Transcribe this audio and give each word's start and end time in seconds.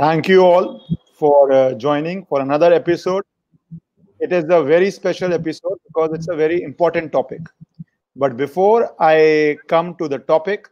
Thank 0.00 0.28
you 0.28 0.40
all 0.40 0.82
for 1.12 1.52
uh, 1.52 1.74
joining 1.74 2.24
for 2.24 2.40
another 2.40 2.72
episode. 2.72 3.22
It 4.18 4.32
is 4.32 4.44
a 4.44 4.62
very 4.62 4.90
special 4.90 5.34
episode 5.34 5.78
because 5.86 6.14
it's 6.14 6.28
a 6.28 6.34
very 6.34 6.62
important 6.62 7.12
topic. 7.12 7.42
But 8.16 8.38
before 8.38 8.94
I 8.98 9.58
come 9.68 9.94
to 9.96 10.08
the 10.08 10.20
topic, 10.20 10.70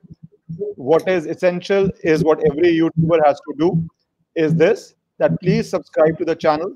what 0.76 1.06
is 1.06 1.26
essential 1.26 1.90
is 2.04 2.24
what 2.24 2.42
every 2.50 2.72
YouTuber 2.72 3.18
has 3.26 3.38
to 3.40 3.54
do 3.58 3.86
is 4.34 4.54
this 4.54 4.94
that 5.18 5.38
please 5.42 5.68
subscribe 5.68 6.16
to 6.16 6.24
the 6.24 6.34
channel. 6.34 6.74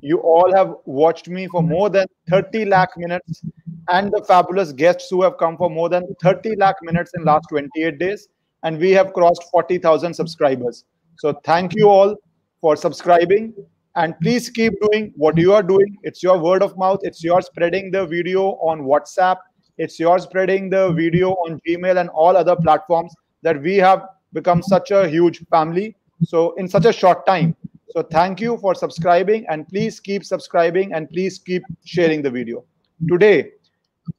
You 0.00 0.20
all 0.20 0.50
have 0.54 0.74
watched 0.86 1.28
me 1.28 1.46
for 1.46 1.62
more 1.62 1.90
than 1.90 2.06
30 2.30 2.64
lakh 2.64 2.96
minutes 2.96 3.42
and 3.88 4.10
the 4.10 4.24
fabulous 4.24 4.72
guests 4.72 5.10
who 5.10 5.22
have 5.24 5.36
come 5.36 5.58
for 5.58 5.68
more 5.68 5.90
than 5.90 6.06
30 6.22 6.56
lakh 6.56 6.76
minutes 6.80 7.10
in 7.14 7.26
last 7.26 7.50
28 7.50 7.98
days 7.98 8.28
and 8.62 8.78
we 8.78 8.92
have 8.92 9.12
crossed 9.12 9.44
40,000 9.52 10.14
subscribers. 10.14 10.86
So 11.16 11.32
thank 11.44 11.74
you 11.74 11.88
all 11.88 12.16
for 12.60 12.76
subscribing 12.76 13.54
and 13.96 14.14
please 14.20 14.48
keep 14.48 14.72
doing 14.80 15.12
what 15.16 15.36
you 15.36 15.52
are 15.52 15.62
doing. 15.62 15.96
It's 16.02 16.22
your 16.22 16.38
word 16.38 16.62
of 16.62 16.76
mouth. 16.78 17.00
It's 17.02 17.22
your 17.22 17.42
spreading 17.42 17.90
the 17.90 18.06
video 18.06 18.52
on 18.62 18.82
WhatsApp. 18.82 19.36
It's 19.78 19.98
your 19.98 20.18
spreading 20.18 20.70
the 20.70 20.92
video 20.92 21.30
on 21.32 21.60
Gmail 21.66 22.00
and 22.00 22.08
all 22.10 22.36
other 22.36 22.56
platforms 22.56 23.14
that 23.42 23.60
we 23.60 23.76
have 23.76 24.02
become 24.32 24.62
such 24.62 24.90
a 24.90 25.08
huge 25.08 25.44
family. 25.50 25.96
So 26.24 26.52
in 26.54 26.68
such 26.68 26.86
a 26.86 26.92
short 26.92 27.26
time. 27.26 27.56
So 27.90 28.02
thank 28.02 28.40
you 28.40 28.56
for 28.58 28.74
subscribing 28.74 29.44
and 29.50 29.68
please 29.68 30.00
keep 30.00 30.24
subscribing 30.24 30.94
and 30.94 31.10
please 31.10 31.38
keep 31.38 31.62
sharing 31.84 32.22
the 32.22 32.30
video. 32.30 32.64
Today 33.08 33.50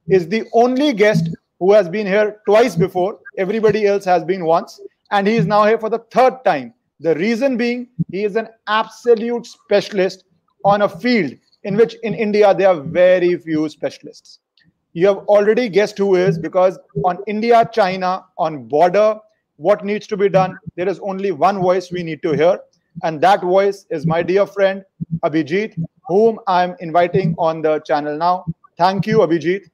is 0.08 0.28
the 0.28 0.44
only 0.52 0.92
guest 0.92 1.28
who 1.58 1.72
has 1.72 1.88
been 1.88 2.06
here 2.06 2.40
twice 2.46 2.76
before. 2.76 3.18
Everybody 3.36 3.86
else 3.86 4.04
has 4.04 4.24
been 4.24 4.44
once 4.44 4.80
and 5.10 5.26
he 5.26 5.36
is 5.36 5.46
now 5.46 5.64
here 5.64 5.78
for 5.78 5.90
the 5.90 5.98
third 6.10 6.44
time. 6.44 6.74
The 7.04 7.14
reason 7.16 7.58
being 7.58 7.88
he 8.10 8.24
is 8.24 8.34
an 8.34 8.48
absolute 8.66 9.44
specialist 9.46 10.24
on 10.64 10.80
a 10.80 10.88
field 10.88 11.34
in 11.64 11.76
which 11.76 11.96
in 12.02 12.14
India 12.14 12.54
there 12.54 12.68
are 12.68 12.80
very 12.80 13.36
few 13.36 13.68
specialists. 13.68 14.38
You 14.94 15.08
have 15.08 15.18
already 15.34 15.68
guessed 15.68 15.98
who 15.98 16.14
is 16.14 16.38
because 16.38 16.78
on 17.04 17.18
India 17.26 17.68
China 17.70 18.24
on 18.38 18.64
border 18.68 19.18
what 19.56 19.84
needs 19.84 20.06
to 20.06 20.16
be 20.16 20.30
done 20.30 20.56
there 20.76 20.88
is 20.88 20.98
only 21.00 21.30
one 21.30 21.60
voice 21.60 21.92
we 21.92 22.02
need 22.02 22.22
to 22.22 22.32
hear 22.32 22.58
and 23.02 23.20
that 23.20 23.42
voice 23.42 23.84
is 23.90 24.06
my 24.06 24.22
dear 24.22 24.46
friend 24.46 24.82
Abhijit, 25.22 25.76
whom 26.08 26.40
I'm 26.46 26.74
inviting 26.80 27.34
on 27.36 27.60
the 27.60 27.80
channel 27.80 28.16
now. 28.16 28.46
Thank 28.78 29.06
you, 29.06 29.18
Abhijit. 29.18 29.68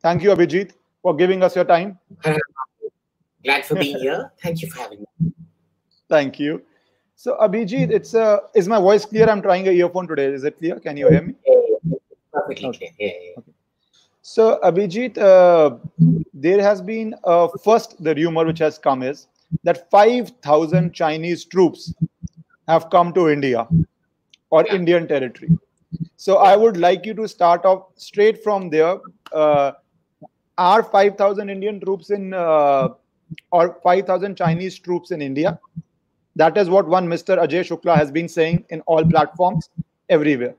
Thank 0.00 0.22
you, 0.22 0.30
Abhijit, 0.30 0.72
for 1.02 1.14
giving 1.14 1.42
us 1.42 1.54
your 1.54 1.66
time. 1.66 1.98
Glad 3.44 3.66
for 3.66 3.74
being 3.74 3.98
here. 3.98 4.32
Thank 4.42 4.62
you 4.62 4.70
for 4.70 4.78
having 4.78 5.00
me. 5.00 5.34
Thank 6.10 6.38
you. 6.40 6.62
So, 7.14 7.36
Abhijit, 7.40 7.90
it's 7.90 8.14
uh, 8.14 8.38
is 8.54 8.66
my 8.68 8.78
voice 8.78 9.04
clear? 9.06 9.28
I'm 9.30 9.42
trying 9.42 9.68
a 9.68 9.70
earphone 9.70 10.08
today. 10.08 10.26
Is 10.26 10.44
it 10.44 10.58
clear? 10.58 10.80
Can 10.80 10.96
you 10.96 11.08
hear 11.08 11.22
me? 11.22 11.34
Perfectly 12.32 12.68
okay. 12.68 12.92
clear. 12.96 13.10
Yeah, 13.10 13.18
yeah. 13.22 13.38
Okay. 13.38 13.52
So, 14.22 14.58
Abhijit, 14.64 15.18
uh, 15.18 15.76
there 16.34 16.62
has 16.62 16.82
been 16.82 17.14
uh, 17.24 17.48
first 17.64 18.02
the 18.02 18.14
rumor 18.14 18.44
which 18.44 18.58
has 18.58 18.78
come 18.78 19.02
is 19.02 19.28
that 19.64 19.90
5,000 19.90 20.92
Chinese 20.92 21.44
troops 21.44 21.92
have 22.68 22.88
come 22.90 23.12
to 23.14 23.28
India 23.28 23.66
or 24.50 24.66
Indian 24.66 25.06
territory. 25.06 25.50
So 26.16 26.36
I 26.38 26.56
would 26.56 26.76
like 26.76 27.06
you 27.06 27.14
to 27.14 27.26
start 27.26 27.64
off 27.64 27.88
straight 27.96 28.42
from 28.44 28.70
there. 28.70 28.98
Uh, 29.32 29.72
are 30.58 30.82
5,000 30.82 31.50
Indian 31.50 31.80
troops 31.80 32.10
in 32.10 32.34
uh, 32.34 32.88
or 33.50 33.78
5,000 33.82 34.36
Chinese 34.36 34.78
troops 34.78 35.10
in 35.10 35.22
India? 35.22 35.58
That 36.40 36.56
is 36.56 36.70
what 36.70 36.88
one 36.88 37.06
Mr. 37.06 37.36
Ajay 37.36 37.62
Shukla 37.68 37.96
has 37.96 38.10
been 38.10 38.26
saying 38.26 38.64
in 38.70 38.80
all 38.86 39.04
platforms 39.04 39.68
everywhere. 40.08 40.54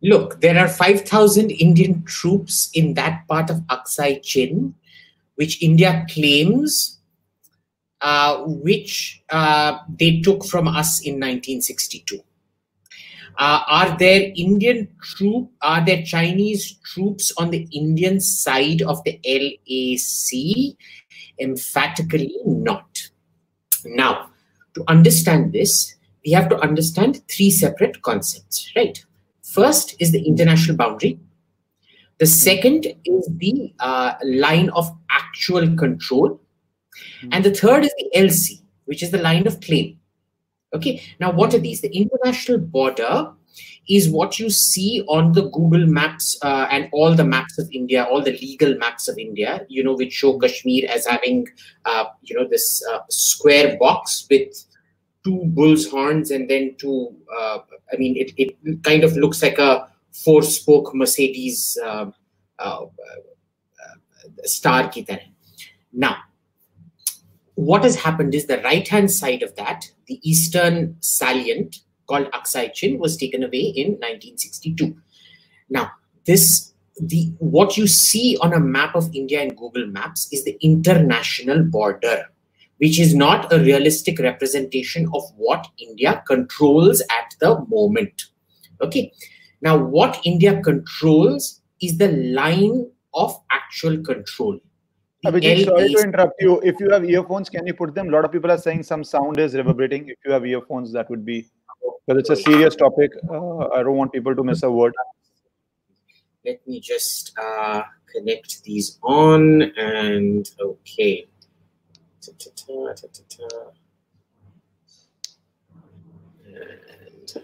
Look, 0.00 0.40
there 0.40 0.58
are 0.58 0.68
5,000 0.68 1.50
Indian 1.50 2.02
troops 2.04 2.70
in 2.72 2.94
that 2.94 3.28
part 3.28 3.50
of 3.50 3.58
Aksai 3.66 4.22
Chin, 4.22 4.74
which 5.34 5.62
India 5.62 6.06
claims 6.08 6.98
uh, 8.00 8.38
which 8.46 9.22
uh, 9.28 9.78
they 9.98 10.22
took 10.22 10.46
from 10.46 10.66
us 10.66 11.00
in 11.02 11.20
1962. 11.20 12.18
Uh, 13.38 13.60
are 13.66 13.98
there 13.98 14.32
Indian 14.34 14.88
troop? 15.02 15.50
Are 15.60 15.84
there 15.84 16.02
Chinese 16.02 16.78
troops 16.84 17.32
on 17.36 17.50
the 17.50 17.68
Indian 17.70 18.18
side 18.18 18.80
of 18.80 19.04
the 19.04 19.20
LAC? 19.26 20.74
Emphatically 21.38 22.34
not. 22.46 22.91
Now, 23.84 24.30
to 24.74 24.84
understand 24.88 25.52
this, 25.52 25.94
we 26.24 26.32
have 26.32 26.48
to 26.50 26.58
understand 26.58 27.22
three 27.28 27.50
separate 27.50 28.02
concepts, 28.02 28.70
right? 28.76 29.04
First 29.42 29.96
is 29.98 30.12
the 30.12 30.22
international 30.22 30.76
boundary. 30.76 31.18
The 32.18 32.26
second 32.26 32.86
is 33.04 33.28
the 33.36 33.72
uh, 33.80 34.14
line 34.22 34.70
of 34.70 34.88
actual 35.10 35.76
control 35.76 36.40
and 37.30 37.44
the 37.44 37.54
third 37.54 37.84
is 37.84 37.94
the 37.98 38.10
LC, 38.18 38.62
which 38.84 39.02
is 39.02 39.10
the 39.10 39.18
line 39.18 39.46
of 39.46 39.60
claim. 39.60 39.98
Okay, 40.74 41.02
now 41.20 41.30
what 41.30 41.52
are 41.54 41.58
these? 41.58 41.80
The 41.80 41.94
international 41.94 42.58
border 42.58 43.32
is 43.88 44.08
what 44.08 44.38
you 44.38 44.48
see 44.48 45.04
on 45.08 45.32
the 45.32 45.48
Google 45.50 45.86
Maps 45.86 46.38
uh, 46.42 46.66
and 46.70 46.88
all 46.92 47.14
the 47.14 47.24
maps 47.24 47.58
of 47.58 47.68
India, 47.72 48.04
all 48.04 48.22
the 48.22 48.32
legal 48.32 48.76
maps 48.78 49.08
of 49.08 49.18
India, 49.18 49.66
you 49.68 49.82
know, 49.82 49.94
which 49.94 50.12
show 50.12 50.38
Kashmir 50.38 50.88
as 50.88 51.06
having, 51.06 51.48
uh, 51.84 52.04
you 52.22 52.36
know, 52.36 52.46
this 52.48 52.82
uh, 52.92 53.00
square 53.10 53.76
box 53.78 54.26
with 54.30 54.64
two 55.24 55.42
bull's 55.46 55.88
horns 55.88 56.30
and 56.30 56.48
then 56.48 56.74
two, 56.78 57.14
uh, 57.36 57.58
I 57.92 57.96
mean, 57.96 58.16
it, 58.16 58.32
it 58.36 58.82
kind 58.82 59.04
of 59.04 59.16
looks 59.16 59.42
like 59.42 59.58
a 59.58 59.88
four 60.12 60.42
spoke 60.42 60.94
Mercedes 60.94 61.78
uh, 61.84 62.06
uh, 62.58 62.86
star 64.44 64.88
ki 64.88 65.04
tarah. 65.04 65.20
Now, 65.92 66.16
what 67.54 67.84
has 67.84 67.96
happened 67.96 68.34
is 68.34 68.46
the 68.46 68.62
right 68.62 68.86
hand 68.86 69.10
side 69.10 69.42
of 69.42 69.54
that, 69.56 69.90
the 70.06 70.20
eastern 70.22 70.96
salient 71.00 71.80
called 72.12 72.30
Aksai 72.32 72.72
Chin, 72.74 72.98
was 72.98 73.16
taken 73.16 73.42
away 73.42 73.72
in 73.82 73.92
1962. 73.92 74.94
Now, 75.70 75.90
this 76.26 76.72
the 77.00 77.32
what 77.38 77.76
you 77.78 77.86
see 77.86 78.36
on 78.42 78.52
a 78.52 78.60
map 78.60 78.94
of 78.94 79.08
India 79.14 79.40
in 79.42 79.54
Google 79.54 79.86
Maps 79.86 80.28
is 80.30 80.44
the 80.44 80.58
international 80.60 81.62
border, 81.64 82.26
which 82.78 83.00
is 83.00 83.14
not 83.14 83.50
a 83.52 83.58
realistic 83.58 84.18
representation 84.18 85.08
of 85.14 85.22
what 85.36 85.66
India 85.78 86.22
controls 86.26 87.00
at 87.00 87.34
the 87.40 87.64
moment. 87.68 88.24
Okay. 88.82 89.10
Now, 89.62 89.76
what 89.78 90.20
India 90.24 90.60
controls 90.60 91.62
is 91.80 91.96
the 91.96 92.12
line 92.12 92.90
of 93.14 93.38
actual 93.50 93.98
control 94.02 94.60
Abhijit, 95.24 95.66
sorry 95.66 95.94
to 95.94 96.02
interrupt 96.02 96.42
you. 96.42 96.60
If 96.62 96.80
you 96.80 96.90
have 96.90 97.04
earphones, 97.04 97.48
can 97.48 97.64
you 97.64 97.74
put 97.74 97.94
them? 97.94 98.08
A 98.08 98.10
lot 98.10 98.24
of 98.24 98.32
people 98.32 98.50
are 98.50 98.58
saying 98.58 98.82
some 98.82 99.04
sound 99.04 99.38
is 99.38 99.54
reverberating. 99.54 100.08
If 100.08 100.18
you 100.24 100.32
have 100.32 100.44
earphones, 100.44 100.92
that 100.92 101.08
would 101.10 101.24
be 101.24 101.46
because 102.06 102.20
it's 102.20 102.30
a 102.30 102.36
serious 102.36 102.74
topic. 102.76 103.12
Uh, 103.28 103.68
I 103.68 103.82
don't 103.82 103.96
want 103.96 104.12
people 104.12 104.34
to 104.34 104.44
miss 104.44 104.62
a 104.62 104.70
word. 104.70 104.94
Let 106.44 106.66
me 106.66 106.80
just 106.80 107.32
uh, 107.38 107.82
connect 108.12 108.64
these 108.64 108.98
on 109.02 109.62
and 109.76 110.50
okay. 110.60 111.26
Ta 112.20 112.32
-ta 112.32 112.50
-ta, 112.54 113.72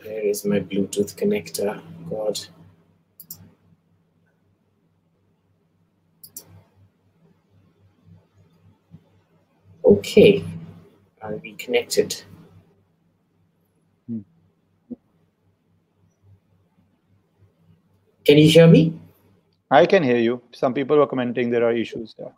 and 0.04 0.44
my 0.44 0.60
Bluetooth 0.60 1.16
connector? 1.16 1.80
God. 2.10 2.38
Okay, 9.84 10.44
are 11.22 11.36
we 11.36 11.54
connected? 11.54 12.22
Can 18.28 18.36
you 18.36 18.46
hear 18.46 18.66
me? 18.66 18.92
I 19.70 19.86
can 19.86 20.02
hear 20.02 20.18
you. 20.18 20.42
Some 20.52 20.74
people 20.74 20.98
were 20.98 21.06
commenting 21.06 21.48
there 21.48 21.64
are 21.64 21.72
issues 21.72 22.14
there. 22.18 22.34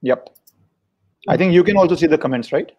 Yep. 0.00 0.30
I 1.28 1.36
think 1.36 1.52
you 1.52 1.62
can 1.62 1.76
also 1.76 1.94
see 1.94 2.06
the 2.06 2.16
comments, 2.16 2.52
right? 2.52 2.72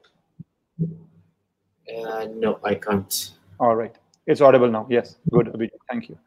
Uh, 0.82 2.26
no, 2.34 2.60
I 2.64 2.74
can't. 2.74 3.32
All 3.60 3.76
right. 3.76 3.96
It's 4.26 4.42
audible 4.42 4.72
now. 4.72 4.88
Yes. 4.90 5.18
Good. 5.30 5.54
Abhijit. 5.54 5.78
Thank 5.88 6.10
you. 6.10 6.18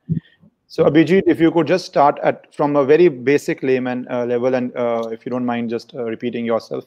So 0.68 0.84
Abhijit, 0.84 1.24
if 1.26 1.40
you 1.40 1.50
could 1.50 1.66
just 1.66 1.84
start 1.84 2.20
at 2.22 2.54
from 2.54 2.76
a 2.76 2.84
very 2.84 3.08
basic 3.08 3.64
layman 3.64 4.06
uh, 4.08 4.24
level, 4.24 4.54
and 4.54 4.76
uh, 4.76 5.08
if 5.10 5.26
you 5.26 5.30
don't 5.30 5.44
mind, 5.44 5.68
just 5.68 5.96
uh, 5.96 6.04
repeating 6.04 6.44
yourself. 6.44 6.84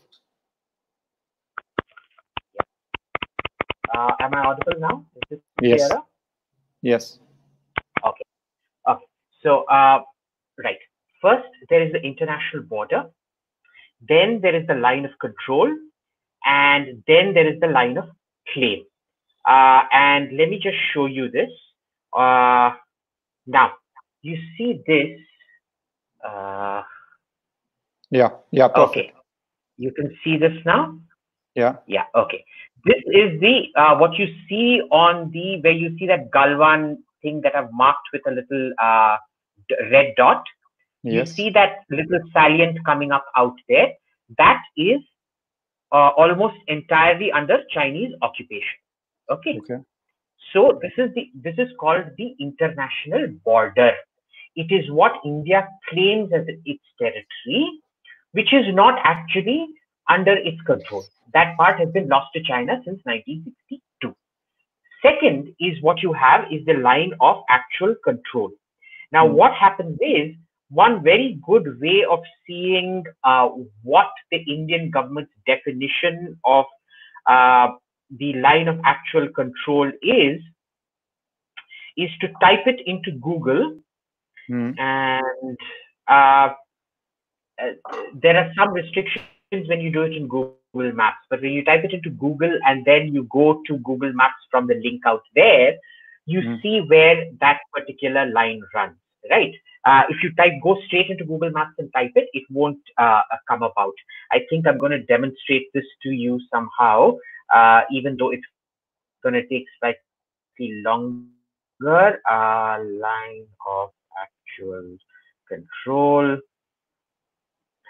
Uh, 3.96 4.12
am 4.20 4.34
I 4.34 4.40
audible 4.40 4.80
now? 4.80 5.06
Is 5.16 5.22
this 5.30 5.40
yes. 5.62 5.92
Yes. 6.82 7.20
Okay. 8.06 8.26
Okay. 8.88 9.06
So, 9.42 9.64
uh, 9.66 10.02
right. 10.64 10.78
first 11.22 11.48
there 11.70 11.82
is 11.86 11.92
the 11.94 12.02
international 12.02 12.64
border, 12.64 13.06
then 14.08 14.40
there 14.42 14.56
is 14.56 14.68
the 14.68 14.76
line 14.76 15.06
of 15.06 15.12
control, 15.20 15.70
and 16.46 17.04
then 17.08 17.34
there 17.34 17.48
is 17.52 17.60
the 17.60 17.68
line 17.68 17.98
of 17.98 18.10
claim. 18.54 18.84
Uh, 19.48 19.84
and 19.92 20.36
let 20.38 20.50
me 20.50 20.60
just 20.62 20.78
show 20.94 21.06
you 21.06 21.30
this. 21.30 21.50
Uh, 22.16 22.72
now, 23.48 23.74
you 24.22 24.38
see 24.58 24.82
this. 24.88 25.20
Uh, 26.24 26.82
Yeah, 28.12 28.30
yeah, 28.52 28.68
perfect. 28.68 28.98
okay, 28.98 29.14
you 29.78 29.92
can 29.92 30.16
see 30.24 30.38
this 30.38 30.54
now. 30.66 31.00
Yeah, 31.56 31.78
Yeah, 31.88 32.06
okay. 32.14 32.44
This 32.86 33.02
is 33.08 33.40
the 33.42 33.64
uh, 33.76 33.98
what 33.98 34.18
you 34.20 34.28
see 34.48 34.82
on 34.92 35.32
the 35.32 35.60
where 35.62 35.74
you 35.74 35.98
see 35.98 36.06
that 36.08 36.30
Galwan 36.32 36.98
thing 37.22 37.42
that 37.42 37.56
I've 37.56 37.72
marked 37.74 38.08
with 38.14 38.22
a 38.28 38.32
little 38.32 38.74
uh, 38.82 39.18
red 39.92 40.14
dot. 40.18 40.44
Yes. 41.02 41.14
You 41.14 41.26
see 41.34 41.50
that 41.52 41.80
little 41.90 42.20
salient 42.32 42.78
coming 42.86 43.12
up 43.12 43.26
out 43.36 43.56
there. 43.68 43.94
That 44.38 44.62
is 44.78 45.02
uh, 45.92 46.10
almost 46.18 46.56
entirely 46.68 47.32
under 47.32 47.58
Chinese 47.72 48.14
occupation. 48.22 48.78
Okay. 49.32 49.58
Okay. 49.60 49.82
So 50.54 50.80
this 50.82 50.92
is 50.98 51.14
the 51.16 51.32
this 51.34 51.56
is 51.58 51.70
called 51.80 52.06
the 52.18 52.36
international 52.40 53.28
border. 53.44 53.94
It 54.56 54.72
is 54.72 54.90
what 54.92 55.14
India 55.26 55.68
claims 55.90 56.32
as 56.34 56.46
its 56.66 56.84
territory, 57.00 57.82
which 58.34 58.54
is 58.54 58.66
not 58.74 59.00
actually 59.04 59.68
under 60.10 60.34
its 60.34 60.62
control. 60.62 61.06
That 61.34 61.58
part 61.58 61.80
has 61.80 61.90
been 61.92 62.08
lost 62.08 62.28
to 62.34 62.44
China 62.44 62.82
since 62.86 63.00
1962. 63.06 64.16
Second 65.02 65.54
is 65.60 65.82
what 65.82 66.02
you 66.02 66.14
have 66.14 66.46
is 66.52 66.66
the 66.66 66.74
line 66.74 67.14
of 67.22 67.44
actual 67.50 67.96
control. 68.04 68.52
Now, 69.12 69.28
Hmm. 69.28 69.34
what 69.34 69.54
happens 69.54 69.98
is 70.02 70.36
one 70.70 71.04
very 71.04 71.40
good 71.46 71.80
way 71.82 72.04
of 72.10 72.20
seeing 72.48 73.04
uh, 73.24 73.50
what 73.84 74.12
the 74.32 74.38
Indian 74.38 74.90
government's 74.92 75.34
definition 75.46 76.40
of 76.46 76.66
uh, 77.28 77.70
the 78.18 78.34
line 78.34 78.68
of 78.68 78.80
actual 78.84 79.28
control 79.30 79.92
is 80.02 80.42
is 81.98 82.10
to 82.22 82.28
type 82.42 82.68
it 82.68 82.82
into 82.86 83.12
Google 83.12 83.80
Hmm. 84.48 84.72
and 84.78 85.58
uh, 86.08 86.50
uh, 87.62 87.72
there 88.22 88.38
are 88.38 88.52
some 88.58 88.74
restrictions 88.74 89.26
when 89.64 89.80
you 89.80 89.92
do 89.92 90.02
it 90.02 90.14
in 90.14 90.28
Google 90.28 90.60
Maps. 90.62 90.90
But 90.96 91.06
when 91.06 91.18
you 91.20 91.30
type 91.30 91.52
it 91.52 91.60
into 91.60 91.76
Google 91.78 92.22
and 92.34 92.54
then 92.54 92.82
you 92.84 93.00
go 93.06 93.34
to 93.42 93.54
Google 93.54 93.90
Maps 93.90 94.20
from 94.34 94.52
the 94.52 94.60
link 94.66 94.90
out 94.96 95.12
there, 95.30 95.74
you 96.26 96.42
Hmm. 96.42 96.56
see 96.62 96.80
where 96.88 97.24
that 97.40 97.60
particular 97.74 98.26
line 98.28 98.62
runs, 98.74 98.96
right? 99.30 99.54
Uh, 99.86 100.02
if 100.10 100.18
you 100.24 100.32
type, 100.36 100.54
go 100.64 100.78
straight 100.86 101.10
into 101.10 101.26
Google 101.26 101.52
Maps 101.52 101.74
and 101.78 101.92
type 101.94 102.12
it, 102.16 102.28
it 102.34 102.44
won't 102.50 102.80
uh, 103.00 103.22
uh, 103.32 103.38
come 103.48 103.64
about. 103.64 103.94
I 104.32 104.42
think 104.50 104.68
I'm 104.68 104.78
going 104.78 104.92
to 104.92 105.04
demonstrate 105.04 105.68
this 105.74 105.86
to 106.04 106.10
you 106.10 106.40
somehow, 106.52 107.18
uh, 107.54 107.82
even 107.92 108.18
though 108.20 108.32
it's 108.32 108.46
going 108.54 109.34
to 109.34 109.48
take 109.48 109.66
slightly 109.80 110.02
longer. 110.86 112.20
Uh, 112.30 112.78
line 112.84 113.48
of 113.70 113.90
actual 114.20 114.98
control 115.48 116.38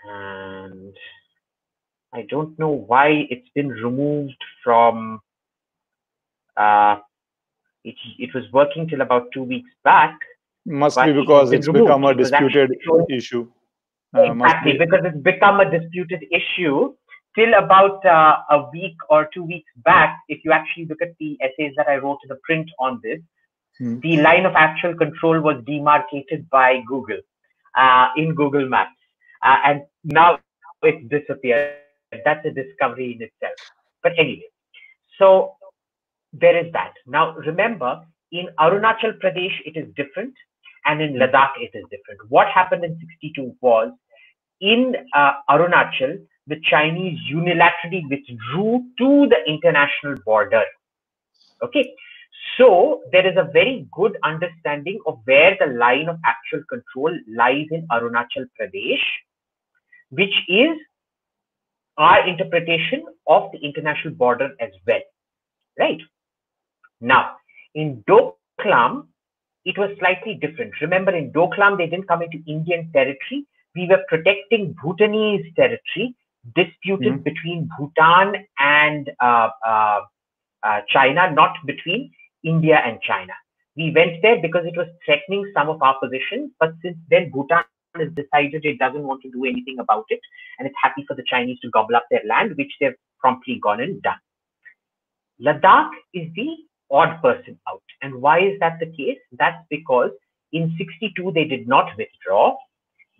and 0.05 0.93
I 2.15 2.25
don't 2.29 2.57
know 2.59 2.69
why 2.87 3.27
it's 3.29 3.49
been 3.55 3.69
removed 3.69 4.37
from 4.63 5.21
uh, 6.57 6.97
it, 7.83 7.95
it 8.19 8.29
was 8.33 8.43
working 8.53 8.87
till 8.87 9.01
about 9.01 9.27
two 9.33 9.43
weeks 9.43 9.69
back 9.83 10.17
Must 10.65 11.01
be 11.03 11.13
because 11.13 11.51
been 11.51 11.65
it's 11.67 11.67
become 11.69 12.05
a 12.05 12.13
It 12.13 12.21
was 12.21 12.33
actually 12.33 12.65
disputed 12.65 13.07
issue. 13.09 13.51
Uh, 14.13 14.33
exactly 14.33 14.73
be. 14.73 14.79
because 14.79 15.01
it's 15.03 15.21
become 15.23 15.59
a 15.59 15.69
disputed 15.69 16.23
issue 16.31 16.93
till 17.35 17.53
about 17.53 18.03
uh, 18.05 18.37
a 18.51 18.69
week 18.73 18.95
or 19.09 19.27
two 19.33 19.43
weeks 19.43 19.71
back 19.83 20.17
if 20.29 20.39
you 20.43 20.51
actually 20.51 20.85
look 20.87 21.01
at 21.01 21.13
the 21.19 21.37
essays 21.41 21.73
that 21.77 21.87
i 21.87 21.95
wrote 21.95 22.19
in 22.23 22.29
the 22.29 22.39
print 22.43 22.69
on 22.79 22.99
this 23.03 23.19
Hmm. 23.77 23.99
the 24.03 24.17
line 24.17 24.45
of 24.45 24.53
actual 24.55 24.95
control 24.95 25.39
was 25.41 25.61
demarcated 25.65 26.49
by 26.49 26.81
google 26.87 27.21
uh, 27.77 28.07
in 28.17 28.33
google 28.35 28.67
maps 28.69 28.99
uh, 29.43 29.57
and 29.65 29.81
now 30.05 30.37
it's 30.39 30.61
disappeared 30.69 31.84
that's 32.25 32.45
a 32.45 32.51
discovery 32.51 33.13
in 33.17 33.23
itself. 33.23 33.57
But 34.03 34.13
anyway 34.19 34.43
so 35.19 35.55
there 36.33 36.57
is 36.65 36.71
that. 36.73 36.93
Now 37.07 37.35
remember 37.37 38.01
in 38.31 38.47
arunachal 38.59 39.19
pradesh 39.23 39.55
it 39.65 39.77
is 39.77 39.87
different 39.95 40.33
and 40.85 41.01
in 41.01 41.13
ladakh 41.15 41.51
it 41.57 41.71
is 41.77 41.85
different. 41.91 42.21
What 42.29 42.47
happened 42.49 42.83
in 42.83 42.99
62 43.21 43.55
was 43.61 43.91
in 44.61 44.95
uh, 45.15 45.33
Arunachal, 45.49 46.19
the 46.47 46.57
Chinese 46.69 47.19
unilaterally 47.31 48.03
withdrew 48.09 48.83
to 48.99 49.27
the 49.27 49.37
international 49.47 50.15
border. 50.25 50.63
Okay, 51.63 51.93
so 52.57 53.01
there 53.11 53.27
is 53.27 53.37
a 53.37 53.51
very 53.51 53.87
good 53.93 54.17
understanding 54.23 54.99
of 55.07 55.19
where 55.25 55.57
the 55.59 55.67
line 55.67 56.09
of 56.09 56.17
actual 56.25 56.63
control 56.69 57.17
lies 57.35 57.67
in 57.71 57.87
Arunachal 57.91 58.45
Pradesh, 58.59 59.03
which 60.09 60.35
is 60.47 60.77
our 61.97 62.27
interpretation 62.27 63.03
of 63.27 63.51
the 63.51 63.59
international 63.59 64.13
border 64.13 64.49
as 64.59 64.71
well. 64.87 65.01
Right 65.79 66.01
now, 67.01 67.35
in 67.73 68.03
Doklam, 68.07 69.07
it 69.65 69.77
was 69.77 69.95
slightly 69.99 70.35
different. 70.35 70.73
Remember, 70.81 71.15
in 71.15 71.31
Doklam, 71.31 71.77
they 71.77 71.87
didn't 71.87 72.07
come 72.07 72.21
into 72.21 72.39
Indian 72.47 72.89
territory 72.93 73.45
we 73.75 73.87
were 73.87 74.03
protecting 74.07 74.75
Bhutanese 74.81 75.45
territory 75.55 76.15
disputed 76.55 77.13
Mhm. 77.13 77.23
between 77.23 77.69
Bhutan 77.77 78.45
and 78.59 79.11
uh, 79.19 79.49
uh, 79.65 80.01
uh, 80.63 80.81
China, 80.87 81.31
not 81.31 81.57
between 81.65 82.11
India 82.43 82.81
and 82.85 83.01
China. 83.01 83.33
We 83.75 83.91
went 83.91 84.21
there 84.21 84.41
because 84.41 84.65
it 84.65 84.77
was 84.77 84.87
threatening 85.05 85.51
some 85.53 85.69
of 85.69 85.81
our 85.81 85.97
positions, 85.99 86.51
but 86.59 86.73
since 86.81 86.97
then 87.09 87.29
Bhutan 87.31 87.65
has 87.97 88.09
decided 88.09 88.65
it 88.65 88.79
doesn't 88.79 89.03
want 89.03 89.21
to 89.23 89.31
do 89.31 89.45
anything 89.45 89.77
about 89.79 90.05
it, 90.09 90.19
and 90.59 90.67
it's 90.67 90.75
happy 90.81 91.03
for 91.07 91.15
the 91.15 91.23
Chinese 91.27 91.59
to 91.61 91.69
gobble 91.69 91.95
up 91.95 92.05
their 92.09 92.23
land, 92.27 92.55
which 92.57 92.71
they've 92.79 92.95
promptly 93.19 93.59
gone 93.61 93.81
and 93.81 94.01
done. 94.01 94.19
Ladakh 95.41 95.89
is 96.13 96.29
the 96.35 96.55
odd 96.91 97.21
person 97.21 97.59
out. 97.67 97.81
And 98.01 98.21
why 98.21 98.39
is 98.39 98.59
that 98.59 98.79
the 98.79 98.85
case? 98.85 99.19
That's 99.37 99.61
because 99.69 100.11
in 100.53 100.75
62 100.77 101.31
they 101.33 101.45
did 101.45 101.67
not 101.67 101.89
withdraw 101.97 102.55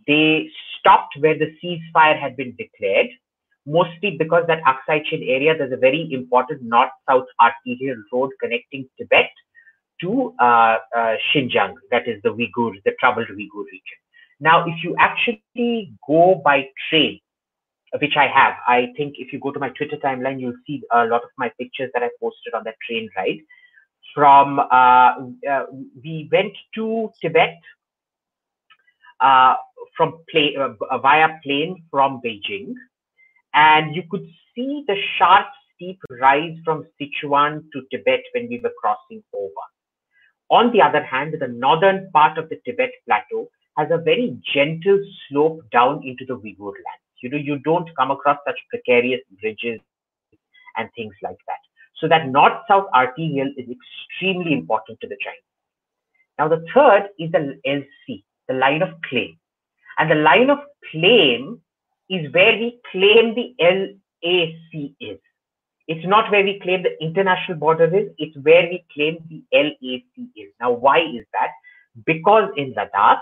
they 0.08 0.50
stopped 0.80 1.16
where 1.20 1.38
the 1.38 1.56
ceasefire 1.64 2.20
had 2.20 2.38
been 2.38 2.56
declared, 2.58 3.08
mostly 3.66 4.16
because 4.18 4.44
that 4.48 4.62
Aksai 4.64 5.04
Chin 5.06 5.24
area, 5.24 5.58
there's 5.58 5.74
a 5.74 5.78
very 5.78 6.08
important 6.12 6.62
north-south 6.62 7.26
arterial 7.42 7.98
road 8.12 8.32
connecting 8.42 8.88
Tibet 8.98 9.32
to 10.02 10.34
uh, 10.40 10.78
uh, 10.96 11.16
Xinjiang, 11.34 11.74
that 11.90 12.08
is 12.08 12.22
the 12.24 12.30
Uyghur, 12.30 12.74
the 12.84 12.92
troubled 13.00 13.28
Uyghur 13.28 13.66
region. 13.66 14.00
Now, 14.40 14.66
if 14.68 14.84
you 14.84 14.96
actually 15.00 15.94
go 16.08 16.42
by 16.44 16.68
train, 16.90 17.20
which 18.02 18.16
I 18.18 18.28
have, 18.28 18.56
I 18.68 18.88
think 18.98 19.16
if 19.18 19.32
you 19.32 19.40
go 19.40 19.52
to 19.52 19.60
my 19.60 19.70
Twitter 19.70 19.98
timeline, 19.98 20.40
you'll 20.40 20.60
see 20.68 20.82
a 20.92 21.06
lot 21.06 21.24
of 21.24 21.30
my 21.38 21.50
pictures 21.60 21.90
that 21.94 22.04
I 22.04 22.10
posted 22.20 22.54
on 22.54 22.64
that 22.66 22.76
train 22.86 23.10
ride. 23.16 23.40
From 24.14 24.60
uh, 24.60 25.16
uh, 25.50 25.66
we 26.04 26.30
went 26.32 26.54
to 26.76 27.10
Tibet 27.22 27.58
uh, 29.20 29.56
from 29.98 30.20
plane 30.30 30.56
uh, 30.60 30.98
via 31.00 31.30
plane 31.44 31.84
from 31.90 32.22
Beijing, 32.26 32.74
and 33.54 33.96
you 33.96 34.04
could 34.10 34.26
see 34.54 34.84
the 34.88 34.96
sharp, 35.18 35.48
steep 35.76 36.00
rise 36.22 36.56
from 36.64 36.86
Sichuan 37.00 37.64
to 37.74 37.82
Tibet 37.92 38.22
when 38.34 38.48
we 38.48 38.60
were 38.64 38.72
crossing 38.80 39.24
over. 39.34 39.66
On 40.50 40.72
the 40.72 40.82
other 40.82 41.04
hand, 41.04 41.36
the 41.40 41.48
northern 41.48 42.10
part 42.14 42.38
of 42.38 42.50
the 42.50 42.60
Tibet 42.66 42.92
plateau 43.06 43.50
has 43.78 43.90
a 43.92 43.98
very 43.98 44.38
gentle 44.54 45.00
slope 45.28 45.62
down 45.72 46.02
into 46.06 46.26
the 46.26 46.36
Uyghur 46.36 46.74
lands. 46.74 47.06
You 47.22 47.30
know, 47.30 47.38
you 47.38 47.58
don't 47.60 47.90
come 47.98 48.12
across 48.12 48.38
such 48.46 48.60
precarious 48.70 49.22
bridges 49.42 49.80
and 50.78 50.90
things 50.96 51.14
like 51.24 51.38
that. 51.48 51.58
So 51.98 52.08
that 52.08 52.28
north-south 52.28 52.86
arterial 52.94 53.52
is 53.58 53.68
extremely 53.70 54.54
important 54.54 55.00
to 55.02 55.08
the 55.08 55.18
Chinese. 55.22 55.42
Now, 56.38 56.50
the 56.50 56.66
third 56.74 57.10
is 57.18 57.32
the 57.32 57.60
LC, 57.66 58.24
the 58.48 58.54
line 58.54 58.82
of 58.82 58.90
claim. 59.10 59.38
And 59.98 60.12
the 60.12 60.16
line 60.16 60.50
of 60.50 60.60
claim 60.92 61.62
is 62.10 62.32
where 62.34 62.58
we 62.58 62.80
claim 62.92 63.34
the 63.34 63.56
LAC 63.60 64.92
is. 65.00 65.20
It's 65.88 66.06
not 66.06 66.32
where 66.32 66.44
we 66.44 66.60
claim 66.60 66.84
the 66.84 67.02
international 67.02 67.58
border 67.58 67.86
is, 67.96 68.10
it's 68.18 68.36
where 68.38 68.64
we 68.64 68.84
claim 68.94 69.18
the 69.30 69.44
LAC 69.54 70.28
is. 70.36 70.52
Now, 70.60 70.72
why 70.72 71.00
is 71.00 71.26
that? 71.32 71.50
Because 72.06 72.50
in 72.58 72.74
Ladakh, 72.74 73.22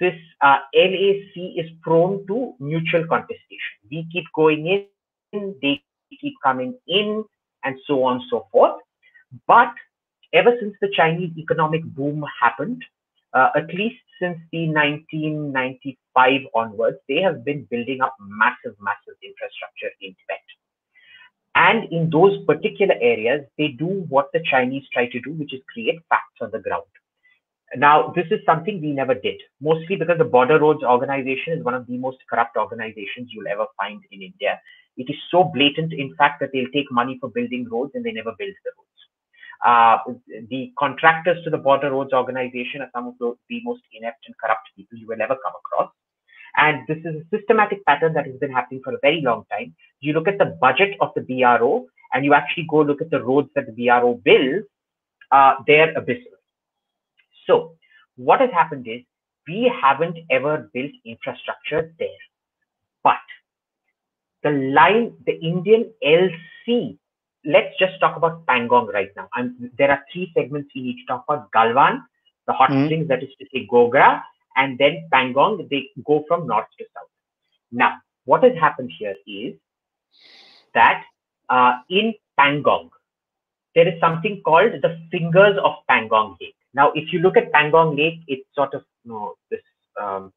this 0.00 0.14
uh, 0.40 0.58
LAC 0.74 1.36
is 1.56 1.70
prone 1.82 2.26
to 2.26 2.54
mutual 2.60 3.06
contestation. 3.06 3.74
We 3.90 4.06
keep 4.12 4.24
going 4.34 4.66
in, 5.32 5.54
they 5.62 5.82
keep 6.20 6.34
coming 6.42 6.74
in, 6.86 7.24
and 7.64 7.76
so 7.86 8.04
on 8.04 8.16
and 8.16 8.24
so 8.30 8.46
forth. 8.52 8.80
But 9.46 9.72
ever 10.32 10.52
since 10.60 10.74
the 10.80 10.90
Chinese 10.94 11.36
economic 11.38 11.84
boom 11.84 12.24
happened, 12.40 12.84
uh, 13.34 13.48
at 13.56 13.66
least 13.74 13.96
since 14.20 14.38
the 14.52 14.68
1995 14.68 16.40
onwards, 16.54 16.98
they 17.08 17.20
have 17.20 17.44
been 17.44 17.66
building 17.70 18.00
up 18.00 18.14
massive, 18.20 18.76
massive 18.80 19.18
infrastructure 19.22 19.90
in 20.00 20.10
Tibet. 20.10 20.44
And 21.56 21.92
in 21.92 22.10
those 22.10 22.44
particular 22.46 22.94
areas, 23.00 23.44
they 23.58 23.68
do 23.68 24.06
what 24.08 24.30
the 24.32 24.42
Chinese 24.50 24.84
try 24.92 25.08
to 25.08 25.20
do, 25.20 25.32
which 25.32 25.52
is 25.52 25.60
create 25.72 26.00
facts 26.08 26.40
on 26.40 26.50
the 26.52 26.58
ground. 26.58 26.84
Now, 27.76 28.12
this 28.14 28.26
is 28.30 28.40
something 28.46 28.80
we 28.80 28.92
never 28.92 29.14
did, 29.14 29.40
mostly 29.60 29.96
because 29.96 30.18
the 30.18 30.24
Border 30.24 30.60
Roads 30.60 30.84
Organization 30.84 31.54
is 31.54 31.64
one 31.64 31.74
of 31.74 31.86
the 31.86 31.96
most 31.96 32.18
corrupt 32.30 32.56
organizations 32.56 33.30
you'll 33.30 33.48
ever 33.48 33.66
find 33.76 34.00
in 34.12 34.22
India. 34.22 34.60
It 34.96 35.10
is 35.10 35.16
so 35.30 35.44
blatant, 35.44 35.92
in 35.92 36.14
fact, 36.16 36.40
that 36.40 36.50
they'll 36.52 36.70
take 36.72 36.90
money 36.92 37.18
for 37.20 37.30
building 37.30 37.66
roads 37.70 37.92
and 37.94 38.04
they 38.04 38.12
never 38.12 38.32
build 38.38 38.54
the 38.64 38.70
roads. 38.78 38.94
Uh, 39.64 39.96
the 40.50 40.72
contractors 40.78 41.42
to 41.42 41.50
the 41.50 41.58
Border 41.58 41.90
Roads 41.90 42.12
Organization 42.12 42.82
are 42.82 42.90
some 42.94 43.08
of 43.08 43.14
the, 43.18 43.34
the 43.48 43.60
most 43.64 43.82
inept 43.92 44.24
and 44.26 44.36
corrupt 44.38 44.68
people 44.76 44.98
you 44.98 45.08
will 45.08 45.20
ever 45.20 45.36
come 45.42 45.54
across. 45.58 45.90
And 46.56 46.86
this 46.86 46.98
is 46.98 47.22
a 47.22 47.36
systematic 47.36 47.84
pattern 47.84 48.12
that 48.14 48.26
has 48.26 48.36
been 48.36 48.52
happening 48.52 48.82
for 48.84 48.94
a 48.94 48.98
very 49.02 49.20
long 49.20 49.44
time. 49.50 49.74
You 50.00 50.12
look 50.12 50.28
at 50.28 50.38
the 50.38 50.56
budget 50.60 50.96
of 51.00 51.10
the 51.16 51.22
BRO 51.22 51.86
and 52.12 52.24
you 52.24 52.34
actually 52.34 52.66
go 52.70 52.82
look 52.82 53.00
at 53.00 53.10
the 53.10 53.22
roads 53.22 53.48
that 53.56 53.66
the 53.66 53.72
BRO 53.72 54.20
builds, 54.22 54.66
uh, 55.32 55.54
they're 55.66 55.92
abyssal. 55.94 56.34
So 57.46 57.76
what 58.16 58.40
has 58.40 58.50
happened 58.50 58.86
is 58.86 59.02
we 59.46 59.70
haven't 59.82 60.18
ever 60.30 60.70
built 60.72 60.92
infrastructure 61.04 61.92
there. 61.98 62.08
But 63.02 63.16
the 64.42 64.50
line, 64.50 65.14
the 65.26 65.38
Indian 65.40 65.92
LC, 66.02 66.98
let's 67.44 67.76
just 67.78 68.00
talk 68.00 68.16
about 68.16 68.46
Pangong 68.46 68.92
right 68.92 69.10
now. 69.16 69.28
And 69.34 69.70
there 69.76 69.90
are 69.90 70.02
three 70.12 70.32
segments 70.34 70.70
we 70.74 70.82
need 70.82 70.96
to 71.00 71.06
talk 71.06 71.24
about 71.28 71.50
Galwan, 71.52 72.02
the 72.46 72.52
hot 72.52 72.70
mm. 72.70 72.86
springs, 72.86 73.08
that 73.08 73.22
is 73.22 73.30
to 73.38 73.46
say 73.52 73.66
Gogra, 73.70 74.22
and 74.56 74.78
then 74.78 75.08
Pangong, 75.12 75.68
they 75.68 75.90
go 76.06 76.24
from 76.28 76.46
north 76.46 76.66
to 76.78 76.84
south. 76.94 77.08
Now, 77.72 77.96
what 78.24 78.44
has 78.44 78.54
happened 78.58 78.92
here 78.98 79.14
is 79.26 79.54
that 80.74 81.04
uh, 81.48 81.78
in 81.90 82.14
Pangong, 82.38 82.90
there 83.74 83.88
is 83.88 84.00
something 84.00 84.40
called 84.44 84.72
the 84.82 84.98
fingers 85.10 85.58
of 85.62 85.74
Pangong 85.90 86.36
Lake. 86.40 86.54
Now, 86.74 86.90
if 86.94 87.12
you 87.12 87.20
look 87.20 87.36
at 87.36 87.52
Pangong 87.52 87.96
Lake, 87.96 88.20
it's 88.26 88.46
sort 88.54 88.74
of 88.74 88.82
you 89.04 89.12
know, 89.12 89.34
this. 89.50 89.60
Um, 90.00 90.32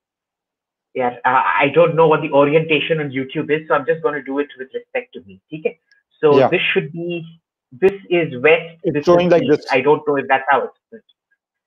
yeah, 0.93 1.15
uh, 1.25 1.43
I 1.59 1.71
don't 1.73 1.95
know 1.95 2.07
what 2.07 2.21
the 2.21 2.31
orientation 2.31 2.99
on 2.99 3.09
YouTube 3.09 3.51
is, 3.51 3.67
so 3.67 3.75
I'm 3.75 3.85
just 3.85 4.01
going 4.01 4.15
to 4.15 4.23
do 4.23 4.39
it 4.39 4.47
with 4.57 4.69
respect 4.73 5.13
to 5.13 5.21
me. 5.21 5.41
Okay, 5.53 5.79
so 6.21 6.37
yeah. 6.37 6.47
this 6.47 6.61
should 6.73 6.91
be. 6.91 7.25
This 7.71 7.91
is 8.09 8.41
west. 8.41 8.79
It's 8.83 9.05
showing 9.05 9.29
like 9.29 9.43
east. 9.43 9.57
this. 9.57 9.65
I 9.71 9.81
don't 9.81 10.01
know 10.07 10.15
if 10.15 10.25
that's 10.27 10.45
how 10.49 10.63
it's. 10.63 11.03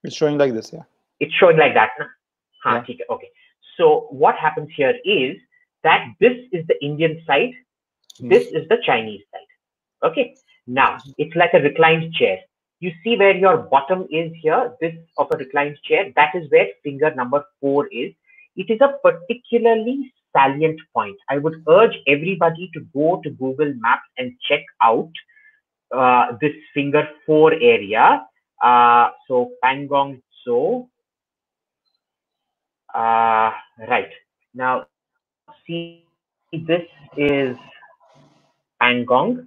It's 0.03 0.17
showing 0.17 0.39
like 0.39 0.55
this, 0.55 0.73
yeah. 0.73 0.83
It's 1.21 1.35
showing 1.35 1.59
like 1.59 1.75
that. 1.75 1.91
Huh, 2.65 2.83
yeah. 2.89 3.05
Okay. 3.11 3.29
So 3.77 4.07
what 4.11 4.35
happens 4.37 4.71
here 4.75 4.95
is 5.05 5.37
that 5.85 6.07
this 6.21 6.37
is 6.53 6.67
the 6.69 6.83
Indian 6.83 7.23
side. 7.27 7.53
Mm. 8.21 8.31
This 8.31 8.49
is 8.49 8.67
the 8.69 8.79
Chinese 8.85 9.23
side. 9.31 10.11
Okay. 10.11 10.35
Now 10.67 10.99
it's 11.19 11.37
like 11.37 11.51
a 11.53 11.61
reclined 11.61 12.15
chair 12.15 12.39
you 12.81 12.93
see 13.05 13.17
where 13.17 13.37
your 13.37 13.59
bottom 13.59 14.07
is 14.11 14.33
here, 14.43 14.73
this 14.81 14.95
of 15.19 15.29
a 15.33 15.37
reclined 15.37 15.77
chair, 15.85 16.11
that 16.17 16.35
is 16.35 16.51
where 16.51 16.67
finger 16.83 17.15
number 17.15 17.45
four 17.61 17.87
is. 17.89 18.13
It 18.57 18.71
is 18.71 18.81
a 18.81 18.95
particularly 19.03 20.13
salient 20.35 20.81
point. 20.95 21.17
I 21.29 21.39
would 21.39 21.63
urge 21.69 21.97
everybody 22.07 22.71
to 22.75 22.81
go 22.95 23.21
to 23.23 23.31
Google 23.31 23.73
Maps 23.77 24.09
and 24.17 24.33
check 24.49 24.65
out 24.83 25.11
uh, 25.95 26.37
this 26.41 26.53
finger 26.73 27.09
four 27.27 27.53
area. 27.53 28.27
Uh, 28.63 29.11
so 29.29 29.53
Pangong 29.63 30.23
So, 30.45 30.89
uh, 32.95 33.51
right 33.89 34.11
now, 34.55 34.87
see 35.67 36.05
this 36.53 36.87
is 37.17 37.57
Pangong 38.81 39.47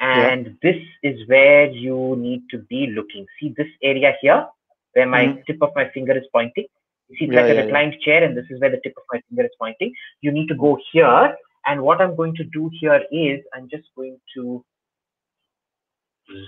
and 0.00 0.46
yeah. 0.46 0.52
this 0.62 0.82
is 1.02 1.28
where 1.28 1.70
you 1.70 2.16
need 2.18 2.42
to 2.50 2.58
be 2.58 2.88
looking 2.88 3.26
see 3.40 3.54
this 3.56 3.68
area 3.82 4.14
here 4.20 4.46
where 4.92 5.06
my 5.06 5.26
mm-hmm. 5.26 5.40
tip 5.46 5.62
of 5.62 5.70
my 5.74 5.88
finger 5.90 6.16
is 6.16 6.24
pointing 6.32 6.66
you 7.08 7.16
see 7.16 7.24
it's 7.24 7.34
yeah, 7.34 7.42
like 7.42 7.54
yeah, 7.54 7.62
a 7.62 7.64
reclined 7.64 7.96
chair 8.00 8.22
and 8.22 8.36
this 8.36 8.44
is 8.50 8.60
where 8.60 8.70
the 8.70 8.80
tip 8.82 8.94
of 8.96 9.04
my 9.12 9.20
finger 9.28 9.44
is 9.44 9.56
pointing 9.58 9.92
you 10.20 10.30
need 10.30 10.48
to 10.48 10.54
go 10.54 10.78
here 10.92 11.34
and 11.66 11.80
what 11.80 12.00
i'm 12.00 12.14
going 12.14 12.34
to 12.34 12.44
do 12.44 12.70
here 12.80 13.02
is 13.10 13.40
i'm 13.54 13.68
just 13.70 13.88
going 13.96 14.18
to 14.34 14.64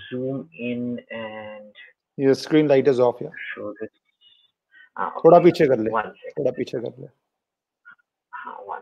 zoom 0.09 0.49
in 0.57 0.99
and 1.09 1.73
your 2.17 2.35
screen 2.35 2.67
light 2.67 2.87
is 2.87 2.99
off 2.99 3.17
yeah 3.21 3.29
show 3.55 3.73
this 3.81 3.89
ah, 4.97 5.07
okay. 5.07 5.21
थोड़ा 5.23 5.39
पीछे 5.39 5.67
कर 5.67 5.79
ले 5.79 5.91
थोड़ा 6.37 6.51
पीछे 6.57 6.79
कर 6.85 7.01
ले 7.01 7.07
हाँ 8.43 8.57
one 8.67 8.81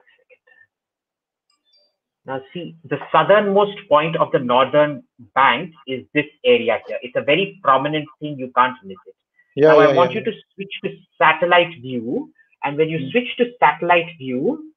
now 2.25 2.41
see, 2.55 2.77
the 2.89 2.99
southernmost 3.11 3.77
point 3.89 4.17
of 4.17 4.31
the 4.31 4.39
northern 4.39 5.03
bank 5.35 5.73
is 5.87 6.05
this 6.15 6.27
area 6.45 6.79
here. 6.87 6.99
It's 7.03 7.17
a 7.17 7.23
very 7.23 7.59
prominent 7.63 8.07
thing. 8.21 8.39
You 8.39 8.53
can't 8.57 8.77
miss 8.85 8.97
it. 9.07 9.15
Yeah, 9.57 9.69
now 9.69 9.81
yeah, 9.81 9.89
I 9.89 9.95
want 9.95 10.13
yeah. 10.13 10.21
you 10.21 10.25
to 10.27 10.33
switch 10.55 10.73
to 10.85 10.91
satellite 11.19 11.81
view. 11.81 12.31
And 12.63 12.77
when 12.77 12.89
you 12.89 12.99
mm. 12.99 13.11
switch 13.11 13.37
to 13.39 13.47
satellite 13.59 14.17
view, 14.19 14.73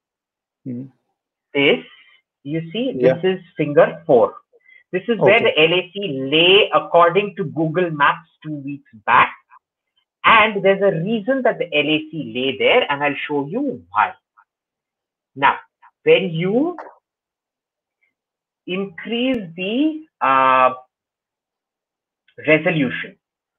mm. 0.67 0.89
this, 1.53 1.85
you 2.43 2.61
see, 2.71 2.97
this 2.99 3.17
is 3.23 3.39
finger 3.55 4.01
four. 4.07 4.35
This 4.91 5.03
is 5.03 5.19
okay. 5.19 5.21
where 5.21 5.39
the 5.39 5.53
LAC 5.55 6.31
lay 6.31 6.69
according 6.73 7.35
to 7.37 7.43
Google 7.43 7.91
Maps 7.91 8.27
two 8.43 8.55
weeks 8.55 8.89
back. 9.05 9.33
And 10.23 10.63
there's 10.63 10.81
a 10.81 10.99
reason 11.03 11.43
that 11.43 11.59
the 11.59 11.65
LAC 11.65 12.11
lay 12.13 12.57
there, 12.57 12.91
and 12.91 13.03
I'll 13.03 13.15
show 13.27 13.45
you 13.47 13.83
why. 13.91 14.13
Now, 15.35 15.57
when 16.03 16.31
you 16.31 16.77
increase 18.67 19.37
the 19.55 20.05
uh, 20.21 20.73
resolution. 22.47 23.15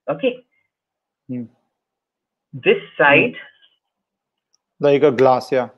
Okay. 0.08 0.44
Hmm. 1.28 1.44
This 2.52 2.78
side. 2.98 3.34
Like 4.80 5.02
a 5.02 5.10
glass, 5.10 5.50
yeah. 5.52 5.68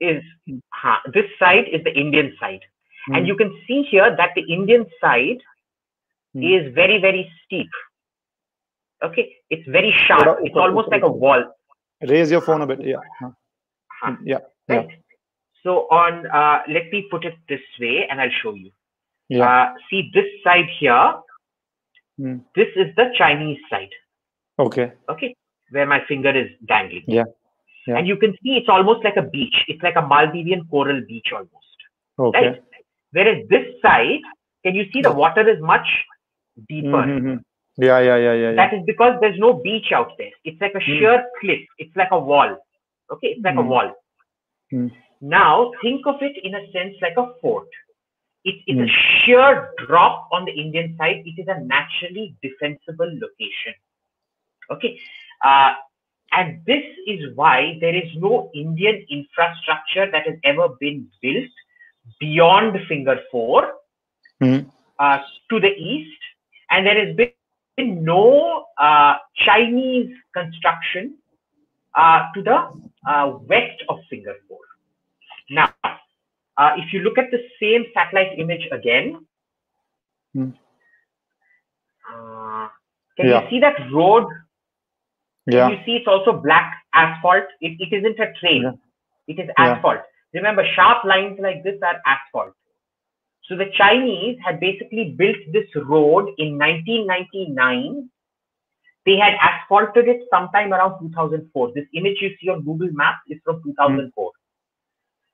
Is 0.00 0.22
huh, 0.72 0.96
this 1.12 1.26
side 1.38 1.64
is 1.72 1.82
the 1.84 1.92
Indian 1.92 2.34
side. 2.40 2.60
Hmm. 3.06 3.16
And 3.16 3.26
you 3.26 3.36
can 3.36 3.52
see 3.66 3.82
here 3.90 4.14
that 4.16 4.30
the 4.34 4.42
Indian 4.42 4.86
side 5.00 5.42
hmm. 6.34 6.42
is 6.42 6.74
very, 6.74 7.00
very 7.00 7.30
steep. 7.44 7.70
Okay. 9.02 9.32
It's 9.48 9.66
very 9.68 9.94
sharp. 10.06 10.38
It's 10.42 10.56
almost 10.56 10.88
like 10.90 11.02
a 11.02 11.10
wall. 11.10 11.42
Raise 12.02 12.30
your 12.30 12.40
phone 12.40 12.62
a 12.62 12.66
bit. 12.66 12.80
Yeah. 12.82 12.96
Huh. 13.20 14.16
Yeah. 14.24 14.38
Right? 14.68 14.88
Yeah. 14.88 14.96
So 15.62 15.88
on, 15.90 16.26
uh, 16.26 16.62
let 16.72 16.90
me 16.92 17.06
put 17.10 17.24
it 17.24 17.34
this 17.48 17.60
way 17.78 18.06
and 18.10 18.20
I'll 18.20 18.36
show 18.42 18.54
you. 18.54 18.70
Yeah. 19.28 19.48
Uh, 19.48 19.74
see 19.88 20.10
this 20.14 20.24
side 20.42 20.68
here, 20.78 21.14
mm. 22.18 22.40
this 22.56 22.68
is 22.76 22.94
the 22.96 23.12
Chinese 23.16 23.58
side. 23.70 23.90
Okay. 24.58 24.92
Okay. 25.08 25.34
Where 25.70 25.86
my 25.86 26.00
finger 26.08 26.30
is 26.30 26.50
dangling. 26.66 27.04
Yeah. 27.06 27.24
yeah. 27.86 27.98
And 27.98 28.08
you 28.08 28.16
can 28.16 28.32
see 28.42 28.56
it's 28.56 28.68
almost 28.68 29.04
like 29.04 29.16
a 29.16 29.22
beach. 29.22 29.54
It's 29.68 29.82
like 29.82 29.96
a 29.96 30.02
Maldivian 30.02 30.68
coral 30.68 31.00
beach 31.06 31.28
almost. 31.32 31.54
Okay. 32.18 32.48
Right? 32.48 32.62
Whereas 33.12 33.48
this 33.48 33.66
side, 33.82 34.20
can 34.64 34.74
you 34.74 34.84
see 34.92 35.02
the 35.02 35.12
water 35.12 35.48
is 35.48 35.60
much 35.60 35.86
deeper? 36.68 36.88
Mm-hmm. 36.88 37.36
Yeah, 37.76 38.00
yeah, 38.00 38.16
yeah, 38.16 38.34
yeah, 38.34 38.52
That 38.56 38.74
is 38.74 38.80
because 38.84 39.16
there's 39.20 39.38
no 39.38 39.54
beach 39.54 39.92
out 39.94 40.12
there. 40.18 40.30
It's 40.44 40.60
like 40.60 40.72
a 40.74 40.78
mm. 40.78 40.84
sheer 40.84 41.24
cliff. 41.40 41.60
It's 41.78 41.94
like 41.96 42.08
a 42.10 42.18
wall. 42.18 42.58
Okay, 43.10 43.28
it's 43.28 43.44
like 43.44 43.54
mm. 43.54 43.60
a 43.60 43.62
wall. 43.62 43.92
Mm. 44.72 44.90
Now 45.20 45.72
think 45.82 46.06
of 46.06 46.16
it 46.20 46.36
in 46.42 46.54
a 46.54 46.70
sense 46.72 46.94
like 47.02 47.16
a 47.16 47.32
fort. 47.40 47.68
It 48.44 48.56
is 48.66 48.76
mm. 48.76 48.82
a 48.82 48.86
hmm. 48.86 49.24
sheer 49.24 49.70
drop 49.86 50.28
on 50.32 50.46
the 50.46 50.52
Indian 50.52 50.96
side. 50.96 51.22
It 51.26 51.38
is 51.38 51.46
a 51.46 51.60
naturally 51.60 52.34
defensible 52.42 53.10
location. 53.20 53.74
Okay. 54.70 54.98
Uh, 55.44 55.74
and 56.32 56.62
this 56.64 56.84
is 57.06 57.34
why 57.34 57.76
there 57.80 57.94
is 57.94 58.08
no 58.16 58.50
Indian 58.54 59.04
infrastructure 59.10 60.10
that 60.10 60.26
has 60.26 60.36
ever 60.44 60.68
been 60.80 61.08
built 61.20 61.50
beyond 62.18 62.78
Finger 62.88 63.16
4 63.30 63.72
mm. 64.42 64.70
uh, 64.98 65.18
to 65.50 65.60
the 65.60 65.68
east. 65.76 66.20
And 66.70 66.86
there 66.86 67.04
has 67.04 67.16
been 67.16 68.04
no 68.04 68.66
uh, 68.78 69.14
Chinese 69.44 70.14
construction 70.32 71.16
uh, 71.94 72.28
to 72.34 72.42
the 72.42 73.10
uh, 73.10 73.38
west 73.48 73.82
of 73.88 73.98
Finger 74.08 74.36
4. 74.48 74.58
Now, 75.50 75.74
uh, 75.84 76.70
if 76.78 76.92
you 76.92 77.00
look 77.00 77.18
at 77.18 77.30
the 77.30 77.42
same 77.60 77.84
satellite 77.92 78.38
image 78.38 78.66
again, 78.70 79.26
hmm. 80.32 80.50
uh, 82.08 82.68
can 83.16 83.28
yeah. 83.28 83.42
you 83.42 83.50
see 83.50 83.60
that 83.60 83.76
road? 83.92 84.26
Yeah. 85.46 85.68
Can 85.68 85.78
you 85.78 85.84
see 85.84 85.92
it's 85.96 86.06
also 86.06 86.32
black 86.32 86.74
asphalt? 86.94 87.44
It, 87.60 87.76
it 87.80 87.92
isn't 87.92 88.18
a 88.20 88.32
train. 88.38 88.62
Yeah. 88.62 88.72
It 89.26 89.40
is 89.42 89.50
asphalt. 89.58 89.98
Yeah. 90.32 90.40
Remember, 90.40 90.64
sharp 90.76 91.04
lines 91.04 91.38
like 91.40 91.64
this 91.64 91.78
are 91.82 92.00
asphalt. 92.06 92.54
So 93.48 93.56
the 93.56 93.66
Chinese 93.76 94.38
had 94.44 94.60
basically 94.60 95.16
built 95.18 95.36
this 95.52 95.66
road 95.74 96.30
in 96.38 96.56
1999 96.56 98.08
They 99.06 99.16
had 99.16 99.34
asphalted 99.40 100.06
it 100.06 100.22
sometime 100.30 100.72
around 100.72 101.00
2004. 101.00 101.72
This 101.74 101.86
image 101.94 102.18
you 102.20 102.30
see 102.40 102.48
on 102.48 102.62
Google 102.62 102.90
Maps 102.92 103.18
is 103.28 103.38
from 103.44 103.60
2004. 103.64 104.30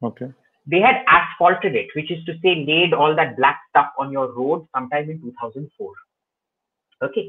Okay. 0.07 0.29
They 0.73 0.81
had 0.81 0.97
asphalted 1.17 1.75
it, 1.81 1.89
which 1.97 2.11
is 2.11 2.25
to 2.25 2.35
say, 2.43 2.55
laid 2.69 2.93
all 2.93 3.15
that 3.15 3.37
black 3.37 3.61
stuff 3.71 3.91
on 3.99 4.11
your 4.17 4.33
road 4.33 4.67
sometime 4.75 5.11
in 5.11 5.21
2004. 5.21 5.93
Okay. 7.09 7.27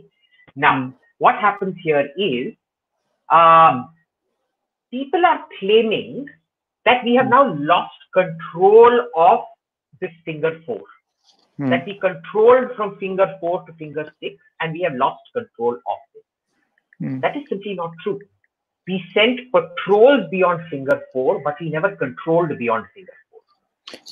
Now, 0.56 0.76
Mm. 0.78 0.94
what 1.26 1.36
happens 1.48 1.76
here 1.84 2.10
is 2.18 2.56
um, 3.30 3.90
people 4.92 5.26
are 5.26 5.40
claiming 5.60 6.28
that 6.86 7.04
we 7.04 7.16
have 7.16 7.28
Mm. 7.28 7.36
now 7.38 7.46
lost 7.74 8.00
control 8.14 9.02
of 9.16 9.40
this 10.02 10.14
finger 10.28 10.52
four 10.66 10.84
Hmm. 11.58 11.70
that 11.72 11.86
we 11.88 11.94
controlled 12.00 12.72
from 12.76 12.98
finger 12.98 13.28
four 13.40 13.56
to 13.68 13.74
finger 13.74 14.04
six, 14.20 14.36
and 14.62 14.74
we 14.74 14.82
have 14.82 14.96
lost 14.96 15.22
control 15.34 15.74
of 15.94 16.00
it. 16.20 16.26
Hmm. 17.00 17.20
That 17.20 17.36
is 17.40 17.44
simply 17.50 17.74
not 17.74 17.92
true. 18.04 18.20
We 18.88 19.04
sent 19.14 19.40
patrols 19.52 20.28
beyond 20.32 20.68
finger 20.70 21.02
four, 21.12 21.40
but 21.44 21.56
we 21.60 21.70
never 21.70 21.96
controlled 21.96 22.58
beyond 22.58 22.86
finger 22.94 23.12
four. 23.30 23.42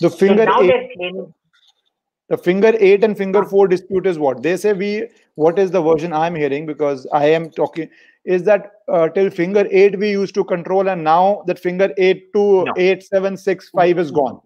The 0.01 0.09
So 0.09 0.17
finger 0.17 0.45
now 0.45 0.61
eight, 0.61 0.91
claiming 0.95 1.33
the 2.27 2.37
finger 2.37 2.73
eight 2.79 3.03
and 3.03 3.17
finger 3.17 3.45
four 3.45 3.67
dispute 3.67 4.05
is 4.07 4.17
what 4.19 4.41
they 4.41 4.57
say. 4.57 4.73
We 4.73 5.07
what 5.35 5.59
is 5.59 5.71
the 5.71 5.81
version 5.81 6.11
I'm 6.13 6.35
hearing 6.35 6.65
because 6.65 7.07
I 7.13 7.27
am 7.27 7.49
talking 7.51 7.89
is 8.25 8.43
that 8.43 8.71
uh, 8.87 9.07
till 9.09 9.29
finger 9.29 9.65
eight 9.69 9.97
we 9.99 10.09
used 10.09 10.33
to 10.35 10.43
control, 10.43 10.89
and 10.89 11.03
now 11.03 11.43
that 11.47 11.59
finger 11.59 11.93
eight 11.97 12.33
to 12.33 12.65
No. 12.65 12.73
eight 12.77 13.03
seven 13.03 13.37
six 13.37 13.69
five 13.69 13.99
is 13.99 14.11
gone. 14.11 14.41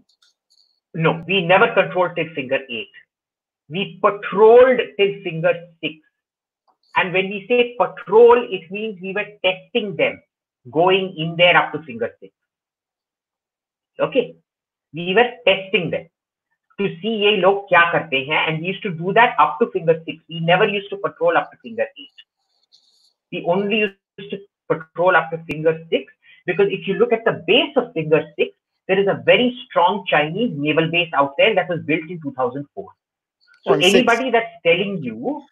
no, 0.93 1.23
we 1.27 1.41
never 1.45 1.73
controlled 1.73 2.15
till 2.17 2.29
finger 2.35 2.59
eight. 2.69 2.91
We 3.69 3.99
patrolled 4.03 4.79
till 4.99 5.11
finger 5.23 5.53
six. 5.81 5.95
And 6.95 7.13
when 7.13 7.29
we 7.29 7.45
say 7.47 7.75
patrol, 7.77 8.45
it 8.49 8.69
means 8.71 8.99
we 9.01 9.13
were 9.13 9.25
testing 9.45 9.95
them, 9.95 10.21
going 10.71 11.15
in 11.17 11.35
there 11.37 11.55
up 11.55 11.71
to 11.73 11.83
finger 11.83 12.09
six. 12.19 12.33
Okay, 13.99 14.35
we 14.93 15.13
were 15.13 15.29
testing 15.45 15.91
them 15.91 16.07
to 16.79 16.87
see 17.01 17.15
ye 17.23 17.31
log 17.37 17.67
kya 17.69 17.91
karte 17.91 18.19
hain, 18.27 18.43
and 18.47 18.61
we 18.61 18.67
used 18.67 18.83
to 18.83 18.91
do 18.91 19.13
that 19.13 19.35
up 19.39 19.57
to 19.59 19.69
finger 19.71 20.01
six. 20.05 20.17
We 20.29 20.39
never 20.39 20.67
used 20.67 20.89
to 20.91 20.97
patrol 20.97 21.37
up 21.37 21.51
to 21.51 21.57
finger 21.61 21.85
eight. 21.97 22.17
We 23.31 23.43
only 23.45 23.79
used 23.79 24.31
to 24.31 24.39
patrol 24.67 25.15
up 25.15 25.29
to 25.31 25.43
finger 25.51 25.77
six 25.89 26.13
because 26.45 26.67
if 26.69 26.87
you 26.87 26.95
look 26.95 27.13
at 27.13 27.25
the 27.25 27.43
base 27.45 27.75
of 27.75 27.93
finger 27.93 28.23
six, 28.37 28.55
there 28.87 28.99
is 28.99 29.07
a 29.07 29.21
very 29.23 29.55
strong 29.65 30.03
Chinese 30.07 30.51
naval 30.55 30.89
base 30.89 31.11
out 31.13 31.35
there 31.37 31.53
that 31.53 31.69
was 31.69 31.79
built 31.85 32.09
in 32.09 32.19
2004. 32.21 32.89
So 33.67 33.73
anybody 33.73 34.31
six. 34.31 34.33
that's 34.33 34.55
telling 34.65 35.03
you 35.03 35.43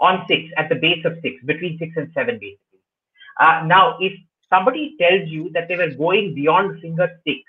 on 0.00 0.24
six, 0.28 0.44
at 0.56 0.68
the 0.68 0.76
base 0.76 1.04
of 1.04 1.14
six, 1.22 1.36
between 1.44 1.78
six 1.78 1.92
and 1.96 2.10
seven, 2.14 2.38
basically. 2.40 2.80
Uh, 3.40 3.64
now, 3.66 3.96
if 4.00 4.12
somebody 4.50 4.96
tells 5.00 5.28
you 5.28 5.50
that 5.54 5.68
they 5.68 5.76
were 5.76 5.90
going 5.90 6.34
beyond 6.34 6.80
finger 6.80 7.10
six, 7.26 7.40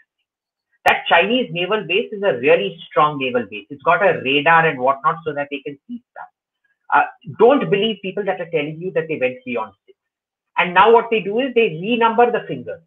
that 0.86 1.04
Chinese 1.08 1.50
naval 1.52 1.86
base 1.88 2.12
is 2.12 2.24
a 2.24 2.38
really 2.40 2.78
strong 2.90 3.20
naval 3.20 3.46
base. 3.52 3.68
It's 3.70 3.84
got 3.84 4.04
a 4.04 4.22
radar 4.24 4.68
and 4.68 4.80
whatnot 4.80 5.18
so 5.26 5.34
that 5.34 5.48
they 5.52 5.60
can 5.60 5.78
see 5.88 6.04
stuff. 6.12 6.30
Uh, 6.94 7.04
don't 7.40 7.70
believe 7.70 7.98
people 8.02 8.26
that 8.26 8.42
are 8.42 8.50
telling 8.52 8.80
you 8.82 8.92
that 8.94 9.08
they 9.10 9.18
went 9.20 9.38
beyond 9.46 9.74
six. 9.86 9.98
And 10.58 10.74
now 10.74 10.94
what 10.94 11.08
they 11.12 11.22
do 11.22 11.40
is 11.40 11.54
they 11.56 11.70
renumber 11.72 12.32
the 12.32 12.46
fingers. 12.48 12.82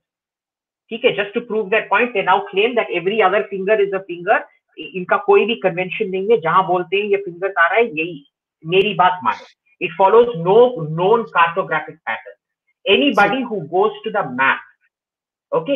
Okay, 0.93 1.17
just 1.17 1.35
to 1.35 1.43
prove 1.43 1.71
their 1.71 1.89
point, 1.89 2.15
they 2.15 2.23
now 2.23 2.45
claim 2.51 2.75
that 2.77 2.89
every 2.95 3.23
other 3.23 3.47
finger 3.51 3.75
is 3.81 3.93
a 3.93 4.05
finger. 4.05 4.41
इ- 4.79 4.93
इनका 4.99 5.17
कोई 5.27 5.45
भी 5.47 5.55
convention 5.65 6.09
नहीं 6.11 6.29
है 6.31 6.41
जहां 6.43 6.63
बोलते 6.67 6.97
हैं 6.97 7.05
ये 7.11 7.17
फिंगर्स 7.27 7.55
आ 7.59 7.67
रहा 7.69 7.79
है 7.81 7.87
यही 7.99 8.28
मेरी 8.64 8.94
बात 8.96 9.20
मानो। 9.24 9.46
It 9.82 9.92
follows 9.98 10.28
no 10.38 10.58
known 10.96 11.24
cartographic 11.36 11.96
pattern 12.08 12.94
anybody 12.94 13.42
who 13.44 13.60
goes 13.72 14.04
to 14.04 14.12
the 14.12 14.26
map 14.32 15.56
okay 15.58 15.76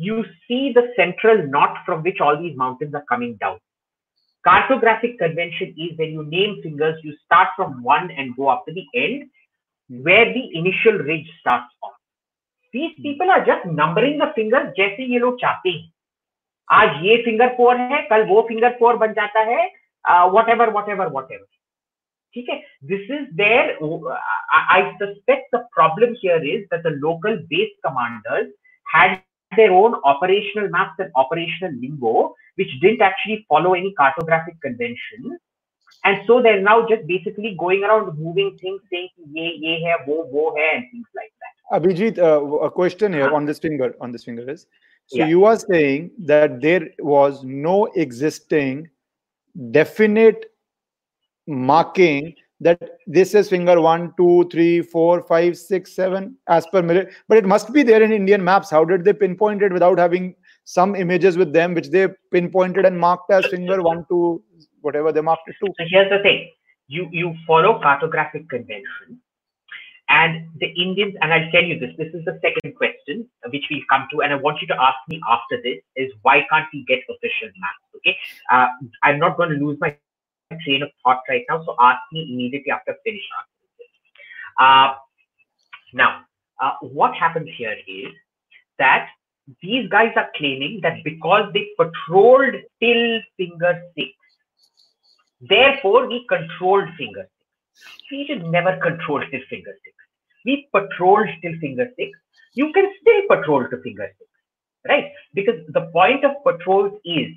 you 0.00 0.22
see 0.22 0.72
the 0.74 0.84
central 0.96 1.42
knot 1.50 1.78
from 1.84 2.00
which 2.02 2.20
all 2.22 2.36
these 2.36 2.56
mountains 2.58 2.94
are 2.94 3.02
coming 3.08 3.34
down 3.40 3.58
cartographic 4.44 5.18
convention 5.20 5.74
is 5.78 5.94
when 5.98 6.14
you 6.14 6.22
name 6.24 6.60
fingers 6.62 7.04
you 7.04 7.12
start 7.12 7.54
from 7.56 7.82
one 7.86 8.10
and 8.10 8.34
go 8.34 8.46
up 8.50 8.64
to 8.66 8.72
the 8.72 8.86
end 8.94 9.24
where 9.90 10.32
the 10.32 10.48
initial 10.54 11.02
ridge 11.06 11.26
start 11.32 11.64
from 11.64 11.92
these 12.74 12.90
people 13.02 13.30
are 13.30 13.44
just 13.44 13.66
numbering 13.72 14.20
the 14.22 14.32
finger 14.34 14.66
जैसे 14.76 15.04
ये 15.12 15.18
लोग 15.18 15.40
चाहते 15.40 15.70
हैं। 15.70 15.90
आज 16.68 17.04
ये 17.04 17.16
finger 17.24 17.48
four 17.56 17.76
है 17.80 18.00
कल 18.08 18.22
वो 18.28 18.40
फिंगर 18.48 18.76
फोर 18.78 18.96
बन 18.98 19.12
जाता 19.14 19.40
है 19.50 19.66
what 20.30 20.48
ever 20.50 20.70
what 20.70 20.88
ever 20.90 21.08
what 21.08 21.32
ever 21.32 21.44
ठीक 22.35 22.49
है 22.49 22.57
this 22.91 23.11
is 23.19 23.27
there 23.41 23.71
I 24.59 24.91
suspect 25.03 25.55
the 25.55 25.59
problem 25.75 26.13
here 26.23 26.45
is 26.55 26.63
that 26.73 26.83
the 26.87 26.95
local 27.05 27.37
base 27.53 27.77
commanders 27.87 28.49
had 28.91 29.11
their 29.57 29.73
own 29.75 29.93
operational 30.09 30.65
maps 30.73 30.97
and 31.03 31.19
operational 31.21 31.75
lingo 31.83 32.11
which 32.61 32.71
didn't 32.81 33.03
actually 33.07 33.37
follow 33.53 33.69
any 33.77 33.91
cartographic 33.99 34.57
convention 34.65 35.37
and 36.09 36.25
so 36.27 36.41
they're 36.41 36.61
now 36.61 36.75
just 36.91 37.05
basically 37.11 37.55
going 37.61 37.85
around 37.89 38.11
moving 38.25 38.49
things 38.63 38.81
saying 38.93 39.09
ye 39.37 39.47
ye 39.65 39.77
hai 39.85 39.95
wo 40.07 40.17
wo 40.35 40.45
hai 40.57 40.67
and 40.75 40.89
things 40.91 41.21
like 41.21 41.31
that 41.45 41.51
Abhijit, 41.71 42.17
uh, 42.17 42.57
a 42.67 42.69
question 42.69 43.13
here 43.13 43.33
on 43.33 43.45
this 43.45 43.59
finger. 43.59 43.95
On 44.01 44.11
this 44.11 44.25
finger 44.25 44.49
is 44.51 44.65
so 45.07 45.17
Yeah. 45.19 45.27
you 45.27 45.45
are 45.45 45.57
saying 45.57 46.11
that 46.31 46.61
there 46.61 46.89
was 46.99 47.43
no 47.43 47.85
existing 48.05 48.89
definite 49.71 50.45
marking 51.46 52.34
that 52.60 52.80
this 53.06 53.34
is 53.34 53.50
finger 53.50 53.80
one, 53.80 54.12
two, 54.16 54.48
three, 54.50 54.80
four, 54.80 55.22
five, 55.22 55.58
six, 55.58 55.94
seven 55.94 56.36
as 56.48 56.66
per 56.66 56.82
military. 56.82 57.12
But 57.28 57.38
it 57.38 57.44
must 57.44 57.72
be 57.72 57.82
there 57.82 58.02
in 58.02 58.12
Indian 58.12 58.42
maps. 58.42 58.70
How 58.70 58.84
did 58.84 59.04
they 59.04 59.12
pinpoint 59.12 59.62
it 59.62 59.72
without 59.72 59.98
having 59.98 60.34
some 60.64 60.96
images 60.96 61.36
with 61.36 61.52
them, 61.52 61.74
which 61.74 61.90
they 61.90 62.08
pinpointed 62.32 62.84
and 62.84 62.98
marked 62.98 63.30
as 63.30 63.46
finger 63.46 63.82
one, 63.82 64.06
two, 64.08 64.42
whatever 64.80 65.12
they 65.12 65.20
marked 65.20 65.48
it 65.48 65.56
to? 65.64 65.72
So 65.78 65.84
here's 65.88 66.10
the 66.10 66.22
thing: 66.22 66.50
you 66.88 67.08
you 67.12 67.34
follow 67.46 67.80
cartographic 67.82 68.48
convention, 68.48 69.20
and 70.08 70.48
the 70.58 70.68
Indians. 70.68 71.14
And 71.20 71.34
I'll 71.34 71.50
tell 71.50 71.62
you 71.62 71.78
this. 71.78 71.90
This 71.98 72.14
is 72.14 72.24
the 72.24 72.38
second 72.40 72.74
question 72.74 73.28
which 73.50 73.64
we'll 73.70 73.80
come 73.90 74.08
to, 74.12 74.22
and 74.22 74.32
I 74.32 74.36
want 74.36 74.62
you 74.62 74.66
to 74.68 74.80
ask 74.80 74.96
me 75.08 75.20
after 75.28 75.60
this: 75.62 75.82
is 75.94 76.10
why 76.22 76.46
can't 76.50 76.66
we 76.72 76.84
get 76.88 77.00
official 77.10 77.48
maps? 77.58 77.84
Okay, 77.96 78.16
uh, 78.50 78.68
I'm 79.02 79.18
not 79.18 79.36
going 79.36 79.50
to 79.50 79.56
lose 79.56 79.76
my 79.78 79.94
train 80.54 80.82
of 80.82 80.90
thought 81.02 81.22
right 81.28 81.44
now, 81.48 81.64
so 81.64 81.74
ask 81.80 82.00
me 82.12 82.28
immediately 82.32 82.70
after 82.70 82.94
finish. 83.04 83.22
Uh, 84.58 84.94
now, 85.92 86.20
uh, 86.62 86.72
what 86.80 87.14
happens 87.14 87.48
here 87.56 87.76
is 87.86 88.12
that 88.78 89.08
these 89.62 89.88
guys 89.88 90.12
are 90.16 90.28
claiming 90.36 90.80
that 90.82 90.98
because 91.04 91.52
they 91.52 91.68
patrolled 91.76 92.54
till 92.80 93.20
finger 93.36 93.80
six, 93.96 94.10
therefore 95.40 96.08
we 96.08 96.26
controlled 96.28 96.88
finger 96.96 97.22
six. 97.22 97.90
We 98.10 98.26
should 98.26 98.44
never 98.44 98.76
control 98.78 99.20
till 99.20 99.40
finger 99.50 99.72
six. 99.84 99.94
We 100.44 100.68
patrolled 100.72 101.28
till 101.42 101.58
finger 101.60 101.88
six. 101.96 102.10
You 102.54 102.72
can 102.72 102.90
still 103.00 103.36
patrol 103.36 103.68
to 103.68 103.82
finger 103.82 104.08
six, 104.18 104.30
right? 104.88 105.12
Because 105.34 105.56
the 105.68 105.90
point 105.92 106.24
of 106.24 106.32
patrols 106.44 106.98
is 107.04 107.28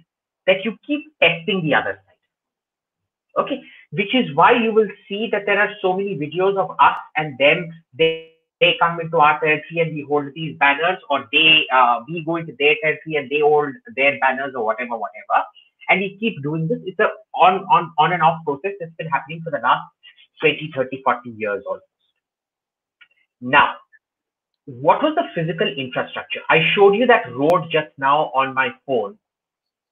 that 0.47 0.63
you 0.63 0.77
keep 0.85 1.05
testing 1.21 1.61
the 1.63 1.73
other 1.73 1.99
side. 2.05 2.08
Okay, 3.39 3.61
which 3.91 4.13
is 4.13 4.35
why 4.35 4.51
you 4.51 4.73
will 4.73 4.89
see 5.07 5.29
that 5.31 5.45
there 5.45 5.59
are 5.59 5.69
so 5.81 5.95
many 5.95 6.15
videos 6.17 6.57
of 6.57 6.71
us 6.79 6.97
and 7.15 7.37
them. 7.37 7.69
They 7.97 8.33
they 8.59 8.75
come 8.79 8.99
into 8.99 9.17
our 9.17 9.39
territory 9.39 9.79
and 9.79 9.95
we 9.95 10.05
hold 10.07 10.33
these 10.35 10.57
banners, 10.57 10.99
or 11.09 11.27
they 11.31 11.65
uh, 11.73 12.01
we 12.07 12.23
go 12.25 12.35
into 12.35 12.53
their 12.59 12.75
territory 12.81 13.15
and 13.15 13.29
they 13.29 13.39
hold 13.39 13.73
their 13.95 14.19
banners 14.19 14.53
or 14.55 14.65
whatever, 14.65 14.97
whatever. 14.97 15.45
And 15.87 16.01
we 16.01 16.17
keep 16.19 16.43
doing 16.43 16.67
this. 16.67 16.79
It's 16.85 16.99
a 16.99 17.07
on 17.35 17.65
on 17.71 17.91
on 17.97 18.13
and 18.13 18.21
off 18.21 18.43
process 18.45 18.73
that's 18.79 18.93
been 18.97 19.07
happening 19.07 19.41
for 19.43 19.51
the 19.51 19.59
last 19.59 19.87
20, 20.41 20.71
30, 20.75 21.01
40 21.03 21.29
years 21.29 21.63
almost. 21.65 21.85
Now, 23.41 23.75
what 24.65 25.01
was 25.01 25.15
the 25.15 25.23
physical 25.33 25.67
infrastructure? 25.67 26.41
I 26.49 26.59
showed 26.75 26.95
you 26.95 27.07
that 27.07 27.33
road 27.33 27.69
just 27.71 27.89
now 27.97 28.31
on 28.35 28.53
my 28.53 28.69
phone. 28.85 29.17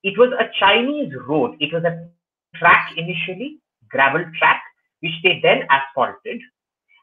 It 0.04 0.18
was 0.18 0.32
a 0.40 0.52
Chinese 0.60 1.14
road. 1.28 1.56
It 1.60 1.74
was 1.74 1.84
a 1.84 2.10
track 2.56 2.92
initially, 2.98 3.60
gravel 3.90 4.26
track, 4.38 4.62
which 5.02 5.14
they 5.24 5.40
then 5.44 5.64
asphalted 5.70 6.40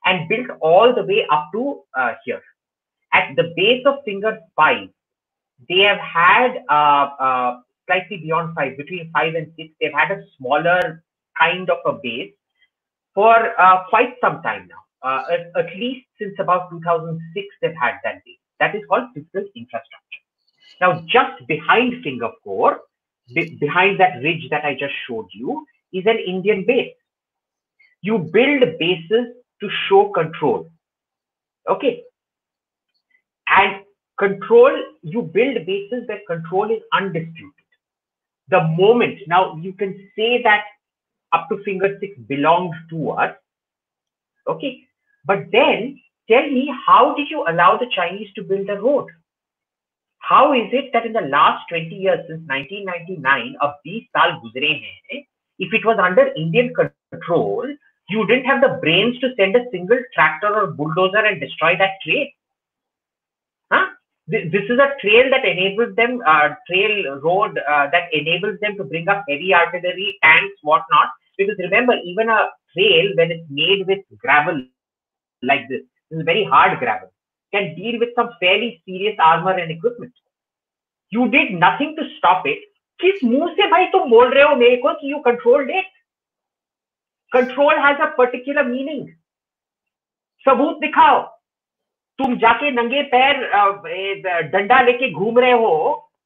and 0.05 0.29
built 0.29 0.49
all 0.61 0.95
the 0.95 1.03
way 1.05 1.27
up 1.31 1.51
to 1.53 1.83
uh, 1.97 2.13
here. 2.25 2.43
At 3.13 3.37
the 3.37 3.53
base 3.57 3.85
of 3.87 4.05
finger 4.05 4.39
five, 4.57 4.89
they 5.69 5.81
have 5.81 5.99
had 5.99 6.59
uh, 6.69 7.09
uh, 7.21 7.61
slightly 7.87 8.19
beyond 8.19 8.55
five, 8.55 8.77
between 8.77 9.11
five 9.13 9.35
and 9.35 9.53
six, 9.57 9.71
they've 9.81 9.93
had 9.93 10.11
a 10.11 10.23
smaller 10.37 11.03
kind 11.39 11.69
of 11.71 11.79
a 11.87 11.99
base 12.03 12.33
for 13.15 13.37
uh, 13.61 13.85
quite 13.89 14.15
some 14.21 14.43
time 14.43 14.69
now. 14.69 14.83
Uh, 15.03 15.23
at, 15.33 15.67
at 15.67 15.77
least 15.77 16.07
since 16.19 16.35
about 16.39 16.71
2006, 16.71 17.47
they've 17.61 17.75
had 17.81 17.95
that 18.05 18.25
base. 18.25 18.39
That 18.61 18.75
is 18.75 18.83
called 18.89 19.05
physical 19.15 19.45
infrastructure. 19.55 20.23
Now, 20.81 21.05
just 21.07 21.47
behind 21.47 22.03
finger 22.03 22.31
four, 22.43 22.81
be- 23.33 23.57
behind 23.61 24.01
that 24.01 24.23
ridge 24.23 24.49
that 24.51 24.65
I 24.65 24.75
just 24.75 24.95
showed 25.09 25.29
you, 25.33 25.65
is 25.93 26.05
an 26.07 26.19
Indian 26.19 26.65
base. 26.67 26.95
You 28.03 28.19
build 28.19 28.79
bases 28.79 29.29
to 29.61 29.69
show 29.89 30.11
control. 30.11 30.69
Okay. 31.69 32.03
And 33.47 33.85
control, 34.19 34.73
you 35.03 35.23
build 35.23 35.65
bases 35.67 36.07
where 36.07 36.21
control 36.27 36.71
is 36.71 36.83
undisputed. 36.93 37.53
The 38.49 38.63
moment, 38.63 39.21
now 39.27 39.57
you 39.57 39.73
can 39.73 40.11
say 40.17 40.43
that 40.43 40.65
up 41.33 41.49
to 41.49 41.63
finger 41.65 41.97
six 42.01 42.19
belonged 42.29 42.75
to 42.91 43.11
us. 43.13 43.35
Okay. 44.47 44.81
But 45.25 45.47
then 45.51 46.01
tell 46.29 46.43
me, 46.43 46.71
how 46.87 47.15
did 47.15 47.31
you 47.31 47.45
allow 47.49 47.79
the 47.79 47.87
Chinese 47.95 48.29
to 48.35 48.43
build 48.43 48.69
a 48.69 48.81
road? 48.81 49.09
How 50.29 50.55
is 50.55 50.69
it 50.73 50.91
that 50.95 51.05
in 51.05 51.13
the 51.13 51.29
last 51.29 51.69
20 51.69 51.95
years, 51.95 52.21
since 52.27 52.41
1999, 52.49 53.57
of 53.61 53.75
these 53.85 54.05
saal 54.17 54.41
if 55.59 55.73
it 55.73 55.85
was 55.85 55.99
under 56.03 56.33
Indian 56.35 56.73
control, 56.75 57.67
you 58.09 58.27
didn't 58.27 58.47
have 58.47 58.63
the 58.63 58.79
brains 58.81 59.19
to 59.21 59.35
send 59.37 59.55
a 59.55 59.65
single 59.71 59.99
tractor 60.15 60.49
or 60.55 60.69
bulldozer 60.69 61.25
and 61.25 61.41
destroy 61.41 61.77
that 61.77 62.01
trail. 62.03 62.27
Huh? 63.71 63.87
This 64.27 64.65
is 64.69 64.79
a 64.79 64.97
trail 65.01 65.31
that 65.31 65.45
enables 65.45 65.95
them, 65.97 66.23
uh, 66.27 66.55
trail 66.69 67.21
road 67.21 67.59
uh, 67.59 67.89
that 67.93 68.09
enables 68.13 68.59
them 68.61 68.77
to 68.79 68.85
bring 68.85 69.09
up 69.09 69.25
heavy 69.29 69.55
artillery, 69.55 70.19
tanks, 70.23 70.57
whatnot. 70.63 71.11
Because 71.37 71.57
remember, 71.59 71.95
even 72.05 72.31
a 72.31 72.49
trail, 72.73 73.13
when 73.17 73.31
it's 73.31 73.47
made 73.51 73.87
with 73.87 74.01
gravel 74.19 74.65
like 75.43 75.69
this, 75.69 75.83
this 76.11 76.21
is 76.21 76.25
very 76.25 76.45
hard 76.45 76.79
gravel, 76.79 77.11
can 77.55 77.75
deal 77.79 77.99
with 78.03 78.15
some 78.19 78.31
fairly 78.43 78.71
serious 78.85 79.25
armor 79.31 79.57
and 79.65 79.75
equipment. 79.75 80.13
You 81.13 81.29
did 81.35 81.53
nothing 81.65 81.97
to 81.99 82.09
stop 82.19 82.49
it. 82.55 82.71
किस 83.01 83.23
मुँह 83.25 83.53
से 83.55 83.67
भाई 83.71 83.87
तुम 83.93 84.11
बोल 84.11 84.33
रहे 84.35 84.43
हो 84.45 84.55
मेरे 84.57 84.77
को 84.83 84.93
कि 85.01 85.11
you 85.13 85.19
controlled 85.21 85.71
it 85.71 85.87
control 87.33 87.79
has 87.85 88.03
a 88.03 88.07
particular 88.19 88.65
meaning 88.67 89.09
सबूत 90.45 90.79
दिखाओ 90.81 91.21
तुम 92.19 92.37
जाके 92.45 92.71
नंगे 92.71 93.03
पैर 93.15 93.43
डंडा 94.53 94.81
लेके 94.89 95.11
घूम 95.11 95.39
रहे 95.39 95.53
हो 95.63 95.75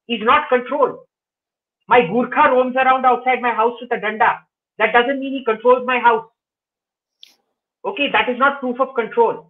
is 0.09 0.25
not 0.31 0.49
control 0.51 0.97
my 1.89 2.03
Gurkha 2.03 2.51
roams 2.51 2.77
around 2.77 3.07
outside 3.07 3.41
my 3.41 3.53
house 3.53 3.77
with 3.81 3.93
a 3.93 3.97
danda. 3.97 4.39
That 4.79 4.93
doesn't 4.93 5.19
mean 5.19 5.33
he 5.33 5.45
controls 5.45 5.87
my 5.87 5.99
house. 5.99 6.27
Okay, 7.85 8.11
that 8.13 8.29
is 8.29 8.39
not 8.39 8.61
proof 8.61 8.81
of 8.81 8.95
control. 8.95 9.48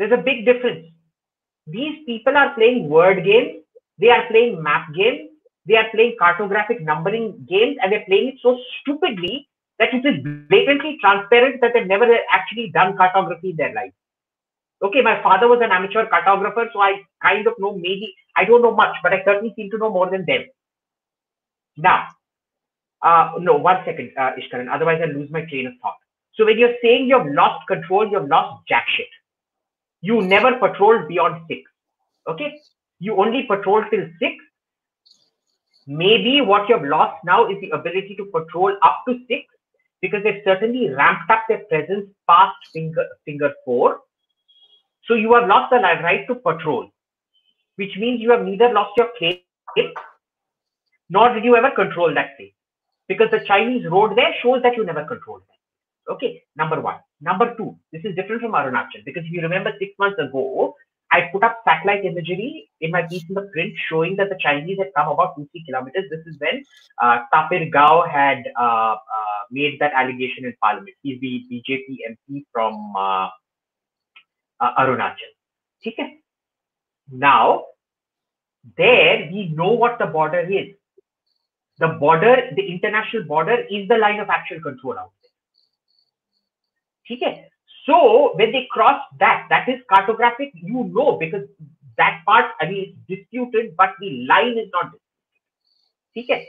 There's 0.00 0.12
a 0.12 0.16
big 0.16 0.46
difference. 0.46 0.86
These 1.66 2.06
people 2.06 2.34
are 2.34 2.54
playing 2.54 2.88
word 2.88 3.22
games, 3.22 3.62
they 3.98 4.08
are 4.08 4.26
playing 4.28 4.62
map 4.62 4.94
games, 4.94 5.28
they 5.66 5.76
are 5.76 5.90
playing 5.90 6.16
cartographic 6.18 6.80
numbering 6.80 7.46
games, 7.46 7.76
and 7.82 7.92
they're 7.92 8.06
playing 8.06 8.28
it 8.28 8.36
so 8.40 8.58
stupidly 8.80 9.46
that 9.78 9.92
it 9.92 10.06
is 10.06 10.24
blatantly 10.48 10.96
transparent 11.02 11.60
that 11.60 11.72
they've 11.74 11.86
never 11.86 12.06
actually 12.32 12.70
done 12.70 12.96
cartography 12.96 13.50
in 13.50 13.56
their 13.56 13.74
life. 13.74 13.92
Okay, 14.82 15.02
my 15.02 15.22
father 15.22 15.48
was 15.48 15.60
an 15.62 15.70
amateur 15.70 16.06
cartographer, 16.06 16.72
so 16.72 16.80
I 16.80 17.02
kind 17.22 17.46
of 17.46 17.52
know 17.58 17.74
maybe, 17.74 18.14
I 18.36 18.46
don't 18.46 18.62
know 18.62 18.74
much, 18.74 18.96
but 19.02 19.12
I 19.12 19.22
certainly 19.22 19.52
seem 19.54 19.70
to 19.70 19.76
know 19.76 19.90
more 19.90 20.10
than 20.10 20.24
them. 20.24 20.44
Now, 21.76 22.06
uh, 23.02 23.32
no, 23.38 23.56
one 23.56 23.82
second, 23.84 24.12
uh, 24.16 24.30
Ishkaran, 24.40 24.72
otherwise 24.72 25.02
I'll 25.02 25.12
lose 25.12 25.30
my 25.30 25.42
train 25.42 25.66
of 25.66 25.74
thought. 25.82 25.96
So 26.36 26.46
when 26.46 26.58
you're 26.58 26.76
saying 26.82 27.08
you've 27.08 27.34
lost 27.34 27.66
control, 27.68 28.10
you've 28.10 28.28
lost 28.28 28.66
jack 28.66 28.86
shit. 28.96 29.08
You 30.00 30.22
never 30.22 30.58
patrolled 30.58 31.08
beyond 31.08 31.42
six. 31.48 31.62
Okay? 32.28 32.58
You 32.98 33.16
only 33.16 33.44
patrol 33.44 33.84
till 33.90 34.06
six. 34.18 34.34
Maybe 35.86 36.40
what 36.40 36.68
you've 36.68 36.84
lost 36.84 37.24
now 37.24 37.48
is 37.50 37.60
the 37.60 37.70
ability 37.70 38.14
to 38.16 38.26
patrol 38.26 38.76
up 38.82 39.02
to 39.08 39.18
six 39.28 39.44
because 40.00 40.22
they've 40.22 40.42
certainly 40.44 40.90
ramped 40.90 41.30
up 41.30 41.44
their 41.48 41.64
presence 41.68 42.08
past 42.28 42.56
finger, 42.72 43.06
finger 43.24 43.52
four. 43.64 44.00
So 45.06 45.14
you 45.14 45.34
have 45.34 45.48
lost 45.48 45.70
the 45.70 45.78
right 45.78 46.26
to 46.28 46.34
patrol, 46.34 46.90
which 47.76 47.96
means 47.98 48.20
you 48.20 48.30
have 48.30 48.44
neither 48.44 48.72
lost 48.72 48.92
your 48.96 49.08
claim 49.18 49.38
nor 51.08 51.34
did 51.34 51.44
you 51.44 51.56
ever 51.56 51.70
control 51.72 52.14
that 52.14 52.36
place 52.36 52.52
because 53.08 53.30
the 53.30 53.44
Chinese 53.46 53.86
road 53.86 54.16
there 54.16 54.34
shows 54.42 54.62
that 54.62 54.76
you 54.76 54.84
never 54.84 55.04
controlled 55.04 55.42
that. 55.48 55.59
Okay, 56.10 56.42
number 56.56 56.80
one. 56.80 56.96
Number 57.20 57.54
two, 57.56 57.76
this 57.92 58.02
is 58.04 58.16
different 58.16 58.42
from 58.42 58.52
Arunachal 58.52 59.04
because 59.04 59.24
if 59.24 59.30
you 59.30 59.42
remember 59.42 59.72
six 59.78 59.92
months 59.98 60.18
ago, 60.18 60.74
I 61.12 61.28
put 61.32 61.42
up 61.42 61.62
satellite 61.64 62.04
imagery 62.04 62.70
in 62.80 62.90
my 62.90 63.02
piece 63.02 63.24
in 63.28 63.34
the 63.34 63.48
print 63.52 63.74
showing 63.88 64.16
that 64.16 64.28
the 64.28 64.38
Chinese 64.40 64.78
had 64.78 64.88
come 64.96 65.08
about 65.08 65.36
two, 65.36 65.48
three 65.52 65.64
kilometers. 65.64 66.04
This 66.10 66.24
is 66.26 66.36
when 66.38 66.64
uh, 67.02 67.18
Tapir 67.32 67.68
Gao 67.70 68.06
had 68.06 68.44
uh, 68.58 68.94
uh, 68.94 69.40
made 69.50 69.78
that 69.80 69.92
allegation 69.94 70.44
in 70.44 70.54
parliament. 70.62 70.94
He's 71.02 71.20
the 71.20 71.44
BJP 71.50 71.98
MP 72.10 72.44
from 72.52 72.94
uh, 72.96 73.28
uh, 74.60 74.74
Arunachal. 74.78 75.30
Okay? 75.86 76.20
Now, 77.10 77.64
there 78.76 79.28
we 79.32 79.48
know 79.48 79.72
what 79.72 79.98
the 79.98 80.06
border 80.06 80.40
is. 80.40 80.74
The 81.78 81.88
border, 81.88 82.50
the 82.54 82.62
international 82.62 83.24
border 83.24 83.64
is 83.70 83.88
the 83.88 83.96
line 83.96 84.20
of 84.20 84.28
actual 84.28 84.60
control 84.60 84.98
out. 84.98 85.12
Okay? 87.10 87.46
So 87.86 88.32
when 88.36 88.52
they 88.52 88.68
cross 88.70 89.00
that, 89.18 89.46
that 89.50 89.68
is 89.68 89.80
cartographic, 89.90 90.52
you 90.54 90.84
know, 90.84 91.16
because 91.18 91.44
that 91.96 92.22
part, 92.26 92.46
I 92.60 92.66
mean, 92.66 92.96
it's 93.08 93.20
disputed, 93.20 93.76
but 93.76 93.90
the 94.00 94.26
line 94.28 94.58
is 94.58 94.68
not 94.72 94.92
disputed. 94.92 96.30
Okay? 96.30 96.48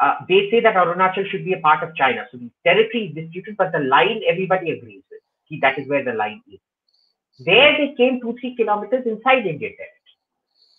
Uh, 0.00 0.14
they 0.28 0.48
say 0.50 0.60
that 0.60 0.74
Arunachal 0.74 1.28
should 1.30 1.44
be 1.44 1.52
a 1.52 1.60
part 1.60 1.82
of 1.88 1.94
China. 1.94 2.26
So 2.32 2.38
the 2.38 2.50
territory 2.64 3.06
is 3.08 3.14
disputed, 3.14 3.56
but 3.56 3.72
the 3.72 3.80
line 3.80 4.22
everybody 4.28 4.70
agrees 4.72 5.02
with. 5.10 5.20
See, 5.48 5.58
that 5.62 5.78
is 5.78 5.88
where 5.88 6.04
the 6.04 6.12
line 6.12 6.42
is. 6.52 6.58
There 7.40 7.76
they 7.76 7.94
came 7.96 8.20
two, 8.20 8.36
three 8.40 8.56
kilometers 8.56 9.06
inside 9.06 9.46
Indian 9.46 9.74
territory. 9.76 9.90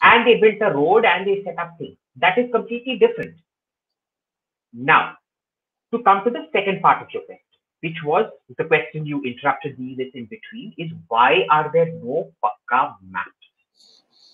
And 0.02 0.28
they 0.28 0.40
built 0.40 0.62
a 0.62 0.76
road 0.76 1.06
and 1.06 1.26
they 1.28 1.44
set 1.44 1.58
up 1.58 1.78
things. 1.78 1.98
That 2.18 2.38
is 2.38 2.52
completely 2.52 2.98
different. 2.98 3.36
Now, 4.74 5.18
to 5.94 6.04
come 6.04 6.24
to 6.26 6.30
the 6.30 6.48
second 6.54 6.82
part 6.82 7.02
of 7.02 7.08
your 7.14 7.24
question, 7.24 7.45
which 7.82 7.98
was 8.04 8.26
the 8.58 8.66
question 8.66 9.06
you 9.06 9.22
interrupted 9.24 9.78
me 9.80 9.96
with 9.98 10.14
in 10.16 10.26
between, 10.26 10.74
is 10.78 10.92
why 11.08 11.46
are 11.50 11.70
there 11.74 11.92
no 11.94 12.32
Pakka 12.44 12.96
maps? 13.10 13.30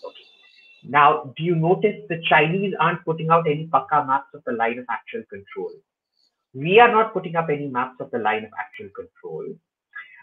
Okay. 0.03 0.25
Now, 0.83 1.33
do 1.37 1.43
you 1.43 1.55
notice 1.55 1.95
the 2.09 2.21
Chinese 2.29 2.73
aren't 2.79 3.03
putting 3.05 3.29
out 3.29 3.47
any 3.47 3.67
Pakka 3.67 4.05
maps 4.07 4.33
of 4.33 4.43
the 4.45 4.53
line 4.53 4.79
of 4.79 4.85
actual 4.89 5.23
control? 5.29 5.71
We 6.53 6.79
are 6.79 6.91
not 6.91 7.13
putting 7.13 7.35
up 7.35 7.49
any 7.49 7.67
maps 7.67 7.97
of 7.99 8.11
the 8.11 8.19
line 8.19 8.43
of 8.43 8.51
actual 8.59 8.89
control. 8.89 9.45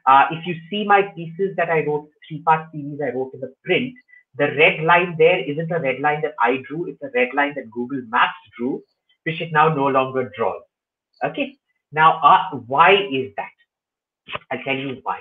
Uh, 0.06 0.26
if 0.30 0.46
you 0.46 0.54
see 0.70 0.84
my 0.84 1.02
pieces 1.14 1.54
that 1.56 1.70
I 1.70 1.84
wrote, 1.84 2.08
three-part 2.26 2.70
series 2.72 3.00
I 3.00 3.14
wrote 3.14 3.34
in 3.34 3.40
the 3.40 3.54
print, 3.64 3.94
the 4.36 4.54
red 4.56 4.80
line 4.84 5.16
there 5.18 5.38
isn't 5.38 5.70
a 5.70 5.80
red 5.80 6.00
line 6.00 6.22
that 6.22 6.34
I 6.40 6.62
drew, 6.66 6.86
it's 6.86 7.02
a 7.02 7.10
red 7.14 7.30
line 7.34 7.54
that 7.56 7.70
Google 7.70 8.02
Maps 8.08 8.38
drew, 8.56 8.82
which 9.24 9.40
it 9.40 9.52
now 9.52 9.74
no 9.74 9.86
longer 9.86 10.30
draws. 10.36 10.62
Okay, 11.24 11.56
now 11.91 12.19
uh, 12.21 12.57
why 12.67 12.93
is 12.93 13.31
that? 13.37 14.37
I'll 14.51 14.63
tell 14.63 14.75
you 14.75 14.99
why. 15.03 15.19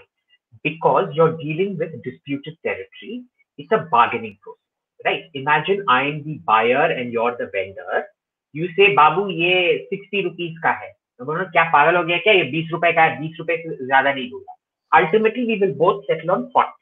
Because 0.62 1.12
you're 1.14 1.36
dealing 1.36 1.76
with 1.78 2.02
disputed 2.02 2.56
territory, 2.64 3.24
it's 3.58 3.72
a 3.72 3.88
bargaining 3.90 4.38
process, 4.42 4.60
right? 5.04 5.24
Imagine 5.34 5.84
I'm 5.88 6.22
the 6.24 6.40
buyer 6.46 6.90
and 6.90 7.12
you're 7.12 7.36
the 7.36 7.50
vendor. 7.52 8.06
You 8.52 8.68
say, 8.76 8.94
Babu, 8.94 9.28
ये 9.28 9.88
60 9.90 10.24
rupees 10.24 10.58
का 10.62 10.70
है. 10.80 10.92
तो 11.18 11.24
बोलो 11.24 11.44
क्या 11.52 11.62
पागल 11.72 11.96
हो 11.96 12.02
गया 12.04 12.16
क्या 12.18 12.32
ये 12.34 12.44
20 12.52 12.70
रुपए 12.72 12.92
का 12.92 13.02
है 13.02 13.18
20 13.20 13.38
रुपए 13.38 13.56
से 13.56 13.86
ज्यादा 13.86 14.12
नहीं 14.12 14.28
दूंगा 14.30 14.54
ultimately 14.92 15.44
we 15.50 15.58
will 15.60 15.74
both 15.82 16.00
settle 16.08 16.32
on 16.34 16.40
40 16.54 16.72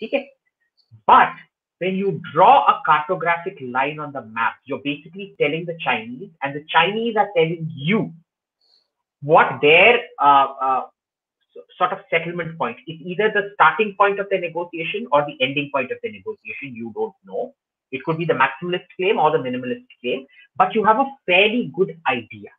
ठीक 0.00 0.14
है 0.14 0.22
but 1.10 1.42
when 1.84 1.98
you 2.02 2.12
draw 2.28 2.54
a 2.72 2.74
cartographic 2.86 3.60
line 3.74 4.00
on 4.04 4.14
the 4.16 4.22
map 4.38 4.54
you're 4.70 4.84
basically 4.86 5.26
telling 5.42 5.66
the 5.70 5.76
chinese 5.84 6.30
and 6.42 6.58
the 6.58 6.64
chinese 6.74 7.20
are 7.22 7.28
telling 7.36 7.68
you 7.90 8.00
what 9.21 9.59
their 9.61 9.99
uh, 10.19 10.47
uh, 10.61 10.81
sort 11.77 11.91
of 11.91 11.99
settlement 12.09 12.57
point. 12.57 12.77
Is 12.87 12.97
either 13.01 13.31
the 13.33 13.51
starting 13.53 13.95
point 13.97 14.19
of 14.19 14.27
the 14.31 14.37
negotiation 14.37 15.07
or 15.11 15.25
the 15.25 15.35
ending 15.43 15.69
point 15.73 15.91
of 15.91 15.97
the 16.03 16.11
negotiation. 16.11 16.75
You 16.75 16.91
don't 16.95 17.13
know. 17.25 17.53
It 17.91 18.03
could 18.05 18.17
be 18.17 18.25
the 18.25 18.33
maximalist 18.33 18.85
claim 18.97 19.19
or 19.19 19.31
the 19.31 19.37
minimalist 19.37 19.83
claim 19.99 20.25
but 20.55 20.75
you 20.75 20.83
have 20.83 20.99
a 20.99 21.05
fairly 21.25 21.71
good 21.73 21.97
idea. 22.07 22.49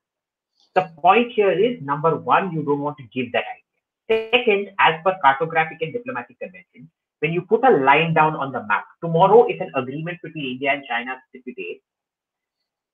The 0.75 0.91
point 0.99 1.33
here 1.33 1.53
is 1.53 1.83
number 1.83 2.17
one 2.17 2.53
you 2.53 2.63
don't 2.63 2.81
want 2.81 2.97
to 2.99 3.05
give 3.13 3.33
that 3.33 3.45
idea. 3.55 4.31
Second, 4.33 4.71
as 4.79 4.95
per 5.05 5.17
cartographic 5.25 5.79
and 5.81 5.93
diplomatic 5.93 6.39
convention, 6.39 6.91
when 7.21 7.33
you 7.33 7.43
put 7.43 7.65
a 7.65 7.71
line 7.71 8.15
down 8.15 8.35
on 8.35 8.53
the 8.53 8.65
map, 8.67 8.85
tomorrow 9.03 9.47
if 9.49 9.61
an 9.61 9.71
agreement 9.75 10.19
between 10.23 10.53
India 10.53 10.73
and 10.73 10.83
China 10.89 11.17
stipulates, 11.29 11.85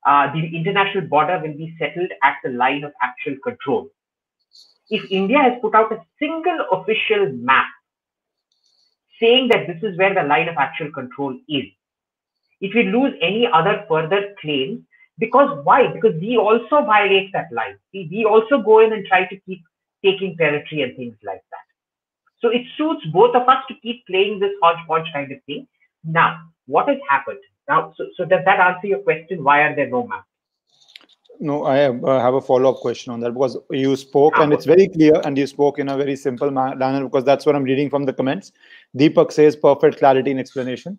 uh, 0.09 0.33
the 0.33 0.40
international 0.57 1.07
border 1.07 1.38
will 1.38 1.57
be 1.57 1.75
settled 1.79 2.11
at 2.23 2.37
the 2.42 2.51
line 2.51 2.83
of 2.85 2.92
actual 3.03 3.37
control. 3.44 3.88
If 4.88 5.11
India 5.11 5.38
has 5.38 5.61
put 5.61 5.75
out 5.75 5.92
a 5.92 6.01
single 6.18 6.61
official 6.73 7.31
map 7.33 7.66
saying 9.21 9.49
that 9.49 9.66
this 9.66 9.83
is 9.83 9.99
where 9.99 10.14
the 10.14 10.23
line 10.23 10.49
of 10.49 10.57
actual 10.57 10.90
control 10.92 11.35
is, 11.49 11.66
it 12.61 12.75
will 12.75 13.03
lose 13.03 13.14
any 13.21 13.47
other 13.53 13.85
further 13.88 14.35
claims 14.40 14.81
because 15.18 15.61
why? 15.64 15.88
Because 15.92 16.14
we 16.21 16.37
also 16.38 16.85
violate 16.87 17.31
that 17.33 17.53
line. 17.53 17.77
We 17.92 18.25
also 18.25 18.62
go 18.62 18.79
in 18.81 18.92
and 18.92 19.05
try 19.07 19.27
to 19.27 19.37
keep 19.40 19.62
taking 20.05 20.37
territory 20.37 20.83
and 20.83 20.97
things 20.97 21.16
like 21.25 21.42
that. 21.51 21.66
So 22.40 22.49
it 22.49 22.62
suits 22.77 23.05
both 23.12 23.35
of 23.35 23.49
us 23.49 23.64
to 23.68 23.75
keep 23.83 24.07
playing 24.07 24.38
this 24.38 24.53
hodgepodge 24.62 25.12
kind 25.12 25.31
of 25.33 25.38
thing. 25.44 25.66
Now, 26.05 26.40
what 26.66 26.88
has 26.88 26.99
happened? 27.11 27.40
Now, 27.68 27.92
so, 27.96 28.07
so 28.16 28.24
does 28.24 28.44
that 28.44 28.61
answer 28.61 28.87
your 28.87 29.00
question? 29.00 29.44
Why 29.44 29.62
are 29.62 29.76
there 29.76 29.88
no 29.88 30.07
maps? 30.07 30.24
No, 31.40 31.66
I 31.66 31.76
have, 31.76 32.04
uh, 32.04 32.18
have 32.18 32.35
a 32.35 32.40
follow 32.40 32.70
up 32.70 32.81
question 32.81 33.12
on 33.12 33.20
that 33.20 33.33
because 33.33 33.57
you 33.70 33.94
spoke 33.94 34.35
and 34.38 34.52
it's 34.52 34.64
very 34.64 34.88
clear 34.88 35.20
and 35.24 35.38
you 35.38 35.46
spoke 35.46 35.78
in 35.78 35.88
a 35.88 35.96
very 35.96 36.16
simple 36.16 36.50
manner 36.50 37.04
because 37.04 37.22
that's 37.22 37.46
what 37.46 37.54
I'm 37.54 37.62
reading 37.62 37.88
from 37.88 38.04
the 38.04 38.12
comments. 38.12 38.50
Deepak 38.96 39.31
says 39.31 39.54
perfect 39.54 39.98
clarity 39.98 40.33
in 40.33 40.38
explanation. 40.40 40.98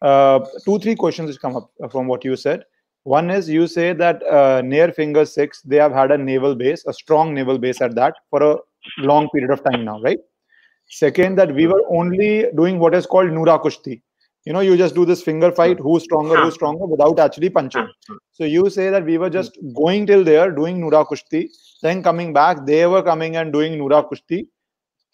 Uh, 0.00 0.40
two, 0.64 0.78
three 0.78 0.94
questions 0.94 1.28
which 1.28 1.40
come 1.40 1.56
up 1.56 1.72
from 1.90 2.06
what 2.06 2.24
you 2.24 2.36
said. 2.36 2.64
One 3.02 3.30
is 3.30 3.48
you 3.48 3.66
say 3.66 3.92
that 3.94 4.22
uh, 4.26 4.60
near 4.60 4.92
Finger 4.92 5.24
6, 5.24 5.62
they 5.62 5.76
have 5.76 5.92
had 5.92 6.12
a 6.12 6.18
naval 6.18 6.54
base, 6.54 6.84
a 6.86 6.92
strong 6.92 7.34
naval 7.34 7.58
base 7.58 7.80
at 7.80 7.94
that 7.96 8.14
for 8.28 8.42
a 8.42 8.58
long 8.98 9.28
period 9.30 9.50
of 9.50 9.64
time 9.64 9.84
now, 9.84 10.00
right? 10.02 10.18
Second, 10.88 11.36
that 11.36 11.52
we 11.54 11.66
were 11.66 11.82
only 11.90 12.46
doing 12.54 12.78
what 12.78 12.94
is 12.94 13.06
called 13.06 13.30
Nura 13.30 13.60
Kushti. 13.60 14.02
You 14.44 14.54
know, 14.54 14.60
you 14.60 14.76
just 14.76 14.94
do 14.94 15.04
this 15.04 15.22
finger 15.22 15.52
fight, 15.52 15.78
who's 15.78 16.04
stronger, 16.04 16.36
who's 16.36 16.54
stronger, 16.54 16.86
without 16.86 17.18
actually 17.18 17.50
punching. 17.50 17.86
So 18.32 18.44
you 18.44 18.70
say 18.70 18.88
that 18.88 19.04
we 19.04 19.18
were 19.18 19.28
hmm. 19.28 19.34
just 19.34 19.58
going 19.74 20.06
till 20.06 20.24
there, 20.24 20.50
doing 20.50 20.80
Nura 20.80 21.06
Kushti, 21.06 21.48
then 21.82 22.02
coming 22.02 22.32
back, 22.32 22.64
they 22.64 22.86
were 22.86 23.02
coming 23.02 23.36
and 23.36 23.52
doing 23.52 23.78
Nura 23.78 24.08
Kushti. 24.10 24.46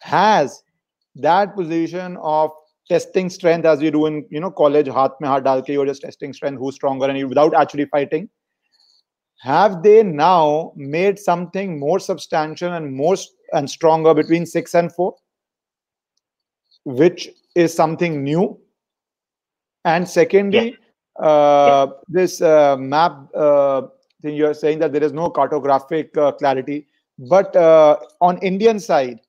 Has 0.00 0.62
that 1.16 1.56
position 1.56 2.16
of 2.22 2.50
testing 2.88 3.28
strength 3.28 3.66
as 3.66 3.80
we 3.80 3.90
do 3.90 4.06
in 4.06 4.24
you 4.30 4.40
know 4.40 4.50
college 4.50 4.86
haath 4.86 5.14
mein 5.20 5.30
haath 5.30 5.44
dal 5.44 5.62
ke 5.62 5.70
you're 5.76 5.86
just 5.86 6.02
testing 6.02 6.32
strength 6.32 6.58
who's 6.58 6.74
stronger 6.74 7.06
and 7.06 7.18
you 7.18 7.28
without 7.28 7.54
actually 7.54 7.86
fighting 7.86 8.28
have 9.38 9.82
they 9.82 10.02
now 10.02 10.72
made 10.76 11.18
something 11.18 11.78
more 11.78 11.98
substantial 11.98 12.72
and 12.72 12.94
more 13.00 13.16
and 13.52 13.70
stronger 13.70 14.14
between 14.14 14.46
6 14.46 14.74
and 14.74 14.92
4 14.92 15.14
which 16.84 17.28
is 17.54 17.74
something 17.74 18.22
new 18.22 18.46
and 19.86 20.08
secondly 20.08 20.66
Yes. 20.68 20.76
uh, 21.30 21.86
this 22.08 22.40
uh, 22.42 22.76
map 22.76 23.18
uh, 23.34 23.82
thing 24.22 24.36
you're 24.36 24.54
saying 24.62 24.78
that 24.80 24.92
there 24.92 25.04
is 25.10 25.12
no 25.12 25.30
cartographic 25.30 26.16
uh, 26.16 26.32
clarity 26.32 26.78
but 27.34 27.56
uh, 27.56 27.96
on 28.20 28.38
indian 28.52 28.80
side 28.88 29.20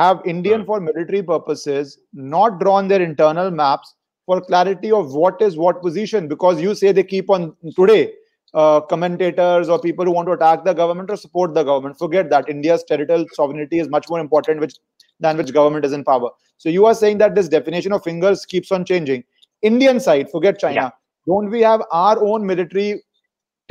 have 0.00 0.20
indian 0.34 0.60
Hmm. 0.60 0.66
for 0.70 0.80
military 0.80 1.22
purposes 1.22 1.98
not 2.34 2.58
drawn 2.60 2.88
their 2.88 3.02
internal 3.02 3.50
maps 3.62 3.94
for 4.26 4.40
clarity 4.40 4.90
of 4.90 5.14
what 5.14 5.42
is 5.42 5.56
what 5.56 5.82
position? 5.82 6.28
Because 6.28 6.60
you 6.60 6.74
say 6.74 6.92
they 6.92 7.04
keep 7.04 7.28
on 7.30 7.54
today 7.76 8.14
uh, 8.54 8.80
commentators 8.80 9.68
or 9.68 9.78
people 9.78 10.06
who 10.06 10.12
want 10.12 10.28
to 10.28 10.32
attack 10.32 10.64
the 10.64 10.72
government 10.72 11.10
or 11.10 11.16
support 11.16 11.52
the 11.54 11.62
government. 11.62 11.98
Forget 11.98 12.30
that. 12.30 12.48
India's 12.48 12.84
territorial 12.84 13.26
sovereignty 13.32 13.80
is 13.80 13.88
much 13.90 14.08
more 14.08 14.20
important 14.20 14.60
which 14.60 14.76
than 15.20 15.36
which 15.36 15.52
government 15.52 15.84
is 15.84 15.92
in 15.92 16.04
power. 16.04 16.30
So 16.56 16.70
you 16.70 16.86
are 16.86 16.94
saying 16.94 17.18
that 17.18 17.34
this 17.34 17.48
definition 17.48 17.92
of 17.92 18.02
fingers 18.02 18.46
keeps 18.46 18.72
on 18.72 18.86
changing 18.86 19.24
indian 19.70 20.00
side 20.06 20.30
forget 20.34 20.58
china 20.64 20.80
Yeah. 20.80 20.90
don't 21.32 21.50
we 21.56 21.60
have 21.68 21.82
our 22.02 22.22
own 22.32 22.46
military 22.52 22.88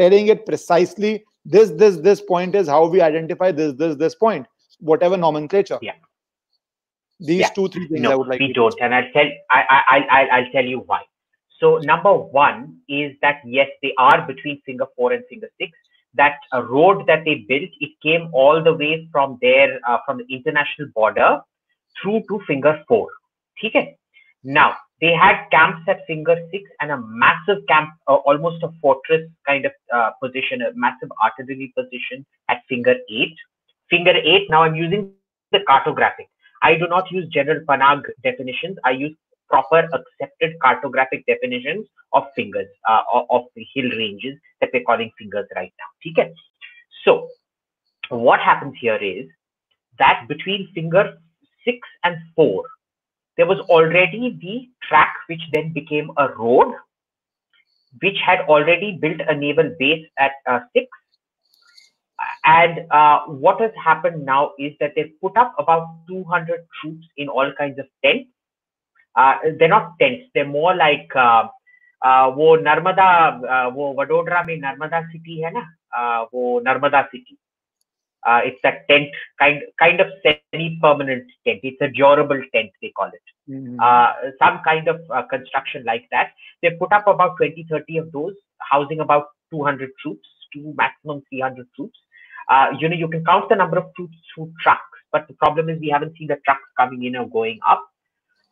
telling 0.02 0.28
it 0.34 0.46
precisely 0.50 1.14
this 1.56 1.72
this 1.84 1.98
this 2.08 2.22
point 2.32 2.56
is 2.62 2.68
how 2.76 2.82
we 2.96 3.02
identify 3.10 3.52
this 3.62 3.74
this 3.84 3.96
this 4.04 4.16
point 4.16 4.48
whatever 4.92 5.18
nomenclature 5.26 5.80
Yeah. 5.90 5.98
these 7.20 7.42
Yeah. 7.42 7.50
two 7.58 7.68
three 7.74 7.88
things 7.88 8.06
i 8.06 8.10
No, 8.10 8.18
would 8.20 8.28
like 8.34 8.40
we 8.40 8.48
to 8.50 8.54
don't, 8.60 8.82
and 8.86 8.96
I'll 9.00 9.12
tell 9.18 9.30
I, 9.58 9.62
I 9.76 9.82
I 9.96 9.98
I'll, 10.20 10.32
I'll 10.38 10.52
tell 10.56 10.66
you 10.76 10.80
why. 10.92 11.02
So 11.60 11.78
number 11.90 12.14
one 12.38 12.78
is 12.90 13.12
that 13.22 13.42
yes, 13.46 13.70
they 13.82 13.94
are 13.98 14.22
between 14.30 14.62
finger 14.66 14.86
four 14.96 15.14
and 15.14 15.24
finger 15.30 15.50
six. 15.62 15.72
That 16.22 16.36
uh, 16.54 16.64
road 16.64 17.06
that 17.08 17.24
they 17.28 17.36
built, 17.52 17.70
it 17.80 17.92
came 18.06 18.30
all 18.34 18.62
the 18.64 18.74
way 18.74 19.08
from 19.12 19.38
their 19.42 19.80
uh, 19.88 20.00
from 20.06 20.18
the 20.18 20.26
international 20.38 20.90
border 20.98 21.30
through 22.02 22.24
to 22.32 22.40
finger 22.48 22.74
four. 22.88 23.08
Okay. 23.66 23.98
Now 24.44 24.76
they 25.04 25.14
had 25.14 25.48
camps 25.52 25.82
at 25.90 26.06
finger 26.08 26.36
six 26.50 26.64
and 26.80 26.90
a 26.90 26.98
massive 26.98 27.58
camp, 27.68 27.90
uh, 28.08 28.16
almost 28.28 28.64
a 28.64 28.70
fortress 28.82 29.30
kind 29.46 29.66
of 29.66 29.74
uh, 29.94 30.12
position, 30.24 30.62
a 30.62 30.72
massive 30.76 31.10
artillery 31.22 31.74
position 31.78 32.26
at 32.48 32.62
finger 32.70 32.96
eight. 33.10 33.36
Finger 33.90 34.14
eight. 34.16 34.50
Now 34.50 34.64
I'm 34.64 34.76
using 34.76 35.12
the 35.52 35.60
cartographic. 35.70 36.30
I 36.62 36.76
do 36.76 36.88
not 36.88 37.12
use 37.12 37.28
general 37.28 37.60
Panag 37.70 38.04
definitions. 38.24 38.78
I 38.86 38.92
use 38.92 39.14
proper 39.50 39.90
accepted 39.98 40.54
cartographic 40.64 41.26
definitions 41.28 41.86
of 42.14 42.24
fingers, 42.34 42.70
uh, 42.90 43.02
of, 43.30 43.44
the 43.58 43.68
hill 43.74 43.90
ranges 43.98 44.40
that 44.62 44.70
we're 44.74 44.84
calling 44.84 45.12
fingers 45.18 45.48
right 45.54 45.74
now. 45.82 46.12
Okay. 46.12 46.34
So 47.04 47.28
what 48.08 48.40
happens 48.40 48.76
here 48.80 48.96
is 48.96 49.26
that 50.00 50.28
between 50.30 50.70
finger 50.74 51.18
six 51.66 51.80
and 52.06 52.16
four, 52.38 52.64
there 53.37 53.47
was 53.47 53.59
already 53.71 54.37
the 54.41 54.69
track 54.89 55.15
which 55.29 55.41
then 55.53 55.73
became 55.73 56.11
a 56.17 56.29
road, 56.35 56.75
which 58.03 58.17
had 58.25 58.41
already 58.41 58.99
built 59.01 59.21
a 59.29 59.35
naval 59.35 59.75
base 59.79 60.07
at 60.19 60.33
uh, 60.47 60.61
six. 60.73 60.87
And 62.45 62.91
uh, 62.91 63.21
what 63.27 63.61
has 63.61 63.71
happened 63.83 64.25
now 64.25 64.53
is 64.59 64.73
that 64.81 64.93
they've 64.97 65.13
put 65.21 65.37
up 65.37 65.55
about 65.59 65.87
200 66.09 66.67
troops 66.81 67.07
in 67.17 67.29
all 67.29 67.53
kinds 67.57 67.79
of 67.79 67.87
tents. 68.05 68.29
Uh, 69.15 69.35
they're 69.59 69.69
not 69.69 69.99
tents, 70.01 70.25
they're 70.35 70.47
more 70.47 70.75
like 70.75 71.09
uh, 71.15 71.49
uh, 72.07 72.31
वो 72.35 72.57
Narmada 72.63 73.11
uh, 73.53 73.75
वो 73.75 73.93
वडोदरा 73.99 74.43
में 74.47 74.57
Narmada 74.57 75.01
city 75.07 75.41
है 75.43 75.51
ना 75.55 75.63
uh, 75.99 76.29
वो 76.35 76.61
Narmada 76.67 77.03
city 77.03 77.37
uh, 78.26 78.42
it's 78.44 78.64
a 78.64 78.74
tent 78.90 79.10
kind 79.40 79.62
kind 79.80 80.00
of 80.02 80.08
semi 80.24 80.78
permanent 80.82 81.04
tent 81.24 81.60
it's 81.64 81.82
a 81.82 81.90
durable 81.90 82.42
tent 82.54 82.72
they 82.82 82.92
call 82.98 83.08
it 83.08 83.28
Mhm. 83.50 83.78
uh, 83.82 84.14
some 84.42 84.60
kind 84.64 84.88
of 84.88 85.02
uh, 85.12 85.24
construction 85.24 85.84
like 85.86 86.06
that. 86.12 86.32
They 86.62 86.72
put 86.80 86.92
up 86.94 87.08
about 87.08 87.36
20, 87.38 87.66
30 87.70 87.98
of 87.98 88.12
those, 88.14 88.34
housing 88.60 89.00
about 89.02 89.28
200 89.52 89.92
troops, 90.02 90.28
to 90.54 90.74
maximum 90.78 91.22
300 91.30 91.68
troops. 91.76 92.00
Uh, 92.50 92.68
you 92.80 92.88
know, 92.88 92.96
you 92.96 93.08
can 93.10 93.24
count 93.26 93.50
the 93.50 93.56
number 93.56 93.78
of 93.78 93.94
troops 93.96 94.16
through 94.34 94.52
trucks, 94.62 95.00
but 95.12 95.28
the 95.28 95.34
problem 95.34 95.70
is 95.70 95.80
we 95.80 95.90
haven't 95.90 96.16
seen 96.18 96.28
the 96.28 96.38
trucks 96.46 96.64
coming 96.78 97.04
in 97.04 97.16
or 97.16 97.28
going 97.28 97.60
up. 97.68 97.84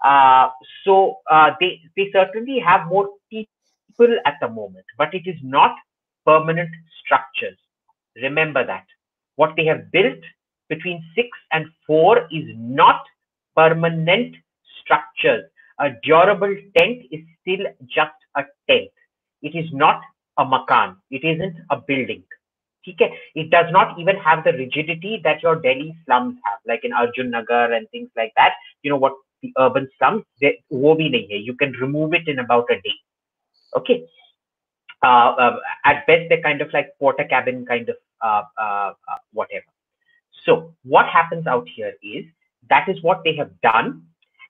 Uh, 0.03 0.49
so 0.83 1.17
uh, 1.29 1.51
they 1.59 1.79
they 1.95 2.09
certainly 2.11 2.59
have 2.59 2.87
more 2.87 3.09
people 3.29 4.17
at 4.25 4.35
the 4.41 4.47
moment, 4.49 4.85
but 4.97 5.13
it 5.13 5.23
is 5.25 5.37
not 5.43 5.75
permanent 6.25 6.69
structures. 7.03 7.57
Remember 8.15 8.65
that 8.65 8.85
what 9.35 9.53
they 9.55 9.65
have 9.65 9.91
built 9.91 10.19
between 10.69 11.03
six 11.15 11.29
and 11.51 11.65
four 11.85 12.27
is 12.31 12.45
not 12.55 13.03
permanent 13.55 14.35
structures. 14.81 15.43
A 15.79 15.89
durable 16.03 16.55
tent 16.77 17.03
is 17.11 17.21
still 17.41 17.65
just 17.87 18.13
a 18.35 18.43
tent. 18.69 18.89
It 19.41 19.55
is 19.55 19.69
not 19.73 20.01
a 20.37 20.45
makan. 20.45 20.97
It 21.09 21.23
isn't 21.23 21.55
a 21.69 21.77
building. 21.77 22.23
Okay? 22.87 23.13
It 23.35 23.49
does 23.49 23.65
not 23.71 23.99
even 23.99 24.15
have 24.17 24.43
the 24.43 24.53
rigidity 24.53 25.21
that 25.23 25.43
your 25.43 25.55
Delhi 25.55 25.95
slums 26.05 26.37
have, 26.45 26.59
like 26.67 26.81
in 26.83 26.93
Arjun 26.93 27.31
Nagar 27.31 27.73
and 27.73 27.89
things 27.89 28.09
like 28.15 28.31
that. 28.37 28.53
You 28.83 28.91
know 28.91 28.97
what 28.97 29.13
the 29.41 29.51
urban 29.57 29.89
slums, 29.97 30.23
they, 30.39 30.63
you 30.69 31.55
can 31.59 31.71
remove 31.73 32.13
it 32.13 32.27
in 32.27 32.39
about 32.39 32.65
a 32.71 32.75
day. 32.75 32.95
Okay. 33.77 34.05
Uh, 35.03 35.33
uh, 35.39 35.59
at 35.85 36.05
best, 36.05 36.29
they're 36.29 36.41
kind 36.41 36.61
of 36.61 36.71
like 36.73 36.97
porter 36.99 37.23
cabin 37.23 37.65
kind 37.65 37.89
of 37.89 37.95
uh, 38.21 38.93
whatever. 39.33 39.65
So 40.45 40.73
what 40.83 41.07
happens 41.07 41.47
out 41.47 41.67
here 41.67 41.93
is 42.03 42.25
that 42.69 42.87
is 42.89 43.01
what 43.01 43.21
they 43.23 43.35
have 43.35 43.51
done 43.61 44.03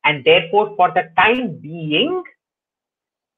and 0.03 0.23
therefore 0.23 0.73
for 0.75 0.91
the 0.91 1.09
time 1.17 1.57
being 1.57 2.23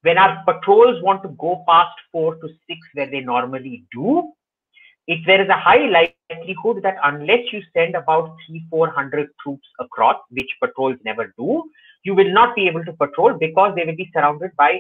when 0.01 0.17
our 0.17 0.43
patrols 0.45 1.01
want 1.01 1.23
to 1.23 1.29
go 1.29 1.63
past 1.67 1.95
four 2.11 2.35
to 2.35 2.47
six 2.67 2.79
where 2.93 3.09
they 3.09 3.21
normally 3.21 3.85
do 3.91 4.31
if 5.07 5.25
there 5.25 5.41
is 5.41 5.49
a 5.49 5.59
high 5.59 5.85
likelihood 5.97 6.81
that 6.83 6.95
unless 7.03 7.51
you 7.51 7.61
send 7.73 7.95
about 7.95 8.35
three 8.45 8.65
four 8.69 8.89
hundred 8.89 9.29
troops 9.41 9.67
across 9.79 10.17
which 10.29 10.49
patrols 10.61 10.97
never 11.03 11.33
do 11.37 11.63
you 12.03 12.15
will 12.15 12.31
not 12.31 12.55
be 12.55 12.67
able 12.67 12.83
to 12.85 12.93
patrol 12.93 13.33
because 13.39 13.73
they 13.75 13.85
will 13.85 13.95
be 13.95 14.09
surrounded 14.13 14.51
by 14.57 14.79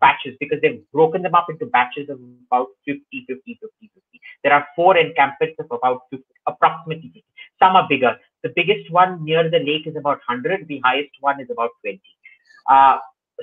batches 0.00 0.36
because 0.40 0.58
they've 0.62 0.82
broken 0.92 1.22
them 1.22 1.34
up 1.34 1.46
into 1.50 1.66
batches 1.66 2.08
of 2.10 2.18
about 2.48 2.68
50 2.86 3.24
50 3.28 3.58
50 3.60 3.90
50 3.94 4.20
there 4.44 4.52
are 4.52 4.66
four 4.76 4.96
encampments 4.98 5.56
of 5.60 5.66
about 5.72 6.02
50, 6.10 6.24
approximately 6.46 7.08
50 7.08 7.24
some 7.62 7.76
are 7.76 7.86
bigger. 7.88 8.16
The 8.44 8.50
biggest 8.56 8.90
one 8.90 9.24
near 9.24 9.50
the 9.50 9.58
lake 9.60 9.86
is 9.86 9.96
about 9.96 10.20
100 10.28 10.68
the 10.68 10.80
highest 10.84 11.12
one 11.20 11.40
is 11.40 11.48
about 11.50 11.70
20 11.82 12.00
uh, 12.70 12.98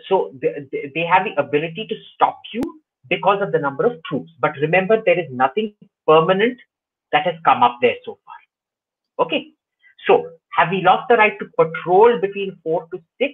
so 0.07 0.31
they, 0.41 0.67
they- 0.73 0.89
have 1.05 1.25
the 1.25 1.35
ability 1.41 1.85
to 1.89 1.95
stop 2.15 2.39
you 2.53 2.61
because 3.09 3.41
of 3.41 3.51
the 3.51 3.59
number 3.59 3.85
of 3.85 4.03
troops. 4.05 4.31
But 4.39 4.53
remember 4.61 5.01
there 5.05 5.19
is 5.19 5.27
nothing 5.31 5.73
permanent 6.07 6.59
that 7.11 7.25
has 7.25 7.35
come 7.45 7.63
up 7.63 7.77
there 7.81 7.95
so 8.05 8.19
far. 8.25 9.25
Okay? 9.25 9.47
So 10.07 10.31
have 10.57 10.69
we 10.71 10.81
lost 10.81 11.07
the 11.09 11.17
right 11.17 11.37
to 11.39 11.45
patrol 11.57 12.19
between 12.21 12.57
4 12.63 12.87
to 12.93 12.99
6 13.21 13.33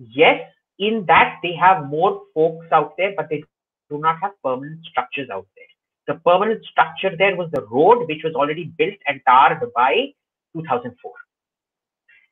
yes 0.00 0.40
in 0.78 1.04
that 1.08 1.38
they 1.42 1.54
have 1.54 1.86
more 1.86 2.22
folks 2.34 2.66
out 2.72 2.94
there 2.98 3.14
but 3.16 3.28
they 3.30 3.42
do 3.90 3.98
not 3.98 4.16
have 4.22 4.32
permanent 4.44 4.80
structures 4.90 5.28
out 5.32 5.46
there 5.56 5.66
The 6.08 6.16
permanent 6.24 6.64
structure 6.66 7.16
there 7.16 7.36
was 7.36 7.50
the 7.52 7.62
road, 7.66 8.08
which 8.08 8.22
was 8.24 8.34
already 8.34 8.66
built 8.78 8.96
and 9.08 9.20
tarred 9.28 9.60
by 9.74 10.14
2004. 10.56 11.12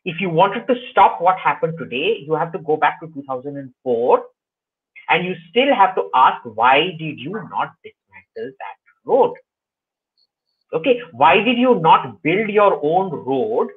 If 0.04 0.20
you 0.20 0.30
wanted 0.30 0.66
to 0.68 0.74
stop 0.90 1.20
what 1.20 1.38
happened 1.38 1.78
today, 1.78 2.24
you 2.26 2.34
have 2.34 2.52
to 2.52 2.58
go 2.60 2.76
back 2.76 3.00
to 3.00 3.08
2004 3.14 4.24
and 5.10 5.26
you 5.26 5.34
still 5.50 5.74
have 5.74 5.94
to 5.96 6.10
ask, 6.14 6.42
why 6.44 6.92
did 6.98 7.18
you 7.20 7.32
not 7.32 7.72
dismantle 7.84 8.56
that 8.58 8.78
road? 9.06 9.34
Okay, 10.74 11.00
why 11.12 11.36
did 11.42 11.58
you 11.58 11.80
not 11.80 12.22
build 12.22 12.50
your 12.50 12.80
own 12.84 13.10
road 13.12 13.68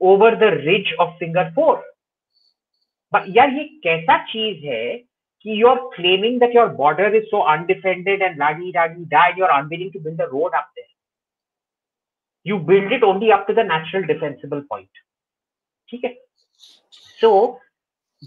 over 0.00 0.32
the 0.36 0.52
ridge 0.66 0.94
of 1.00 1.10
finger 1.18 1.50
4? 1.54 1.76
But 1.76 1.97
यार 3.12 3.50
ये 3.50 3.64
कैसा 3.84 4.16
चीज़ 4.24 4.66
है 4.66 4.96
कि 5.44 5.60
you 5.60 5.68
are 5.68 5.76
claiming 5.94 6.38
that 6.40 6.54
your 6.56 6.68
border 6.76 7.14
is 7.16 7.24
so 7.24 7.40
undefended 7.52 8.22
and 8.22 8.38
लागी 8.38 8.70
लागी 8.76 9.04
died 9.14 9.38
you 9.38 9.44
are 9.44 9.50
unwilling 9.52 9.92
to 9.92 10.00
build 10.00 10.16
the 10.18 10.28
road 10.32 10.54
up 10.54 10.70
there 10.76 10.86
you 12.46 12.58
build 12.72 12.92
it 12.92 13.04
only 13.04 13.30
up 13.30 13.44
to 13.48 13.54
the 13.54 13.66
natural 13.72 14.04
defensible 14.06 14.60
point 14.70 14.88
ठीक 15.88 16.04
है? 16.04 16.14
So 17.20 17.30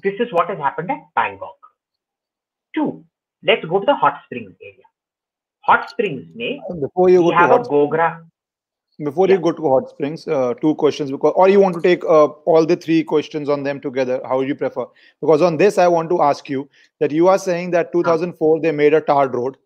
this 0.03 0.21
is 0.21 0.33
what 0.33 0.49
has 0.49 0.61
happened 0.61 0.91
at 0.91 1.03
Bangkok 1.19 1.71
too 2.73 2.85
let's 3.43 3.65
go 3.65 3.79
to 3.79 3.85
the 3.85 3.97
hot 4.03 4.17
springs 4.23 4.55
area 4.61 4.89
hot 5.65 5.87
springs 5.89 6.35
में 6.35 6.59
before 6.81 7.09
you 7.11 7.23
go 7.23 7.31
to 7.47 7.63
Gogra 7.69 8.09
before 9.03 9.27
yeah. 9.27 9.35
you 9.35 9.41
go 9.41 9.51
to 9.51 9.69
hot 9.69 9.89
springs 9.89 10.27
uh, 10.27 10.53
two 10.61 10.75
questions 10.75 11.11
because 11.11 11.33
or 11.35 11.49
you 11.49 11.59
want 11.59 11.75
to 11.75 11.81
take 11.81 12.03
uh, 12.05 12.27
all 12.45 12.65
the 12.65 12.75
three 12.75 13.03
questions 13.03 13.49
on 13.49 13.63
them 13.63 13.79
together 13.79 14.21
how 14.25 14.37
would 14.37 14.47
you 14.47 14.55
prefer 14.55 14.85
because 15.21 15.41
on 15.41 15.57
this 15.57 15.77
i 15.77 15.87
want 15.87 16.09
to 16.09 16.21
ask 16.21 16.49
you 16.49 16.69
that 16.99 17.11
you 17.11 17.27
are 17.27 17.37
saying 17.37 17.71
that 17.71 17.91
2004 17.91 18.59
they 18.61 18.71
made 18.71 18.93
a 18.93 19.01
tarred 19.01 19.33
road 19.33 19.57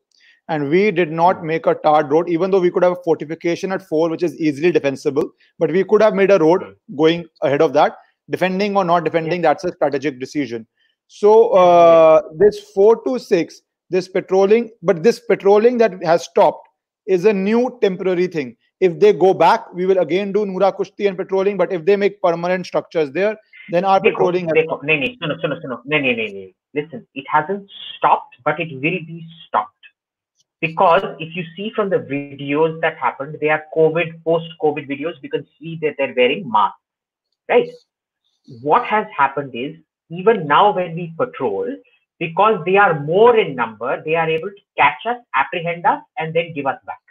and 0.48 0.69
we 0.69 0.91
did 0.91 1.12
not 1.12 1.39
hmm. 1.39 1.48
make 1.48 1.65
a 1.65 1.76
tarred 1.76 2.12
road 2.12 2.30
even 2.30 2.52
though 2.52 2.60
we 2.60 2.71
could 2.71 2.84
have 2.84 2.93
a 2.93 3.04
fortification 3.04 3.71
at 3.71 3.82
4 3.82 4.10
which 4.10 4.24
is 4.24 4.39
easily 4.39 4.71
defensible 4.71 5.30
but 5.60 5.71
we 5.71 5.84
could 5.84 6.02
have 6.02 6.13
made 6.13 6.32
a 6.32 6.39
road 6.39 6.63
hmm. 6.63 6.95
going 6.95 7.26
ahead 7.41 7.62
of 7.62 7.74
that 7.74 7.98
defending 8.30 8.76
or 8.78 8.86
not 8.86 9.04
defending 9.04 9.41
yeah. 9.41 9.50
that's 9.50 9.63
a 9.63 9.74
strategic 9.74 10.19
decision 10.19 10.67
so 11.08 11.50
uh, 11.50 12.21
this 12.38 12.60
4 12.74 13.04
to 13.04 13.19
6 13.19 13.62
this 13.89 14.08
patrolling 14.08 14.69
but 14.82 15.04
this 15.04 15.19
patrolling 15.19 15.78
that 15.78 16.04
has 16.04 16.24
stopped 16.24 16.67
is 17.06 17.26
a 17.26 17.34
new 17.34 17.78
temporary 17.82 18.28
thing 18.28 18.56
if 18.80 19.00
they 19.00 19.14
go 19.14 19.34
back, 19.34 19.74
we 19.74 19.86
will 19.86 20.00
again 20.00 20.32
do 20.32 20.46
Nura 20.46 20.76
Kushti 20.76 21.08
and 21.08 21.18
patrolling. 21.18 21.58
But 21.58 21.72
if 21.72 21.86
they 21.86 21.96
make 21.96 22.22
permanent 22.22 22.66
structures 22.66 23.12
there, 23.12 23.38
then 23.70 23.86
our 23.86 24.00
देखो, 24.00 24.12
patrolling. 24.12 24.48
देखो, 24.48 24.82
No, 24.84 25.28
no, 25.28 25.36
no, 25.36 25.48
no, 25.48 25.68
no. 25.68 25.82
No, 25.86 25.98
no, 25.98 26.12
no, 26.12 26.28
no. 26.28 26.52
Listen, 26.74 27.08
it 27.16 27.26
hasn't 27.32 27.70
stopped, 27.98 28.36
but 28.44 28.60
it 28.60 28.74
will 28.74 28.82
be 28.82 29.26
stopped 29.48 29.76
because 30.62 31.04
if 31.20 31.36
you 31.36 31.44
see 31.56 31.72
from 31.76 31.90
the 31.90 31.98
videos 31.98 32.80
that 32.82 32.98
happened, 32.98 33.38
they 33.42 33.50
are 33.50 33.64
COVID, 33.76 34.24
post-COVID 34.24 34.90
videos. 34.90 35.14
We 35.22 35.30
can 35.30 35.46
see 35.60 35.78
that 35.82 35.96
they're 35.98 36.14
wearing 36.16 36.50
masks, 36.50 36.80
right? 37.50 37.70
What 38.62 38.86
has 38.86 39.06
happened 39.16 39.52
is 39.54 39.76
even 40.10 40.48
now 40.48 40.74
when 40.74 40.96
we 40.96 41.14
patrol, 41.18 41.68
because 42.20 42.64
they 42.66 42.78
are 42.78 43.00
more 43.00 43.38
in 43.38 43.56
number, 43.56 44.02
they 44.04 44.16
are 44.16 44.30
able 44.30 44.50
to 44.50 44.64
catch 44.78 45.06
us, 45.06 45.18
apprehend 45.36 45.86
us, 45.86 46.02
and 46.18 46.34
then 46.34 46.54
give 46.54 46.66
us 46.66 46.80
back. 46.86 47.05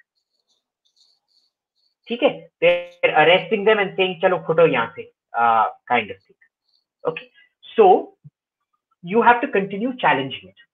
ठीक 2.08 2.24
है 2.24 2.30
they're 2.64 3.16
arresting 3.24 3.66
them 3.66 3.82
and 3.84 3.96
saying 3.98 4.16
चलो 4.22 4.38
फुटो 4.48 4.66
यहाँ 4.68 4.94
से 4.96 5.12
uh, 5.34 5.66
kind 5.92 6.12
of 6.12 6.18
thing 6.18 6.38
okay 7.04 7.30
so 7.76 8.14
you 9.04 9.22
have 9.22 9.42
to 9.42 9.48
continue 9.48 9.96
challenging 9.98 10.50
it 10.50 10.66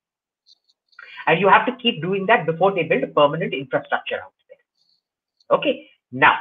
and 1.27 1.39
you 1.39 1.47
have 1.47 1.65
to 1.65 1.75
keep 1.83 2.01
doing 2.01 2.25
that 2.25 2.45
before 2.45 2.73
they 2.73 2.83
build 2.83 3.03
a 3.03 3.07
permanent 3.07 3.53
infrastructure 3.53 4.19
out 4.23 4.33
there 4.49 5.57
okay 5.57 5.88
now 6.11 6.35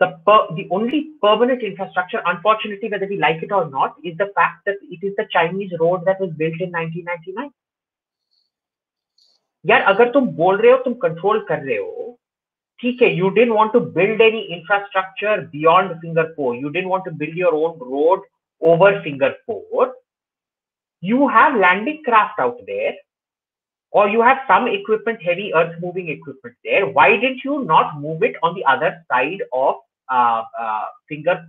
the 0.00 0.08
per, 0.26 0.38
the 0.56 0.66
only 0.70 1.00
permanent 1.22 1.62
infrastructure 1.62 2.22
unfortunately 2.26 2.90
whether 2.90 3.06
we 3.06 3.18
like 3.18 3.42
it 3.42 3.52
or 3.52 3.68
not 3.70 3.96
is 4.04 4.16
the 4.18 4.30
fact 4.34 4.64
that 4.66 4.76
it 4.82 5.06
is 5.06 5.14
the 5.16 5.26
chinese 5.30 5.72
road 5.80 6.04
that 6.04 6.20
was 6.20 6.30
built 6.42 6.60
in 6.60 6.70
1999 6.72 7.50
यार 9.64 9.82
अगर 9.88 10.10
तुम 10.10 10.26
बोल 10.36 10.60
रहे 10.60 10.70
हो 10.72 10.76
तुम 10.84 10.92
control 11.00 11.44
कर 11.48 11.58
रहे 11.62 11.76
हो 11.76 12.13
ठीक 12.79 13.01
है 13.01 13.09
you 13.17 13.29
didn't 13.35 13.55
want 13.55 13.73
to 13.73 13.79
build 13.79 14.21
any 14.21 14.41
infrastructure 14.55 15.35
beyond 15.51 15.91
4 16.01 16.55
you 16.55 16.71
didn't 16.71 16.89
want 16.89 17.05
to 17.05 17.11
build 17.11 17.35
your 17.35 17.53
own 17.55 17.77
road 17.79 18.25
over 18.61 18.89
4 19.03 19.93
you 21.03 21.27
have 21.27 21.55
landing 21.55 22.01
craft 22.03 22.39
out 22.39 22.59
there 22.67 22.93
or 23.91 24.09
you 24.09 24.21
have 24.21 24.39
some 24.47 24.67
equipment 24.67 25.21
heavy 25.21 25.53
earth 25.53 25.75
moving 25.81 26.09
equipment 26.09 26.55
there 26.63 26.85
why 26.85 27.09
didn't 27.15 27.43
you 27.43 27.63
not 27.63 27.99
move 27.99 28.23
it 28.23 28.35
on 28.43 28.55
the 28.55 28.65
other 28.65 28.91
side 29.11 29.41
of 29.53 29.75
uh, 30.09 30.43
uh, 30.59 30.85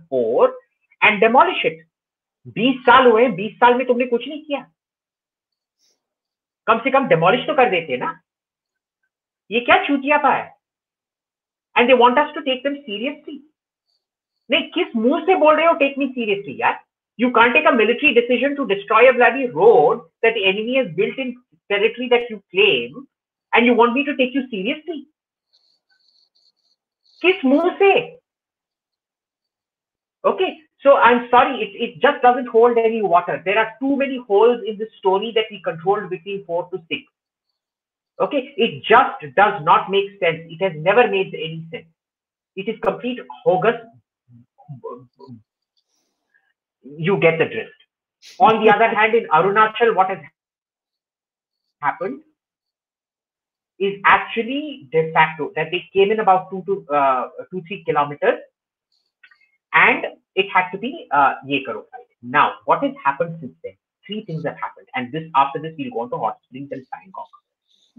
4 0.09 0.51
and 1.01 1.21
demolish 1.21 1.65
it 1.65 1.85
20 2.55 2.83
साल 2.83 3.07
हुए 3.07 3.27
20 3.29 3.55
साल 3.55 3.73
में 3.73 3.85
तुमने 3.87 4.05
कुछ 4.05 4.27
नहीं 4.27 4.41
किया 4.43 4.65
कम 6.67 6.79
से 6.83 6.91
कम 6.91 7.07
demolish 7.07 7.45
तो 7.47 7.53
कर 7.53 7.69
देते 7.69 7.97
ना 7.97 8.19
ये 9.51 9.59
क्या 9.59 9.83
चूतिया 9.83 10.17
है 10.25 10.56
and 11.77 11.89
they 11.89 11.93
want 11.93 12.17
us 12.17 12.33
to 12.33 12.43
take 12.43 12.63
them 12.63 12.77
seriously. 12.85 13.41
Take 14.51 14.75
me 15.97 16.11
seriously, 16.15 16.55
yeah? 16.59 16.75
You 17.17 17.31
can't 17.31 17.53
take 17.53 17.65
a 17.67 17.71
military 17.71 18.13
decision 18.13 18.55
to 18.55 18.67
destroy 18.67 19.09
a 19.09 19.13
bloody 19.13 19.49
road 19.49 20.01
that 20.23 20.33
the 20.33 20.45
enemy 20.45 20.77
has 20.77 20.87
built 20.95 21.17
in 21.17 21.35
territory 21.69 22.07
that 22.09 22.29
you 22.29 22.41
claim, 22.51 23.07
and 23.53 23.65
you 23.65 23.73
want 23.73 23.93
me 23.93 24.03
to 24.05 24.15
take 24.15 24.33
you 24.33 24.47
seriously. 24.49 25.07
Kiss 27.21 27.35
Moose. 27.43 28.17
Okay, 30.25 30.57
so 30.81 30.97
I'm 30.97 31.27
sorry, 31.29 31.61
it, 31.61 31.81
it 31.81 32.01
just 32.01 32.21
doesn't 32.21 32.47
hold 32.47 32.77
any 32.77 33.01
water. 33.01 33.41
There 33.45 33.57
are 33.57 33.73
too 33.79 33.97
many 33.97 34.23
holes 34.27 34.61
in 34.67 34.77
the 34.77 34.87
story 34.97 35.31
that 35.35 35.45
we 35.49 35.61
controlled 35.63 36.09
between 36.09 36.45
4 36.45 36.69
to 36.69 36.77
6. 36.77 37.01
Okay, 38.21 38.53
it 38.57 38.83
just 38.85 39.35
does 39.35 39.63
not 39.63 39.91
make 39.91 40.11
sense. 40.19 40.39
It 40.49 40.61
has 40.63 40.73
never 40.81 41.07
made 41.09 41.35
any 41.35 41.65
sense. 41.71 41.87
It 42.55 42.69
is 42.69 42.77
complete 42.83 43.19
hogus. 43.45 43.79
You 46.83 47.17
get 47.19 47.39
the 47.39 47.45
drift. 47.45 47.71
On 48.39 48.63
the 48.63 48.71
other 48.71 48.89
hand, 48.89 49.15
in 49.15 49.27
Arunachal, 49.29 49.95
what 49.95 50.09
has 50.09 50.19
happened 51.81 52.21
is 53.79 53.95
actually 54.05 54.89
de 54.91 55.11
facto 55.13 55.51
that 55.55 55.69
they 55.71 55.83
came 55.93 56.11
in 56.11 56.19
about 56.21 56.49
two 56.51 56.63
to 56.67 56.85
uh, 56.95 57.29
two 57.51 57.61
three 57.67 57.83
kilometers, 57.85 58.39
and 59.73 60.05
it 60.35 60.47
had 60.53 60.71
to 60.71 60.77
be 60.79 61.07
uh, 61.11 61.35
ye 61.45 61.63
Now, 62.23 62.55
what 62.65 62.83
has 62.83 62.93
happened 63.03 63.37
since 63.41 63.53
then? 63.63 63.73
Three 64.07 64.25
things 64.25 64.45
have 64.45 64.57
happened, 64.57 64.87
and 64.95 65.11
this 65.13 65.25
after 65.35 65.59
this 65.61 65.73
we'll 65.79 65.91
go 65.91 66.01
on 66.01 66.11
to 66.11 66.17
hot 66.17 66.39
springs 66.45 66.69
and 66.71 66.83
Pangong 66.93 67.46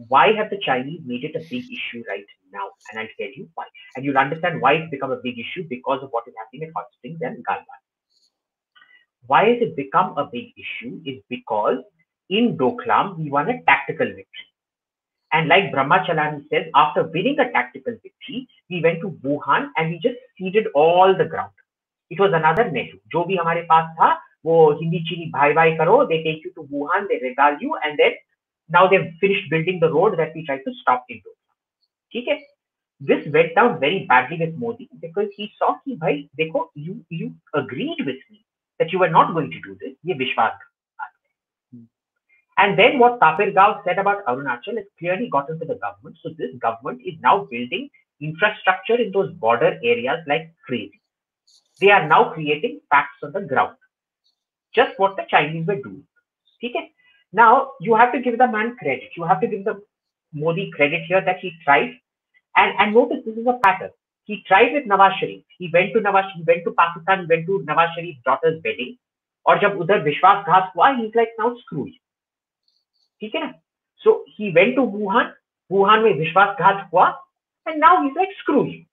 why 0.07 0.33
have 0.33 0.51
the 0.51 0.59
Chinese 0.65 1.01
made 1.05 1.25
it 1.25 1.35
a 1.35 1.41
big 1.51 1.65
issue 1.65 2.05
right 2.09 2.25
now? 2.53 2.71
And 2.91 3.01
I'll 3.01 3.15
tell 3.19 3.33
you 3.35 3.49
why. 3.55 3.65
And 3.97 4.05
you'll 4.05 4.17
understand 4.17 4.61
why 4.61 4.75
it's 4.75 4.91
become 4.91 5.11
a 5.11 5.21
big 5.23 5.39
issue 5.39 5.67
because 5.69 6.03
of 6.05 6.11
what 6.11 6.25
is 6.29 6.35
happening 6.39 6.69
at 6.69 6.73
Hot 6.77 6.87
Springs 6.97 7.19
and 7.21 7.45
Galwan. 7.45 7.83
Why 9.27 9.49
has 9.49 9.59
it 9.61 9.75
become 9.75 10.17
a 10.17 10.27
big 10.33 10.53
issue 10.57 11.01
is 11.05 11.21
because 11.29 11.79
in 12.31 12.57
Doklam, 12.57 13.19
we 13.19 13.31
won 13.31 13.51
a 13.51 13.61
tactical 13.65 14.07
victory. 14.07 14.47
And 15.33 15.49
like 15.49 15.73
Brahma 15.73 16.05
Chellaney 16.09 16.49
says, 16.49 16.67
after 16.75 17.03
winning 17.03 17.39
a 17.41 17.51
tactical 17.51 17.93
victory, 17.93 18.49
we 18.71 18.81
went 18.81 19.01
to 19.01 19.11
Wuhan 19.25 19.69
and 19.77 19.91
we 19.91 19.99
just 19.99 20.17
ceded 20.39 20.69
all 20.75 21.15
the 21.17 21.25
ground. 21.25 21.53
It 22.09 22.21
was 22.21 22.33
another 22.33 22.71
Nehru. 22.71 22.99
Jobi, 23.13 23.27
भी 23.29 23.37
हमारे 23.37 23.63
पास 23.71 23.95
था 23.99 24.13
वो 24.47 24.73
हिंदी 24.81 25.01
चीनी 25.09 25.31
भाई 25.33 25.77
Karo. 25.77 26.07
They 26.07 26.23
take 26.23 26.45
you 26.45 26.53
to 26.55 26.63
Wuhan. 26.63 27.09
They 27.09 27.19
regale 27.23 27.61
you, 27.61 27.77
and 27.85 27.99
then 27.99 28.13
now 28.69 28.89
they've 28.89 29.13
finished 29.21 29.51
building 29.51 29.79
the 29.81 29.93
road 29.93 30.19
that 30.19 30.33
we 30.35 30.45
tried 30.45 30.63
to 30.65 30.73
stop 30.83 31.05
into. 31.09 31.31
Okay? 32.15 32.43
This 33.01 33.27
went 33.33 33.55
down 33.55 33.79
very 33.79 34.07
badly 34.07 34.39
with 34.41 34.57
Modi 34.57 34.89
because 35.01 35.29
he 35.37 35.53
saw 35.59 35.77
ki, 35.85 35.97
bhai, 35.97 36.29
dekho, 36.39 36.67
you, 36.75 37.05
you 37.11 37.33
agreed 37.55 37.99
with 38.01 38.17
me 38.31 38.45
that 38.79 38.93
you 38.93 38.99
were 38.99 39.11
not 39.11 39.35
going 39.35 39.51
to 39.51 39.61
do 39.61 39.77
this. 39.81 39.95
Ye 40.03 40.15
Vishwas. 40.15 40.53
And 42.59 42.77
then 42.77 42.99
what 42.99 43.21
Tapir 43.21 43.53
Gao 43.53 43.81
said 43.85 43.99
about 43.99 44.25
Arunachal 44.27 44.77
has 44.77 44.87
clearly 44.99 45.29
gotten 45.31 45.61
to 45.61 45.65
the 45.65 45.77
government. 45.77 46.17
So 46.23 46.31
this 46.37 46.51
government 46.61 47.01
is 47.07 47.15
now 47.23 47.47
building 47.49 47.89
infrastructure 48.21 48.97
in 48.97 49.13
those 49.13 49.33
border 49.35 49.79
areas 49.85 50.19
like 50.27 50.53
crazy. 50.67 51.01
They 51.81 51.91
are 51.91 52.09
now 52.09 52.33
creating 52.33 52.81
facts 52.91 53.19
on 53.23 53.33
the 53.33 53.43
ground. 53.43 53.77
Just 54.75 54.99
what 54.99 55.17
the 55.17 55.25
Chinese 55.31 55.69
were 55.69 55.77
doing. 55.77 56.05
Okay? 56.63 56.91
Now 57.34 57.72
you 57.82 57.96
have 57.96 58.12
to 58.14 58.22
give 58.22 58.38
the 58.38 58.48
man 58.48 58.76
credit. 58.78 59.10
You 59.18 59.24
have 59.24 59.42
to 59.42 59.48
give 59.48 59.66
the 59.66 59.82
Modi 60.34 60.72
credit 60.76 61.02
here 61.08 61.22
that 61.22 61.40
he 61.40 61.52
tried. 61.64 61.92
And, 62.56 62.74
and 62.80 62.94
notice 62.94 63.20
this 63.26 63.38
is 63.38 63.48
a 63.48 63.60
pattern. 63.64 63.90
He 64.26 64.44
tried 64.48 64.74
with 64.74 64.86
Nawaz 64.86 65.20
Sharif. 65.20 65.44
He 65.58 65.70
went 65.74 65.94
to 65.94 66.00
Nawaz, 66.00 66.32
he 66.36 66.44
went 66.48 66.64
to 66.66 66.72
Pakistan, 66.72 67.22
he 67.22 67.26
went 67.26 67.46
to 67.48 67.66
Nawaz 67.68 67.94
Sharif's 67.96 68.24
daughter's 68.24 68.62
wedding. 68.64 68.98
और 69.48 69.60
जब 69.62 69.80
उधर 69.82 70.00
विश्वासघात 70.04 70.72
हुआ 70.76 70.90
he's 70.98 71.16
like 71.20 71.34
now 71.40 71.50
screw 71.62 71.86
you 71.86 72.00
ठीक 73.22 73.36
है 73.36 73.42
ना 73.42 73.54
so 74.04 74.14
he 74.36 74.52
went 74.58 74.76
to 74.76 74.86
Wuhan 74.94 75.32
Wuhan 75.72 76.04
में 76.04 76.14
विश्वासघात 76.20 76.90
हुआ 76.94 77.08
and 77.68 77.80
now 77.80 78.02
he's 78.04 78.16
like 78.16 78.32
screw 78.40 78.66
you. 78.66 78.86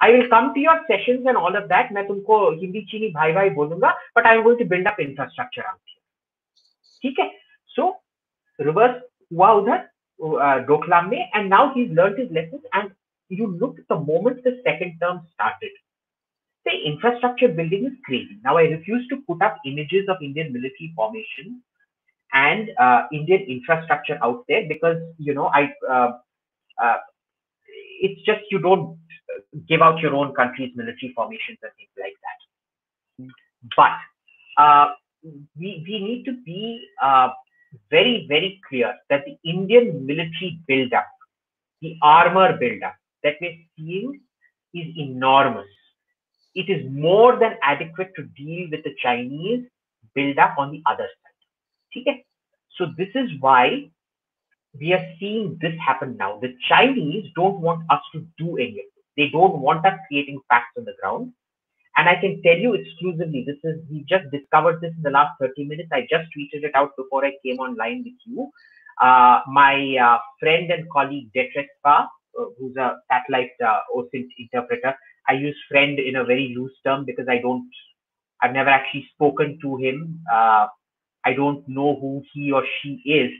I 0.00 0.10
will 0.10 0.28
come 0.28 0.52
to 0.54 0.60
your 0.60 0.80
sessions 0.88 1.26
and 1.26 1.36
all 1.36 1.56
of 1.60 1.68
that. 1.68 1.92
मैं 1.92 2.06
तुमको 2.08 2.38
हिंदी 2.60 2.82
चीनी 2.90 3.08
भाई 3.12 3.32
भाई 3.32 3.50
बोलूंगा 3.50 3.94
but 4.16 4.26
I'm 4.26 4.42
going 4.42 4.58
to 4.58 4.64
build 4.64 4.86
up 4.86 5.00
infrastructure 5.06 5.66
out 5.66 5.80
here. 5.84 5.99
ठीक 7.02 7.18
है? 7.18 7.30
So 7.76 7.92
reverse 8.66 9.00
हुआ 9.32 9.50
उधर 9.52 9.88
डोकलाम 10.66 11.08
में 11.10 11.30
and 11.34 11.50
now 11.50 11.72
he's 11.74 11.90
learned 11.90 12.18
his 12.18 12.30
lessons 12.30 12.62
and 12.72 12.90
you 13.28 13.46
look 13.46 13.78
at 13.78 13.88
the 13.88 13.98
moment 13.98 14.42
the 14.44 14.60
second 14.64 14.98
term 15.02 15.20
started. 15.34 15.70
The 16.64 16.72
infrastructure 16.90 17.48
building 17.48 17.86
is 17.86 17.92
crazy. 18.04 18.38
Now 18.44 18.56
I 18.56 18.62
refuse 18.62 19.06
to 19.08 19.16
put 19.28 19.42
up 19.42 19.58
images 19.66 20.08
of 20.08 20.16
Indian 20.22 20.52
military 20.52 20.92
formation 20.96 21.62
and 22.32 22.70
uh, 22.78 23.02
Indian 23.12 23.42
infrastructure 23.42 24.18
out 24.22 24.44
there 24.48 24.64
because 24.68 24.96
you 25.18 25.34
know 25.34 25.46
I 25.46 25.72
uh, 25.88 26.12
uh, 26.82 26.96
it's 28.00 28.20
just 28.22 28.40
you 28.50 28.58
don't 28.58 28.98
give 29.68 29.80
out 29.80 30.00
your 30.00 30.14
own 30.14 30.34
country's 30.34 30.74
military 30.76 31.12
formations 31.14 31.58
and 31.62 31.72
things 31.76 31.90
like 31.98 32.16
that. 32.26 33.30
But 33.76 34.62
uh, 34.62 34.86
we 35.23 35.83
we 35.87 35.99
need 35.99 36.23
to 36.25 36.33
be 36.43 36.87
uh, 37.01 37.29
very 37.89 38.25
very 38.27 38.59
clear 38.67 38.93
that 39.09 39.23
the 39.25 39.37
Indian 39.49 40.05
military 40.05 40.59
buildup, 40.67 41.07
the 41.81 41.97
armor 42.01 42.57
buildup 42.57 42.95
that 43.23 43.35
we're 43.41 43.57
seeing 43.77 44.19
is 44.73 44.87
enormous. 44.97 45.67
It 46.53 46.69
is 46.69 46.89
more 46.91 47.37
than 47.39 47.55
adequate 47.61 48.11
to 48.15 48.23
deal 48.23 48.67
with 48.71 48.83
the 48.83 48.95
Chinese 49.01 49.65
buildup 50.15 50.57
on 50.57 50.71
the 50.71 50.81
other 50.85 51.07
side. 51.07 52.01
Okay? 52.01 52.25
So 52.77 52.87
this 52.97 53.09
is 53.15 53.29
why 53.39 53.89
we 54.79 54.93
are 54.93 55.05
seeing 55.19 55.57
this 55.61 55.73
happen 55.85 56.17
now. 56.17 56.39
The 56.39 56.55
Chinese 56.67 57.31
don't 57.35 57.59
want 57.59 57.83
us 57.89 58.01
to 58.13 58.25
do 58.37 58.57
any 58.57 58.69
of 58.69 58.75
this. 58.95 59.03
They 59.17 59.29
don't 59.29 59.59
want 59.59 59.85
us 59.85 59.99
creating 60.07 60.39
facts 60.49 60.71
on 60.77 60.85
the 60.85 60.93
ground. 61.01 61.33
And 61.97 62.07
I 62.07 62.15
can 62.15 62.41
tell 62.41 62.57
you 62.57 62.73
exclusively, 62.73 63.43
this 63.45 63.57
is 63.63 63.79
we 63.89 64.05
just 64.07 64.25
discovered 64.31 64.79
this 64.81 64.93
in 64.95 65.03
the 65.03 65.09
last 65.09 65.33
30 65.41 65.65
minutes. 65.65 65.89
I 65.91 66.01
just 66.01 66.29
tweeted 66.35 66.63
it 66.63 66.71
out 66.73 66.91
before 66.97 67.25
I 67.25 67.33
came 67.45 67.57
online 67.59 68.03
with 68.05 68.19
you. 68.25 68.49
Uh, 69.01 69.41
my 69.47 69.97
uh, 69.97 70.17
friend 70.39 70.71
and 70.71 70.89
colleague 70.89 71.31
Detresfa, 71.35 72.07
uh, 72.39 72.45
who's 72.57 72.75
a 72.77 72.97
satellite 73.11 73.51
uh, 73.65 73.79
OSINT 73.95 74.27
interpreter, 74.37 74.95
I 75.27 75.33
use 75.33 75.57
friend 75.69 75.99
in 75.99 76.15
a 76.15 76.23
very 76.23 76.53
loose 76.57 76.73
term 76.85 77.05
because 77.05 77.27
I 77.29 77.39
don't, 77.39 77.69
I've 78.41 78.53
never 78.53 78.69
actually 78.69 79.07
spoken 79.13 79.59
to 79.61 79.77
him. 79.77 80.23
Uh, 80.31 80.67
I 81.25 81.33
don't 81.33 81.67
know 81.67 81.97
who 81.99 82.23
he 82.33 82.51
or 82.51 82.63
she 82.81 83.01
is, 83.05 83.31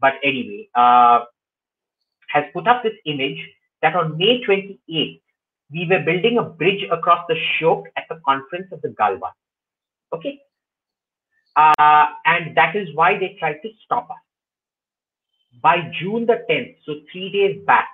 but 0.00 0.14
anyway, 0.24 0.68
uh, 0.74 1.20
has 2.28 2.44
put 2.52 2.66
up 2.66 2.82
this 2.82 2.94
image 3.06 3.38
that 3.80 3.96
on 3.96 4.16
May 4.18 4.42
28th, 4.46 5.21
we 5.72 5.86
were 5.88 6.00
building 6.00 6.38
a 6.38 6.42
bridge 6.42 6.84
across 6.90 7.24
the 7.28 7.34
Shyok 7.34 7.84
at 7.96 8.04
the 8.08 8.20
conference 8.26 8.68
of 8.72 8.82
the 8.82 8.88
Galwan. 8.88 9.32
Okay. 10.14 10.40
Uh, 11.56 12.06
and 12.24 12.56
that 12.56 12.76
is 12.76 12.88
why 12.94 13.18
they 13.18 13.36
tried 13.38 13.60
to 13.62 13.68
stop 13.84 14.10
us. 14.10 14.16
By 15.62 15.90
June 16.00 16.26
the 16.26 16.44
10th, 16.50 16.76
so 16.84 16.94
three 17.10 17.30
days 17.30 17.64
back, 17.66 17.88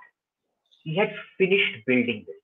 we 0.86 0.94
had 0.96 1.12
finished 1.36 1.86
building 1.86 2.24
this. 2.26 2.34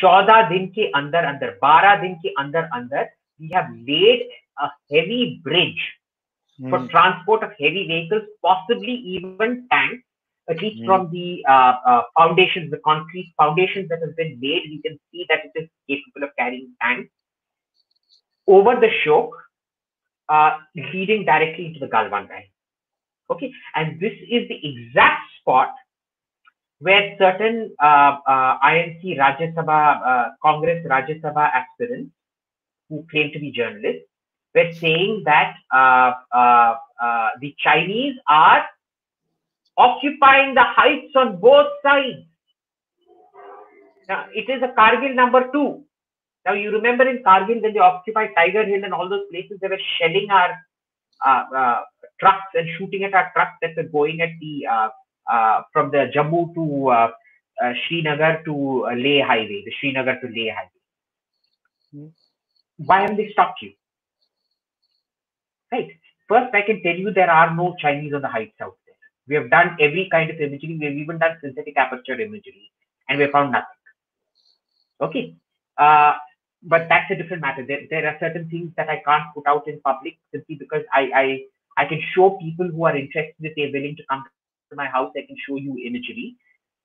14 0.00 0.48
दिन 0.48 0.66
के 0.74 0.90
andar 0.96 1.24
अंदर 1.28 1.58
12 1.62 2.00
दिन 2.00 2.14
के 2.24 2.28
अंदर 2.38 3.08
we 3.40 3.50
have 3.52 3.68
laid 3.88 4.28
a 4.58 4.68
heavy 4.92 5.40
bridge 5.42 5.82
mm. 6.60 6.70
for 6.70 6.78
hmm. 6.78 6.88
transport 6.88 7.42
of 7.42 7.50
heavy 7.58 7.86
vehicles, 7.88 8.28
possibly 8.42 8.92
even 8.92 9.66
tanks 9.72 10.04
at 10.50 10.60
least 10.62 10.82
Mm. 10.82 10.86
from 10.86 11.10
the 11.12 11.44
uh, 11.48 11.74
uh, 11.90 12.02
foundations, 12.18 12.70
the 12.70 12.80
concrete 12.84 13.32
foundations 13.36 13.88
that 13.88 14.00
have 14.04 14.16
been 14.16 14.38
laid, 14.42 14.62
we 14.74 14.80
can 14.84 14.98
see 15.10 15.26
that 15.28 15.40
it 15.44 15.52
is 15.62 15.68
capable 15.88 16.24
of 16.28 16.36
carrying 16.38 16.70
tanks 16.82 17.10
over 18.46 18.74
the 18.84 18.90
Shyok, 19.00 19.30
uh, 20.28 20.58
leading 20.94 21.24
directly 21.24 21.66
into 21.66 21.80
the 21.80 21.86
Galwan 21.86 22.28
Valley. 22.28 22.50
Okay, 23.30 23.52
and 23.76 24.00
this 24.00 24.12
is 24.28 24.48
the 24.48 24.58
exact 24.70 25.22
spot 25.40 25.74
where 26.80 27.14
certain 27.18 27.74
uh, 27.80 28.16
uh, 28.26 28.58
INC 28.64 29.16
Rajya 29.18 29.54
Sabha, 29.54 29.80
uh, 30.04 30.28
Congress 30.42 30.84
Rajya 30.86 31.20
Sabha 31.20 31.50
aspirants 31.54 32.10
who 32.88 33.06
claim 33.10 33.30
to 33.32 33.38
be 33.38 33.52
journalists 33.52 34.08
were 34.54 34.72
saying 34.72 35.22
that 35.26 35.54
uh, 35.72 36.12
uh, 36.34 36.74
uh, 37.00 37.28
the 37.40 37.54
Chinese 37.58 38.16
are 38.28 38.64
occupying 39.76 40.54
the 40.54 40.64
heights 40.64 41.12
on 41.16 41.40
both 41.40 41.68
sides. 41.82 42.26
Now, 44.08 44.26
it 44.34 44.50
is 44.50 44.62
a 44.62 44.74
Kargil 44.78 45.14
number 45.14 45.50
two. 45.52 45.84
Now, 46.44 46.54
you 46.54 46.70
remember 46.70 47.08
in 47.08 47.22
Kargil 47.22 47.62
when 47.62 47.72
they 47.72 47.78
occupied 47.78 48.30
Tiger 48.36 48.64
Hill 48.64 48.84
and 48.84 48.94
all 48.94 49.08
those 49.08 49.26
places, 49.30 49.58
they 49.60 49.68
were 49.68 49.80
shelling 49.98 50.28
our 50.30 50.50
uh, 51.24 51.44
uh, 51.56 51.80
trucks 52.18 52.52
and 52.54 52.68
shooting 52.78 53.04
at 53.04 53.14
our 53.14 53.30
trucks 53.34 53.56
that 53.62 53.76
were 53.76 53.84
going 53.84 54.20
at 54.20 54.30
the 54.40 54.66
uh, 54.66 54.88
uh, 55.30 55.62
from 55.72 55.90
the 55.90 56.10
Jammu 56.14 56.54
to 56.54 56.88
uh, 56.90 57.10
uh, 57.62 57.72
Srinagar 57.86 58.42
to 58.46 58.86
uh, 58.90 58.94
Leh 58.94 59.22
highway, 59.22 59.62
the 59.64 59.72
Srinagar 59.80 60.18
to 60.20 60.26
Leh 60.26 60.50
highway. 60.50 60.80
Hmm. 61.92 62.06
Why 62.78 63.02
haven't 63.02 63.18
they 63.18 63.30
stopped 63.32 63.62
you? 63.62 63.72
Right. 65.70 65.88
First, 66.28 66.54
I 66.54 66.62
can 66.62 66.82
tell 66.82 66.96
you 66.96 67.12
there 67.12 67.30
are 67.30 67.54
no 67.54 67.76
Chinese 67.80 68.14
on 68.14 68.22
the 68.22 68.28
heights 68.28 68.56
out. 68.62 68.76
We 69.28 69.34
have 69.36 69.50
done 69.50 69.76
every 69.80 70.08
kind 70.10 70.30
of 70.30 70.40
imagery. 70.40 70.76
We 70.78 70.86
have 70.86 70.94
even 70.94 71.18
done 71.18 71.38
synthetic 71.40 71.76
aperture 71.76 72.20
imagery, 72.20 72.70
and 73.08 73.18
we 73.18 73.30
found 73.30 73.52
nothing. 73.52 73.80
Okay. 75.00 75.34
Uh, 75.76 76.14
but 76.62 76.86
that's 76.88 77.10
a 77.10 77.16
different 77.16 77.42
matter. 77.42 77.64
There, 77.66 77.80
there 77.88 78.06
are 78.06 78.16
certain 78.20 78.48
things 78.50 78.72
that 78.76 78.88
I 78.88 79.02
can't 79.04 79.24
put 79.34 79.46
out 79.46 79.66
in 79.66 79.80
public 79.80 80.18
simply 80.32 80.56
because 80.56 80.82
I, 80.92 81.10
I, 81.14 81.82
I 81.82 81.84
can 81.86 82.00
show 82.14 82.38
people 82.40 82.68
who 82.68 82.84
are 82.84 82.96
interested 82.96 83.34
if 83.40 83.54
they're 83.56 83.72
willing 83.72 83.96
to 83.96 84.02
come 84.10 84.24
to 84.70 84.76
my 84.76 84.86
house. 84.86 85.12
I 85.16 85.26
can 85.26 85.36
show 85.48 85.56
you 85.56 85.78
imagery. 85.78 86.36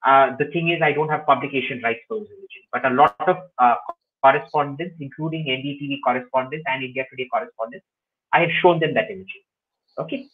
Uh, 0.06 0.36
the 0.38 0.46
thing 0.46 0.70
is, 0.70 0.82
I 0.82 0.94
don't 0.94 1.10
have 1.10 1.26
publication 1.26 1.82
rights 1.84 2.02
for 2.08 2.20
those 2.20 2.28
imagery, 2.28 2.70
but 2.72 2.86
a 2.86 2.94
lot 2.94 3.16
of 3.28 3.38
uh, 3.58 3.76
correspondents, 4.22 4.96
including 5.00 5.46
NDTV 5.46 6.00
correspondents 6.06 6.64
and 6.68 6.84
India 6.84 7.06
Today 7.10 7.28
correspondents, 7.32 7.86
I 8.32 8.42
have 8.42 8.52
shown 8.62 8.80
them 8.80 8.94
that 8.94 9.10
imagery. 9.10 9.46
Okay. 9.98 10.28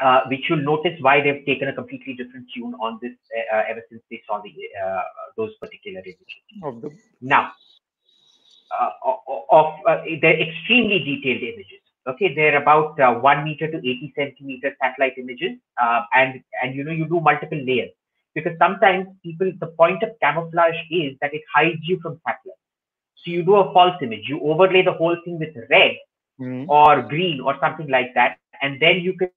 Uh, 0.00 0.20
which 0.28 0.40
you'll 0.48 0.62
notice 0.62 0.96
why 1.00 1.20
they've 1.20 1.44
taken 1.44 1.68
a 1.68 1.74
completely 1.74 2.14
different 2.14 2.46
tune 2.54 2.74
on 2.80 2.98
this 3.02 3.12
uh, 3.52 3.62
ever 3.68 3.82
since 3.90 4.02
they 4.10 4.20
saw 4.26 4.40
the 4.42 4.50
uh, 4.84 5.02
those 5.36 5.54
particular 5.60 6.00
images. 6.00 6.42
Of 6.62 6.80
the 6.82 6.90
Now, 7.20 7.52
uh, 8.80 8.90
of 9.50 9.74
uh, 9.86 10.02
they're 10.22 10.40
extremely 10.40 10.98
detailed 11.00 11.42
images. 11.42 11.80
Okay, 12.08 12.34
they're 12.34 12.60
about 12.60 12.98
uh, 13.00 13.14
one 13.14 13.44
meter 13.44 13.70
to 13.70 13.76
80 13.78 14.12
centimeter 14.16 14.74
satellite 14.82 15.18
images, 15.18 15.58
uh, 15.82 16.02
and 16.14 16.40
and 16.62 16.74
you 16.74 16.84
know 16.84 16.92
you 16.92 17.06
do 17.06 17.20
multiple 17.20 17.60
layers 17.66 17.90
because 18.34 18.56
sometimes 18.58 19.06
people 19.22 19.52
the 19.60 19.66
point 19.78 20.02
of 20.02 20.10
camouflage 20.22 20.80
is 20.90 21.16
that 21.20 21.34
it 21.34 21.42
hides 21.54 21.80
you 21.82 21.98
from 22.00 22.20
satellite. 22.26 22.62
So 23.24 23.30
you 23.30 23.42
do 23.42 23.56
a 23.56 23.72
false 23.72 23.96
image, 24.02 24.24
you 24.28 24.40
overlay 24.40 24.82
the 24.82 24.92
whole 24.92 25.16
thing 25.24 25.38
with 25.38 25.54
red 25.70 25.96
Mm. 26.40 26.66
or 26.68 27.02
green 27.02 27.40
or 27.40 27.54
something 27.60 27.88
like 27.88 28.14
that, 28.14 28.38
and 28.62 28.80
then 28.80 29.00
you 29.00 29.12
can 29.16 29.30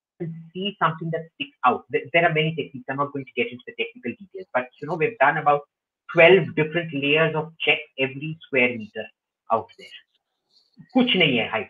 see 0.53 0.75
something 0.79 1.09
that 1.11 1.27
sticks 1.33 1.57
out. 1.65 1.85
There, 1.89 2.25
are 2.25 2.33
many 2.33 2.55
techniques. 2.55 2.85
I'm 2.89 2.97
not 2.97 3.13
going 3.13 3.25
to 3.25 3.31
get 3.35 3.51
into 3.51 3.63
the 3.67 3.73
technical 3.73 4.11
details, 4.19 4.47
but 4.53 4.67
you 4.81 4.87
know 4.87 4.95
we've 4.95 5.17
done 5.19 5.37
about 5.37 5.61
12 6.09 6.55
different 6.55 6.93
layers 6.93 7.35
of 7.35 7.53
check 7.59 7.79
every 7.99 8.37
square 8.45 8.69
meter 8.77 9.05
out 9.49 9.67
there. 9.77 9.97
कुछ 10.93 11.15
नहीं 11.15 11.37
है 11.37 11.47
height 11.49 11.69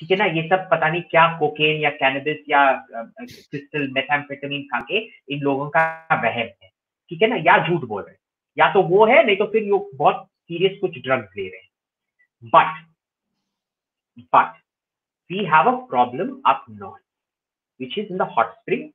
ठीक 0.00 0.10
है 0.10 0.16
ना 0.16 0.24
ये 0.36 0.42
सब 0.48 0.68
पता 0.70 0.88
नहीं 0.88 1.02
क्या 1.10 1.26
कोकेन 1.38 1.80
या 1.80 1.90
कैनबिस 2.00 2.38
या 2.48 2.60
क्रिस्टल 2.90 3.88
मेथाम्फेटामिन 3.94 4.62
खा 4.72 4.80
के 4.90 4.98
इन 5.34 5.40
लोगों 5.42 5.68
का 5.76 5.84
वहम 6.12 6.36
है 6.36 6.68
ठीक 7.10 7.22
है 7.22 7.28
ना 7.28 7.36
या 7.46 7.56
झूठ 7.66 7.84
बोल 7.88 8.02
रहे 8.02 8.12
हैं 8.12 8.18
या 8.58 8.72
तो 8.74 8.82
वो 8.92 9.06
है 9.06 9.24
नहीं 9.24 9.36
तो 9.36 9.46
फिर 9.52 9.62
ये 9.62 9.78
बहुत 9.96 10.26
सीरियस 10.26 10.78
कुछ 10.80 10.98
ड्रग्स 10.98 11.36
ले 11.36 11.48
रहे 11.48 11.60
हैं 11.60 12.50
but 12.54 12.88
but 14.32 14.54
we 15.30 15.44
have 15.44 15.66
a 15.66 15.86
problem 15.88 16.40
up 16.44 16.64
north, 16.68 17.00
which 17.80 17.96
is 17.98 18.10
in 18.10 18.18
the 18.18 18.24
hot 18.24 18.54
spring 18.60 18.92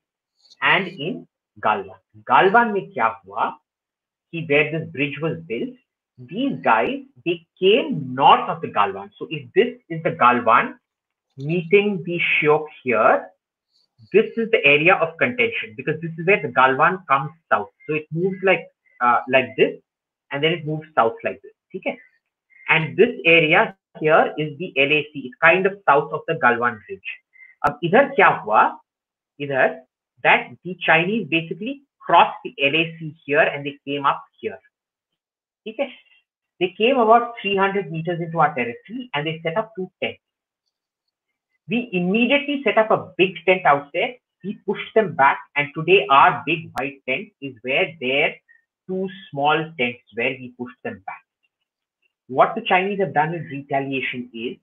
and 0.61 0.87
in 0.87 1.27
Galwan. 1.59 1.99
Galwan 2.29 2.73
mein 2.73 2.91
kya 2.95 3.15
hua? 3.23 3.53
Ki 4.31 4.45
where 4.49 4.71
this 4.71 4.87
bridge 4.91 5.19
was 5.21 5.37
built, 5.47 5.75
these 6.17 6.53
guys, 6.63 6.99
they 7.25 7.45
came 7.59 8.13
north 8.15 8.49
of 8.49 8.61
the 8.61 8.67
Galwan. 8.67 9.09
So 9.17 9.27
if 9.29 9.51
this 9.53 9.75
is 9.89 10.03
the 10.03 10.11
Galwan 10.11 10.75
meeting 11.37 12.03
the 12.05 12.19
Shyok 12.19 12.65
here, 12.83 13.27
this 14.13 14.25
is 14.37 14.49
the 14.51 14.63
area 14.63 14.95
of 14.95 15.17
contention 15.17 15.73
because 15.75 15.99
this 16.01 16.11
is 16.17 16.25
where 16.25 16.41
the 16.41 16.49
Galwan 16.49 17.05
comes 17.07 17.31
south. 17.51 17.69
So 17.87 17.95
it 17.95 18.05
moves 18.11 18.37
like 18.43 18.67
uh, 19.01 19.19
like 19.29 19.55
this 19.57 19.75
and 20.31 20.43
then 20.43 20.53
it 20.53 20.65
moves 20.65 20.87
south 20.95 21.15
like 21.23 21.41
this. 21.41 21.51
Okay? 21.75 21.97
And 22.69 22.97
this 22.97 23.15
area 23.25 23.75
here 23.99 24.33
is 24.37 24.57
the 24.57 24.73
LAC. 24.77 25.11
It's 25.13 25.35
kind 25.41 25.65
of 25.65 25.73
south 25.87 26.11
of 26.13 26.21
the 26.27 26.35
Galwan 26.35 26.79
Ridge. 26.89 27.09
अब 27.68 27.80
इधर 27.84 28.08
क्या 28.14 28.28
हुआ 28.44 28.62
इधर 29.40 29.78
that 30.22 30.50
the 30.64 30.76
Chinese 30.86 31.28
basically 31.28 31.82
crossed 31.98 32.36
the 32.44 32.54
LAC 32.60 33.14
here 33.24 33.40
and 33.40 33.64
they 33.64 33.78
came 33.86 34.04
up 34.04 34.22
here. 34.40 34.58
Okay. 35.66 35.92
They 36.58 36.74
came 36.76 36.98
about 36.98 37.34
300 37.40 37.90
meters 37.90 38.20
into 38.20 38.38
our 38.38 38.54
territory 38.54 39.08
and 39.14 39.26
they 39.26 39.40
set 39.42 39.56
up 39.56 39.72
two 39.76 39.90
tents. 40.02 40.20
We 41.68 41.88
immediately 41.92 42.62
set 42.64 42.76
up 42.76 42.90
a 42.90 43.12
big 43.16 43.34
tent 43.46 43.64
out 43.64 43.88
there. 43.94 44.14
We 44.42 44.58
pushed 44.66 44.92
them 44.94 45.14
back, 45.14 45.38
and 45.54 45.68
today 45.74 46.06
our 46.10 46.42
big 46.46 46.70
white 46.72 47.00
tent 47.06 47.28
is 47.40 47.54
where 47.62 47.92
their 48.00 48.34
two 48.88 49.08
small 49.30 49.56
tents 49.78 50.00
where 50.14 50.30
we 50.30 50.54
pushed 50.58 50.82
them 50.82 51.02
back. 51.06 51.22
What 52.26 52.54
the 52.54 52.62
Chinese 52.62 53.00
have 53.00 53.12
done 53.14 53.34
in 53.34 53.44
retaliation 53.44 54.30
is 54.34 54.56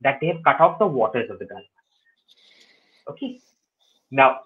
that 0.00 0.18
they 0.20 0.28
have 0.28 0.44
cut 0.44 0.60
off 0.60 0.78
the 0.78 0.86
waters 0.86 1.28
of 1.28 1.40
the 1.40 1.44
Gulf. 1.44 1.64
Okay. 3.09 3.39
Now, 4.11 4.41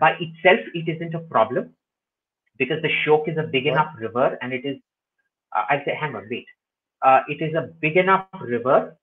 by 0.00 0.12
itself, 0.20 0.60
it 0.74 0.88
isn't 0.88 1.14
a 1.14 1.20
problem 1.20 1.74
because 2.58 2.82
the 2.82 2.88
Shyok 2.88 3.28
is 3.28 3.38
a 3.38 3.42
big 3.42 3.66
enough 3.66 3.94
river 3.98 4.38
and 4.40 4.52
it 4.52 4.64
is, 4.64 4.76
uh, 5.56 5.64
I 5.68 5.82
say, 5.84 5.94
hang 5.98 6.14
on, 6.14 6.26
wait. 6.30 6.46
Uh, 7.02 7.20
it 7.28 7.42
is 7.42 7.54
a 7.54 7.70
big 7.80 7.96
enough 7.96 8.26
river 8.40 8.96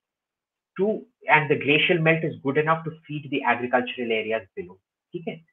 to, 0.77 1.05
and 1.27 1.49
the 1.49 1.55
glacial 1.55 1.99
melt 1.99 2.23
is 2.23 2.35
good 2.43 2.57
enough 2.57 2.83
to 2.85 2.91
feed 3.07 3.27
the 3.31 3.43
agricultural 3.43 4.11
areas 4.11 4.47
below. 4.55 4.79
Okay. 5.15 5.43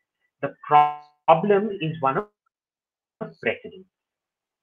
The 0.43 0.55
problem 0.65 1.71
is 1.81 2.01
one 2.01 2.19
of 2.19 2.27
precedent. 3.43 3.87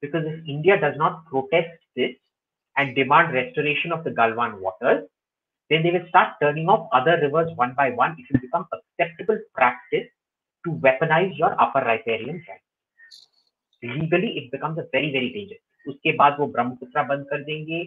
Because 0.02 0.24
if 0.26 0.48
India 0.48 0.80
does 0.80 0.96
not 0.98 1.26
protest 1.26 1.70
this 1.96 2.12
and 2.78 2.96
demand 2.96 3.34
restoration 3.34 3.92
of 3.92 4.04
the 4.04 4.12
Galwan 4.12 4.60
waters, 4.60 5.08
then 5.74 5.84
they 5.84 5.92
will 5.92 6.08
start 6.08 6.36
turning 6.42 6.70
off 6.70 6.88
other 6.94 7.18
rivers 7.22 7.52
one 7.56 7.74
by 7.78 7.90
one. 7.92 8.16
It 8.18 8.32
will 8.32 8.42
become 8.42 8.66
acceptable 8.78 9.40
practice 9.56 10.10
to 10.66 10.72
weaponize 10.86 11.38
your 11.38 11.52
upper 11.60 11.84
riparian 11.92 12.42
rights. 12.48 12.70
Legally, 13.84 14.32
it 14.38 14.52
becomes 14.52 14.78
a 14.78 14.88
very, 14.98 15.12
very 15.20 15.32
dangerous. 15.38 15.64
उसके 15.88 16.12
बाद 16.18 16.36
वो 16.40 16.46
ब्रह्मपुत्र 16.52 17.02
बंद 17.08 17.26
कर 17.30 17.42
देंगे 17.44 17.80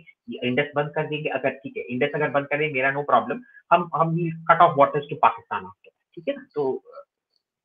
Indus 0.47 0.71
बंद 0.77 0.91
कर 0.95 1.07
देंगे 1.09 1.29
अगर 1.37 1.51
ठीक 1.61 1.77
है 1.77 1.83
इंडस 1.93 2.15
अगर 2.15 2.31
बंद 2.31 2.47
करें 2.47 2.73
मेरा 2.73 2.91
नो 2.97 3.03
प्रॉब्लम 3.11 3.41
हम 3.73 3.89
हम 3.95 4.17
cut 4.51 4.61
off 4.63 4.77
waters 4.79 5.07
to 5.11 5.17
Pakistan 5.23 5.65
after 5.65 5.91
ठीक 6.15 6.29
है 6.29 6.35
ना 6.37 6.45
तो 6.55 6.67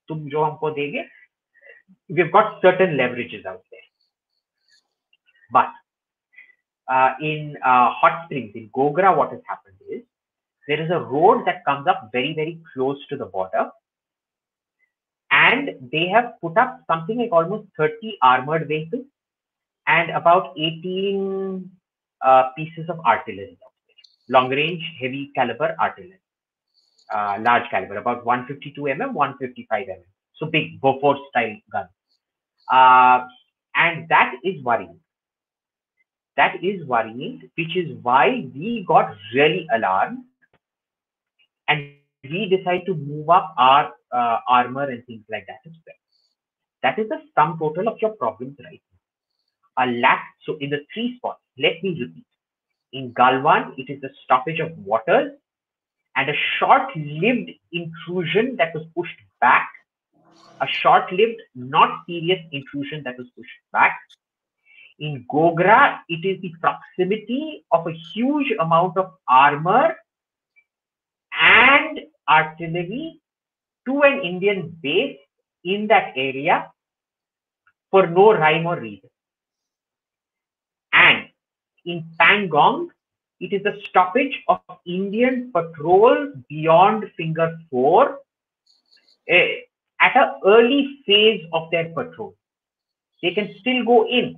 तुम 0.09 0.24
जो 0.30 0.43
हमको 0.43 0.69
देंगे 0.78 1.03
we've 2.09 2.32
got 2.32 2.61
certain 2.61 2.95
leverages 2.97 3.45
out 3.45 3.63
there. 3.72 3.88
But 5.51 5.69
uh, 6.88 7.13
in 7.22 7.57
uh, 7.63 7.91
hot 7.91 8.26
springs, 8.26 8.51
in 8.55 8.69
Gogra, 8.69 9.15
happened 9.47 9.78
is 9.89 10.03
there 10.72 10.82
is 10.82 10.89
a 10.89 10.99
road 10.99 11.43
that 11.45 11.65
comes 11.65 11.86
up 11.86 12.09
very, 12.13 12.34
very 12.34 12.57
close 12.74 12.97
to 13.09 13.17
the 13.17 13.26
border. 13.26 13.69
And 15.30 15.72
they 15.91 16.07
have 16.07 16.36
put 16.39 16.57
up 16.57 16.80
something 16.89 17.17
like 17.17 17.34
almost 17.34 17.67
30 17.76 18.17
armored 18.22 18.69
vehicles 18.69 19.03
and 19.86 20.11
about 20.11 20.53
18 20.57 21.69
uh, 22.26 22.43
pieces 22.57 22.89
of 22.89 23.01
artillery. 23.01 23.57
Long 24.30 24.49
range, 24.49 24.82
heavy 25.01 25.32
caliber 25.36 25.76
artillery. 25.78 26.22
Uh, 27.13 27.39
large 27.41 27.69
caliber, 27.69 27.97
about 27.97 28.26
152 28.26 28.82
mm, 28.82 29.11
155 29.11 29.88
mm. 29.88 30.03
So 30.36 30.45
big 30.45 30.80
Bofors 30.80 31.19
style 31.32 31.57
gun. 31.69 31.88
Uh, 32.72 33.28
and 33.76 34.07
that 34.07 34.36
is 34.45 34.63
worrying. 34.63 34.97
That 36.38 36.63
is 36.63 36.86
worrying, 36.86 37.49
which 37.57 37.76
is 37.76 37.97
why 38.03 38.47
we 38.55 38.86
got 38.88 39.13
really 39.34 39.67
alarmed 39.76 40.19
and 41.72 41.88
we 42.24 42.41
decide 42.49 42.86
to 42.86 42.95
move 42.95 43.30
up 43.30 43.53
our 43.57 43.91
uh, 44.11 44.38
armor 44.47 44.89
and 44.89 45.05
things 45.05 45.24
like 45.30 45.45
that 45.47 45.61
as 45.65 45.74
well. 45.86 45.95
That 46.84 46.99
is 46.99 47.09
the 47.09 47.19
sum 47.36 47.57
total 47.59 47.88
of 47.88 47.97
your 48.01 48.11
problems 48.11 48.57
right 48.63 48.82
now. 49.78 49.84
A 49.84 49.86
lack, 49.91 50.24
so 50.45 50.57
in 50.59 50.69
the 50.69 50.80
three 50.93 51.15
spots, 51.17 51.41
let 51.57 51.82
me 51.84 51.97
repeat. 51.99 52.26
In 52.93 53.13
Galwan, 53.13 53.74
it 53.78 53.91
is 53.91 54.01
the 54.01 54.09
stoppage 54.24 54.59
of 54.59 54.78
waters 54.80 55.32
and 56.15 56.30
a 56.30 56.34
short-lived 56.59 57.51
intrusion 57.72 58.57
that 58.57 58.74
was 58.76 58.84
pushed 58.95 59.22
back 59.39 59.69
a 60.61 60.67
short-lived, 60.67 61.41
not 61.55 62.03
serious 62.07 62.39
intrusion 62.51 63.01
that 63.03 63.17
was 63.17 63.28
pushed 63.36 63.59
back. 63.72 63.99
In 64.99 65.26
Gogra, 65.32 65.99
it 66.07 66.24
is 66.24 66.39
the 66.41 66.53
proximity 66.61 67.65
of 67.72 67.88
a 67.88 67.93
huge 68.13 68.53
amount 68.59 68.97
of 68.97 69.11
armor 69.28 69.95
and 71.41 71.99
artillery 72.29 73.19
to 73.87 74.01
an 74.03 74.21
Indian 74.23 74.77
base 74.81 75.17
in 75.63 75.87
that 75.87 76.13
area 76.15 76.71
for 77.89 78.07
no 78.07 78.33
rhyme 78.33 78.65
or 78.67 78.79
reason. 78.79 79.09
And 80.93 81.27
in 81.85 82.05
Pangong, 82.19 82.89
it 83.39 83.53
is 83.53 83.63
the 83.63 83.81
stoppage 83.89 84.39
of 84.47 84.59
Indian 84.85 85.51
patrol 85.51 86.31
beyond 86.47 87.05
Finger 87.17 87.57
4 87.71 88.17
eh, 89.29 89.47
at 89.99 90.15
an 90.15 90.31
early 90.45 90.99
phase 91.05 91.43
of 91.51 91.71
their 91.71 91.89
patrol. 91.89 92.35
They 93.21 93.33
can 93.33 93.53
still 93.59 93.83
go 93.85 94.07
in, 94.07 94.37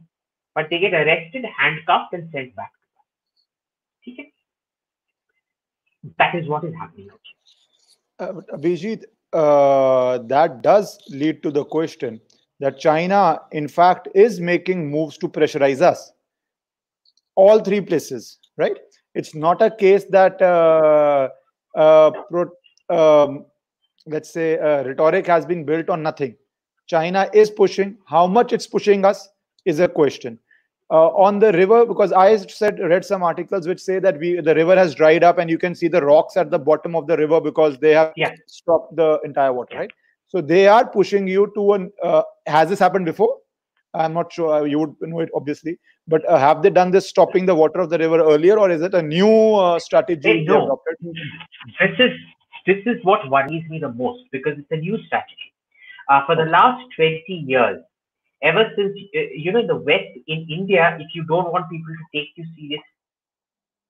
but 0.56 0.68
they 0.70 0.80
get 0.80 0.94
arrested, 0.94 1.46
handcuffed, 1.58 2.14
and 2.14 2.30
sent 2.32 2.56
back. 2.56 2.72
Okay? 4.08 4.33
That 6.20 6.36
is 6.36 6.48
what 6.48 6.64
is 6.64 6.74
happening. 6.74 7.10
Uh, 8.20 8.34
uh, 9.34 10.18
that 10.20 10.62
does 10.62 11.00
lead 11.10 11.42
to 11.44 11.52
the 11.52 11.66
question 11.66 12.20
that 12.60 12.80
China, 12.80 13.40
in 13.52 13.68
fact, 13.68 14.08
is 14.14 14.40
making 14.40 14.90
moves 14.90 15.18
to 15.18 15.28
pressurize 15.28 15.82
us. 15.82 16.12
All 17.36 17.60
three 17.60 17.82
places, 17.82 18.38
right? 18.58 18.78
It's 19.16 19.34
not 19.34 19.62
a 19.62 19.72
case 19.72 20.06
that, 20.12 20.42
uh, 20.42 21.30
uh, 21.76 22.12
pro, 22.30 22.46
um, 22.90 23.46
let's 24.06 24.30
say, 24.30 24.60
uh, 24.60 24.84
rhetoric 24.84 25.26
has 25.28 25.46
been 25.46 25.66
built 25.66 25.90
on 25.90 26.04
nothing. 26.04 26.36
China 26.88 27.30
is 27.34 27.50
pushing. 27.50 27.98
How 28.06 28.28
much 28.28 28.54
it's 28.54 28.68
pushing 28.68 29.04
us 29.06 29.30
is 29.66 29.80
a 29.80 29.88
question. 29.88 30.38
Uh, 30.92 31.08
on 31.10 31.40
the 31.40 31.52
river, 31.54 31.86
because 31.86 32.12
I 32.12 32.36
said 32.38 32.78
read 32.80 33.04
some 33.04 33.24
articles 33.24 33.68
which 33.68 33.80
say 33.80 34.00
that 34.00 34.20
we 34.20 34.40
the 34.42 34.54
river 34.54 34.76
has 34.76 34.94
dried 34.94 35.24
up 35.24 35.38
and 35.38 35.50
you 35.50 35.58
can 35.58 35.74
see 35.74 35.88
the 35.88 36.02
rocks 36.02 36.36
at 36.38 36.52
the 36.52 36.60
bottom 36.60 36.96
of 36.96 37.08
the 37.08 37.18
river 37.18 37.40
because 37.42 37.78
they 37.80 37.94
have 37.94 38.14
Yeah. 38.16 38.32
stopped 38.48 38.96
the 38.96 39.20
entire 39.24 39.54
water, 39.54 39.78
right? 39.78 39.92
So 40.28 40.42
they 40.42 40.68
are 40.68 40.86
pushing 40.88 41.28
you 41.28 41.52
to 41.56 41.74
an. 41.74 41.92
Uh, 42.02 42.24
has 42.48 42.70
this 42.70 42.80
happened 42.80 43.06
before? 43.06 43.38
I'm 43.94 44.14
not 44.14 44.34
sure. 44.34 44.54
uh, 44.54 44.64
You 44.64 44.80
would 44.80 44.96
know 45.02 45.20
it 45.22 45.30
obviously, 45.34 45.80
but 46.08 46.28
uh, 46.30 46.38
have 46.38 46.62
they 46.62 46.70
done 46.70 46.92
this 46.92 47.08
stopping 47.08 47.46
the 47.46 47.56
water 47.56 47.80
of 47.80 47.90
the 47.90 47.98
river 47.98 48.20
earlier, 48.20 48.60
or 48.60 48.70
is 48.70 48.82
it 48.82 48.94
a 48.94 49.02
new 49.02 49.56
uh, 49.56 49.80
strategy 49.80 50.44
know. 50.44 50.64
adopted? 50.66 50.96
This 51.80 52.00
is 52.00 52.12
this 52.66 52.78
is 52.86 53.04
what 53.04 53.30
worries 53.30 53.64
me 53.70 53.80
the 53.80 53.92
most 53.94 54.24
because 54.32 54.54
it's 54.58 54.72
a 54.72 54.78
new 54.78 54.98
strategy. 55.06 55.54
Uh, 56.10 56.26
for 56.26 56.36
the 56.36 56.46
last 56.46 56.84
20 56.96 57.24
years, 57.30 57.82
ever 58.43 58.71
since 58.77 58.93
uh, 59.17 59.21
you 59.35 59.53
know 59.53 59.61
in 59.61 59.67
the 59.67 59.77
West, 59.77 60.13
in 60.27 60.47
India, 60.51 60.97
if 61.01 61.15
you 61.15 61.25
don't 61.25 61.53
want 61.53 61.69
people 61.71 61.95
to 61.95 62.07
take 62.19 62.31
you 62.37 62.45
seriously, 62.57 62.97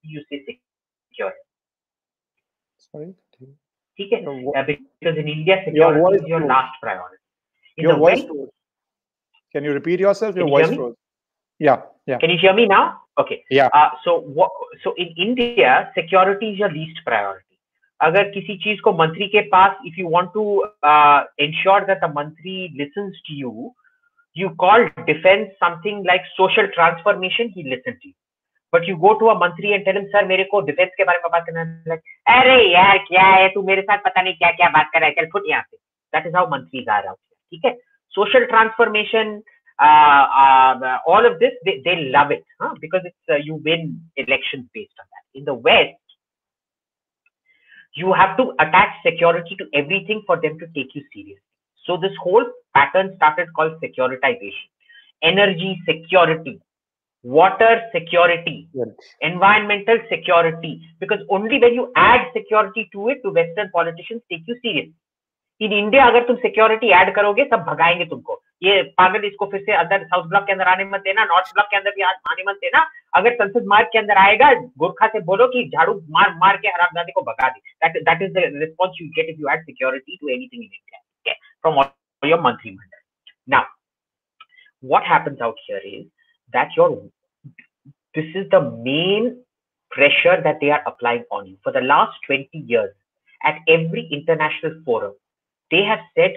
you 0.02 0.22
say 0.30 0.44
security. 0.46 1.44
Sorry, 2.92 3.14
Okay? 4.00 4.22
your, 4.22 4.40
vo- 4.42 4.52
Uh, 4.56 4.62
because 4.62 5.18
in 5.18 5.28
India, 5.28 5.56
Your 5.56 5.64
security 5.64 6.00
voice 6.00 6.20
is 6.22 6.28
your 6.28 6.38
broke. 6.40 6.50
last 6.50 6.72
priority. 6.80 7.22
In 7.76 7.82
your 7.84 7.92
the 7.94 7.98
voice 7.98 8.14
West, 8.18 8.26
froze. 8.28 8.48
Can 9.52 9.64
you 9.64 9.72
repeat 9.72 10.00
yourself? 10.00 10.36
Your 10.36 10.44
Can 10.46 10.52
you 10.52 10.56
hear 10.58 10.66
voice 10.66 10.70
me? 10.70 10.76
froze. 10.76 10.94
Yeah, 11.58 11.82
yeah. 12.06 12.18
Can 12.18 12.30
you 12.30 12.38
hear 12.38 12.54
me 12.54 12.66
now? 12.66 13.00
Okay. 13.18 13.44
Yeah. 13.50 13.68
Uh, 13.72 13.90
so 14.04 14.20
what? 14.20 14.50
So 14.84 14.94
in 14.96 15.08
India, 15.16 15.90
security 15.94 16.50
is 16.52 16.58
your 16.58 16.70
least 16.70 17.00
priority. 17.04 17.44
अगर 18.00 18.28
किसी 18.30 18.56
चीज 18.64 18.80
को 18.80 18.92
मंत्री 18.98 19.26
के 19.28 19.40
पास 19.50 19.78
if 19.84 19.96
you 19.98 20.06
want 20.16 20.32
to 20.34 20.42
uh, 20.92 21.24
ensure 21.38 21.80
that 21.88 22.00
the 22.00 22.08
मंत्री 22.18 22.56
listens 22.80 23.16
to 23.28 23.32
you, 23.34 23.74
you 24.34 24.50
call 24.62 24.88
defense 25.06 25.50
something 25.58 26.04
like 26.04 26.22
social 26.36 26.68
transformation, 26.74 27.52
he 27.54 27.64
listens 27.64 27.98
to 28.02 28.08
you. 28.08 28.14
But 28.72 28.86
you 28.86 28.96
go 28.96 29.18
to 29.18 29.28
a 29.28 29.34
मंत्री 29.34 29.74
and 29.74 29.84
tell 29.84 29.96
him, 29.96 30.06
sir, 30.12 30.26
मेरे 30.26 30.44
को 30.44 30.62
defense 30.62 30.94
के 30.96 31.04
बारे 31.04 31.18
में 31.18 31.30
बात 31.32 31.44
करना 31.46 31.60
है." 31.60 31.84
like, 31.84 32.02
अरे 32.28 32.72
यार 32.72 32.98
क्या 32.98 33.24
है 33.24 33.48
तू 33.48 33.62
मेरे 33.62 33.82
साथ 33.82 33.98
पता 33.98 34.22
नहीं 34.22 34.34
क्या 34.34 34.50
क्या 34.50 34.68
बात 34.68 34.90
कर 34.92 35.00
रहा 35.00 35.08
है 35.08 35.14
चल 35.14 35.26
फुट 35.26 35.42
यहाँ 35.48 35.62
से. 35.62 35.76
That 36.14 36.30
is 36.30 36.36
how 36.38 36.50
मंत्रीज 36.52 36.88
are 36.88 37.04
out 37.04 37.18
here. 37.18 37.38
ठीक 37.50 37.64
है? 37.64 37.76
Social 38.18 38.44
transformation, 38.52 39.42
uh, 39.82 40.24
uh, 40.42 40.98
all 41.06 41.26
of 41.26 41.38
this, 41.38 41.52
they, 41.64 41.80
they 41.84 42.10
love 42.10 42.30
it 42.30 42.44
huh? 42.60 42.74
because 42.80 43.02
it's 43.04 43.32
uh, 43.32 43.36
you 43.36 43.56
win 43.64 44.00
elections 44.16 44.66
based 44.74 44.96
on 45.00 45.06
that. 45.12 45.24
In 45.34 45.44
the 45.44 45.54
West, 45.54 46.00
you 47.94 48.12
have 48.12 48.36
to 48.36 48.52
attach 48.60 48.90
security 49.04 49.56
to 49.56 49.66
everything 49.74 50.22
for 50.26 50.40
them 50.40 50.58
to 50.58 50.66
take 50.74 50.94
you 50.94 51.02
seriously. 51.12 51.42
So 51.85 51.97
this 51.97 52.15
whole 52.21 52.45
pattern 52.75 53.15
started 53.15 53.47
called 53.55 53.81
securitization, 53.81 54.67
energy 55.21 55.81
security, 55.85 56.59
water 57.25 57.81
security, 57.91 58.67
Yeah. 58.73 58.85
environmental 59.21 59.97
security. 60.09 60.81
Because 60.99 61.21
only 61.29 61.59
when 61.59 61.73
you 61.73 61.91
add 61.95 62.27
security 62.33 62.89
to 62.93 63.09
it, 63.09 63.23
do 63.23 63.31
Western 63.31 63.69
politicians 63.71 64.21
take 64.29 64.47
you 64.47 64.59
seriously. 64.61 64.93
In 65.61 65.73
India 65.73 66.05
अगर 66.07 66.23
तुम 66.27 66.35
security 66.35 66.87
add 66.99 67.13
करोगे 67.15 67.43
सब 67.45 67.59
भगाएँगे 67.67 68.05
तुमको 68.05 68.39
ये 68.63 68.81
पागल 68.99 69.25
इसको 69.25 69.45
फिर 69.51 69.61
से 69.65 69.73
अंदर 69.73 70.03
साउथ 70.05 70.27
ब्लॉक 70.29 70.45
के 70.45 70.51
अंदर 70.51 70.67
आने 70.67 70.85
मत 70.85 71.01
देना 71.03 71.25
नॉर्थ 71.25 71.51
ब्लॉक 71.53 71.67
के 71.71 71.77
अंदर 71.77 71.91
भी 71.95 72.01
आने 72.09 72.43
मत 72.47 72.55
देना 72.61 72.81
अगर 73.17 73.33
संसद 73.41 73.65
मार्ग 73.73 73.87
के 73.93 73.99
अंदर 73.99 74.17
आएगा 74.23 74.51
गोरखा 74.83 75.07
से 75.13 75.19
बोलो 75.29 75.47
कि 75.53 75.63
झाड़ू 75.69 75.93
मार 76.17 76.33
मार 76.43 76.57
के 76.63 76.67
हरामजादे 76.67 77.11
को 77.11 77.21
भगा 77.29 77.49
दे 77.49 77.87
that 77.99 78.21
is 78.21 78.31
the 78.33 78.49
response 78.63 79.01
you 79.01 79.07
get 79.17 79.29
if 79.29 79.39
you 79.41 79.49
add 79.53 79.63
security 79.65 80.17
to 80.21 80.29
anything 80.29 80.63
in 80.63 80.69
India 80.69 80.99
from 81.63 81.79
all 81.79 81.91
your 82.23 82.41
monthly 82.41 82.71
mandate. 82.71 83.07
Now, 83.47 83.63
what 84.81 85.03
happens 85.03 85.41
out 85.41 85.55
here 85.65 85.81
is 85.83 86.05
that 86.51 86.69
your 86.77 87.01
this 88.13 88.25
is 88.35 88.47
the 88.51 88.61
main 88.61 89.37
pressure 89.89 90.39
that 90.43 90.57
they 90.61 90.69
are 90.69 90.83
applying 90.85 91.23
on 91.31 91.47
you. 91.47 91.57
For 91.63 91.71
the 91.71 91.81
last 91.81 92.13
20 92.27 92.47
years, 92.53 92.91
at 93.43 93.59
every 93.67 94.07
international 94.11 94.81
forum, 94.85 95.13
they 95.71 95.83
have 95.83 95.99
said 96.15 96.33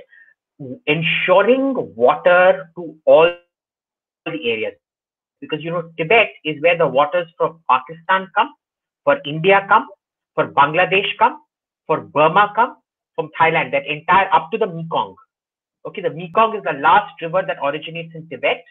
ensuring 0.87 1.75
water 1.95 2.71
to 2.77 2.97
all 3.05 3.31
the 4.25 4.51
areas. 4.51 4.75
Because 5.41 5.63
you 5.63 5.71
know, 5.71 5.91
Tibet 5.99 6.29
is 6.45 6.61
where 6.63 6.79
the 6.79 6.87
waters 6.87 7.29
from 7.37 7.61
Pakistan 7.69 8.29
come, 8.35 8.55
for 9.05 9.21
India 9.27 9.67
come, 9.69 9.87
for 10.35 10.49
Bangladesh 10.49 11.17
come, 11.19 11.43
for 11.87 12.01
Burma 12.01 12.53
come, 12.55 12.77
from 13.17 13.31
thailand 13.39 13.73
that 13.73 13.87
entire 13.87 14.29
up 14.33 14.51
to 14.53 14.59
the 14.59 14.67
mekong 14.67 15.15
okay 15.87 16.03
the 16.03 16.11
mekong 16.11 16.57
is 16.57 16.63
the 16.65 16.79
last 16.89 17.21
river 17.23 17.43
that 17.47 17.59
originates 17.71 18.15
in 18.15 18.29
tibet 18.29 18.63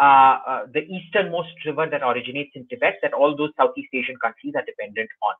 uh, 0.00 0.36
uh, 0.50 0.62
the 0.72 0.82
easternmost 0.96 1.66
river 1.66 1.88
that 1.90 2.02
originates 2.02 2.50
in 2.54 2.66
tibet 2.68 2.98
that 3.02 3.12
all 3.12 3.36
those 3.36 3.50
southeast 3.56 3.88
asian 3.92 4.16
countries 4.26 4.54
are 4.54 4.64
dependent 4.64 5.10
on 5.22 5.34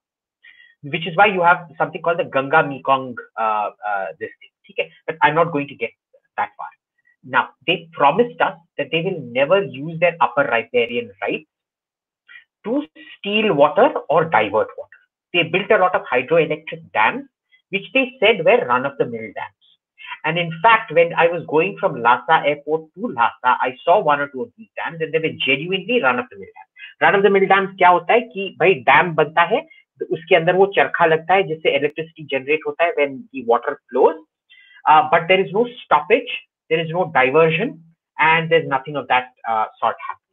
which 0.93 1.07
is 1.07 1.16
why 1.16 1.27
you 1.27 1.43
have 1.43 1.68
something 1.79 2.03
called 2.03 2.18
the 2.18 2.31
ganga 2.39 2.66
mekong 2.72 3.14
uh, 3.39 3.70
uh 3.91 4.07
this 4.18 4.35
thing 4.41 4.51
Okay, 4.70 4.91
but 5.07 5.16
I'm 5.22 5.35
not 5.35 5.53
going 5.53 5.68
to 5.68 5.75
get 5.75 5.91
that 6.37 6.51
far. 6.57 6.68
Now, 7.25 7.51
they 7.66 7.89
promised 7.93 8.41
us 8.41 8.55
that 8.79 8.89
they 8.91 9.03
will 9.03 9.20
never 9.20 9.62
use 9.62 9.99
their 10.01 10.16
upper 10.20 10.43
riparian 10.43 11.11
rights 11.22 11.49
to 12.64 12.83
steal 13.18 13.55
water 13.55 13.93
or 14.09 14.25
divert 14.25 14.68
water. 14.77 15.01
They 15.33 15.45
built 15.45 15.70
a 15.70 15.79
lot 15.79 15.95
of 15.95 16.03
hydroelectric 16.11 16.93
dams, 16.93 17.25
which 17.70 17.88
they 17.93 18.14
said 18.20 18.45
were 18.45 18.66
run-of-the-mill 18.66 19.32
dams. 19.36 19.66
And 20.26 20.38
in 20.38 20.52
fact, 20.62 20.91
when 20.91 21.14
I 21.14 21.28
was 21.28 21.45
going 21.47 21.78
from 21.80 22.02
Lhasa 22.02 22.41
airport 22.45 22.88
to 22.95 23.08
Lhasa, 23.08 23.58
I 23.62 23.76
saw 23.84 24.00
one 24.00 24.20
or 24.20 24.28
two 24.28 24.41
of 24.41 24.52
these 24.58 24.70
dams 24.78 25.02
and 25.02 25.14
they 25.14 25.20
were 25.20 25.36
genuinely 25.45 26.02
run-of-the-mill 26.02 26.54
dams. 26.56 26.72
Run-of-the-mill 27.02 27.47
dams 27.47 27.76
क्या 27.78 27.89
होता 27.89 28.14
है 28.14 28.22
कि 28.32 28.56
भाई 28.60 28.74
dam 28.89 29.14
बनता 29.16 29.41
है 29.54 29.62
तो 30.00 30.06
उसके 30.16 30.36
अंदर 30.36 30.56
वो 30.56 30.66
चरखा 30.76 31.06
लगता 31.06 31.34
है 31.34 31.43
जिससे 31.47 31.76
इलेक्ट्रिसिटी 31.78 32.24
जनरेट 32.32 32.60
होता 32.68 32.84
है 32.86 32.91
when 32.97 33.16
the 33.18 33.45
water 33.50 33.74
flows 33.74 34.16
uh, 34.89 35.08
but 35.12 35.28
there 35.28 35.39
is 35.39 35.52
no 35.52 35.68
stoppage, 35.86 36.30
there 36.70 36.80
is 36.80 36.89
no 36.89 37.12
diversion, 37.14 37.84
and 38.20 38.52
there's 38.52 38.68
nothing 38.68 38.95
of 38.95 39.08
that 39.08 39.28
uh, 39.47 39.66
sort 39.80 39.95
happening. 40.08 40.26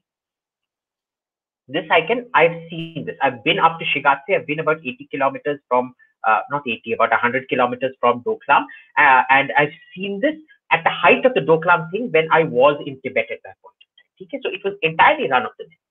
This 1.68 1.90
I 1.90 2.00
can, 2.06 2.26
I've 2.34 2.68
seen 2.70 3.04
this. 3.06 3.16
I've 3.22 3.42
been 3.44 3.58
up 3.58 3.78
to 3.80 3.84
Shigatse. 3.84 4.34
I've 4.34 4.46
been 4.46 4.60
about 4.60 4.78
80 4.78 5.08
kilometers 5.10 5.60
from, 5.68 5.94
uh, 6.09 6.09
not 6.49 6.63
80, 6.67 6.93
about 6.93 7.11
100 7.11 7.49
kilometers 7.49 7.95
from 7.99 8.21
Doklam, 8.21 8.65
uh, 8.97 9.23
and 9.29 9.51
I've 9.57 9.73
seen 9.95 10.19
this 10.19 10.35
at 10.71 10.83
the 10.83 10.89
height 10.89 11.25
of 11.25 11.33
the 11.33 11.41
Doklam 11.41 11.91
thing 11.91 12.09
when 12.11 12.27
I 12.31 12.43
was 12.43 12.81
in 12.85 12.99
Tibet 13.01 13.27
at 13.31 13.39
that 13.43 13.55
point. 13.61 13.75
Okay, 14.21 14.39
so 14.43 14.49
it 14.49 14.61
was 14.63 14.75
entirely 14.81 15.29
run 15.29 15.45
of 15.45 15.51
the 15.57 15.65
mill. 15.65 15.81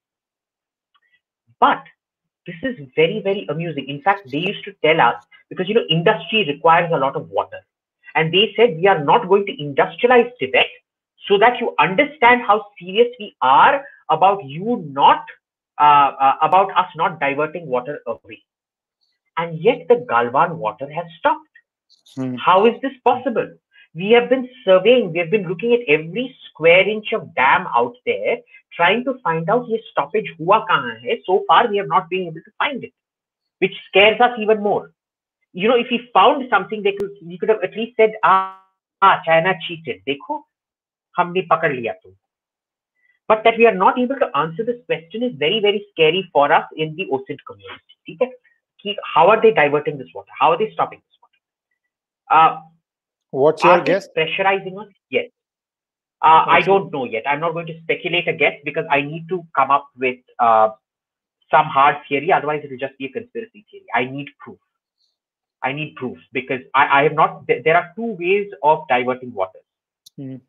But 1.58 1.82
this 2.46 2.56
is 2.62 2.86
very, 2.96 3.20
very 3.20 3.46
amusing. 3.48 3.88
In 3.88 4.00
fact, 4.02 4.30
they 4.30 4.38
used 4.38 4.64
to 4.64 4.72
tell 4.84 5.00
us 5.00 5.22
because 5.48 5.68
you 5.68 5.74
know 5.74 5.84
industry 5.90 6.44
requires 6.46 6.90
a 6.92 6.96
lot 6.96 7.16
of 7.16 7.28
water 7.28 7.58
and 8.14 8.32
they 8.32 8.52
said, 8.56 8.76
we 8.76 8.86
are 8.86 9.02
not 9.02 9.28
going 9.28 9.46
to 9.46 9.56
industrialize 9.56 10.30
Tibet 10.38 10.66
so 11.28 11.38
that 11.38 11.60
you 11.60 11.74
understand 11.78 12.42
how 12.46 12.66
serious 12.78 13.08
we 13.18 13.36
are 13.42 13.84
about 14.10 14.44
you 14.44 14.84
not, 14.88 15.24
uh, 15.78 16.12
uh, 16.20 16.34
about 16.42 16.76
us 16.76 16.86
not 16.96 17.20
diverting 17.20 17.66
water 17.66 18.00
away 18.06 18.42
and 19.40 19.58
yet 19.58 19.86
the 19.88 19.96
Galwan 20.10 20.56
water 20.56 20.88
has 20.92 21.06
stopped. 21.18 21.54
Hmm. 22.14 22.34
How 22.34 22.66
is 22.66 22.74
this 22.82 22.92
possible? 23.04 23.48
We 23.94 24.10
have 24.10 24.28
been 24.28 24.48
surveying, 24.64 25.12
we 25.12 25.18
have 25.18 25.30
been 25.30 25.48
looking 25.48 25.72
at 25.72 25.88
every 25.88 26.36
square 26.46 26.88
inch 26.88 27.12
of 27.12 27.34
dam 27.34 27.66
out 27.74 27.96
there, 28.06 28.38
trying 28.76 29.04
to 29.04 29.14
find 29.24 29.48
out 29.50 29.66
this 29.68 29.80
stoppage 29.90 30.30
hua 30.38 30.64
hai. 30.68 31.18
So 31.26 31.44
far, 31.48 31.68
we 31.68 31.78
have 31.78 31.88
not 31.88 32.08
been 32.10 32.26
able 32.28 32.44
to 32.48 32.52
find 32.58 32.84
it, 32.84 32.92
which 33.58 33.74
scares 33.88 34.20
us 34.20 34.38
even 34.38 34.62
more. 34.62 34.92
You 35.52 35.68
know, 35.68 35.76
if 35.76 35.88
we 35.90 36.08
found 36.14 36.44
something, 36.50 36.82
they 36.82 36.92
could, 36.92 37.10
we 37.24 37.38
could 37.38 37.48
have 37.48 37.64
at 37.64 37.74
least 37.74 37.96
said, 37.96 38.12
ah, 38.22 38.60
ah 39.02 39.20
China 39.26 39.54
cheated. 39.66 40.02
Dekho, 40.06 40.42
humne 41.18 41.42
pakad 41.50 41.74
liya 41.78 41.94
tum. 42.02 42.14
But 43.26 43.42
that 43.44 43.58
we 43.58 43.66
are 43.66 43.74
not 43.74 43.98
able 43.98 44.16
to 44.16 44.36
answer 44.36 44.64
this 44.64 44.84
question 44.86 45.22
is 45.22 45.34
very, 45.36 45.60
very 45.60 45.86
scary 45.92 46.28
for 46.32 46.52
us 46.52 46.64
in 46.76 46.94
the 46.96 47.06
OSINT 47.06 47.38
community 47.46 48.18
how 49.14 49.28
are 49.28 49.40
they 49.40 49.52
diverting 49.52 49.98
this 49.98 50.08
water? 50.14 50.30
How 50.38 50.52
are 50.52 50.58
they 50.58 50.70
stopping 50.72 51.00
this 51.00 51.18
water? 51.22 51.38
Uh, 52.30 52.60
What's 53.30 53.62
your 53.64 53.80
guess? 53.80 54.08
Pressurizing 54.16 54.80
us? 54.80 54.88
Yes. 55.10 55.30
Uh, 56.22 56.44
I 56.46 56.60
don't 56.60 56.92
know 56.92 57.04
yet. 57.04 57.22
I'm 57.26 57.40
not 57.40 57.52
going 57.52 57.66
to 57.66 57.80
speculate 57.82 58.28
a 58.28 58.32
guess 58.32 58.54
because 58.64 58.84
I 58.90 59.00
need 59.00 59.28
to 59.30 59.46
come 59.56 59.70
up 59.70 59.88
with 59.96 60.18
uh, 60.38 60.70
some 61.50 61.66
hard 61.66 61.96
theory. 62.08 62.32
Otherwise, 62.32 62.60
it 62.64 62.70
will 62.70 62.78
just 62.78 62.98
be 62.98 63.06
a 63.06 63.08
conspiracy 63.08 63.64
theory. 63.70 63.86
I 63.94 64.04
need 64.04 64.28
proof. 64.38 64.58
I 65.62 65.72
need 65.72 65.94
proof 65.96 66.18
because 66.32 66.60
I, 66.74 67.00
I 67.00 67.02
have 67.04 67.14
not. 67.14 67.46
There 67.46 67.76
are 67.76 67.92
two 67.96 68.16
ways 68.18 68.48
of 68.62 68.86
diverting 68.88 69.32
water. 69.32 69.60
Mm. 70.18 70.40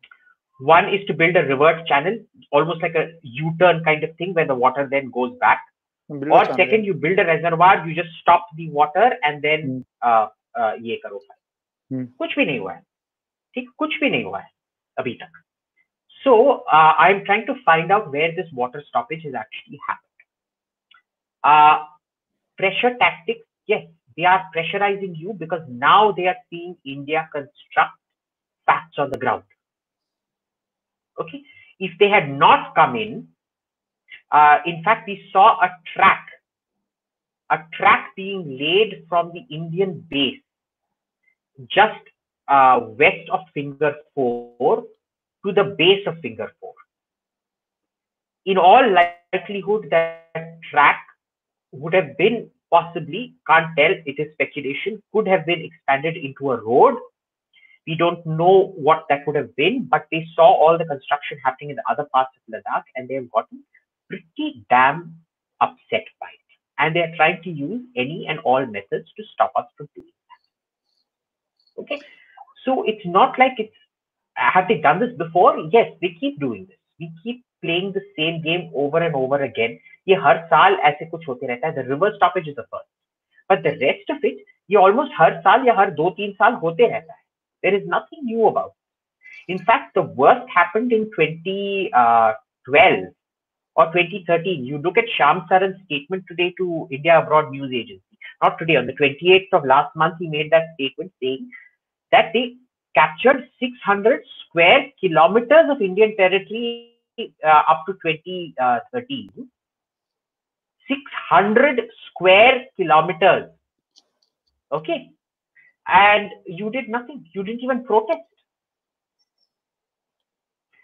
One 0.60 0.88
is 0.92 1.04
to 1.06 1.14
build 1.14 1.36
a 1.36 1.42
reverse 1.42 1.86
channel, 1.88 2.18
almost 2.50 2.82
like 2.82 2.94
a 2.94 3.12
U-turn 3.22 3.82
kind 3.84 4.04
of 4.04 4.14
thing, 4.16 4.34
where 4.34 4.46
the 4.46 4.54
water 4.54 4.86
then 4.90 5.10
goes 5.10 5.36
back. 5.40 5.62
or 6.11 6.45
second, 6.55 6.85
you 6.85 6.93
build 6.93 7.19
a 7.19 7.25
reservoir, 7.25 7.87
you 7.87 7.93
just 7.95 8.09
stop 8.21 8.47
the 8.55 8.69
water 8.69 9.17
and 9.23 9.41
then 9.41 9.61
mm. 9.61 9.85
uh, 10.01 10.27
uh, 10.59 10.73
ये 10.81 11.01
करो 11.05 11.19
hmm. 11.93 12.05
कुछ 12.19 12.35
भी 12.35 12.45
नहीं 12.45 12.59
हुआ 12.59 12.73
है 12.73 12.81
ठीक 13.55 13.69
कुछ 13.77 13.99
भी 13.99 14.09
नहीं 14.09 14.23
हुआ 14.23 14.39
है 14.39 14.49
अभी 14.99 15.13
तक 15.21 15.43
so 16.23 16.31
uh, 16.75 16.93
i'm 17.03 17.19
trying 17.25 17.45
to 17.47 17.53
find 17.65 17.91
out 17.95 18.07
where 18.13 18.31
this 18.37 18.47
water 18.59 18.81
stoppage 18.87 19.25
has 19.25 19.35
actually 19.41 19.79
happened 19.87 20.23
uh, 21.51 21.75
pressure 22.61 22.91
tactics 23.03 23.45
yes 23.73 23.85
they 24.17 24.25
are 24.25 24.49
pressurizing 24.53 25.15
you 25.15 25.33
because 25.33 25.61
now 25.69 26.11
they 26.11 26.27
are 26.27 26.35
seeing 26.49 26.75
India 26.83 27.29
construct 27.31 27.97
facts 28.65 28.97
on 28.97 29.11
the 29.11 29.17
ground. 29.17 29.43
Okay, 31.21 31.43
if 31.79 31.91
they 31.99 32.09
had 32.09 32.29
not 32.29 32.73
come 32.73 32.95
in, 32.95 33.27
uh, 34.32 34.58
in 34.64 34.82
fact, 34.82 35.06
we 35.06 35.28
saw 35.30 35.60
a 35.60 35.70
track, 35.94 36.26
a 37.50 37.58
track 37.74 38.08
being 38.16 38.58
laid 38.58 39.04
from 39.08 39.30
the 39.32 39.54
Indian 39.54 40.04
base 40.10 40.40
just 41.70 42.00
uh, 42.48 42.80
west 42.98 43.28
of 43.30 43.40
Finger 43.52 43.94
4 44.14 44.84
to 45.44 45.52
the 45.52 45.74
base 45.76 46.06
of 46.06 46.18
Finger 46.20 46.50
4. 46.60 46.72
In 48.46 48.58
all 48.58 48.82
likelihood, 48.90 49.88
that 49.90 50.58
track 50.70 51.00
would 51.72 51.92
have 51.92 52.16
been 52.16 52.50
possibly, 52.70 53.34
can't 53.46 53.68
tell, 53.76 53.92
it 54.06 54.18
is 54.18 54.32
speculation, 54.32 55.02
could 55.12 55.28
have 55.28 55.44
been 55.44 55.62
expanded 55.62 56.16
into 56.16 56.52
a 56.52 56.56
road. 56.56 56.94
We 57.86 57.96
don't 57.96 58.24
know 58.24 58.72
what 58.76 59.04
that 59.10 59.26
would 59.26 59.36
have 59.36 59.54
been, 59.56 59.86
but 59.90 60.06
they 60.10 60.26
saw 60.34 60.44
all 60.44 60.78
the 60.78 60.84
construction 60.86 61.38
happening 61.44 61.70
in 61.70 61.76
the 61.76 61.82
other 61.90 62.08
parts 62.12 62.30
of 62.36 62.54
Ladakh 62.54 62.84
and 62.96 63.08
they 63.08 63.14
have 63.14 63.30
gotten 63.30 63.62
pretty 64.11 64.65
damn 64.69 65.15
upset 65.61 66.05
by 66.19 66.27
it. 66.27 66.49
And 66.77 66.95
they 66.95 67.01
are 67.01 67.15
trying 67.15 67.41
to 67.43 67.49
use 67.49 67.81
any 67.95 68.27
and 68.27 68.39
all 68.39 68.65
methods 68.65 69.09
to 69.17 69.23
stop 69.33 69.51
us 69.55 69.65
from 69.75 69.87
doing 69.95 70.11
that. 70.29 71.81
Okay. 71.81 72.01
So 72.65 72.83
it's 72.83 73.05
not 73.05 73.39
like 73.39 73.53
it's, 73.57 73.73
have 74.35 74.67
they 74.67 74.79
done 74.79 74.99
this 74.99 75.17
before? 75.17 75.57
Yes, 75.71 75.91
they 76.01 76.15
keep 76.19 76.39
doing 76.39 76.67
this. 76.67 76.77
We 76.99 77.11
keep 77.23 77.43
playing 77.63 77.93
the 77.93 78.01
same 78.17 78.41
game 78.41 78.69
over 78.73 78.99
and 78.99 79.15
over 79.15 79.41
again 79.43 79.77
ये 80.07 80.15
हर 80.23 80.37
साल 80.49 80.75
ऐसे 80.89 81.05
कुछ 81.09 81.27
होते 81.27 81.47
रहता 81.47 81.67
है 81.67 81.73
the 81.75 81.87
reverse 81.87 82.15
stoppage 82.15 82.47
is 82.49 82.55
the 82.55 82.65
first 82.73 82.89
but 83.51 83.61
the 83.63 83.77
rest 83.83 84.11
of 84.11 84.25
it 84.25 84.43
ये 84.69 84.77
almost 84.77 85.13
हर 85.19 85.39
साल 85.41 85.67
या 85.67 85.73
हर 85.79 85.91
दो 86.01 86.09
तीन 86.17 86.31
साल 86.33 86.53
होते 86.63 86.87
रहता 86.87 87.13
है 87.13 87.19
there 87.63 87.75
is 87.75 87.87
nothing 87.93 88.25
knew 88.29 88.49
about 88.49 88.73
in 89.53 89.59
fact 89.67 89.93
the 89.97 90.01
worst 90.19 90.49
happened 90.53 90.93
in 90.95 91.03
2012 91.11 93.03
or 93.76 93.86
2013 93.86 94.64
you 94.64 94.78
look 94.78 94.98
at 95.02 95.12
shyam 95.18 95.46
saran's 95.50 95.80
statement 95.86 96.24
today 96.30 96.52
to 96.60 96.88
india 96.98 97.18
abroad 97.20 97.50
news 97.50 97.72
agency 97.82 98.18
not 98.42 98.58
today 98.58 98.76
on 98.80 98.86
the 98.90 98.96
28th 99.00 99.58
of 99.58 99.70
last 99.74 99.94
month 100.02 100.16
he 100.18 100.28
made 100.36 100.50
that 100.50 100.68
statement 100.74 101.12
saying 101.22 101.50
that 102.10 102.30
they 102.34 102.44
captured 102.94 103.48
600 103.60 104.20
square 104.42 104.80
kilometers 105.00 105.74
of 105.74 105.80
indian 105.90 106.14
territory 106.22 106.66
uh, 107.18 107.62
up 107.72 107.84
to 107.86 107.92
2013 108.02 109.48
600 110.88 111.80
square 112.08 112.66
kilometers. 112.76 113.50
Okay. 114.70 115.10
and 115.88 116.30
you 116.46 116.70
did 116.70 116.88
nothing. 116.88 117.26
You 117.32 117.42
didn't 117.42 117.62
even 117.62 117.84
protest. 117.84 118.20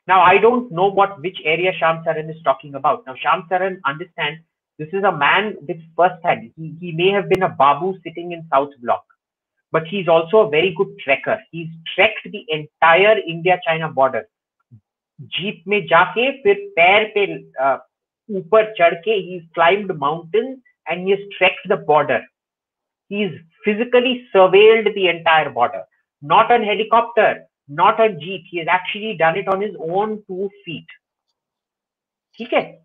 Now, 0.08 0.22
I 0.22 0.38
don't 0.38 0.72
know 0.72 0.86
what 0.86 1.20
which 1.20 1.38
area 1.44 1.70
Shyam 1.78 2.02
Saran 2.02 2.30
is 2.30 2.42
talking 2.42 2.74
about. 2.74 3.04
Now, 3.06 3.14
Shyam 3.14 3.46
Saran, 3.48 3.78
understand, 3.84 4.38
this 4.78 4.88
is 4.94 5.04
a 5.04 5.12
man 5.12 5.54
with 5.68 5.76
first 5.94 6.24
hand. 6.24 6.50
He, 6.56 6.74
he 6.80 6.92
may 6.92 7.10
have 7.10 7.28
been 7.28 7.42
a 7.42 7.50
Babu 7.50 7.98
sitting 8.02 8.32
in 8.32 8.46
South 8.50 8.70
Block, 8.80 9.04
but 9.70 9.86
he's 9.86 10.08
also 10.08 10.38
a 10.38 10.48
very 10.48 10.74
good 10.74 10.88
trekker. 11.06 11.38
He's 11.50 11.68
trekked 11.94 12.26
the 12.32 12.46
entire 12.48 13.18
India-China 13.18 13.90
border. 13.90 14.26
Jeep 15.28 15.66
में 15.66 15.86
jaake, 15.88 16.42
फिर 16.42 16.56
pair 16.78 17.12
पे 17.14 17.26
ऊपर 18.30 18.72
चढ़ 18.78 18.94
के 19.04 19.44
climbed 19.54 19.94
mountains 19.98 20.58
and 20.86 21.04
he 21.04 21.10
has 21.10 21.20
trekked 21.36 21.68
the 21.68 21.76
border. 21.76 22.22
He's 23.08 23.32
physically 23.62 24.26
surveilled 24.34 24.94
the 24.94 25.08
entire 25.08 25.50
border. 25.50 25.82
Not 26.22 26.50
on 26.50 26.62
helicopter, 26.62 27.47
not 27.68 28.00
on 28.00 28.18
jeep. 28.20 28.44
He 28.50 28.58
has 28.58 28.68
actually 28.68 29.16
done 29.16 29.36
it 29.36 29.48
on 29.48 29.60
his 29.60 29.74
own 29.80 30.22
two 30.26 30.50
feet. 30.64 30.86
Okay. 32.40 32.78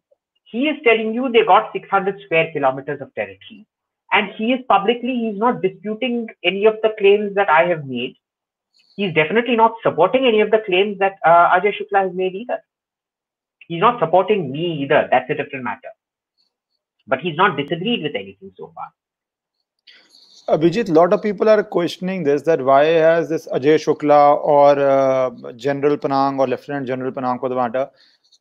He 0.45 0.67
is 0.67 0.77
telling 0.84 1.13
you 1.13 1.31
they 1.31 1.43
got 1.45 1.71
600 1.73 2.21
square 2.25 2.51
kilometers 2.53 3.01
of 3.01 3.13
territory. 3.15 3.65
And 4.11 4.31
he 4.38 4.53
is 4.53 4.59
publicly, 4.69 5.15
he's 5.15 5.39
not 5.39 5.61
disputing 5.61 6.27
any 6.43 6.65
of 6.65 6.75
the 6.84 6.93
claims 6.99 7.34
that 7.36 7.49
I 7.49 7.63
have 7.65 7.86
made 7.86 8.15
he's 8.95 9.13
definitely 9.13 9.55
not 9.55 9.73
supporting 9.81 10.25
any 10.25 10.41
of 10.41 10.51
the 10.51 10.59
claims 10.65 10.99
that 10.99 11.13
uh, 11.25 11.49
Ajay 11.55 11.73
Shukla 11.73 12.07
has 12.07 12.13
made 12.13 12.36
either. 12.36 12.59
He's 13.67 13.79
not 13.79 13.99
supporting 13.99 14.51
me 14.51 14.84
either. 14.84 15.07
That's 15.09 15.29
a 15.29 15.36
different 15.36 15.63
matter. 15.63 15.91
But 17.07 17.19
he's 17.19 17.36
not 17.36 17.57
disagreed 17.57 18.03
with 18.03 18.15
anything 18.15 18.51
so 18.57 18.71
far. 18.75 18.88
Abhijit, 20.49 20.89
a 20.89 20.91
lot 20.91 21.13
of 21.13 21.21
people 21.21 21.47
are 21.47 21.63
questioning 21.63 22.23
this 22.23 22.41
that 22.41 22.61
why 22.61 22.83
has 22.83 23.29
this 23.29 23.47
Ajay 23.47 23.75
Shukla 23.75 24.43
or 24.43 24.77
uh, 24.77 25.53
General 25.53 25.97
Panag 25.97 26.37
or 26.37 26.47
Lieutenant 26.47 26.85
General 26.85 27.13
Panag 27.13 27.39
for 27.39 27.47
the 27.47 27.55
matter 27.55 27.89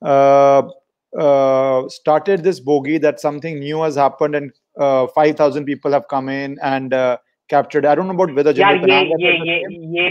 uh, 0.03 0.69
uh, 1.17 1.89
started 1.89 2.43
this 2.43 2.59
bogey 2.59 2.99
that 2.99 3.21
something 3.21 3.61
new 3.61 3.83
has 3.83 3.95
happened 3.95 4.35
and 4.35 4.53
uh, 4.79 5.07
5,000 5.15 5.65
people 5.65 5.93
have 5.93 6.09
come 6.09 6.29
in 6.29 6.59
and 6.61 6.93
uh, 6.93 7.19
captured. 7.49 7.87
I 7.87 7.95
don't 7.95 8.09
know 8.09 8.15
about 8.15 8.35
whether 8.35 8.53
General 8.53 8.89
yeah, 8.89 9.05
Panag 9.05 9.13
ye, 9.19 10.11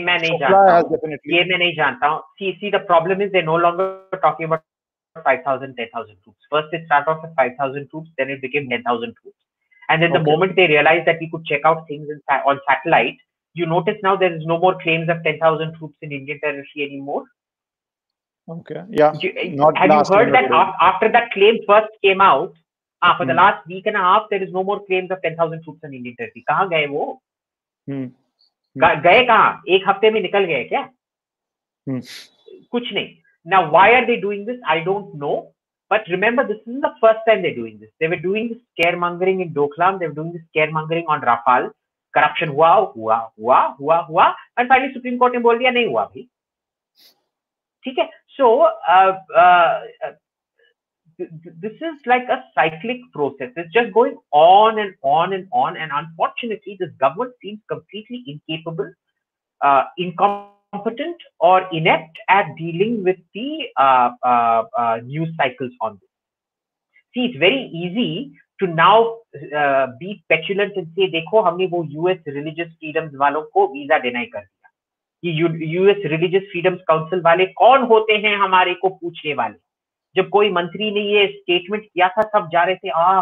has 0.70 0.84
definitely. 0.84 1.20
Ye 1.26 1.44
see, 2.40 2.58
see, 2.62 2.70
the 2.70 2.80
problem 2.80 3.20
is 3.20 3.34
they're 3.34 3.44
no 3.44 3.56
longer 3.56 4.04
talking 4.22 4.46
about 4.46 4.64
5,000, 5.26 5.76
10,000 5.76 6.16
troops. 6.24 6.40
First, 6.50 6.68
it 6.72 6.86
started 6.86 7.12
off 7.12 7.22
with 7.22 7.36
5,000 7.36 7.90
troops, 7.90 8.10
then 8.18 8.30
it 8.30 8.42
became 8.42 8.70
10,000 8.70 9.14
troops 9.22 9.36
and 9.91 10.03
then 10.03 10.11
the 10.13 10.21
okay. 10.21 10.31
moment 10.31 10.57
they 10.57 10.67
realized 10.67 11.07
that 11.07 11.19
we 11.21 11.31
could 11.31 11.45
check 11.45 11.61
out 11.65 11.87
things 11.89 12.09
in, 12.09 12.21
on 12.51 12.61
satellite 12.69 13.17
you 13.55 13.67
notice 13.67 13.97
now 14.03 14.17
there 14.17 14.35
is 14.35 14.45
no 14.45 14.59
more 14.59 14.77
claims 14.83 15.09
of 15.09 15.23
10,000 15.23 15.75
troops 15.75 15.97
in 16.03 16.13
Indian 16.13 16.41
territory 16.41 16.87
anymore 16.89 17.25
okay 18.49 18.83
yeah 18.91 19.13
you, 19.21 19.33
have 19.77 19.91
you 19.91 20.15
heard 20.15 20.33
that 20.33 20.51
after 20.81 21.11
that 21.11 21.31
claim 21.33 21.59
first 21.67 21.89
came 22.03 22.21
out 22.21 22.53
ah, 23.03 23.17
for 23.17 23.25
hmm. 23.25 23.29
the 23.31 23.35
last 23.35 23.67
week 23.67 23.87
and 23.87 23.97
a 23.97 24.05
half 24.09 24.29
there 24.31 24.43
is 24.43 24.53
no 24.53 24.63
more 24.63 24.85
claims 24.87 25.11
of 25.11 25.23
10,000 25.23 25.63
troops 25.65 25.81
in 25.83 25.95
Indian 25.95 26.17
territory 26.17 26.45
कहाँ 26.49 26.69
गए 26.69 26.87
वो 26.87 27.05
गए 27.89 29.23
कहा 29.27 29.63
एक 29.75 29.89
हफ्ते 29.89 30.11
में 30.11 30.21
निकल 30.21 30.45
गए 30.45 30.65
क्या 30.73 30.89
कुछ 31.89 32.93
नहीं 32.93 33.09
now 33.53 33.59
why 33.73 33.89
are 33.97 34.07
they 34.07 34.17
doing 34.23 34.41
this 34.47 34.57
i 34.75 34.81
don't 34.87 35.11
know 35.23 35.35
But 35.92 36.06
remember, 36.10 36.48
this 36.48 36.60
isn't 36.66 36.80
the 36.80 36.94
first 37.02 37.20
time 37.28 37.42
they're 37.42 37.54
doing 37.54 37.78
this. 37.78 37.90
They 38.00 38.08
were 38.08 38.22
doing 38.26 38.48
this 38.48 38.60
scaremongering 38.74 39.42
in 39.42 39.54
Doklam. 39.54 40.00
They 40.00 40.08
were 40.08 40.14
doing 40.14 40.32
this 40.32 40.44
scaremongering 40.56 41.04
on 41.10 41.20
Rafale. 41.30 41.72
Corruption, 42.16 42.50
हुआ 42.50 42.70
हुआ 42.94 43.18
हुआ 43.40 43.60
हुआ 43.80 43.98
हुआ 44.08 44.34
And 44.58 44.70
finally, 44.70 44.94
Supreme 44.94 45.20
Court 45.20 45.36
in 45.36 45.42
बोल 45.42 45.58
दिया 45.60 45.72
नहीं 45.72 45.88
हुआ 45.88 46.06
भाई 46.06 46.28
ठीक 47.84 48.00
है 48.00 48.10
सो 48.38 48.48
this 51.64 51.74
is 51.88 52.06
like 52.06 52.30
a 52.30 52.44
cyclic 52.56 53.02
process. 53.14 53.52
It's 53.56 53.74
just 53.74 53.94
going 53.94 54.18
on 54.32 54.80
and 54.80 54.96
on 55.04 55.34
and 55.34 55.48
on. 55.52 55.78
And 55.78 55.92
unfortunately, 55.94 56.78
this 56.80 56.90
government 57.00 57.34
seems 57.42 57.60
completely 57.70 58.24
incapable, 58.28 58.92
uh, 59.62 59.84
incompetent 59.98 60.61
or 61.40 61.68
inept 61.72 62.18
at 62.30 62.56
dealing 62.58 63.04
with 63.04 63.18
the 63.34 63.68
uh, 63.78 64.12
uh, 64.24 64.64
uh 64.78 64.98
news 65.04 65.30
cycles 65.38 65.72
on 65.82 65.94
this. 65.94 66.10
See, 67.14 67.26
it's 67.26 67.38
very 67.38 67.70
easy 67.74 68.32
to 68.60 68.68
now 68.68 69.18
uh, 69.56 69.88
be 70.00 70.24
petulant 70.30 70.74
and 70.78 70.88
say, 70.96 71.08
देखो 71.08 71.42
हमने 71.42 71.68
वो 71.68 71.84
US 72.08 72.20
religious 72.28 72.72
freedoms 72.80 73.16
वालों 73.16 73.42
को 73.54 73.68
visa 73.74 74.00
deny 74.02 74.26
कर 74.26 74.40
दिया. 74.40 74.70
ये 75.24 75.32
US 75.72 75.98
religious 76.06 76.44
freedoms 76.52 76.80
council 76.88 77.20
वाले 77.26 77.46
कौन 77.46 77.82
होते 77.88 78.14
हैं 78.14 78.36
हमारे 78.38 78.74
को 78.74 78.90
पूछने 78.90 79.34
वाले 79.34 79.56
जब 80.16 80.30
कोई 80.30 80.50
मंत्री 80.52 80.92
ने 80.92 81.02
ये 81.02 81.28
स्टेटमेंट 81.28 81.84
किया 81.84 82.08
था 82.08 82.22
सब 82.22 82.50
जा 82.54 82.64
रहे 82.64 82.76
थे 82.76 82.90
आ 82.90 83.22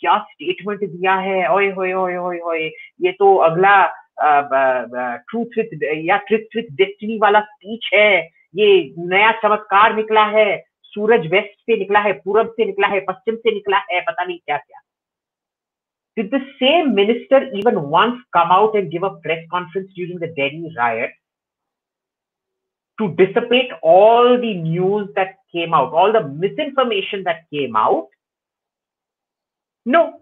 क्या 0.00 0.18
स्टेटमेंट 0.18 0.80
दिया 0.80 1.14
है 1.14 1.52
ओए 1.54 1.70
होए 1.70 1.90
होए 1.92 2.14
होए 2.14 2.38
होए 2.38 2.60
ये 3.04 3.12
तो 3.12 3.34
अगला 3.48 3.74
ट्रूथ 4.22 5.58
विथ 5.58 5.82
या 6.04 6.16
ट्रिथ 6.28 6.56
विथ 6.56 6.74
डेस्टिनी 6.76 7.18
वाला 7.18 7.40
स्पीच 7.40 7.90
है 7.94 8.10
ये 8.56 8.68
नया 8.98 9.32
चमत्कार 9.42 9.94
निकला 9.96 10.24
है 10.36 10.46
सूरज 10.94 11.26
वेस्ट 11.32 11.58
से 11.66 11.76
निकला 11.78 12.00
है 12.00 12.12
पूरब 12.12 12.52
से 12.56 12.64
निकला 12.64 12.88
है 12.88 13.00
पश्चिम 13.08 13.36
से 13.36 13.52
निकला 13.54 13.78
है 13.92 14.00
पता 14.00 14.24
नहीं 14.24 14.38
क्या 14.38 14.56
क्या 14.56 14.80
Did 16.16 16.32
the 16.32 16.40
same 16.60 16.94
minister 16.94 17.38
even 17.54 17.76
once 17.88 18.20
come 18.36 18.50
out 18.50 18.74
and 18.74 18.90
give 18.90 19.04
a 19.04 19.10
press 19.26 19.44
conference 19.50 19.90
during 19.94 20.18
the 20.18 20.26
Delhi 20.26 20.72
riot 20.76 21.12
to 22.98 23.14
dissipate 23.14 23.70
all 23.82 24.38
the 24.38 24.54
news 24.54 25.08
that 25.14 25.36
came 25.52 25.72
out, 25.72 25.92
all 25.92 26.12
the 26.12 26.22
misinformation 26.28 27.22
that 27.24 27.48
came 27.50 27.76
out? 27.76 28.08
No. 29.86 30.19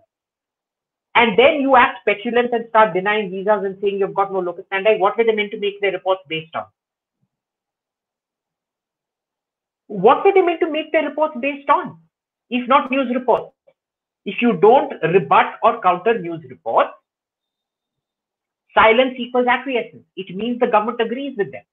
And 1.19 1.37
then 1.37 1.61
you 1.61 1.75
act 1.75 2.07
petulant 2.07 2.53
and 2.53 2.66
start 2.69 2.95
denying 2.95 3.31
visas 3.31 3.64
and 3.64 3.77
saying 3.81 3.99
you've 3.99 4.14
got 4.14 4.33
no 4.33 4.39
locus 4.39 4.66
standi. 4.73 5.01
What 5.01 5.19
were 5.19 5.25
they 5.25 5.35
meant 5.35 5.51
to 5.51 5.59
make 5.59 5.81
their 5.81 5.91
reports 5.91 6.21
based 6.29 6.55
on? 6.55 6.66
What 9.89 10.25
were 10.25 10.33
they 10.33 10.43
meant 10.43 10.61
to 10.61 10.71
make 10.71 10.93
their 10.93 11.03
reports 11.09 11.35
based 11.41 11.69
on? 11.69 11.99
If 12.51 12.69
not 12.69 12.93
news 12.93 13.12
reports. 13.12 13.53
If 14.27 14.41
you 14.41 14.53
don't 14.59 14.93
rebut 15.03 15.55
or 15.64 15.81
counter 15.81 16.21
news 16.21 16.45
reports, 16.49 16.91
silence 18.73 19.14
equals 19.19 19.49
acquiescence. 19.49 20.05
It 20.14 20.37
means 20.37 20.61
the 20.61 20.69
government 20.69 21.01
agrees 21.01 21.37
with 21.37 21.51
them. 21.51 21.64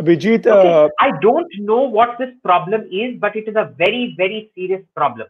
Vijit, 0.00 0.46
okay. 0.46 0.72
uh, 0.72 0.88
I 1.00 1.10
don't 1.20 1.50
know 1.58 1.82
what 1.82 2.18
this 2.20 2.30
problem 2.44 2.88
is, 2.92 3.18
but 3.18 3.34
it 3.34 3.48
is 3.48 3.56
a 3.56 3.74
very, 3.76 4.14
very 4.16 4.52
serious 4.54 4.84
problem. 4.94 5.26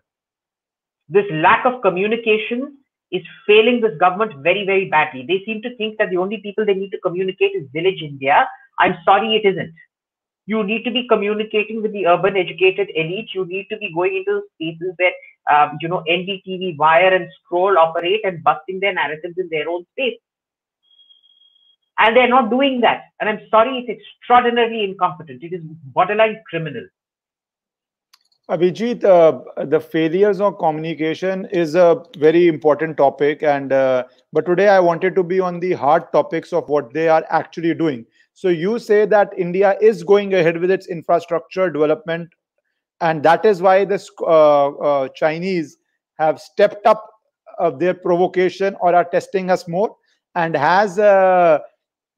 This 1.11 1.27
lack 1.31 1.67
of 1.67 1.83
communication 1.83 2.79
is 3.13 3.23
failing 3.47 3.81
this 3.81 3.99
government 3.99 4.33
very, 4.43 4.65
very 4.65 4.89
badly. 4.89 5.25
They 5.27 5.43
seem 5.45 5.61
to 5.63 5.77
think 5.77 5.99
that 5.99 6.11
the 6.11 6.17
only 6.17 6.39
people 6.39 6.65
they 6.65 6.75
need 6.75 6.91
to 6.91 7.01
communicate 7.01 7.53
is 7.55 7.69
village 7.73 8.01
India. 8.03 8.49
I'm 8.79 8.97
sorry, 9.05 9.35
it 9.35 9.47
isn't. 9.47 9.75
You 10.47 10.63
need 10.65 10.85
to 10.85 10.91
be 10.91 11.07
communicating 11.09 11.83
with 11.83 11.93
the 11.93 12.07
urban 12.07 12.37
educated 12.37 12.89
elite. 12.95 13.31
You 13.35 13.45
need 13.45 13.67
to 13.71 13.77
be 13.77 13.93
going 13.95 14.17
into 14.17 14.43
spaces 14.55 14.95
where, 14.97 15.13
um, 15.53 15.77
you 15.81 15.89
know, 15.89 16.03
NDTV, 16.09 16.77
Wire, 16.79 17.15
and 17.15 17.29
Scroll 17.45 17.79
operate 17.79 18.21
and 18.25 18.43
busting 18.43 18.81
their 18.81 18.95
narratives 18.95 19.35
in 19.37 19.49
their 19.51 19.69
own 19.69 19.85
space 19.93 20.19
and 22.01 22.17
they're 22.17 22.29
not 22.29 22.51
doing 22.51 22.81
that. 22.81 23.05
And 23.21 23.29
I'm 23.29 23.41
sorry, 23.51 23.85
it's 23.87 24.01
extraordinarily 24.01 24.85
incompetent. 24.85 25.43
It 25.43 25.53
is 25.53 25.63
borderline 25.95 26.43
criminal. 26.49 26.87
Abhijit, 28.51 29.05
uh, 29.05 29.65
the 29.67 29.79
failures 29.79 30.41
of 30.41 30.59
communication 30.59 31.47
is 31.53 31.77
a 31.77 32.03
very 32.19 32.49
important 32.49 32.97
topic, 32.97 33.45
and 33.45 33.73
uh, 33.73 34.03
but 34.33 34.45
today 34.45 34.67
I 34.67 34.81
wanted 34.81 35.15
to 35.15 35.23
be 35.23 35.39
on 35.39 35.61
the 35.61 35.75
hard 35.75 36.11
topics 36.13 36.53
of 36.53 36.69
what 36.69 36.93
they 36.93 37.07
are 37.09 37.25
actually 37.31 37.75
doing. 37.75 38.05
So 38.35 38.49
you 38.49 38.81
say 38.81 39.07
that 39.07 39.33
India 39.39 39.77
is 39.81 40.03
going 40.03 40.35
ahead 40.35 40.61
with 40.61 40.69
its 40.69 40.89
infrastructure 40.89 41.71
development, 41.71 42.31
and 43.01 43.23
that 43.23 43.45
is 43.45 43.63
why 43.63 43.85
the 43.85 44.05
uh, 44.23 44.71
uh, 44.71 45.09
Chinese 45.11 45.77
have 46.19 46.41
stepped 46.41 46.87
up 46.87 47.09
uh, 47.61 47.71
their 47.71 47.95
provocation 47.95 48.75
or 48.81 48.97
are 48.97 49.05
testing 49.05 49.49
us 49.49 49.69
more, 49.69 49.95
and 50.35 50.57
has 50.57 50.99
uh, 50.99 51.61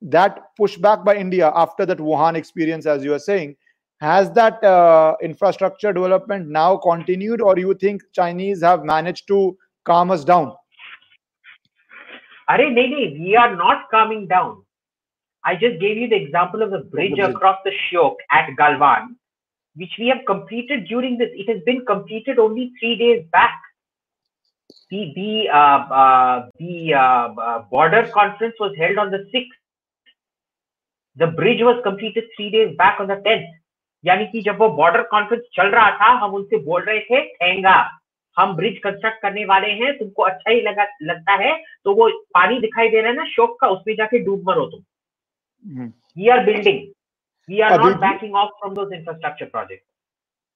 that 0.00 0.44
pushback 0.58 1.04
by 1.04 1.14
India 1.14 1.52
after 1.54 1.84
that 1.84 1.98
Wuhan 1.98 2.36
experience, 2.36 2.86
as 2.86 3.04
you 3.04 3.12
are 3.12 3.18
saying, 3.18 3.54
has 4.02 4.32
that 4.32 4.62
uh, 4.64 5.14
infrastructure 5.22 5.92
development 5.92 6.48
now 6.48 6.76
continued, 6.76 7.40
or 7.40 7.56
you 7.56 7.72
think 7.74 8.02
Chinese 8.12 8.60
have 8.60 8.84
managed 8.84 9.28
to 9.28 9.56
calm 9.84 10.10
us 10.10 10.24
down? 10.24 10.52
Are 12.48 12.58
nahi, 12.58 13.20
we 13.20 13.36
are 13.36 13.54
not 13.54 13.88
calming 13.92 14.26
down. 14.26 14.64
I 15.44 15.54
just 15.54 15.80
gave 15.80 15.96
you 15.96 16.08
the 16.08 16.16
example 16.16 16.62
of 16.62 16.72
the 16.72 16.80
bridge 16.80 17.18
across 17.20 17.58
the 17.64 17.70
Shyok 17.70 18.16
at 18.32 18.50
Galwan, 18.58 19.14
which 19.76 19.94
we 20.00 20.08
have 20.08 20.26
completed 20.26 20.88
during 20.88 21.16
this. 21.16 21.30
It 21.34 21.48
has 21.52 21.62
been 21.64 21.86
completed 21.86 22.40
only 22.40 22.72
three 22.80 22.96
days 22.96 23.24
back. 23.30 23.54
The 24.90 25.12
the 25.14 25.48
uh, 25.48 25.80
uh, 26.02 26.46
the 26.58 26.94
uh, 26.94 27.58
border 27.70 28.08
conference 28.12 28.54
was 28.58 28.74
held 28.76 28.98
on 28.98 29.10
the 29.12 29.24
sixth. 29.30 29.58
The 31.16 31.28
bridge 31.28 31.60
was 31.60 31.80
completed 31.84 32.24
three 32.36 32.50
days 32.50 32.76
back 32.76 32.98
on 32.98 33.06
the 33.06 33.22
tenth. 33.24 33.61
यानी 34.04 34.26
कि 34.26 34.42
जब 34.42 34.58
वो 34.58 34.68
border 34.68 35.02
conflict 35.02 35.44
चल 35.56 35.66
रहा 35.66 35.90
था 35.90 36.04
हम 36.04 36.34
उनसे 36.34 36.56
बोल 36.56 36.82
रहे 36.82 37.00
थे 37.00 37.20
ठेंगा 37.20 37.90
हम 38.38 38.56
ब्रिज 38.56 38.78
कंस्ट्रक्ट 38.78 39.22
करने 39.22 39.44
वाले 39.44 39.68
हैं 39.68 39.98
तुमको 39.98 40.22
अच्छा 40.22 40.50
ही 40.50 40.60
लगा 40.60 40.86
लगता 41.02 41.32
है? 41.32 41.64
तो 41.84 41.94
वो 41.94 42.10
पानी 42.10 42.60
दिखाई 42.60 42.88
दे 42.88 43.00
रहा 43.00 43.10
है 43.10 43.16
ना 43.16 43.24
शोक 43.24 43.60
का 43.60 43.68
उसमें 43.68 43.94
जाके 43.94 44.18
डूब 44.18 44.50
मरो 44.50 44.66
तुम। 44.66 44.80
We 46.18 46.28
are 46.28 46.44
building 46.44 46.88
we 47.50 47.60
are 47.60 47.80
not 47.80 47.96
backing 47.96 48.34
off 48.34 48.50
from 48.50 48.74
those 48.74 48.92
infrastructure 48.94 49.44
project 49.44 49.84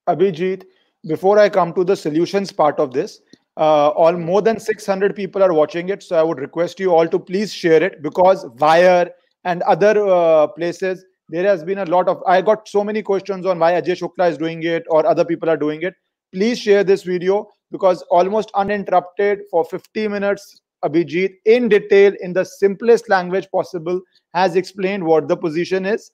Abhijeet 0.09 0.71
before 1.07 1.39
I 1.39 1.49
come 1.49 1.73
to 1.73 1.85
the solution 1.85 2.45
part 2.59 2.81
of 2.81 2.91
this 2.91 3.23
Uh, 3.59 3.91
all 3.97 4.13
more 4.13 4.43
than 4.43 4.59
600 4.61 5.15
people 5.17 5.43
are 5.43 5.55
watching 5.55 5.89
it 5.89 6.03
so 6.03 6.17
i 6.17 6.23
would 6.23 6.39
request 6.39 6.79
you 6.79 6.91
all 6.97 7.09
to 7.13 7.19
please 7.19 7.53
share 7.53 7.83
it 7.83 7.95
because 8.03 8.43
wire 8.61 9.11
and 9.45 9.63
other 9.63 9.93
uh, 10.07 10.47
places 10.47 11.07
there 11.29 11.45
has 11.45 11.65
been 11.65 11.79
a 11.79 11.85
lot 11.85 12.09
of. 12.09 12.23
I 12.27 12.41
got 12.41 12.69
so 12.69 12.85
many 12.85 13.03
questions 13.03 13.47
on 13.47 13.59
why 13.59 13.73
Ajay 13.73 14.01
Shukla 14.01 14.31
is 14.31 14.39
doing 14.39 14.63
it 14.63 14.85
or 14.89 15.07
other 15.07 15.25
people 15.25 15.51
are 15.51 15.57
doing 15.57 15.83
it. 15.83 15.95
Please 16.33 16.59
share 16.59 16.85
this 16.85 17.03
video 17.03 17.49
because 17.73 18.03
almost 18.11 18.51
uninterrupted 18.55 19.41
for 19.51 19.65
50 19.65 20.09
minutes, 20.09 20.61
Abhijit, 20.85 21.35
in 21.45 21.69
detail, 21.69 22.13
in 22.21 22.33
the 22.33 22.45
simplest 22.45 23.09
language 23.09 23.49
possible, 23.51 24.01
has 24.35 24.57
explained 24.57 25.05
what 25.05 25.29
the 25.29 25.37
position 25.37 25.85
is. 25.85 26.11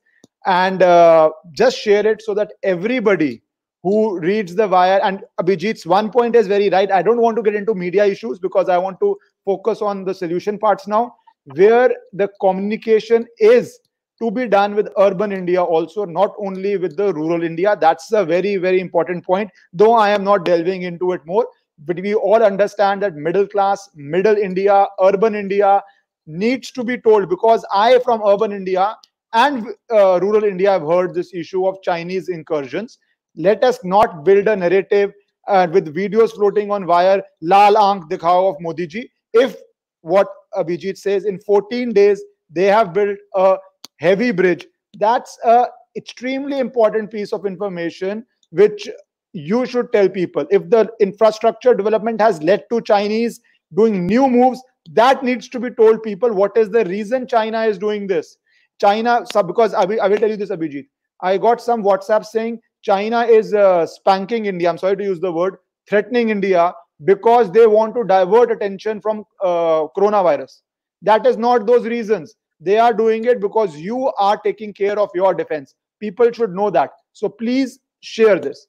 And 0.47 0.83
uh, 0.83 1.31
just 1.53 1.79
share 1.79 2.07
it 2.07 2.23
so 2.23 2.35
that 2.35 2.53
everybody 2.63 3.43
who 3.83 4.19
reads 4.21 4.55
the 4.55 4.69
wire 4.69 5.01
and 5.03 5.23
Abhijit's 5.41 5.85
one 5.85 6.11
point 6.11 6.37
is 6.37 6.47
very 6.47 6.71
right. 6.71 6.91
I 6.91 7.03
don't 7.03 7.21
want 7.21 7.37
to 7.37 7.43
get 7.43 7.55
into 7.55 7.75
media 7.75 8.05
issues 8.05 8.39
because 8.39 8.69
I 8.69 8.79
want 8.79 8.99
to 9.01 9.17
focus 9.45 9.83
on 9.83 10.05
the 10.05 10.15
solution 10.15 10.59
parts 10.59 10.87
now, 10.87 11.17
where 11.57 11.91
the 12.13 12.29
communication 12.41 13.27
is 13.39 13.79
to 14.23 14.31
be 14.31 14.47
done 14.47 14.77
with 14.77 14.89
urban 14.99 15.33
India 15.33 15.63
also, 15.63 16.05
not 16.05 16.35
only 16.39 16.77
with 16.77 16.97
the 16.97 17.13
rural 17.13 17.43
India. 17.43 17.77
That's 17.79 18.13
a 18.13 18.25
very, 18.25 18.57
very 18.57 18.81
important 18.81 19.25
point, 19.25 19.51
though 19.73 19.95
I 19.95 20.11
am 20.11 20.23
not 20.23 20.45
delving 20.45 20.83
into 20.83 21.13
it 21.13 21.27
more. 21.27 21.47
But 21.79 22.01
we 22.01 22.15
all 22.15 22.43
understand 22.43 23.03
that 23.03 23.17
middle 23.17 23.47
class, 23.47 23.89
middle 23.95 24.37
India, 24.37 24.87
urban 25.03 25.35
India 25.35 25.83
needs 26.27 26.71
to 26.73 26.85
be 26.85 26.99
told 26.99 27.29
because 27.29 27.65
I, 27.75 27.99
from 28.05 28.23
urban 28.25 28.53
India 28.53 28.97
and 29.33 29.67
uh, 29.91 30.21
rural 30.21 30.45
India, 30.45 30.71
have 30.71 30.83
heard 30.83 31.15
this 31.15 31.35
issue 31.35 31.67
of 31.67 31.83
Chinese 31.83 32.29
incursions. 32.29 32.99
Let 33.35 33.65
us 33.65 33.81
not 33.83 34.25
build 34.25 34.47
a 34.47 34.55
narrative 34.55 35.13
uh, 35.49 35.67
with 35.73 35.93
videos 35.93 36.33
floating 36.33 36.71
on 36.71 36.87
wire, 36.87 37.23
lal 37.41 37.75
aank 37.75 38.09
dikhao 38.09 38.55
of 38.55 38.61
Modi 38.61 38.87
ji. 38.87 39.11
If 39.33 39.57
what 40.03 40.29
Abhijit 40.55 40.97
says 40.99 41.25
in 41.25 41.41
14 41.41 41.93
days, 41.93 42.23
they 42.51 42.67
have 42.67 42.93
built 42.93 43.19
a 43.35 43.57
heavy 44.03 44.33
bridge. 44.33 44.67
That's 44.99 45.39
a 45.45 45.67
extremely 45.97 46.59
important 46.59 47.11
piece 47.11 47.33
of 47.33 47.47
information 47.47 48.27
which 48.51 48.89
you 49.33 49.65
should 49.65 49.93
tell 49.93 50.09
people. 50.09 50.47
If 50.51 50.69
the 50.69 50.91
infrastructure 51.01 51.75
development 51.75 52.21
has 52.21 52.43
led 52.43 52.65
to 52.71 52.81
Chinese 52.83 53.41
doing 53.75 54.07
new 54.07 54.29
moves, 54.29 54.63
that 54.91 55.23
needs 55.23 55.49
to 55.51 55.61
be 55.61 55.71
told 55.71 56.03
people 56.03 56.33
what 56.33 56.57
is 56.57 56.71
the 56.71 56.85
reason 56.87 57.27
China 57.27 57.63
is 57.63 57.79
doing 57.79 58.07
this. 58.07 58.37
China, 58.81 59.25
because 59.47 59.75
I 59.75 59.85
will, 59.85 60.01
I 60.03 60.09
will 60.09 60.19
tell 60.19 60.31
you 60.31 60.37
this, 60.37 60.51
Abhijit. 60.51 60.87
I 61.21 61.39
got 61.39 61.61
some 61.61 61.85
WhatsApp 61.85 62.25
saying 62.27 62.61
China 62.83 63.23
is 63.23 63.55
uh, 63.55 63.87
spanking 63.87 64.47
India. 64.47 64.69
I'm 64.69 64.79
sorry 64.79 64.97
to 64.97 65.05
use 65.05 65.21
the 65.21 65.33
word, 65.33 65.57
threatening 65.89 66.31
India 66.31 66.75
because 67.05 67.51
they 67.53 67.67
want 67.67 67.95
to 67.95 68.05
divert 68.05 68.51
attention 68.51 69.01
from 69.01 69.25
uh, 69.43 69.87
coronavirus. 69.97 70.63
That 71.03 71.27
is 71.27 71.37
not 71.37 71.67
those 71.67 71.87
reasons. 71.87 72.35
They 72.63 72.79
are 72.79 72.95
doing 72.95 73.25
it 73.25 73.41
because 73.41 73.77
you 73.77 74.13
are 74.19 74.37
taking 74.37 74.73
care 74.73 74.99
of 74.99 75.11
your 75.15 75.35
defense. 75.35 75.75
People 76.01 76.31
should 76.31 76.55
know 76.55 76.71
that. 76.71 76.91
So 77.13 77.29
please 77.29 77.81
share 78.01 78.39
this. 78.39 78.67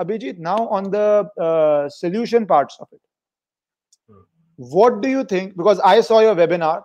Abhijit, 0.00 0.38
now 0.38 0.66
on 0.68 0.90
the 0.90 1.28
uh, 1.40 1.88
solution 1.88 2.46
parts 2.46 2.76
of 2.80 2.88
it. 2.92 3.00
What 4.56 5.00
do 5.02 5.08
you 5.08 5.24
think? 5.24 5.56
Because 5.56 5.78
I 5.80 6.00
saw 6.00 6.20
your 6.20 6.34
webinar 6.34 6.82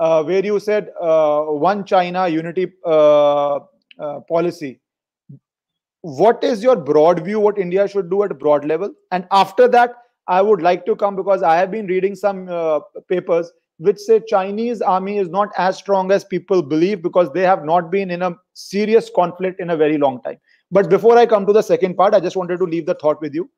uh, 0.00 0.24
where 0.24 0.44
you 0.44 0.58
said 0.58 0.90
uh, 1.00 1.42
one 1.42 1.84
China 1.84 2.26
unity 2.26 2.72
uh, 2.84 3.60
uh, 3.98 4.20
policy. 4.28 4.80
What 6.00 6.42
is 6.42 6.62
your 6.62 6.76
broad 6.76 7.24
view? 7.24 7.40
What 7.40 7.58
India 7.58 7.86
should 7.86 8.10
do 8.10 8.22
at 8.22 8.30
a 8.30 8.34
broad 8.34 8.64
level? 8.64 8.92
And 9.12 9.26
after 9.30 9.68
that, 9.68 9.92
I 10.26 10.40
would 10.42 10.62
like 10.62 10.86
to 10.86 10.96
come 10.96 11.16
because 11.16 11.42
I 11.42 11.56
have 11.56 11.70
been 11.70 11.86
reading 11.86 12.14
some 12.14 12.48
uh, 12.48 12.80
papers 13.08 13.52
which 13.80 13.98
say 13.98 14.20
Chinese 14.28 14.82
army 14.82 15.16
is 15.16 15.30
not 15.30 15.48
as 15.56 15.78
strong 15.78 16.12
as 16.12 16.22
people 16.22 16.62
believe 16.62 17.02
because 17.02 17.30
they 17.32 17.42
have 17.42 17.64
not 17.64 17.90
been 17.90 18.10
in 18.10 18.22
a 18.22 18.36
serious 18.52 19.10
conflict 19.14 19.58
in 19.58 19.70
a 19.70 19.76
very 19.76 19.96
long 19.96 20.20
time. 20.22 20.36
But 20.70 20.90
before 20.90 21.16
I 21.16 21.24
come 21.24 21.46
to 21.46 21.52
the 21.52 21.62
second 21.62 21.96
part, 21.96 22.14
I 22.14 22.20
just 22.20 22.36
wanted 22.36 22.58
to 22.58 22.64
leave 22.64 22.84
the 22.84 22.94
thought 22.94 23.20
with 23.22 23.34
you. 23.34 23.50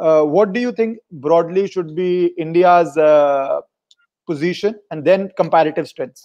Uh, 0.00 0.22
what 0.22 0.52
do 0.52 0.60
you 0.60 0.70
think 0.70 0.98
broadly 1.10 1.66
should 1.66 1.96
be 1.96 2.26
India's 2.38 2.96
uh, 2.96 3.60
position 4.26 4.76
and 4.92 5.04
then 5.04 5.30
comparative 5.36 5.88
strengths? 5.88 6.24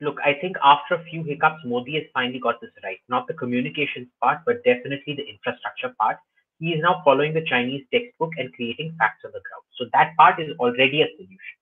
Look, 0.00 0.16
I 0.24 0.34
think 0.40 0.56
after 0.64 0.94
a 0.94 1.04
few 1.04 1.22
hiccups, 1.22 1.60
Modi 1.66 1.94
has 1.96 2.04
finally 2.14 2.40
got 2.40 2.60
this 2.62 2.70
right. 2.82 2.98
Not 3.10 3.26
the 3.28 3.34
communications 3.34 4.08
part, 4.22 4.38
but 4.46 4.64
definitely 4.64 5.14
the 5.16 5.26
infrastructure 5.28 5.94
part. 6.00 6.16
He 6.58 6.70
is 6.70 6.82
now 6.82 7.02
following 7.04 7.34
the 7.34 7.44
Chinese 7.44 7.84
textbook 7.92 8.32
and 8.38 8.52
creating 8.52 8.94
facts 8.98 9.22
on 9.24 9.32
the 9.32 9.40
ground. 9.40 9.64
So 9.76 9.86
that 9.92 10.16
part 10.16 10.40
is 10.40 10.56
already 10.58 11.02
a 11.02 11.08
solution. 11.16 11.58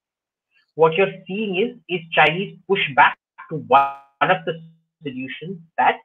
What 0.75 0.95
you're 0.95 1.13
seeing 1.27 1.57
is 1.57 1.77
is 1.89 2.01
Chinese 2.13 2.59
push 2.69 2.83
back 2.95 3.19
to 3.51 3.57
one 3.57 3.97
of 4.21 4.45
the 4.47 4.61
solutions 5.03 5.59
that 5.79 5.97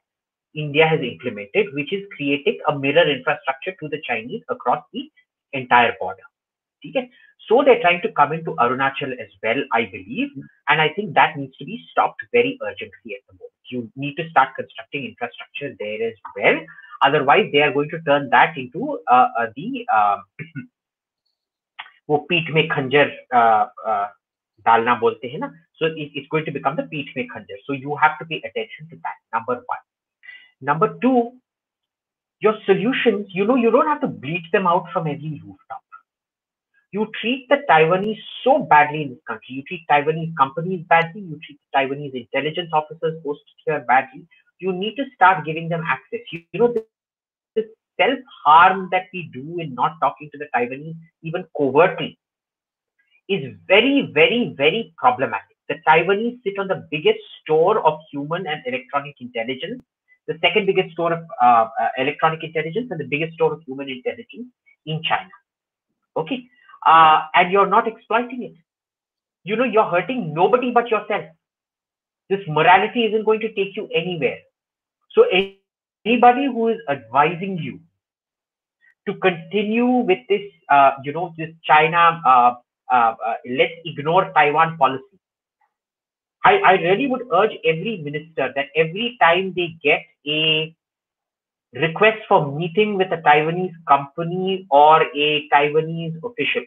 India 0.54 0.86
has 0.86 1.00
implemented, 1.00 1.72
which 1.74 1.92
is 1.92 2.04
creating 2.16 2.58
a 2.68 2.78
mirror 2.78 3.08
infrastructure 3.08 3.72
to 3.80 3.88
the 3.88 4.00
Chinese 4.06 4.42
across 4.48 4.82
the 4.92 5.10
entire 5.52 5.94
border. 6.00 6.22
Okay? 6.84 7.10
So 7.48 7.62
they're 7.64 7.80
trying 7.80 8.02
to 8.02 8.12
come 8.12 8.32
into 8.32 8.52
Arunachal 8.56 9.12
as 9.12 9.28
well, 9.42 9.62
I 9.72 9.86
believe. 9.86 10.28
And 10.68 10.80
I 10.80 10.90
think 10.90 11.14
that 11.14 11.36
needs 11.36 11.56
to 11.58 11.64
be 11.64 11.84
stopped 11.90 12.20
very 12.32 12.58
urgently 12.62 13.16
at 13.16 13.24
the 13.26 13.34
moment. 13.34 13.52
You 13.70 13.90
need 13.96 14.16
to 14.16 14.28
start 14.30 14.50
constructing 14.56 15.04
infrastructure 15.04 15.74
there 15.78 16.08
as 16.08 16.14
well. 16.36 16.60
Otherwise, 17.03 17.49
they 17.53 17.61
are 17.61 17.73
going 17.73 17.89
to 17.89 18.01
turn 18.03 18.29
that 18.31 18.57
into 18.57 18.99
uh, 19.11 19.27
uh, 19.39 19.47
the 19.57 19.85
uh, 19.93 20.17
वो 22.09 22.17
पीठ 22.29 22.49
में 22.55 22.67
खंजर 22.69 23.11
डालना 24.67 24.95
बोलते 24.99 25.27
हैं 25.29 25.39
ना 25.39 25.51
so 25.79 25.87
it, 25.87 26.11
it's 26.15 26.27
going 26.35 26.45
to 26.45 26.51
become 26.57 26.75
the 26.77 26.83
पीठ 26.93 27.17
में 27.17 27.25
खंजर 27.33 27.57
so 27.67 27.73
you 27.73 27.97
have 28.03 28.17
to 28.19 28.25
pay 28.33 28.41
attention 28.51 28.89
to 28.91 28.97
that 29.07 29.17
number 29.37 29.55
one 29.55 29.67
Number 30.61 30.97
two, 31.01 31.33
your 32.41 32.55
solutions, 32.65 33.27
you 33.33 33.45
know, 33.45 33.55
you 33.55 33.71
don't 33.71 33.87
have 33.87 34.01
to 34.01 34.07
bleat 34.07 34.43
them 34.53 34.67
out 34.67 34.85
from 34.93 35.07
every 35.07 35.41
rooftop. 35.45 35.81
You 36.91 37.07
treat 37.21 37.47
the 37.49 37.57
Taiwanese 37.69 38.19
so 38.43 38.59
badly 38.59 39.03
in 39.03 39.09
this 39.11 39.19
country. 39.27 39.55
You 39.55 39.63
treat 39.67 39.81
Taiwanese 39.91 40.33
companies 40.37 40.85
badly. 40.89 41.21
You 41.21 41.39
treat 41.45 41.59
Taiwanese 41.75 42.15
intelligence 42.15 42.71
officers 42.73 43.21
posted 43.23 43.55
here 43.65 43.85
badly. 43.87 44.27
You 44.58 44.72
need 44.72 44.96
to 44.96 45.04
start 45.14 45.44
giving 45.44 45.68
them 45.68 45.82
access. 45.86 46.20
You, 46.32 46.42
you 46.52 46.60
know, 46.60 46.74
this 47.54 47.66
self 48.00 48.18
harm 48.44 48.88
that 48.92 49.06
we 49.12 49.30
do 49.32 49.60
in 49.60 49.74
not 49.74 49.96
talking 50.00 50.30
to 50.32 50.38
the 50.38 50.46
Taiwanese, 50.54 50.96
even 51.22 51.44
covertly, 51.56 52.18
is 53.28 53.54
very, 53.66 54.10
very, 54.12 54.54
very 54.56 54.94
problematic. 54.96 55.56
The 55.68 55.76
Taiwanese 55.86 56.42
sit 56.42 56.58
on 56.58 56.68
the 56.68 56.86
biggest 56.90 57.20
store 57.42 57.86
of 57.86 58.00
human 58.10 58.46
and 58.46 58.62
electronic 58.66 59.14
intelligence 59.20 59.82
the 60.28 60.38
second 60.42 60.66
biggest 60.66 60.92
store 60.92 61.12
of 61.14 61.24
uh, 61.42 61.68
uh, 61.82 61.88
electronic 61.96 62.44
intelligence 62.44 62.88
and 62.90 63.00
the 63.00 63.04
biggest 63.04 63.32
store 63.34 63.54
of 63.54 63.62
human 63.66 63.88
intelligence 63.88 64.48
in 64.84 65.02
China. 65.02 65.30
Okay, 66.16 66.44
uh, 66.86 67.22
and 67.34 67.50
you're 67.50 67.66
not 67.66 67.88
exploiting 67.88 68.42
it. 68.42 68.52
You 69.44 69.56
know, 69.56 69.64
you're 69.64 69.90
hurting 69.90 70.34
nobody 70.34 70.70
but 70.70 70.90
yourself. 70.90 71.24
This 72.28 72.40
morality 72.46 73.04
isn't 73.06 73.24
going 73.24 73.40
to 73.40 73.52
take 73.54 73.74
you 73.74 73.88
anywhere. 73.94 74.38
So, 75.10 75.24
anybody 76.04 76.46
who 76.46 76.68
is 76.68 76.78
advising 76.88 77.58
you 77.58 77.80
to 79.06 79.14
continue 79.14 79.86
with 79.86 80.18
this, 80.28 80.42
uh, 80.68 80.92
you 81.02 81.12
know, 81.12 81.34
this 81.36 81.50
China, 81.64 82.20
uh, 82.26 82.54
uh, 82.90 83.14
let's 83.48 83.72
ignore 83.84 84.32
Taiwan 84.32 84.76
policy. 84.76 85.04
I, 86.44 86.58
I 86.58 86.72
really 86.74 87.06
would 87.06 87.22
urge 87.32 87.52
every 87.64 87.98
minister 87.98 88.52
that 88.54 88.66
every 88.76 89.16
time 89.20 89.52
they 89.56 89.76
get 89.82 90.02
a 90.26 90.74
request 91.74 92.18
for 92.28 92.50
meeting 92.52 92.96
with 92.96 93.12
a 93.12 93.18
Taiwanese 93.18 93.74
company 93.86 94.66
or 94.70 95.02
a 95.02 95.48
Taiwanese 95.52 96.16
official, 96.24 96.62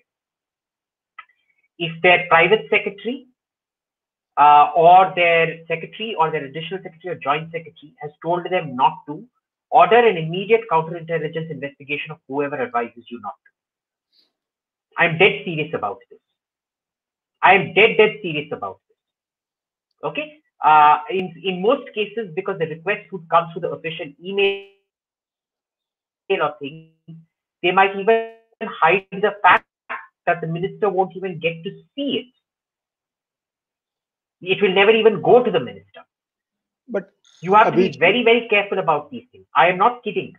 if 1.79 1.91
their 2.03 2.25
private 2.29 2.67
secretary 2.69 3.27
uh, 4.37 4.71
or 4.75 5.13
their 5.15 5.65
secretary 5.67 6.15
or 6.17 6.31
their 6.31 6.45
additional 6.45 6.79
secretary 6.83 7.15
or 7.15 7.19
joint 7.19 7.51
secretary 7.51 7.93
has 8.01 8.11
told 8.23 8.45
them 8.49 8.75
not 8.75 8.93
to, 9.07 9.23
order 9.69 9.97
an 9.97 10.17
immediate 10.17 10.61
counterintelligence 10.71 11.49
investigation 11.49 12.11
of 12.11 12.17
whoever 12.27 12.61
advises 12.61 13.05
you 13.09 13.19
not 13.21 13.33
to. 13.45 13.51
I'm 14.97 15.17
dead 15.17 15.41
serious 15.45 15.73
about 15.73 15.99
this. 16.09 16.19
I 17.41 17.55
am 17.55 17.73
dead, 17.73 17.97
dead 17.97 18.17
serious 18.21 18.49
about 18.51 18.79
this. 18.87 18.97
Okay. 20.03 20.37
Uh, 20.63 20.97
in 21.09 21.33
in 21.43 21.61
most 21.61 21.91
cases, 21.95 22.29
because 22.35 22.59
the 22.59 22.67
request 22.67 23.11
would 23.11 23.27
come 23.29 23.49
through 23.51 23.61
the 23.61 23.71
official 23.71 24.05
email 24.23 24.67
or 26.29 26.53
thing, 26.59 26.91
they 27.63 27.71
might 27.71 27.95
even 27.97 28.33
hide 28.61 29.07
the 29.11 29.33
fact 29.41 29.65
that 30.27 30.39
the 30.39 30.47
minister 30.47 30.87
won't 30.87 31.15
even 31.15 31.39
get 31.39 31.63
to 31.63 31.71
see 31.95 32.21
it. 32.21 32.27
It 34.41 34.61
will 34.61 34.73
never 34.73 34.91
even 34.91 35.21
go 35.21 35.43
to 35.43 35.51
the 35.51 35.59
minister. 35.59 36.01
But 36.87 37.11
You 37.41 37.53
have 37.53 37.71
to 37.71 37.77
be 37.77 37.97
very, 37.97 38.23
very 38.23 38.47
careful 38.49 38.79
about 38.79 39.11
these 39.11 39.25
things. 39.31 39.45
I 39.55 39.67
am 39.69 39.77
not 39.77 40.03
kidding. 40.03 40.33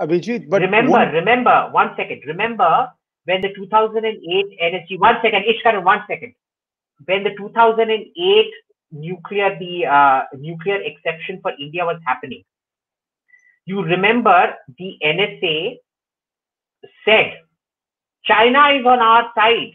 Abhijit, 0.00 0.48
but 0.48 0.62
remember, 0.62 0.98
remember, 1.12 1.68
one 1.72 1.90
second. 1.96 2.22
Remember 2.26 2.90
when 3.24 3.42
the 3.42 3.52
2008 3.54 4.46
NSG, 4.62 4.98
one 4.98 5.16
second, 5.22 5.44
Ishkar, 5.44 5.82
one 5.84 6.02
second. 6.08 6.34
When 7.04 7.24
the 7.24 7.34
2008 7.36 8.46
nuclear, 8.92 9.58
the 9.58 9.86
uh, 9.86 10.22
nuclear 10.38 10.80
exception 10.82 11.40
for 11.42 11.52
India 11.58 11.84
was 11.84 12.00
happening, 12.06 12.44
you 13.66 13.82
remember 13.82 14.54
the 14.78 14.96
NSA 15.04 15.78
said, 17.04 17.38
China 18.24 18.68
is 18.78 18.86
on 18.86 19.00
our 19.00 19.30
side. 19.34 19.72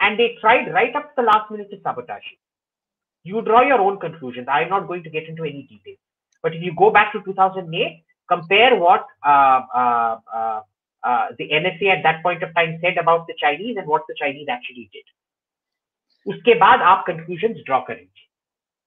And 0.00 0.18
they 0.18 0.36
tried 0.40 0.72
right 0.72 0.94
up 0.94 1.14
to 1.14 1.22
the 1.22 1.22
last 1.22 1.50
minute 1.50 1.70
to 1.70 1.80
sabotage 1.82 2.26
it. 2.32 2.38
You 3.24 3.42
draw 3.42 3.62
your 3.62 3.80
own 3.80 3.98
conclusions. 3.98 4.46
I'm 4.48 4.68
not 4.68 4.86
going 4.86 5.02
to 5.02 5.10
get 5.10 5.28
into 5.28 5.42
any 5.44 5.62
details. 5.62 5.98
But 6.42 6.54
if 6.54 6.62
you 6.62 6.74
go 6.76 6.90
back 6.90 7.12
to 7.12 7.22
2008, 7.24 8.04
compare 8.28 8.76
what 8.76 9.06
uh, 9.24 9.62
uh, 9.74 10.16
uh, 10.34 10.60
uh, 11.02 11.26
the 11.38 11.48
NSA 11.48 11.88
at 11.96 12.02
that 12.02 12.22
point 12.22 12.42
of 12.42 12.54
time 12.54 12.78
said 12.82 12.98
about 12.98 13.26
the 13.26 13.34
Chinese 13.40 13.76
and 13.78 13.86
what 13.86 14.02
the 14.08 14.14
Chinese 14.20 14.48
actually 14.48 14.88
did. 14.92 15.04
उसके 16.26 16.54
बाद 16.60 16.80
आप 16.82 17.04
conclusions 17.06 17.58
draw 17.66 17.80
करेंगे 17.88 18.24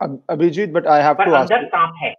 Ab- 0.01 0.21
Abhijit, 0.29 0.73
but 0.73 0.87
I 0.87 1.01
have 1.01 1.17
पर 1.17 1.25
to 1.25 1.35
ask 1.35 1.51
अंदर 1.51 1.63
you, 1.63 1.69
सांप 1.69 1.93
है 2.01 2.13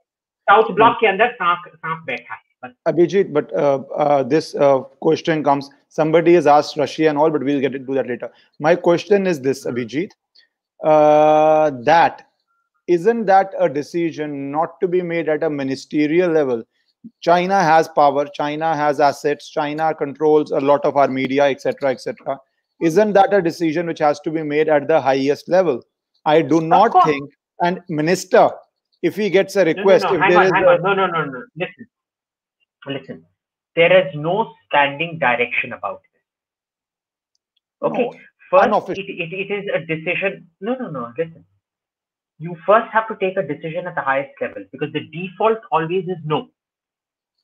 south 0.51 0.73
block 0.75 0.97
के 1.01 1.07
अंदर 1.07 1.33
सांप 1.33 1.69
सांप 1.69 2.05
बैठा 2.07 2.35
है 2.35 2.41
बस 2.41 2.44
Abhijit, 2.88 3.32
but 3.34 3.54
uh, 3.54 3.84
uh, 3.96 4.24
this 4.24 4.56
uh, 4.56 4.80
question 5.00 5.44
comes. 5.44 5.70
Somebody 5.90 6.34
has 6.34 6.48
asked 6.48 6.78
Russia 6.78 7.08
and 7.10 7.18
all, 7.18 7.30
but 7.30 7.44
we'll 7.44 7.62
get 7.62 7.76
into 7.76 7.94
that 7.94 8.08
later. 8.08 8.32
My 8.60 8.76
question 8.76 9.28
is 9.28 9.42
this, 9.42 9.66
Abhijit. 9.66 10.12
Uh, 10.84 11.72
that 11.84 12.28
isn't 12.88 13.26
that 13.26 13.52
a 13.58 13.68
decision 13.68 14.52
not 14.52 14.80
to 14.80 14.88
be 14.88 15.02
made 15.02 15.28
at 15.30 15.42
a 15.44 15.50
ministerial 15.50 16.30
level? 16.32 16.64
China 17.22 17.60
has 17.62 17.88
power, 17.88 18.26
China 18.26 18.76
has 18.76 19.00
assets, 19.00 19.50
China 19.50 19.94
controls 19.94 20.52
a 20.52 20.60
lot 20.60 20.84
of 20.86 20.98
our 20.98 21.08
media, 21.08 21.46
etc., 21.46 21.92
etc. 21.92 22.40
Isn't 22.82 23.14
that 23.14 23.34
a 23.34 23.42
decision 23.42 23.88
which 23.88 24.00
has 24.00 24.20
to 24.22 24.32
be 24.32 24.44
made 24.44 24.70
at 24.70 24.88
the 24.88 25.00
highest 25.00 25.48
level? 25.50 25.82
I 26.26 26.42
do 26.42 26.62
not 26.62 26.92
think, 27.06 27.32
and 27.62 27.80
minister, 27.90 28.50
if 29.02 29.16
he 29.16 29.30
gets 29.30 29.56
a 29.56 29.64
No, 29.64 29.72
no, 29.72 29.78
request, 29.78 30.06
no, 30.06 30.14
if 30.16 30.22
hang 30.22 30.30
there 30.32 30.40
on, 30.40 30.46
is 30.46 30.52
hang 30.54 30.64
a- 30.64 30.68
on. 30.68 30.82
No, 30.84 30.94
no, 30.94 31.08
no, 31.08 31.26
no. 31.26 31.44
Listen. 31.56 31.88
Listen. 32.88 33.26
There 33.76 34.08
is 34.08 34.14
no 34.16 34.54
standing 34.68 35.20
direction 35.20 35.74
about 35.74 36.02
this. 36.02 36.22
Okay. 37.82 38.10
No, 38.68 38.80
first, 38.80 38.98
it, 38.98 39.06
it, 39.10 39.34
it 39.34 39.52
is 39.54 39.66
a 39.74 39.80
decision. 39.80 40.48
No, 40.62 40.76
no, 40.76 40.90
no. 40.90 41.12
Listen. 41.18 41.46
You 42.38 42.56
first 42.66 42.88
have 42.92 43.08
to 43.08 43.16
take 43.20 43.38
a 43.38 43.44
decision 43.44 43.88
at 43.88 43.96
the 43.96 44.02
highest 44.02 44.32
level 44.42 44.64
because 44.72 44.92
the 44.94 45.02
default 45.12 45.60
always 45.72 46.06
is 46.06 46.18
no. 46.26 46.50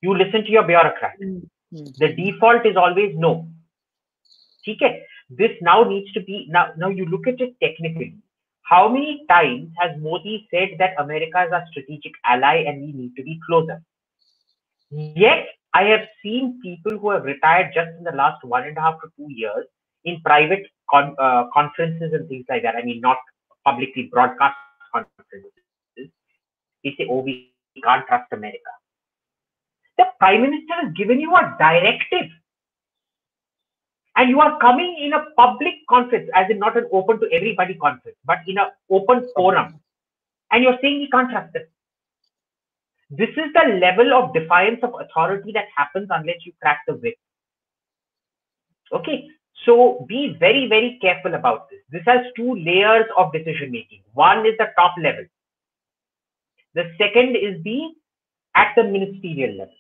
You 0.01 0.17
listen 0.17 0.43
to 0.43 0.51
your 0.51 0.63
bureaucrat. 0.63 1.19
Mm-hmm. 1.21 1.83
The 1.97 2.13
default 2.15 2.65
is 2.65 2.75
always 2.75 3.13
no. 3.15 3.47
Okay. 4.67 5.03
This 5.29 5.51
now 5.61 5.83
needs 5.83 6.11
to 6.13 6.21
be 6.21 6.47
now. 6.49 6.71
Now 6.77 6.89
you 6.89 7.05
look 7.05 7.27
at 7.27 7.39
it 7.39 7.55
technically. 7.63 8.15
How 8.63 8.87
many 8.89 9.25
times 9.29 9.69
has 9.79 9.99
Modi 9.99 10.47
said 10.51 10.69
that 10.79 10.91
America 10.97 11.43
is 11.45 11.51
our 11.53 11.65
strategic 11.71 12.13
ally 12.25 12.63
and 12.67 12.81
we 12.81 12.91
need 12.91 13.15
to 13.15 13.23
be 13.23 13.39
closer? 13.47 13.81
Yet, 14.91 15.47
I 15.73 15.83
have 15.83 16.01
seen 16.21 16.59
people 16.61 16.97
who 16.97 17.11
have 17.11 17.23
retired 17.23 17.71
just 17.73 17.89
in 17.97 18.03
the 18.03 18.11
last 18.11 18.43
one 18.43 18.63
and 18.63 18.77
a 18.77 18.81
half 18.81 18.95
to 19.01 19.07
two 19.17 19.31
years 19.31 19.65
in 20.03 20.21
private 20.21 20.67
con- 20.89 21.15
uh, 21.17 21.45
conferences 21.53 22.11
and 22.13 22.27
things 22.27 22.45
like 22.49 22.63
that. 22.63 22.75
I 22.75 22.83
mean, 22.83 22.99
not 22.99 23.17
publicly 23.63 24.09
broadcast 24.11 24.55
conferences. 24.93 25.51
They 26.83 26.95
say, 26.97 27.07
oh, 27.09 27.19
we 27.21 27.53
can't 27.83 28.05
trust 28.07 28.25
America. 28.33 28.59
The 29.97 30.05
prime 30.19 30.41
minister 30.41 30.73
has 30.83 30.93
given 30.93 31.21
you 31.21 31.33
a 31.35 31.55
directive. 31.57 32.29
And 34.17 34.29
you 34.29 34.41
are 34.41 34.59
coming 34.59 34.97
in 35.01 35.13
a 35.13 35.25
public 35.37 35.75
conference, 35.89 36.29
as 36.35 36.49
in 36.49 36.59
not 36.59 36.75
an 36.77 36.87
open 36.91 37.19
to 37.21 37.31
everybody 37.31 37.75
conference, 37.75 38.17
but 38.25 38.39
in 38.45 38.57
an 38.57 38.67
open 38.89 39.29
forum. 39.35 39.79
And 40.51 40.63
you're 40.63 40.77
saying 40.81 40.99
we 40.99 41.09
can't 41.09 41.29
trust 41.29 41.53
them. 41.53 41.63
This 43.11 43.29
is 43.29 43.51
the 43.53 43.77
level 43.81 44.13
of 44.13 44.33
defiance 44.33 44.79
of 44.83 44.93
authority 44.97 45.51
that 45.53 45.65
happens 45.75 46.07
unless 46.09 46.45
you 46.45 46.53
crack 46.61 46.79
the 46.87 46.93
whip. 46.93 47.15
Okay, 48.93 49.27
so 49.65 50.05
be 50.07 50.37
very, 50.39 50.67
very 50.67 50.97
careful 51.01 51.33
about 51.33 51.69
this. 51.69 51.79
This 51.91 52.03
has 52.05 52.25
two 52.37 52.55
layers 52.55 53.05
of 53.17 53.33
decision 53.33 53.69
making. 53.71 54.01
One 54.13 54.45
is 54.45 54.53
the 54.57 54.67
top 54.77 54.95
level. 54.97 55.25
The 56.73 56.89
second 56.97 57.35
is 57.35 57.61
the 57.63 57.89
at 58.55 58.73
the 58.77 58.83
ministerial 58.83 59.57
level. 59.57 59.75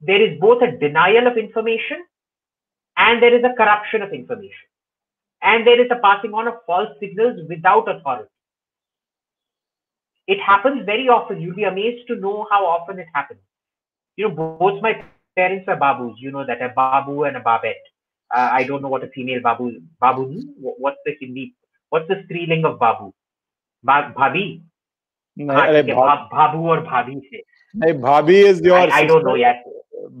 There 0.00 0.22
is 0.22 0.40
both 0.40 0.62
a 0.62 0.78
denial 0.78 1.26
of 1.26 1.36
information 1.36 2.04
and 2.96 3.22
there 3.22 3.36
is 3.36 3.44
a 3.44 3.54
corruption 3.54 4.00
of 4.00 4.12
information. 4.12 4.68
And 5.42 5.66
there 5.66 5.80
is 5.80 5.90
a 5.90 6.00
passing 6.00 6.32
on 6.32 6.48
of 6.48 6.54
false 6.66 6.88
signals 7.00 7.40
without 7.48 7.88
authority. 7.88 8.30
It 10.27 10.39
happens 10.39 10.85
very 10.85 11.07
often. 11.09 11.41
You'll 11.41 11.55
be 11.55 11.65
amazed 11.69 12.07
to 12.09 12.15
know 12.15 12.45
how 12.49 12.65
often 12.65 12.99
it 12.99 13.07
happens. 13.13 13.41
You 14.17 14.29
know, 14.29 14.35
both 14.59 14.81
my 14.81 14.91
parents 15.37 15.67
were 15.67 15.75
babus. 15.75 16.13
You 16.17 16.31
know 16.31 16.45
that 16.45 16.61
a 16.61 16.69
babu 16.77 17.23
and 17.25 17.35
a 17.37 17.41
babette. 17.41 17.89
Uh, 18.31 18.49
I 18.59 18.63
don't 18.63 18.81
know 18.81 18.89
what 18.89 19.03
a 19.03 19.09
female 19.15 19.41
babu 19.41 19.71
babu. 19.99 20.23
wh- 20.63 20.79
What's 20.85 21.01
the 21.05 21.15
Hindi? 21.19 21.45
What's 21.91 22.07
the 22.07 22.19
striling 22.23 22.63
of 22.71 22.79
babu? 22.79 23.11
Ba- 23.83 24.13
bhabi. 24.19 24.45
नहीं, 25.37 25.49
हाँ, 25.57 25.67
अरे 25.67 25.81
ठीक 25.83 25.89
है, 25.89 25.95
भा- 25.95 26.07
भा- 26.07 26.29
भाबू 26.33 26.67
और 26.71 26.79
भाभी 26.87 27.19
से 27.19 27.41
नहीं 27.75 27.93
भाभी 28.01 28.39
is 28.47 28.65
your 28.67 28.89
I, 28.89 28.99
I 29.01 29.05
don't 29.11 29.23
know 29.27 29.37
यार 29.37 29.63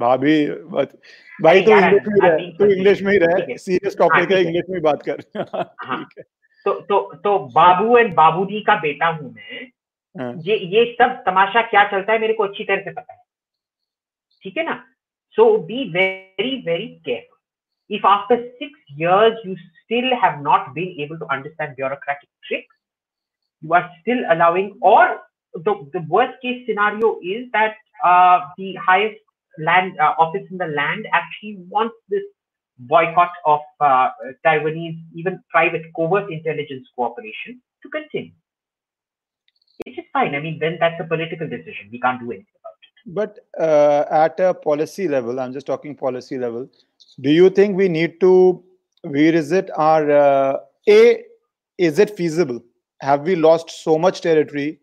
भाभी 0.03 0.35
बट 0.75 0.95
भाई 1.41 1.61
अरे 1.61 1.65
तू 1.65 1.71
यार, 1.71 1.93
इंग्लिश 1.93 2.01
में 2.07 2.13
ही 2.13 2.19
I'm 2.19 2.23
रह 2.29 2.37
being 2.37 2.51
तू 2.57 2.63
confused. 2.63 2.77
इंग्लिश 2.77 3.01
में 3.03 3.11
ही 3.13 3.19
ठीक 3.19 3.27
रह 3.29 3.45
है। 3.51 3.57
सीरियस 3.57 3.95
हाँ, 4.01 4.07
टॉपिक 4.07 4.31
है 4.31 4.37
ठीक 4.37 4.37
है। 4.37 4.43
इंग्लिश 4.43 4.65
में 4.69 4.77
ही 4.77 4.81
बात 4.81 5.03
कर 5.09 5.21
हाँ। 5.37 6.03
ठीक 6.03 6.17
है 6.17 6.23
तो 6.65 6.73
तो 6.89 6.99
तो 7.23 7.37
बाबू 7.55 7.97
एंड 7.97 8.13
बाबूजी 8.15 8.61
का 8.69 8.75
बेटा 8.81 9.07
हूं 9.07 9.29
मैं 9.29 9.61
हाँ, 9.61 9.69
ये 10.19 10.57
ये 10.75 10.85
सब 11.01 11.23
तमाशा 11.25 11.61
क्या 11.61 11.83
चलता 11.91 12.13
है 12.13 12.19
मेरे 12.19 12.33
को 12.33 12.43
अच्छी 12.43 12.63
तरह 12.63 12.81
से 12.81 12.91
पता 12.93 13.13
है 13.13 13.21
ठीक 14.43 14.57
है 14.57 14.63
ना 14.65 14.83
so 15.35 15.57
be 15.57 15.83
very 15.91 16.55
very 16.65 16.87
careful 17.05 17.95
if 17.95 18.05
after 18.05 18.47
six 18.47 18.83
years 18.95 19.37
you 19.43 19.55
still 19.83 20.15
have 20.23 20.41
not 20.41 20.73
been 20.73 20.91
able 21.05 21.17
to 21.21 21.27
understand 21.35 21.75
bureaucratic 21.75 22.29
tricks 22.47 22.75
you 23.61 23.73
are 23.73 23.89
still 24.01 24.21
allowing 24.29 24.77
or 24.81 25.21
the, 25.53 25.73
the 25.93 26.05
worst 26.09 26.41
case 26.41 26.65
scenario 26.67 27.19
is 27.23 27.47
that 27.53 27.75
uh, 28.03 28.39
the 28.57 28.75
highest 28.75 29.19
land 29.57 29.99
uh, 29.99 30.13
office 30.19 30.45
in 30.51 30.57
the 30.57 30.67
land 30.67 31.07
actually 31.11 31.57
wants 31.69 31.95
this 32.09 32.21
boycott 32.79 33.31
of 33.45 33.59
uh, 33.79 34.09
Taiwanese 34.45 34.99
even 35.15 35.41
private 35.49 35.83
covert 35.95 36.31
intelligence 36.31 36.87
cooperation 36.95 37.61
to 37.81 37.89
continue 37.89 38.31
which 38.31 38.31
is 38.31 38.46
fine. 40.12 40.34
I 40.34 40.40
mean, 40.40 40.58
then 40.58 40.78
that's 40.80 41.00
a 41.00 41.04
political 41.04 41.48
decision. 41.48 41.88
We 41.90 42.00
can't 42.00 42.20
do 42.20 42.30
anything 42.30 42.46
about 42.60 42.74
it. 42.82 42.98
but 43.08 43.38
uh, 43.58 44.04
at 44.10 44.38
a 44.38 44.52
policy 44.52 45.08
level 45.08 45.40
i'm 45.40 45.52
just 45.52 45.66
talking 45.66 45.96
policy 45.96 46.38
level 46.38 46.68
do 47.20 47.30
you 47.30 47.48
think 47.48 47.76
we 47.76 47.88
need 47.88 48.20
to 48.20 48.62
revisit 49.04 49.70
our 49.76 50.10
uh, 50.10 50.56
a 50.88 51.22
is 51.78 51.98
it 51.98 52.14
feasible 52.16 52.60
have 53.00 53.22
we 53.22 53.36
lost 53.36 53.70
so 53.82 53.96
much 53.98 54.20
territory 54.20 54.78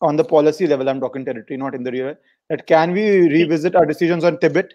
on 0.00 0.16
the 0.16 0.24
policy 0.24 0.66
level 0.66 0.88
i'm 0.88 1.00
talking 1.00 1.24
territory 1.24 1.56
not 1.56 1.74
in 1.74 1.82
the 1.82 1.92
real 1.92 2.14
that 2.48 2.66
can 2.66 2.92
we 2.92 3.28
revisit 3.28 3.76
our 3.76 3.84
decisions 3.84 4.24
on 4.24 4.38
tibet 4.38 4.74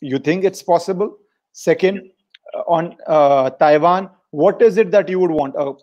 you 0.00 0.18
think 0.18 0.44
it's 0.44 0.62
possible 0.62 1.16
second 1.52 2.10
uh, 2.54 2.62
on 2.66 2.96
uh, 3.06 3.50
taiwan 3.50 4.10
what 4.30 4.60
is 4.62 4.76
it 4.76 4.90
that 4.90 5.08
you 5.08 5.18
would 5.18 5.30
want 5.30 5.56
uh, 5.56 5.70
uh, 5.70 5.74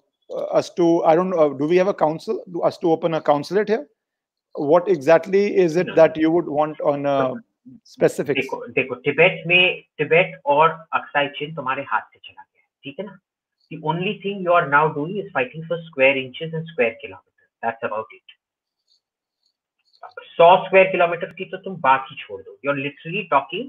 us 0.59 0.68
to 0.77 0.85
i 1.05 1.14
don't 1.16 1.31
know 1.33 1.41
uh, 1.45 1.49
do 1.62 1.66
we 1.70 1.79
have 1.79 1.89
a 1.93 1.95
council 2.03 2.37
do 2.53 2.61
us 2.68 2.79
to 2.85 2.91
open 2.93 3.14
a 3.16 3.20
consulate 3.31 3.73
here 3.73 3.83
what 4.55 4.87
exactly 4.95 5.43
is 5.64 5.77
it 5.83 5.91
No. 5.91 5.97
that 5.99 6.16
you 6.23 6.31
would 6.37 6.49
want 6.59 6.81
on 6.93 7.05
uh, 7.14 7.33
specifics 7.91 8.39
देखो 8.41 8.66
देखो 8.79 8.95
Tibet 9.09 9.43
में 9.47 9.83
Tibet 9.99 10.41
और 10.55 10.68
Aksai 11.01 11.29
चिन 11.39 11.55
तुम्हारे 11.55 11.83
हाथ 11.91 12.09
से 12.12 12.18
चला 12.18 12.43
गया 12.43 12.61
है, 12.61 12.66
ठीक 12.85 12.99
है 13.01 13.07
ना 13.07 13.18
the 13.73 13.79
only 13.91 14.14
thing 14.23 14.41
you 14.47 14.55
are 14.61 14.64
now 14.70 14.83
doing 14.97 15.12
is 15.25 15.29
fighting 15.37 15.62
for 15.68 15.79
square 15.91 16.16
inches 16.23 16.57
and 16.61 16.73
square 16.73 16.97
kilometers 17.05 17.51
that's 17.66 17.87
about 17.91 18.16
it 18.18 18.35
100 20.03 20.66
square 20.68 20.91
kilometers 20.95 21.33
की 21.39 21.45
तो 21.51 21.57
तुम 21.68 21.77
बात 21.87 22.07
ही 22.11 22.16
छोड़ 22.23 22.41
दो 22.43 22.57
you're 22.66 22.79
literally 22.87 23.23
talking 23.35 23.68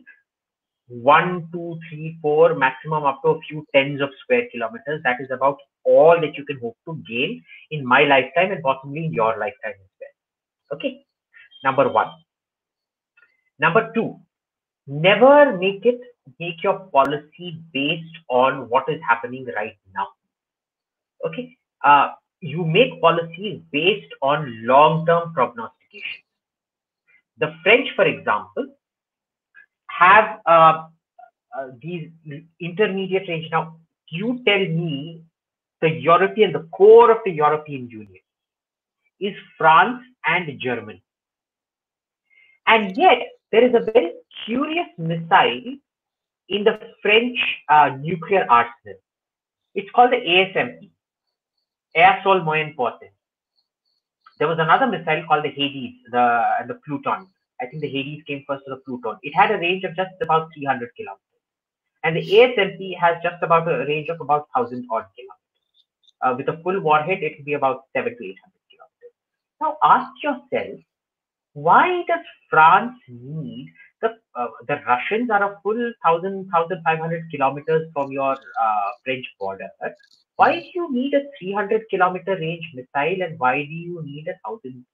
one, 0.89 1.49
two, 1.53 1.78
three, 1.89 2.18
four, 2.22 2.55
maximum 2.55 3.05
up 3.05 3.20
to 3.22 3.30
a 3.30 3.41
few 3.41 3.66
tens 3.74 4.01
of 4.01 4.09
square 4.22 4.49
kilometers. 4.51 5.03
That 5.05 5.20
is 5.20 5.28
about 5.30 5.59
all 5.84 6.20
that 6.20 6.36
you 6.36 6.45
can 6.45 6.59
hope 6.61 6.76
to 6.86 7.03
gain 7.09 7.43
in 7.70 7.86
my 7.86 8.05
lifetime 8.05 8.53
and 8.53 8.62
possibly 8.62 9.07
in 9.07 9.12
your 9.12 9.32
lifetime 9.39 9.74
as 9.74 9.91
well. 10.01 10.78
Okay, 10.78 11.05
number 11.62 11.89
one. 11.89 12.09
Number 13.59 13.91
two, 13.95 14.18
never 14.86 15.57
make 15.57 15.84
it 15.84 16.01
make 16.39 16.62
your 16.62 16.78
policy 16.93 17.62
based 17.72 18.16
on 18.28 18.68
what 18.68 18.84
is 18.89 19.01
happening 19.09 19.47
right 19.57 19.76
now. 19.95 20.09
Okay, 21.26 21.57
uh, 21.84 22.11
you 22.41 22.64
make 22.64 23.01
policies 23.01 23.61
based 23.72 24.12
on 24.22 24.64
long-term 24.64 25.32
prognostication. 25.34 26.22
The 27.39 27.55
French, 27.62 27.89
for 27.97 28.05
example, 28.05 28.66
have 29.99 30.40
uh, 30.46 30.84
uh, 31.57 31.68
these 31.82 32.11
intermediate 32.61 33.28
range. 33.28 33.49
Now, 33.51 33.76
you 34.11 34.40
tell 34.46 34.59
me 34.59 35.22
the 35.80 35.90
European, 35.90 36.53
the 36.53 36.68
core 36.72 37.11
of 37.11 37.18
the 37.24 37.32
European 37.32 37.88
Union 37.88 38.22
is 39.20 39.34
France 39.57 40.03
and 40.24 40.61
Germany. 40.61 41.03
And 42.66 42.96
yet, 42.96 43.18
there 43.51 43.64
is 43.64 43.74
a 43.74 43.90
very 43.90 44.12
curious 44.44 44.88
missile 44.99 45.76
in 46.49 46.64
the 46.64 46.78
French 47.03 47.38
uh, 47.68 47.90
nuclear 48.01 48.46
arsenal. 48.49 48.99
It's 49.74 49.90
called 49.94 50.12
the 50.12 50.16
ASMP, 50.16 50.90
Air 51.94 52.20
Sol 52.22 52.42
Moyen 52.42 52.74
Portée. 52.78 53.11
There 54.38 54.49
was 54.49 54.59
another 54.59 54.86
missile 54.86 55.24
called 55.26 55.44
the 55.44 55.51
Hades, 55.51 55.94
the 56.11 56.42
the 56.68 56.74
Pluton. 56.86 57.26
I 57.61 57.67
think 57.67 57.83
the 57.83 57.89
Hades 57.89 58.23
came 58.27 58.45
first 58.47 58.65
to 58.67 58.71
the 58.71 58.81
Pluton. 58.85 59.19
It 59.23 59.35
had 59.35 59.51
a 59.51 59.59
range 59.59 59.85
of 59.85 59.97
just 59.97 60.13
about 60.21 60.49
300 60.55 60.91
kilometers. 60.97 61.25
And 62.05 62.17
the 62.17 62.23
ASMP 62.23 62.97
has 62.99 63.17
just 63.23 63.43
about 63.43 63.69
a 63.69 63.85
range 63.87 64.09
of 64.09 64.21
about 64.21 64.49
1,000 64.55 64.87
odd 64.91 65.07
kilometers. 65.17 65.39
Uh, 66.21 66.35
with 66.37 66.49
a 66.49 66.63
full 66.63 66.81
warhead, 66.81 67.23
it 67.23 67.39
will 67.39 67.45
be 67.45 67.55
about 67.55 67.83
7 67.97 68.17
to 68.17 68.25
800 68.25 68.39
kilometers. 68.71 69.15
Now 69.61 69.77
ask 69.83 70.11
yourself, 70.23 70.81
why 71.55 72.05
does 72.07 72.25
France 72.51 72.97
need 73.09 73.73
the 74.01 74.11
uh, 74.35 74.47
the 74.67 74.81
Russians 74.87 75.31
are 75.31 75.43
a 75.43 75.61
full 75.63 75.77
1,000, 75.77 76.49
1,500 76.51 77.31
kilometers 77.31 77.89
from 77.93 78.13
your 78.13 78.33
uh, 78.33 78.91
French 79.05 79.27
border. 79.39 79.69
Why 80.37 80.61
do 80.61 80.67
you 80.75 80.93
need 80.93 81.15
a 81.15 81.23
300 81.41 81.83
kilometer 81.91 82.37
range 82.37 82.65
missile 82.75 83.23
and 83.23 83.39
why 83.39 83.65
do 83.65 83.75
you 83.75 84.03
need 84.05 84.29
a 84.29 84.39
1,000, 84.49 84.85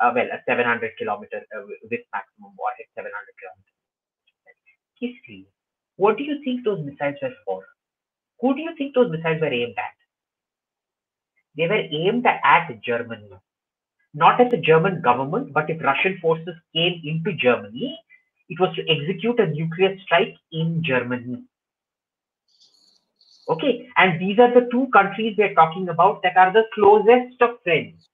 uh, 0.00 0.12
well, 0.14 0.26
a 0.32 0.38
700 0.46 0.92
kilometer 0.98 1.42
uh, 1.54 1.62
with 1.90 2.00
maximum 2.12 2.52
warhead, 2.58 2.86
700 2.94 3.10
kilometers? 3.40 3.74
History. 4.98 5.46
What 5.96 6.16
do 6.18 6.24
you 6.24 6.42
think 6.44 6.64
those 6.64 6.84
missiles 6.84 7.16
were 7.22 7.34
for? 7.44 7.64
Who 8.40 8.54
do 8.54 8.60
you 8.60 8.74
think 8.76 8.94
those 8.94 9.10
missiles 9.10 9.40
were 9.40 9.52
aimed 9.52 9.78
at? 9.78 9.94
They 11.56 11.68
were 11.68 11.84
aimed 11.90 12.26
at 12.26 12.82
Germany. 12.82 13.30
Not 14.12 14.40
at 14.40 14.50
the 14.50 14.56
German 14.56 15.02
government, 15.02 15.52
but 15.52 15.70
if 15.70 15.82
Russian 15.82 16.18
forces 16.20 16.54
came 16.72 17.00
into 17.04 17.32
Germany, 17.32 17.98
it 18.48 18.60
was 18.60 18.74
to 18.76 18.88
execute 18.88 19.40
a 19.40 19.46
nuclear 19.46 19.96
strike 20.00 20.34
in 20.52 20.82
Germany. 20.84 21.42
Okay, 23.48 23.88
and 23.96 24.20
these 24.20 24.38
are 24.38 24.52
the 24.52 24.68
two 24.70 24.88
countries 24.92 25.34
we're 25.36 25.54
talking 25.54 25.88
about 25.88 26.22
that 26.22 26.36
are 26.36 26.52
the 26.52 26.64
closest 26.74 27.40
of 27.42 27.62
friends. 27.62 28.08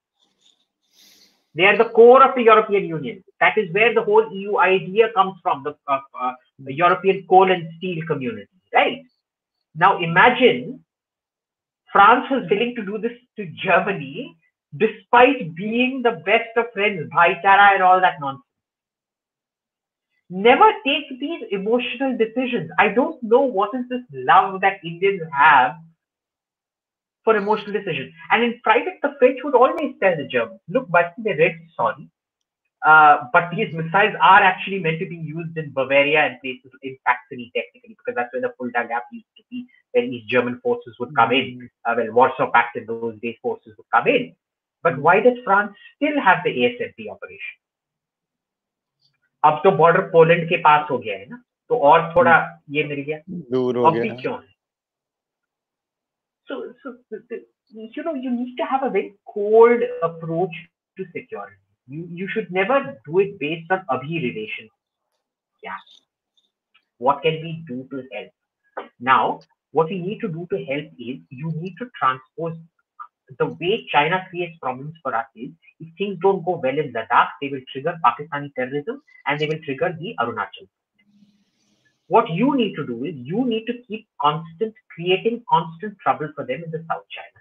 They 1.55 1.65
are 1.65 1.77
the 1.77 1.91
core 1.91 2.23
of 2.23 2.35
the 2.37 2.43
European 2.43 2.85
Union. 2.85 3.25
That 3.41 3.59
is 3.59 3.73
where 3.73 3.93
the 3.93 4.03
whole 4.03 4.33
EU 4.33 4.59
idea 4.59 5.13
comes 5.15 5.35
from, 5.43 5.65
the, 5.65 5.75
uh, 5.89 5.99
uh, 6.21 6.33
the 6.59 6.73
European 6.73 7.27
coal 7.29 7.51
and 7.51 7.69
steel 7.79 8.05
community, 8.07 8.49
right? 8.73 9.03
Now 9.75 9.99
imagine 10.01 10.85
France 11.93 12.27
was 12.31 12.47
willing 12.51 12.75
to 12.77 12.85
do 12.85 12.99
this 12.99 13.17
to 13.37 13.47
Germany 13.65 14.37
despite 14.77 15.55
being 15.57 16.03
the 16.03 16.23
best 16.25 16.57
of 16.57 16.67
friends, 16.73 17.11
Bhaitara 17.11 17.75
and 17.75 17.83
all 17.83 18.01
that 18.01 18.21
nonsense 18.21 18.45
never 20.31 20.73
take 20.87 21.19
these 21.19 21.43
emotional 21.51 22.17
decisions. 22.17 22.71
I 22.79 22.89
don't 22.89 23.21
know 23.23 23.41
what 23.41 23.71
is 23.75 23.85
this 23.91 24.03
love 24.13 24.61
that 24.61 24.79
Indians 24.85 25.21
have 25.37 25.75
for 27.24 27.36
emotional 27.36 27.74
decisions. 27.74 28.14
And 28.32 28.44
in 28.44 28.60
private, 28.64 29.00
the 29.02 29.16
French 29.20 29.40
would 29.44 29.56
always 29.56 29.96
tell 30.02 30.16
the 30.16 30.28
Germans, 30.28 30.62
look, 30.70 30.88
but 30.90 31.14
they're 31.18 31.36
really 31.36 31.68
sorry. 31.76 32.10
Uh, 32.86 33.26
but 33.34 33.50
these 33.52 33.74
missiles 33.74 34.14
are 34.22 34.44
actually 34.44 34.80
meant 34.80 35.00
to 35.00 35.08
be 35.08 35.16
used 35.16 35.58
in 35.58 35.72
Bavaria 35.74 36.20
and 36.20 36.40
places 36.42 36.72
in 36.84 36.96
Saxony, 37.08 37.52
technically, 37.56 37.98
because 37.98 38.14
that's 38.16 38.32
where 38.32 38.44
the 38.44 38.54
Fulda 38.60 38.88
Gap 38.88 39.06
used 39.12 39.26
to 39.38 39.44
be, 39.50 39.66
where 39.92 40.04
East 40.04 40.30
German 40.30 40.60
forces 40.62 40.96
would 41.00 41.16
come 41.16 41.32
in. 41.32 41.46
Mm-hmm. 41.58 41.92
Uh, 41.92 41.96
well, 41.98 42.14
Warsaw 42.14 42.52
Pact 42.52 42.78
in 42.78 42.86
those 42.86 43.20
days, 43.22 43.38
forces 43.42 43.74
would 43.76 43.90
come 43.92 44.08
in. 44.08 44.36
But 44.84 45.00
why 45.00 45.20
does 45.20 45.34
France 45.44 45.74
still 45.96 46.22
have 46.24 46.44
the 46.46 46.52
ASMP 46.52 47.10
operation? 47.10 47.58
अब 49.46 49.60
तो 49.64 49.72
border 49.78 50.02
Poland 50.12 50.48
के 50.50 50.58
पास 50.58 50.88
हो 50.92 50.98
गया 50.98 51.18
है 51.18 51.26
ना 51.30 51.44
तो 51.70 51.78
और 51.90 52.14
थोड़ा 52.16 52.36
ये 52.70 52.84
मिल 52.84 53.02
गया 53.02 53.20
दूर 53.30 53.78
हो 53.78 53.92
गया 53.92 54.16
क्यों 54.16 54.34
है 54.34 54.56
so 56.51 56.59
so 56.83 56.95
you 57.71 58.05
know 58.09 58.15
you 58.27 58.31
need 58.31 58.57
to 58.57 58.65
have 58.65 58.83
a 58.83 58.91
very 58.91 59.15
cold 59.33 59.89
approach 60.03 60.61
to 60.99 61.07
security. 61.15 61.57
You 61.87 62.07
you 62.11 62.29
should 62.35 62.51
never 62.51 62.79
do 63.07 63.21
it 63.21 63.39
based 63.39 63.71
on 63.71 63.87
abhi 63.97 64.23
relation 64.29 64.71
yeah. 65.63 65.77
What 66.99 67.23
can 67.23 67.41
we 67.43 67.65
do 67.67 67.87
to 67.91 68.03
help? 68.13 68.91
Now 68.99 69.41
what 69.73 69.89
we 69.89 69.99
need 69.99 70.21
to 70.21 70.29
do 70.29 70.47
to 70.51 70.65
help 70.65 70.87
is 70.99 71.19
you 71.31 71.53
need 71.55 71.77
to 71.79 71.87
transpose 71.99 72.59
the 73.39 73.47
way 73.47 73.87
China 73.93 74.27
creates 74.29 74.59
problems 74.59 74.95
for 75.03 75.15
us 75.15 75.27
is 75.37 75.51
if 75.79 75.89
things 75.97 76.19
don't 76.21 76.45
go 76.45 76.61
well 76.63 76.77
in 76.77 76.93
Ladakh, 76.93 77.29
they 77.41 77.49
will 77.49 77.61
trigger 77.73 77.97
Pakistani 78.05 78.53
terrorism 78.55 79.01
and 79.27 79.39
they 79.39 79.47
will 79.47 79.61
trigger 79.65 79.97
the 80.01 80.17
Arunachal. 80.19 80.67
What 82.11 82.29
you 82.29 82.57
need 82.57 82.75
to 82.75 82.87
do 82.87 83.05
is 83.05 83.15
you 83.17 83.45
need 83.47 83.67
to 83.67 83.75
keep 83.87 84.07
constant 84.21 84.75
creating 84.95 85.43
constant 85.49 85.97
trouble 85.99 86.31
for 86.35 86.45
them 86.45 86.63
in 86.65 86.71
the 86.71 86.85
South 86.89 87.05
China. 87.17 87.41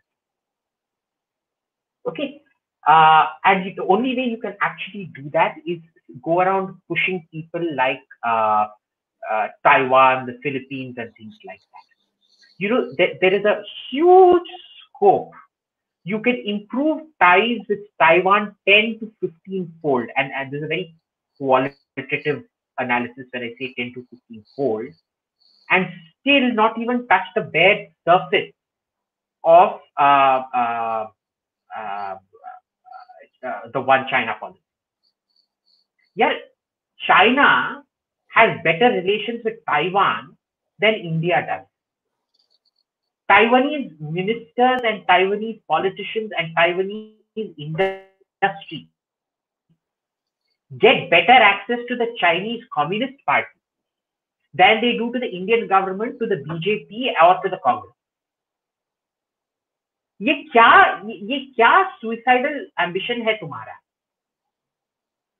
Okay. 2.07 2.41
Uh, 2.87 3.25
and 3.45 3.75
the 3.75 3.83
only 3.83 4.15
way 4.15 4.23
you 4.23 4.37
can 4.37 4.55
actually 4.61 5.11
do 5.15 5.29
that 5.31 5.55
is 5.67 5.79
go 6.23 6.39
around 6.41 6.75
pushing 6.87 7.27
people 7.31 7.65
like 7.75 8.05
uh, 8.25 8.67
uh, 9.31 9.47
Taiwan, 9.63 10.25
the 10.25 10.39
Philippines, 10.43 10.95
and 10.97 11.11
things 11.17 11.35
like 11.45 11.59
that. 11.59 11.87
You 12.57 12.69
know, 12.69 12.93
there, 12.97 13.13
there 13.21 13.33
is 13.33 13.45
a 13.45 13.63
huge 13.89 14.49
scope 14.95 15.31
you 16.03 16.19
can 16.21 16.41
improve 16.45 17.01
ties 17.21 17.59
with 17.67 17.79
Taiwan 17.99 18.55
10 18.67 18.99
to 18.99 19.11
15 19.21 19.73
fold. 19.81 20.07
And, 20.15 20.31
and 20.33 20.51
there's 20.51 20.63
a 20.63 20.67
very 20.67 20.95
qualitative 21.37 22.43
analysis 22.79 23.27
when 23.31 23.43
I 23.43 23.53
say 23.59 23.73
10 23.77 23.93
to 23.93 24.05
15 24.09 24.45
fold, 24.55 24.87
and 25.69 25.87
still 26.21 26.53
not 26.53 26.79
even 26.79 27.07
touch 27.07 27.27
the 27.35 27.41
bare 27.41 27.87
surface 28.05 28.53
of 29.43 29.79
uh, 29.97 30.43
uh, 30.53 31.07
uh, 31.77 32.15
uh 33.45 33.59
the 33.73 33.81
one 33.81 34.05
China 34.09 34.35
policy. 34.39 34.59
Yeah, 36.15 36.33
China 37.07 37.83
has 38.29 38.57
better 38.63 38.89
relations 38.89 39.41
with 39.43 39.65
Taiwan 39.67 40.35
than 40.79 40.95
India 40.95 41.45
does. 41.47 41.65
Taiwanese 43.29 43.99
ministers 43.99 44.81
and 44.83 45.05
Taiwanese 45.07 45.61
politicians 45.67 46.31
and 46.37 46.55
Taiwanese 46.55 47.53
industry 47.57 48.89
get 50.78 51.10
better 51.10 51.32
access 51.32 51.78
to 51.88 51.96
the 51.96 52.14
Chinese 52.18 52.62
Communist 52.72 53.14
Party 53.26 53.48
than 54.54 54.80
they 54.80 54.92
do 54.96 55.12
to 55.12 55.18
the 55.18 55.26
Indian 55.26 55.66
government, 55.68 56.18
to 56.20 56.26
the 56.26 56.36
BJP 56.36 57.12
or 57.22 57.40
to 57.42 57.48
the 57.48 57.60
Congress. 57.64 57.92
ये 60.22 60.34
क्या 60.52 60.68
ये 61.10 61.38
क्या 61.54 61.70
suicidal 62.00 62.60
ambition 62.80 63.24
है 63.26 63.34
तुम्हारा 63.40 63.78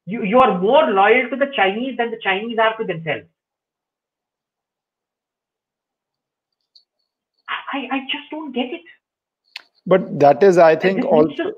you 0.06 0.24
you 0.30 0.38
are 0.38 0.59
more 0.59 0.90
loyal 0.90 1.30
to 1.30 1.36
the 1.36 1.46
chinese 1.56 1.96
than 1.96 2.10
the 2.10 2.18
chinese 2.24 2.59
are 2.64 2.76
to 2.76 2.84
themselves 2.84 3.28
I, 7.74 7.88
I 7.90 8.01
just 8.10 8.30
don't 8.30 8.52
get 8.52 8.72
it. 8.72 8.82
But 9.86 10.18
that 10.20 10.42
is, 10.42 10.59
I 10.59 10.76
think, 10.76 11.05
also. 11.05 11.52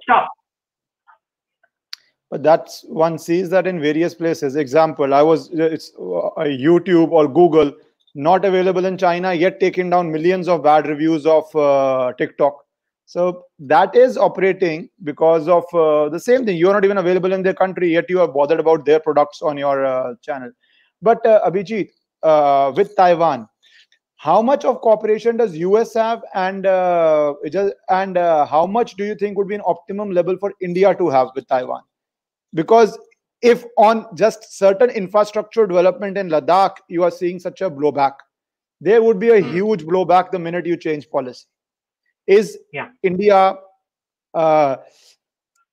But 2.31 2.43
that's 2.43 2.83
one 2.87 3.19
sees 3.19 3.49
that 3.49 3.67
in 3.67 3.81
various 3.81 4.15
places. 4.15 4.55
Example, 4.55 5.13
I 5.13 5.21
was 5.21 5.49
it's 5.51 5.91
uh, 5.99 6.47
YouTube 6.47 7.11
or 7.11 7.27
Google 7.27 7.73
not 8.15 8.45
available 8.45 8.85
in 8.85 8.97
China 8.97 9.33
yet 9.33 9.59
taking 9.59 9.89
down 9.89 10.11
millions 10.11 10.47
of 10.47 10.63
bad 10.63 10.87
reviews 10.87 11.25
of 11.25 11.53
uh, 11.55 12.13
TikTok. 12.17 12.57
So 13.05 13.43
that 13.59 13.93
is 13.97 14.17
operating 14.17 14.89
because 15.03 15.49
of 15.49 15.65
uh, 15.73 16.07
the 16.07 16.19
same 16.19 16.45
thing. 16.45 16.55
You 16.55 16.69
are 16.69 16.73
not 16.73 16.85
even 16.85 16.99
available 16.99 17.33
in 17.33 17.43
their 17.43 17.53
country 17.53 17.91
yet 17.91 18.09
you 18.09 18.21
are 18.21 18.27
bothered 18.29 18.61
about 18.61 18.85
their 18.85 19.01
products 19.01 19.41
on 19.41 19.57
your 19.57 19.85
uh, 19.85 20.15
channel. 20.21 20.51
But 21.01 21.25
uh, 21.25 21.41
Abhijit, 21.45 21.89
uh, 22.23 22.71
with 22.73 22.95
Taiwan, 22.95 23.49
how 24.15 24.41
much 24.41 24.63
of 24.63 24.79
cooperation 24.79 25.35
does 25.35 25.57
US 25.57 25.93
have, 25.95 26.23
and 26.33 26.63
just, 27.51 27.73
and 27.89 28.15
how 28.15 28.65
much 28.67 28.95
do 28.95 29.03
you 29.03 29.15
think 29.15 29.37
would 29.37 29.49
be 29.49 29.55
an 29.55 29.63
optimum 29.65 30.11
level 30.11 30.37
for 30.37 30.53
India 30.61 30.95
to 30.95 31.09
have 31.09 31.29
with 31.35 31.45
Taiwan? 31.47 31.81
because 32.53 32.97
if 33.41 33.65
on 33.77 34.05
just 34.15 34.57
certain 34.57 34.89
infrastructure 34.89 35.65
development 35.65 36.17
in 36.17 36.29
Ladakh, 36.29 36.77
you 36.87 37.03
are 37.03 37.11
seeing 37.11 37.39
such 37.39 37.61
a 37.61 37.69
blowback, 37.69 38.13
there 38.79 39.01
would 39.01 39.19
be 39.19 39.29
a 39.29 39.41
mm. 39.41 39.51
huge 39.51 39.83
blowback 39.83 40.31
the 40.31 40.39
minute 40.39 40.65
you 40.65 40.77
change 40.77 41.09
policy. 41.09 41.45
Is 42.27 42.57
yeah. 42.71 42.89
India, 43.03 43.55
uh, 44.33 44.77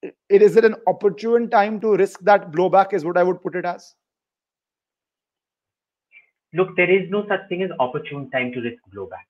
it, 0.02 0.42
is 0.42 0.56
it 0.56 0.64
an 0.64 0.76
opportune 0.86 1.50
time 1.50 1.80
to 1.80 1.96
risk 1.96 2.20
that 2.20 2.50
blowback, 2.52 2.92
is 2.94 3.04
what 3.04 3.18
I 3.18 3.22
would 3.22 3.42
put 3.42 3.54
it 3.54 3.64
as? 3.64 3.94
Look, 6.54 6.76
there 6.76 6.90
is 6.90 7.10
no 7.10 7.26
such 7.28 7.40
thing 7.50 7.62
as 7.62 7.70
opportune 7.78 8.30
time 8.30 8.52
to 8.52 8.60
risk 8.60 8.82
blowback. 8.94 9.28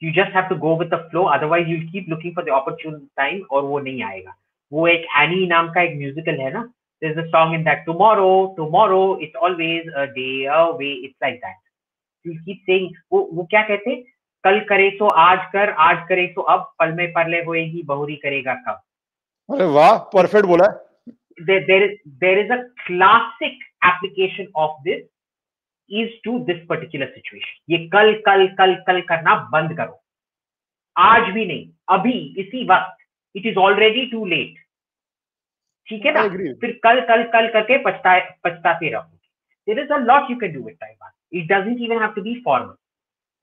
You 0.00 0.12
just 0.12 0.32
have 0.32 0.48
to 0.48 0.56
go 0.56 0.74
with 0.74 0.90
the 0.90 1.06
flow. 1.12 1.26
Otherwise, 1.26 1.66
you'll 1.68 1.88
keep 1.92 2.08
looking 2.08 2.34
for 2.34 2.44
the 2.44 2.50
opportune 2.50 3.08
time 3.16 3.46
or 3.50 3.64
wo 3.64 3.80
nahi. 3.80 4.24
वो 4.72 4.86
एक 4.88 5.06
any 5.20 5.46
नाम 5.46 5.72
का 5.72 5.82
एक 5.82 5.96
musical 5.98 6.40
है 6.40 6.52
ना. 6.52 6.62
There's 7.02 7.18
a 7.18 7.28
song 7.30 7.52
in 7.54 7.64
that 7.64 7.80
tomorrow, 7.86 8.54
tomorrow, 8.56 9.18
it's 9.18 9.34
always 9.46 9.86
a 9.96 10.06
day 10.06 10.46
away. 10.46 10.90
It's 11.06 11.16
like 11.24 11.40
that. 11.42 11.58
You 12.24 12.38
keep 12.44 12.60
saying 12.68 12.88
वो 13.12 13.28
वो 13.32 13.46
क्या 13.50 13.62
कहते 13.62 13.90
हैं? 13.90 14.02
कल 14.44 14.60
करे 14.68 14.90
सो 14.98 15.06
आज 15.22 15.38
कर, 15.52 15.70
आज 15.70 16.06
करे 16.08 16.26
सो 16.34 16.40
अब, 16.40 16.72
पल 16.78 16.92
में 16.92 17.12
परले 17.12 17.42
होएगी, 17.44 17.82
बहुरी 17.82 18.16
करेगा 18.16 18.54
कब. 18.68 18.80
अरे 19.48 19.64
वाह 19.74 19.96
परफेक्ट 20.14 20.46
बोला 20.46 20.66
there, 21.48 21.66
there 21.66 21.82
is 21.84 21.98
there 22.20 22.38
is 22.44 22.50
a 22.50 22.60
classic 22.86 23.58
application 23.82 24.48
of 24.54 24.70
this 24.86 25.02
is 25.90 26.10
to 26.24 26.38
this 26.48 26.60
particular 26.68 27.08
situation. 27.14 27.56
ये 27.70 27.78
कल 27.94 28.12
कल 28.26 28.46
कल 28.58 28.74
कल 28.86 29.00
करना 29.08 29.34
बंद 29.52 29.76
करो 29.76 30.00
आज 30.96 31.30
भी 31.34 31.46
नहीं 31.46 31.68
अभी 31.96 32.18
इसी 32.38 32.64
वक्त 32.70 33.01
it 33.35 33.45
is 33.45 33.57
already 33.57 34.05
too 34.11 34.25
late 34.25 34.63
ठीक 35.89 36.05
है 36.05 36.13
ना 36.13 36.21
I 36.21 36.29
agree. 36.29 36.53
फिर 36.61 36.79
कल 36.83 36.99
कल 37.09 37.23
कल 37.33 37.47
करके 37.53 37.77
पछता 37.83 38.19
पछताते 38.43 38.89
रहो 38.89 39.17
there 39.67 39.79
is 39.79 39.89
a 39.93 39.99
lot 39.99 40.29
you 40.29 40.39
can 40.39 40.53
do 40.53 40.63
with 40.63 40.79
Taiwan. 40.79 41.11
It 41.29 41.47
doesn't 41.47 41.79
even 41.79 41.99
have 41.99 42.15
to 42.15 42.21
be 42.21 42.41
formal. 42.41 42.77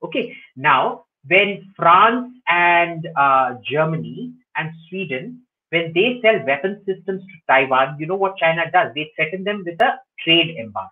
Okay. 0.03 0.35
Now, 0.55 1.05
when 1.27 1.71
France 1.75 2.33
and 2.47 3.07
uh, 3.15 3.55
Germany 3.63 4.33
and 4.55 4.71
Sweden, 4.89 5.41
when 5.69 5.93
they 5.93 6.19
sell 6.21 6.43
weapon 6.45 6.81
systems 6.85 7.21
to 7.21 7.33
Taiwan, 7.47 7.97
you 7.99 8.07
know 8.07 8.15
what 8.15 8.37
China 8.37 8.63
does? 8.71 8.91
They 8.95 9.11
threaten 9.15 9.43
them 9.43 9.63
with 9.65 9.79
a 9.81 9.99
trade 10.23 10.57
embargo. 10.59 10.89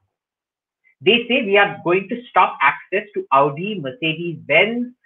They 1.02 1.26
say 1.28 1.44
we 1.44 1.58
are 1.58 1.80
going 1.84 2.08
to 2.10 2.22
stop 2.30 2.58
access 2.62 3.08
to 3.16 3.26
Audi, 3.34 3.80
Mercedes 3.80 4.38
Benz, 4.48 4.88
uh, 4.88 4.97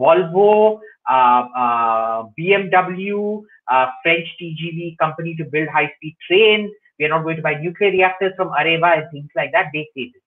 Volvo, 0.00 0.80
uh, 1.08 1.42
uh, 1.56 2.24
BMW, 2.38 3.42
uh, 3.68 3.86
French 4.02 4.28
TGV 4.40 4.96
company 4.98 5.34
to 5.36 5.44
build 5.44 5.68
high 5.68 5.90
speed 5.96 6.16
trains. 6.26 6.70
We 6.98 7.06
are 7.06 7.08
not 7.08 7.22
going 7.22 7.36
to 7.36 7.42
buy 7.42 7.54
nuclear 7.54 7.90
reactors 7.90 8.32
from 8.36 8.48
Areva 8.50 8.98
and 8.98 9.10
things 9.10 9.30
like 9.34 9.52
that. 9.52 9.70
They 9.72 9.88
say 9.94 10.10
this. 10.12 10.22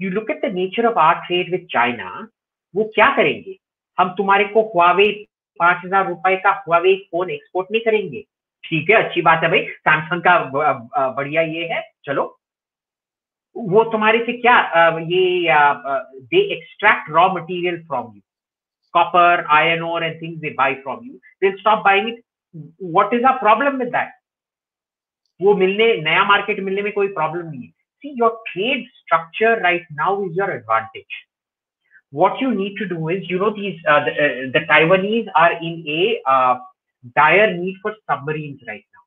You 0.00 0.10
look 0.10 0.30
at 0.30 0.42
the 0.42 0.50
nature 0.50 0.86
of 0.86 0.96
our 0.96 1.22
trade 1.26 1.50
with 1.50 1.68
China, 1.68 2.28
वो 2.74 2.84
क्या 2.94 3.06
करेंगे 3.16 3.56
हम 3.98 4.08
तुम्हारे 4.16 4.44
को 4.54 4.62
Huawei 4.74 5.06
पाँच 5.60 5.78
हज़ार 5.84 6.08
रुपए 6.08 6.36
का 6.42 6.50
हुआवे 6.66 6.94
फ़ोन 7.12 7.30
एक्सपोर्ट 7.30 7.68
नहीं 7.72 7.82
करेंगे 7.84 8.20
ठीक 8.64 8.90
है 8.90 8.96
अच्छी 9.02 9.22
बात 9.22 9.42
है 9.44 9.48
भाई 9.50 9.62
सैमसंग 9.88 10.22
का 10.26 11.08
बढ़िया 11.16 11.42
ये 11.42 11.64
है 11.72 11.80
चलो 12.04 12.24
वो 13.56 13.84
तुम्हारे 13.92 14.18
से 14.24 14.32
क्या 14.40 14.56
ये 14.98 15.42
they 16.32 16.40
extract 16.56 17.10
raw 17.10 17.28
material 17.34 17.82
from 17.86 18.12
you 18.14 18.20
copper, 18.97 19.45
iron 19.49 19.81
ore, 19.81 20.03
and 20.03 20.19
things 20.19 20.41
they 20.41 20.51
buy 20.51 20.77
from 20.83 21.03
you. 21.03 21.19
They'll 21.41 21.57
stop 21.59 21.83
buying 21.83 22.09
it. 22.09 22.23
What 22.77 23.13
is 23.13 23.23
our 23.23 23.39
problem 23.39 23.79
with 23.79 23.91
that? 23.91 24.11
वो 25.41 25.53
मिलने 25.57 25.85
नया 26.01 26.23
मार्केट 26.23 26.59
मिलने 26.63 26.81
में 26.81 26.91
कोई 26.93 27.07
प्रॉब्लम 27.13 27.47
नहीं 27.49 27.61
है 27.61 27.71
see 28.03 28.11
your 28.19 28.31
trade 28.47 28.87
structure 29.01 29.51
right 29.65 29.85
now 29.99 30.09
is 30.23 30.35
your 30.39 30.49
advantage 30.55 31.19
what 32.21 32.41
you 32.43 32.49
need 32.55 32.75
to 32.79 32.87
do 32.89 33.09
is 33.13 33.29
you 33.29 33.39
know 33.43 33.51
these 33.59 33.79
uh, 33.93 34.01
the, 34.07 34.11
uh, 34.11 34.33
the 34.55 34.61
taiwanese 34.71 35.29
are 35.43 35.53
in 35.69 35.77
a 35.99 36.01
uh, 36.33 36.55
dire 37.19 37.47
need 37.57 37.77
for 37.81 37.93
submarines 38.11 38.61
right 38.71 38.85
now 38.97 39.05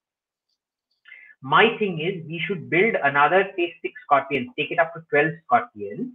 my 1.57 1.65
thing 1.83 2.01
is 2.01 2.25
we 2.33 2.41
should 2.47 2.69
build 2.71 2.97
another 3.11 3.43
say 3.57 3.69
six 3.83 4.07
scorpions 4.07 4.49
take 4.59 4.73
it 4.77 4.83
up 4.87 4.95
to 4.95 5.05
12 5.11 5.37
scorpions 5.45 6.09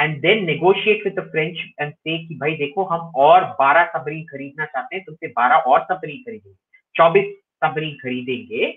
and 0.00 0.20
then 0.20 0.44
negotiate 0.44 1.04
with 1.04 1.14
the 1.18 1.22
French 1.30 1.56
and 1.80 1.92
say 1.92 2.16
कि 2.26 2.34
भाई 2.34 2.54
देखो, 2.56 2.84
हम 2.84 3.12
और 3.16 3.44
12 3.60 3.86
submarine 3.92 4.24
खरीदना 4.26 4.64
चाहते 4.64 4.96
हैं 4.96 5.04
तुमसे 5.04 5.28
12 5.32 5.66
और 5.66 5.80
सबमरीन 5.82 6.22
खरीदेंगे 6.26 6.56
24 6.94 7.32
सबमरीन 7.64 7.94
खरीदेंगे। 8.02 8.72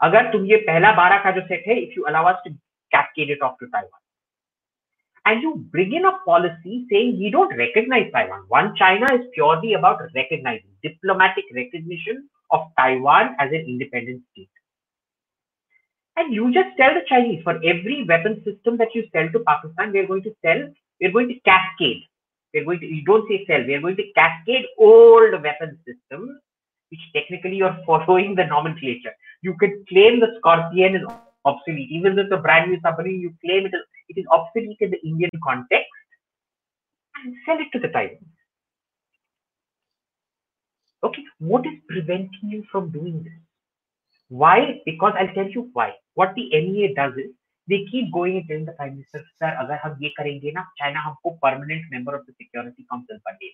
अगर 0.00 0.30
तुम 0.32 0.44
ये 0.46 0.56
पहला 0.68 0.92
12 0.96 1.22
का 1.24 1.30
जो 1.30 1.40
सेट 1.46 1.64
है 1.68 1.78
if 1.80 1.92
you 1.96 2.04
allow 2.04 2.32
us 2.32 2.42
to 2.44 2.54
cascade 2.92 3.30
it 3.30 3.42
off 3.42 3.56
to 3.60 3.66
Taiwan 3.66 4.00
and 5.24 5.44
you 5.44 5.52
bring 5.72 5.94
in 5.94 6.04
a 6.04 6.10
policy 6.26 6.80
saying 6.84 7.22
you 7.22 7.30
don't 7.32 7.52
recognise 7.58 8.06
Taiwan 8.12 8.46
one 8.52 8.70
China 8.78 9.14
is 9.14 9.22
purely 9.34 9.72
about 9.74 10.02
recognising 10.16 10.72
diplomatic 10.82 11.54
recognition 11.56 12.22
of 12.50 12.68
Taiwan 12.80 13.36
as 13.42 13.54
an 13.54 13.66
independent 13.66 14.18
state 14.20 14.48
And 16.16 16.34
you 16.34 16.52
just 16.52 16.76
tell 16.76 16.92
the 16.94 17.04
Chinese 17.08 17.42
for 17.42 17.56
every 17.56 18.04
weapon 18.06 18.42
system 18.44 18.76
that 18.76 18.94
you 18.94 19.04
sell 19.12 19.28
to 19.32 19.40
Pakistan, 19.40 19.92
we're 19.92 20.06
going 20.06 20.22
to 20.24 20.34
sell, 20.44 20.68
we're 21.00 21.12
going 21.12 21.28
to 21.28 21.40
cascade. 21.40 22.02
We're 22.52 22.64
going 22.64 22.80
to, 22.80 22.86
you 22.86 23.02
don't 23.04 23.26
say 23.28 23.44
sell, 23.46 23.64
we're 23.66 23.80
going 23.80 23.96
to 23.96 24.12
cascade 24.14 24.66
old 24.78 25.32
weapon 25.42 25.78
systems, 25.86 26.38
which 26.90 27.00
technically 27.14 27.56
you're 27.56 27.78
following 27.86 28.34
the 28.34 28.44
nomenclature. 28.44 29.14
You 29.40 29.54
can 29.58 29.84
claim 29.88 30.20
the 30.20 30.38
Scorpène 30.44 31.00
is 31.00 31.08
obsolete. 31.44 31.90
Even 31.90 32.12
if 32.12 32.26
it's 32.26 32.32
a 32.32 32.36
brand 32.36 32.70
new 32.70 32.78
submarine, 32.82 33.20
you 33.20 33.34
claim 33.44 33.66
it 33.66 33.74
is, 33.74 33.82
it 34.10 34.20
is 34.20 34.26
obsolete 34.30 34.76
in 34.80 34.90
the 34.90 35.00
Indian 35.02 35.30
context 35.42 35.88
and 37.24 37.34
sell 37.46 37.56
it 37.58 37.68
to 37.72 37.78
the 37.78 37.88
Taiwan. 37.88 38.18
Okay, 41.04 41.24
what 41.38 41.66
is 41.66 41.72
preventing 41.88 42.50
you 42.50 42.64
from 42.70 42.90
doing 42.90 43.24
this? 43.24 43.32
Why? 44.32 44.80
Because 44.86 45.14
I'll 45.18 45.34
tell 45.34 45.48
you 45.48 45.70
why. 45.72 45.92
What 46.14 46.34
the 46.34 46.48
NEA 46.50 46.94
does 46.94 47.16
is 47.16 47.32
they 47.68 47.84
keep 47.90 48.12
going 48.12 48.36
and 48.36 48.48
telling 48.48 48.64
the 48.64 48.72
Prime 48.72 48.94
Minister, 48.94 49.20
sir, 49.38 49.50
अगर 49.64 49.80
हम 49.84 49.98
ये 50.02 50.08
करेंगे 50.18 50.52
ना, 50.52 50.64
China 50.78 51.00
हमको 51.06 51.38
permanent 51.40 51.90
member 51.90 52.14
of 52.14 52.24
the 52.26 52.34
Security 52.38 52.86
Council 52.92 53.18
बने 53.26 53.50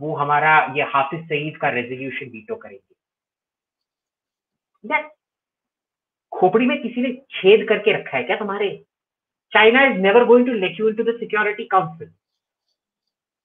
वो 0.00 0.14
हमारा 0.16 0.52
ये 0.76 0.82
हाफिज 0.92 1.20
सईद 1.28 1.56
का 1.60 1.68
रेजोल्यूशन 1.70 2.30
वीटो 2.30 2.54
करेंगे 2.62 2.92
खोपड़ी 6.32 6.66
में 6.66 6.80
किसी 6.82 7.02
ने 7.02 7.12
छेद 7.30 7.66
करके 7.68 7.92
रखा 7.92 8.16
है 8.16 8.22
क्या 8.24 8.36
तुम्हारे 8.36 8.68
China 9.52 9.84
is 9.86 9.98
never 10.02 10.24
going 10.24 10.46
to 10.46 10.52
let 10.52 10.80
you 10.80 10.88
into 10.88 11.02
the 11.02 11.16
Security 11.18 11.64
Council 11.74 12.10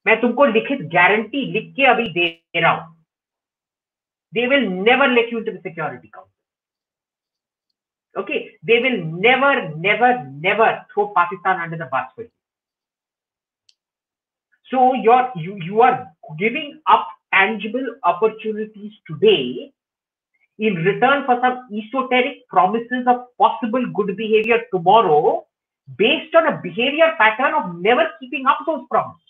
मैं 0.05 0.19
तुमको 0.21 0.45
लिखित 0.45 0.81
गारंटी 0.93 1.45
लिख 1.51 1.73
के 1.75 1.85
अभी 1.85 2.09
दे 2.13 2.27
रहा 2.55 2.71
हूँ 2.71 2.96
they 4.37 4.47
will 4.47 4.69
never 4.89 5.07
let 5.17 5.31
you 5.33 5.39
into 5.39 5.53
the 5.53 5.61
Security 5.67 6.11
Council. 6.15 6.31
Okay, 8.17 8.51
they 8.63 8.79
will 8.79 8.99
never, 9.27 9.75
never, 9.77 10.25
never 10.47 10.85
throw 10.93 11.13
Pakistan 11.15 11.61
under 11.61 11.77
the 11.77 11.87
bus 11.91 12.07
for 12.15 12.23
you. 12.23 12.31
So 14.71 14.93
you're, 14.95 15.31
you, 15.35 15.57
you 15.63 15.81
are 15.81 16.07
giving 16.39 16.81
up 16.87 17.07
tangible 17.33 17.85
opportunities 18.03 18.93
today 19.09 19.73
in 20.59 20.75
return 20.75 21.25
for 21.25 21.39
some 21.41 21.67
esoteric 21.73 22.47
promises 22.49 23.05
of 23.07 23.27
possible 23.39 23.85
good 23.95 24.17
behavior 24.17 24.59
tomorrow 24.73 25.45
based 25.97 26.35
on 26.35 26.47
a 26.47 26.61
behavior 26.63 27.13
pattern 27.19 27.55
of 27.55 27.75
never 27.81 28.07
keeping 28.19 28.45
up 28.47 28.59
those 28.67 28.83
promises. 28.91 29.26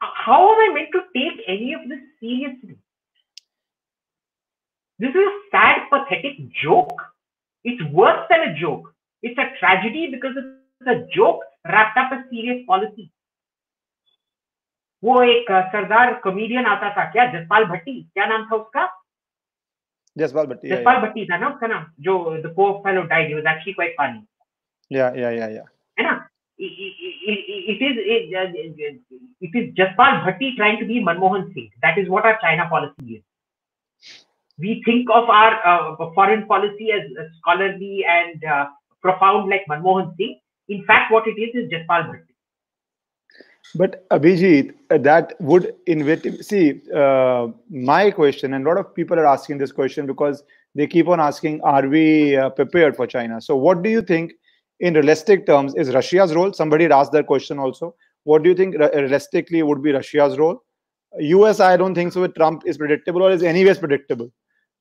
How 0.00 0.40
am 0.52 0.60
I 0.62 0.74
meant 0.74 0.90
to 0.92 1.02
take 1.14 1.42
any 1.48 1.72
of 1.74 1.88
this 1.88 2.00
seriously? 2.20 2.76
This 5.00 5.10
is 5.10 5.16
a 5.16 5.34
sad, 5.50 5.88
pathetic 5.90 6.38
joke. 6.52 7.00
It's 7.64 7.82
worse 7.92 8.26
than 8.30 8.40
a 8.48 8.54
joke. 8.54 8.92
It's 9.22 9.38
a 9.38 9.46
tragedy 9.58 10.10
because 10.10 10.36
it's 10.36 10.88
a 10.88 11.06
joke 11.14 11.40
wrapped 11.66 11.98
up 11.98 12.12
as 12.12 12.24
serious 12.30 12.64
policy. 12.66 13.10
वो 15.02 15.22
एक 15.22 15.50
अ, 15.52 15.60
सरदार 15.72 16.12
comedian 16.20 16.66
आता 16.66 16.88
था 16.96 17.04
क्या 17.12 17.24
जसपाल 17.32 17.64
भट्टी 17.72 17.92
क्या 18.14 18.26
नाम 18.26 18.44
था 18.50 18.56
उसका 18.56 18.84
जसपाल 20.16 20.46
भट्टी 20.46 20.68
yeah, 20.68 20.76
Jaspal 20.76 21.00
भट्टी 21.02 21.24
था 21.30 21.36
ना 21.38 21.48
उसका 21.48 21.66
नाम 21.66 21.84
जो 22.06 22.14
the 22.46 22.52
pour 22.56 22.72
fellow 22.86 23.02
died 23.12 23.26
he 23.28 23.34
was 23.34 23.46
actually 23.52 23.72
quite 23.72 23.94
funny 24.00 24.96
yeah 24.96 25.18
yeah 25.22 25.32
yeah 25.38 25.50
yeah 25.56 25.66
है 25.98 26.04
ना 26.06 26.14
it 26.63 27.81
is 27.81 27.97
it 29.41 29.51
is 29.55 29.73
Jaspal 29.75 30.23
Bhatti 30.25 30.55
trying 30.55 30.79
to 30.79 30.85
be 30.85 31.03
Manmohan 31.03 31.53
Singh. 31.53 31.69
That 31.81 31.97
is 31.97 32.09
what 32.09 32.25
our 32.25 32.37
China 32.41 32.67
policy 32.69 33.15
is. 33.15 33.23
we 34.59 34.81
think 34.85 35.09
of 35.09 35.29
our 35.29 35.53
uh, 35.65 35.95
foreign 36.13 36.45
policy 36.45 36.91
as, 36.91 37.01
as 37.19 37.27
scholarly 37.39 38.05
and 38.07 38.43
uh, 38.45 38.65
profound 39.01 39.49
like 39.49 39.63
Manmohan 39.69 40.15
Singh. 40.17 40.39
In 40.69 40.83
fact, 40.85 41.11
what 41.11 41.27
it 41.27 41.39
is 41.41 41.63
is 41.63 41.71
Jaspal 41.71 42.09
Bhatti. 42.09 42.31
But 43.75 44.07
Abhijit, 44.09 44.73
uh, 44.89 44.97
that 44.99 45.33
would 45.39 45.73
invite. 45.87 46.43
See, 46.43 46.81
uh, 46.93 47.47
my 47.69 48.11
question, 48.11 48.53
and 48.53 48.65
a 48.65 48.69
lot 48.69 48.77
of 48.77 48.93
people 48.93 49.17
are 49.17 49.25
asking 49.25 49.57
this 49.59 49.71
question 49.71 50.05
because 50.05 50.43
they 50.75 50.87
keep 50.87 51.07
on 51.07 51.19
asking, 51.19 51.61
"Are 51.61 51.87
we 51.87 52.35
uh, 52.35 52.49
prepared 52.49 52.95
for 52.95 53.07
China?" 53.07 53.39
So, 53.41 53.55
what 53.55 53.81
do 53.81 53.89
you 53.89 54.01
think, 54.01 54.33
in 54.81 54.95
realistic 54.95 55.45
terms, 55.45 55.75
is 55.75 55.93
Russia's 55.93 56.33
role? 56.33 56.51
Somebody 56.51 56.85
had 56.85 56.91
asked 56.91 57.11
that 57.13 57.27
question 57.27 57.59
also. 57.59 57.95
What 58.23 58.43
do 58.43 58.49
you 58.49 58.55
think 58.55 58.75
realistically 58.75 59.63
would 59.63 59.81
be 59.81 59.91
Russia's 59.91 60.37
role? 60.37 60.63
US, 61.19 61.59
I 61.59 61.77
don't 61.77 61.93
think 61.93 62.13
so. 62.13 62.21
With 62.21 62.35
Trump 62.35 62.63
is 62.65 62.77
predictable 62.77 63.21
or 63.21 63.31
is 63.31 63.43
anyways 63.43 63.77
predictable. 63.77 64.31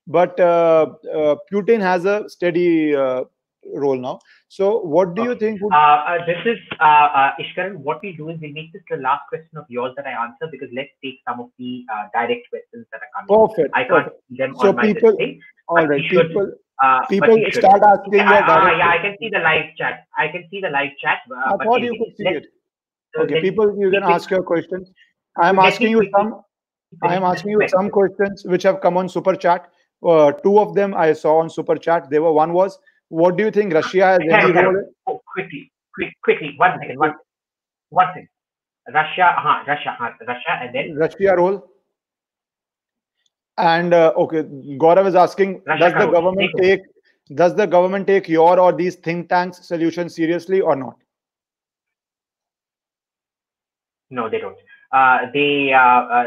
But 0.06 0.40
uh, 0.40 0.86
uh, 1.14 1.36
Putin 1.52 1.80
has 1.80 2.06
a 2.06 2.24
steady 2.28 2.94
uh, 2.94 3.24
role 3.74 3.96
now. 3.96 4.20
So, 4.52 4.80
what 4.80 5.14
do 5.14 5.22
you 5.22 5.36
think? 5.36 5.62
Would... 5.62 5.72
Uh, 5.72 5.76
uh, 5.76 6.26
this 6.26 6.38
is 6.44 6.58
uh, 6.80 6.84
uh, 6.84 7.30
Ishkaran. 7.38 7.76
What 7.76 8.00
we 8.02 8.16
do 8.16 8.30
is 8.30 8.40
we 8.40 8.50
make 8.52 8.72
this 8.72 8.82
the 8.90 8.96
last 8.96 9.28
question 9.28 9.56
of 9.56 9.64
yours 9.68 9.92
that 9.96 10.08
I 10.08 10.24
answer 10.24 10.48
because 10.50 10.68
let's 10.74 10.90
take 11.04 11.20
some 11.26 11.38
of 11.38 11.50
the 11.56 11.84
uh, 11.94 12.08
direct 12.12 12.50
questions 12.50 12.84
that 12.90 13.00
are 13.00 13.12
coming. 13.14 13.46
Perfect. 13.46 13.70
I 13.76 13.84
can't 13.84 14.06
perfect. 14.06 14.22
see 14.28 14.36
them 14.38 14.56
so 14.60 14.70
on 14.70 14.74
my 14.74 14.82
people, 14.82 15.16
all 15.68 15.86
right. 15.86 16.02
People, 16.10 16.52
uh, 16.82 17.06
people 17.06 17.38
start 17.52 17.80
asking. 17.80 18.14
Yeah, 18.14 18.38
your 18.40 18.50
uh, 18.50 18.76
yeah, 18.76 18.88
I 18.88 18.98
can 18.98 19.16
see 19.20 19.28
the 19.28 19.38
live 19.38 19.66
chat. 19.78 20.04
I 20.18 20.26
can 20.26 20.44
see 20.50 20.60
the 20.60 20.70
live 20.70 20.90
chat. 21.00 21.18
I 21.32 21.64
thought 21.64 21.82
you 21.82 21.96
could 21.96 22.16
see 22.16 22.28
it. 22.40 22.46
Okay, 23.20 23.40
people, 23.40 23.72
you 23.78 23.92
can 23.92 24.02
ask 24.02 24.28
your 24.30 24.42
questions. 24.42 24.90
I'm 25.40 25.60
asking 25.60 25.90
you 25.90 26.10
some. 26.10 26.42
I 27.04 27.14
am 27.14 27.22
asking 27.22 27.52
you 27.52 27.68
some 27.68 27.88
questions 27.88 28.42
which 28.44 28.64
have 28.64 28.80
come 28.80 28.96
on 28.96 29.08
super 29.08 29.36
chat. 29.36 29.70
Uh, 30.04 30.32
two 30.32 30.58
of 30.58 30.74
them 30.74 30.92
I 30.92 31.12
saw 31.12 31.38
on 31.38 31.50
super 31.50 31.76
chat. 31.76 32.10
They 32.10 32.18
were 32.18 32.32
one 32.32 32.52
was, 32.52 32.80
what 33.10 33.36
do 33.36 33.44
you 33.44 33.50
think 33.50 33.74
Russia 33.74 34.06
has 34.06 34.20
any 34.20 34.52
role? 34.52 34.82
Oh, 35.06 35.20
quickly, 35.32 35.70
quick, 35.94 36.14
quickly. 36.24 36.54
One 36.56 36.78
second. 36.80 36.98
One, 36.98 37.14
one 37.90 38.06
second. 38.14 38.28
Russia, 38.94 39.34
uh, 39.38 39.62
Russia, 39.66 39.96
uh, 40.00 40.10
Russia, 40.26 40.58
and 40.62 40.74
then 40.74 40.96
Russia 40.96 41.34
role? 41.36 41.70
And 43.58 43.92
uh, 43.92 44.12
okay, 44.16 44.42
Gaurav 44.78 45.06
is 45.06 45.14
asking, 45.14 45.62
Russia 45.66 45.90
does 45.90 45.92
the 45.92 46.10
government 46.10 46.50
Take 46.56 46.80
take 46.80 47.36
does 47.36 47.54
the 47.54 47.66
government 47.66 48.06
take 48.06 48.28
your 48.28 48.58
or 48.58 48.72
these 48.72 48.96
think 48.96 49.28
tanks 49.28 49.66
solutions 49.66 50.14
seriously 50.14 50.60
or 50.60 50.74
not? 50.74 50.96
no, 54.10 54.28
they 54.28 54.38
don't. 54.38 54.56
Uh, 54.92 55.30
they 55.32 55.72
uh, 55.72 55.78
uh, 55.78 56.26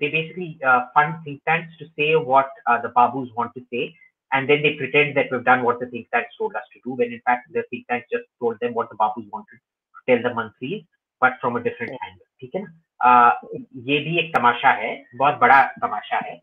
they 0.00 0.08
basically 0.08 0.58
uh, 0.66 0.86
fund 0.92 1.14
think 1.24 1.42
tanks 1.44 1.72
to 1.78 1.86
say 1.96 2.16
what 2.16 2.50
uh, 2.66 2.80
the 2.82 2.88
babus 2.88 3.28
want 3.36 3.52
to 3.54 3.62
say, 3.72 3.94
and 4.32 4.48
then 4.48 4.62
they 4.62 4.74
pretend 4.74 5.16
that 5.16 5.26
we've 5.30 5.44
done 5.44 5.62
what 5.62 5.80
the 5.80 5.86
think 5.86 6.08
tanks 6.12 6.36
told 6.38 6.54
us 6.54 6.62
to 6.72 6.80
do. 6.84 6.94
When 6.94 7.12
in 7.12 7.20
fact 7.24 7.52
the 7.52 7.64
think 7.70 7.86
tanks 7.88 8.08
just 8.10 8.26
told 8.38 8.58
them 8.60 8.74
what 8.74 8.88
the 8.90 8.96
babus 8.96 9.28
wanted 9.30 9.58
to 9.58 10.00
tell 10.08 10.22
the 10.22 10.34
mantris, 10.38 10.86
but 11.20 11.34
from 11.40 11.56
a 11.56 11.62
different 11.62 11.92
angle. 11.92 12.26
ठीक 12.40 12.54
है 12.54 12.62
ना? 12.62 12.72
Uh, 13.00 13.32
ये 13.88 13.98
भी 14.04 14.18
एक 14.18 14.34
तमाशा 14.36 14.70
है, 14.82 14.92
बहुत 15.16 15.38
बड़ा 15.40 15.62
तमाशा 15.84 16.24
है. 16.26 16.38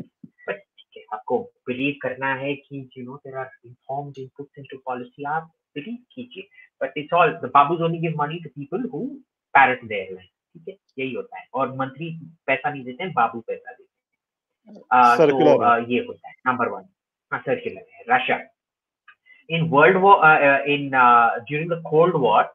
But 0.49 0.55
ठीक 0.55 0.97
है, 0.97 1.03
आपको 1.13 1.39
believe 1.69 1.95
करना 2.03 2.33
है 2.41 2.55
कि 2.55 2.89
you 2.97 3.05
know 3.05 3.19
there 3.25 3.37
are 3.37 3.49
informed 3.65 4.17
inputs 4.25 4.63
into 4.63 4.81
policy. 4.89 5.27
आप 5.35 5.51
believe 5.77 6.01
कीजिए. 6.15 6.47
But 6.81 6.91
it's 6.95 7.13
all 7.13 7.37
the 7.41 7.51
babus 7.57 7.81
only 7.81 7.99
give 7.99 8.15
money 8.15 8.41
to 8.41 8.49
people 8.49 8.89
who 8.91 9.03
parrot 9.53 9.87
their 9.93 10.09
line. 10.15 10.33
ठीक 10.57 10.67
है 10.67 11.03
यही 11.03 11.13
होता 11.13 11.39
है 11.39 11.47
और 11.53 11.75
मंत्री 11.77 12.09
पैसा 12.47 12.69
नहीं 12.69 12.83
देते 12.83 13.03
हैं 13.03 13.13
बाबू 13.13 13.39
पैसा 13.47 13.71
देते 13.71 13.83
हैं 14.69 14.75
uh, 14.75 15.29
तो 15.29 15.57
uh, 15.57 15.89
ये 15.89 15.99
होता 16.07 16.27
है 16.29 16.35
number 16.47 16.69
one 16.69 16.85
Russia. 17.31 18.41
In 19.49 19.69
World 19.69 20.01
War, 20.01 20.23
uh, 20.23 20.59
uh, 20.59 20.65
in 20.65 20.93
uh, 20.93 21.29
during 21.47 21.69
the 21.69 21.81
Cold 21.85 22.19
War, 22.19 22.45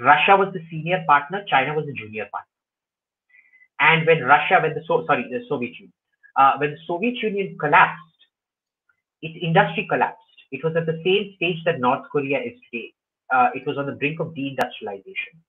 Russia 0.00 0.36
was 0.36 0.52
the 0.52 0.60
senior 0.70 1.04
partner, 1.06 1.44
China 1.48 1.74
was 1.74 1.86
the 1.86 1.92
junior 1.92 2.26
partner. 2.32 2.50
And 3.80 4.06
when 4.06 4.22
Russia, 4.22 4.58
when 4.60 4.74
the 4.74 4.82
so, 4.86 5.04
sorry, 5.06 5.26
the 5.30 5.44
Soviet 5.48 5.74
Union, 5.74 5.92
uh, 6.36 6.52
when 6.58 6.72
the 6.72 6.78
Soviet 6.86 7.16
Union 7.22 7.56
collapsed, 7.58 8.00
its 9.22 9.36
industry 9.40 9.86
collapsed. 9.88 10.20
It 10.52 10.62
was 10.62 10.76
at 10.76 10.86
the 10.86 11.00
same 11.04 11.32
stage 11.36 11.58
that 11.64 11.80
North 11.80 12.04
Korea 12.12 12.38
is 12.38 12.52
today. 12.70 12.92
Uh, 13.32 13.48
it 13.54 13.66
was 13.66 13.78
on 13.78 13.86
the 13.86 13.92
brink 13.92 14.20
of 14.20 14.28
deindustrialization. 14.28 15.40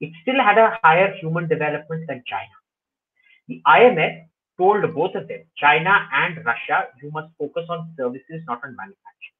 It 0.00 0.10
still 0.22 0.42
had 0.42 0.58
a 0.58 0.78
higher 0.82 1.14
human 1.20 1.48
development 1.48 2.04
than 2.08 2.22
China. 2.26 2.56
The 3.48 3.62
IMF 3.66 4.26
told 4.58 4.82
both 4.94 5.14
of 5.14 5.28
them, 5.28 5.42
China 5.56 6.08
and 6.12 6.44
Russia, 6.44 6.88
you 7.02 7.10
must 7.10 7.28
focus 7.38 7.66
on 7.68 7.92
services, 7.96 8.42
not 8.46 8.60
on 8.64 8.76
manufacturing. 8.76 9.36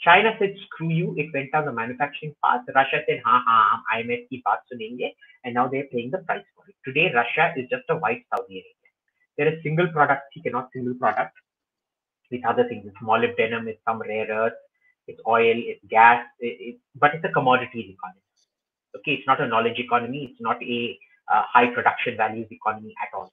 China 0.00 0.36
said, 0.38 0.54
screw 0.66 0.90
you, 0.90 1.14
it 1.16 1.32
went 1.32 1.52
down 1.52 1.64
the 1.64 1.72
manufacturing 1.72 2.34
path. 2.44 2.60
Russia 2.74 3.00
said, 3.08 3.22
ha 3.24 3.42
ha, 3.46 3.82
IMF 3.96 4.28
ki 4.28 4.42
baat 4.46 4.58
sunenge, 4.70 5.14
and 5.44 5.54
now 5.54 5.68
they're 5.68 5.88
paying 5.92 6.10
the 6.10 6.18
price 6.18 6.44
for 6.54 6.64
it. 6.68 6.74
Today, 6.84 7.10
Russia 7.14 7.54
is 7.56 7.68
just 7.70 7.84
a 7.88 7.96
white 7.96 8.24
Saudi 8.30 8.62
Arabia. 8.62 8.90
There 9.38 9.48
is 9.54 9.62
single 9.62 9.88
product, 9.88 10.22
you 10.36 10.42
cannot 10.42 10.68
single 10.72 10.94
product 10.94 11.34
with 12.30 12.44
other 12.44 12.68
things. 12.68 12.84
It's 12.86 12.96
molybdenum, 13.02 13.66
it's 13.66 13.80
some 13.88 14.00
rare 14.00 14.28
earth, 14.28 14.60
it's 15.06 15.20
oil, 15.26 15.56
it's 15.56 15.80
gas, 15.88 16.24
it, 16.40 16.56
it, 16.60 16.76
but 16.94 17.14
it's 17.14 17.24
a 17.24 17.32
commodities 17.32 17.94
economy 17.96 18.20
okay 18.96 19.12
it's 19.12 19.26
not 19.26 19.40
a 19.40 19.46
knowledge 19.46 19.78
economy 19.78 20.28
it's 20.30 20.40
not 20.40 20.62
a 20.62 20.98
uh, 21.32 21.42
high 21.52 21.66
production 21.74 22.16
values 22.16 22.46
economy 22.50 22.94
at 23.02 23.16
all 23.16 23.32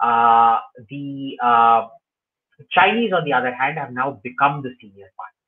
uh, 0.00 0.58
the 0.88 1.36
uh, 1.42 1.88
chinese 2.70 3.12
on 3.12 3.24
the 3.24 3.32
other 3.32 3.54
hand 3.54 3.78
have 3.78 3.92
now 3.92 4.20
become 4.22 4.62
the 4.62 4.72
senior 4.80 5.10
partner 5.16 5.40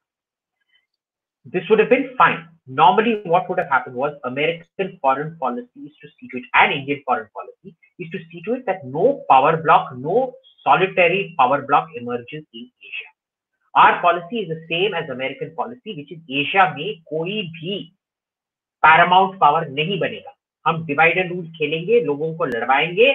this 1.55 1.69
would 1.69 1.79
have 1.79 1.91
been 1.91 2.11
fine 2.17 2.49
normally 2.67 3.21
what 3.25 3.49
would 3.49 3.59
have 3.59 3.69
happened 3.69 3.97
was 3.97 4.13
american 4.25 4.99
foreign 5.01 5.37
policy 5.39 5.87
is 5.87 5.93
to 6.03 6.09
see 6.17 6.29
to 6.33 6.39
it 6.39 6.45
and 6.55 6.73
indian 6.73 7.03
foreign 7.07 7.29
policy 7.39 7.77
is 7.99 8.11
to 8.11 8.19
see 8.31 8.43
to 8.45 8.55
it 8.55 8.67
that 8.67 8.85
no 8.85 9.25
power 9.31 9.57
block 9.57 9.91
no 9.97 10.33
solitary 10.65 11.35
power 11.39 11.63
block 11.63 11.89
emerges 12.01 12.45
in 12.55 12.69
asia 12.91 13.11
our 13.75 14.01
policy 14.01 14.41
is 14.45 14.49
the 14.49 14.63
same 14.71 14.95
as 14.95 15.11
american 15.17 15.53
policy 15.57 15.97
which 15.97 16.13
is 16.13 16.21
asia 16.29 16.71
में 16.77 17.03
कोई 17.11 17.43
भी 17.57 17.75
Paramount 18.83 19.39
power 19.41 19.69
नहीं 19.69 19.99
बनेगा 20.01 20.35
हम 20.67 20.85
divide 20.87 21.19
and 21.19 21.33
rule 21.33 21.47
खेलेंगे 21.59 22.01
लोगों 22.05 22.35
को 22.35 22.45
लड़वाएंगे 22.45 23.11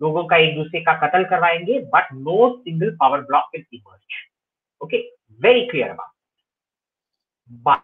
लोगों 0.00 0.24
का 0.28 0.36
एक 0.36 0.54
दूसरे 0.56 0.80
का 0.88 0.92
कत्ल 1.06 1.24
करवाएंगे 1.30 1.78
but 1.94 2.12
no 2.14 2.38
single 2.56 2.90
power 3.00 3.20
block 3.30 3.50
will 3.54 3.64
emerge 3.74 4.22
okay 4.80 5.00
very 5.40 5.66
clear 5.66 5.90
about 5.90 6.12
but 7.68 7.82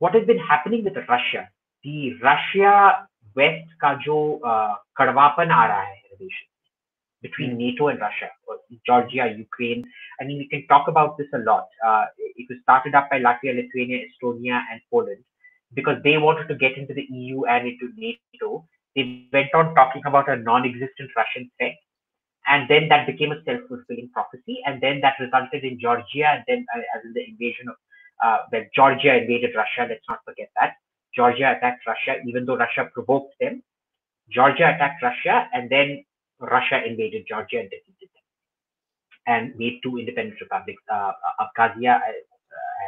what 0.00 0.16
has 0.16 0.24
been 0.28 0.40
happening 0.46 0.80
with 0.84 0.96
Russia, 1.08 1.42
the 1.84 1.98
Russia 2.22 2.72
West 3.36 3.70
का 3.80 3.92
जो 4.06 4.16
uh, 4.46 4.74
कड़वापन 4.96 5.50
आ 5.50 5.66
रहा 5.66 5.82
है 5.82 5.94
relation 5.94 6.46
between 7.24 7.56
NATO 7.58 7.88
and 7.88 8.00
Russia, 8.00 8.28
or 8.46 8.56
Georgia, 8.86 9.26
Ukraine. 9.34 9.84
I 10.20 10.24
mean, 10.24 10.38
we 10.38 10.48
can 10.48 10.66
talk 10.72 10.88
about 10.88 11.16
this 11.16 11.26
a 11.34 11.38
lot. 11.38 11.68
Uh, 11.84 12.04
it 12.18 12.46
was 12.50 12.58
started 12.62 12.94
up 12.94 13.08
by 13.10 13.18
Latvia, 13.18 13.56
Lithuania, 13.56 14.00
Estonia, 14.08 14.60
and 14.70 14.80
Poland 14.90 15.24
because 15.72 15.96
they 16.04 16.18
wanted 16.18 16.48
to 16.48 16.54
get 16.54 16.76
into 16.76 16.94
the 16.94 17.06
EU 17.10 17.44
and 17.44 17.66
into 17.66 17.88
NATO. 17.96 18.66
They 18.95 19.27
went 19.31 19.53
on 19.53 19.75
talking 19.75 20.01
about 20.05 20.29
a 20.29 20.35
non-existent 20.35 21.11
Russian 21.15 21.49
threat, 21.57 21.75
and 22.47 22.67
then 22.69 22.89
that 22.89 23.05
became 23.05 23.31
a 23.31 23.43
self-fulfilling 23.43 24.09
prophecy, 24.13 24.61
and 24.65 24.81
then 24.81 24.99
that 25.01 25.15
resulted 25.19 25.63
in 25.63 25.79
Georgia, 25.79 26.27
and 26.27 26.43
then 26.47 26.65
uh, 26.75 26.81
as 26.95 27.05
in 27.05 27.13
the 27.13 27.23
invasion 27.27 27.69
of 27.69 27.75
uh, 28.23 28.39
when 28.49 28.69
Georgia 28.75 29.15
invaded 29.15 29.55
Russia. 29.55 29.87
Let's 29.89 30.03
not 30.09 30.19
forget 30.25 30.49
that 30.59 30.73
Georgia 31.15 31.55
attacked 31.55 31.85
Russia, 31.87 32.19
even 32.25 32.45
though 32.45 32.57
Russia 32.57 32.89
provoked 32.93 33.33
them. 33.39 33.63
Georgia 34.29 34.75
attacked 34.75 35.01
Russia, 35.01 35.49
and 35.53 35.69
then 35.69 36.03
Russia 36.39 36.83
invaded 36.85 37.25
Georgia 37.27 37.59
and 37.59 37.69
defeated 37.69 38.09
them, 38.13 38.25
and 39.27 39.55
made 39.57 39.79
two 39.83 39.97
independent 39.97 40.39
republics, 40.41 40.81
uh, 40.91 41.11
Abkhazia 41.41 41.99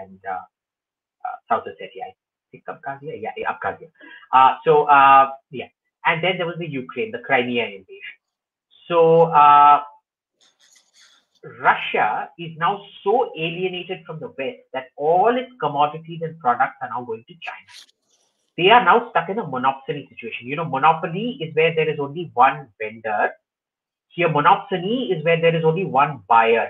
and 0.01 0.19
uh, 0.29 0.37
South 1.49 1.63
Ossetia. 1.63 2.09
I 2.09 2.13
think 2.51 2.63
Abkhazia, 2.65 3.21
yeah, 3.21 3.31
Abkhazia. 3.49 3.89
Uh, 4.31 4.55
so 4.63 4.83
uh, 4.83 5.31
yeah, 5.51 5.67
and 6.05 6.23
then 6.23 6.37
there 6.37 6.45
was 6.45 6.57
the 6.59 6.67
Ukraine, 6.67 7.11
the 7.11 7.19
Crimea 7.19 7.65
invasion. 7.65 8.17
So 8.87 9.23
uh, 9.23 9.81
Russia 11.43 12.29
is 12.37 12.51
now 12.57 12.83
so 13.03 13.31
alienated 13.37 14.03
from 14.05 14.19
the 14.19 14.33
West 14.37 14.63
that 14.73 14.85
all 14.95 15.35
its 15.37 15.51
commodities 15.59 16.21
and 16.23 16.39
products 16.39 16.77
are 16.81 16.89
now 16.89 17.03
going 17.03 17.23
to 17.27 17.33
China. 17.33 17.71
They 18.57 18.69
are 18.69 18.83
now 18.83 19.09
stuck 19.09 19.29
in 19.29 19.39
a 19.39 19.47
monopoly 19.47 20.07
situation. 20.09 20.47
You 20.47 20.55
know, 20.55 20.65
monopoly 20.65 21.37
is 21.41 21.55
where 21.55 21.73
there 21.73 21.89
is 21.89 21.99
only 21.99 22.29
one 22.33 22.67
vendor. 22.79 23.31
Here, 24.09 24.29
monopsony 24.29 25.15
is 25.15 25.23
where 25.23 25.39
there 25.39 25.55
is 25.55 25.63
only 25.63 25.85
one 25.85 26.21
buyer. 26.27 26.69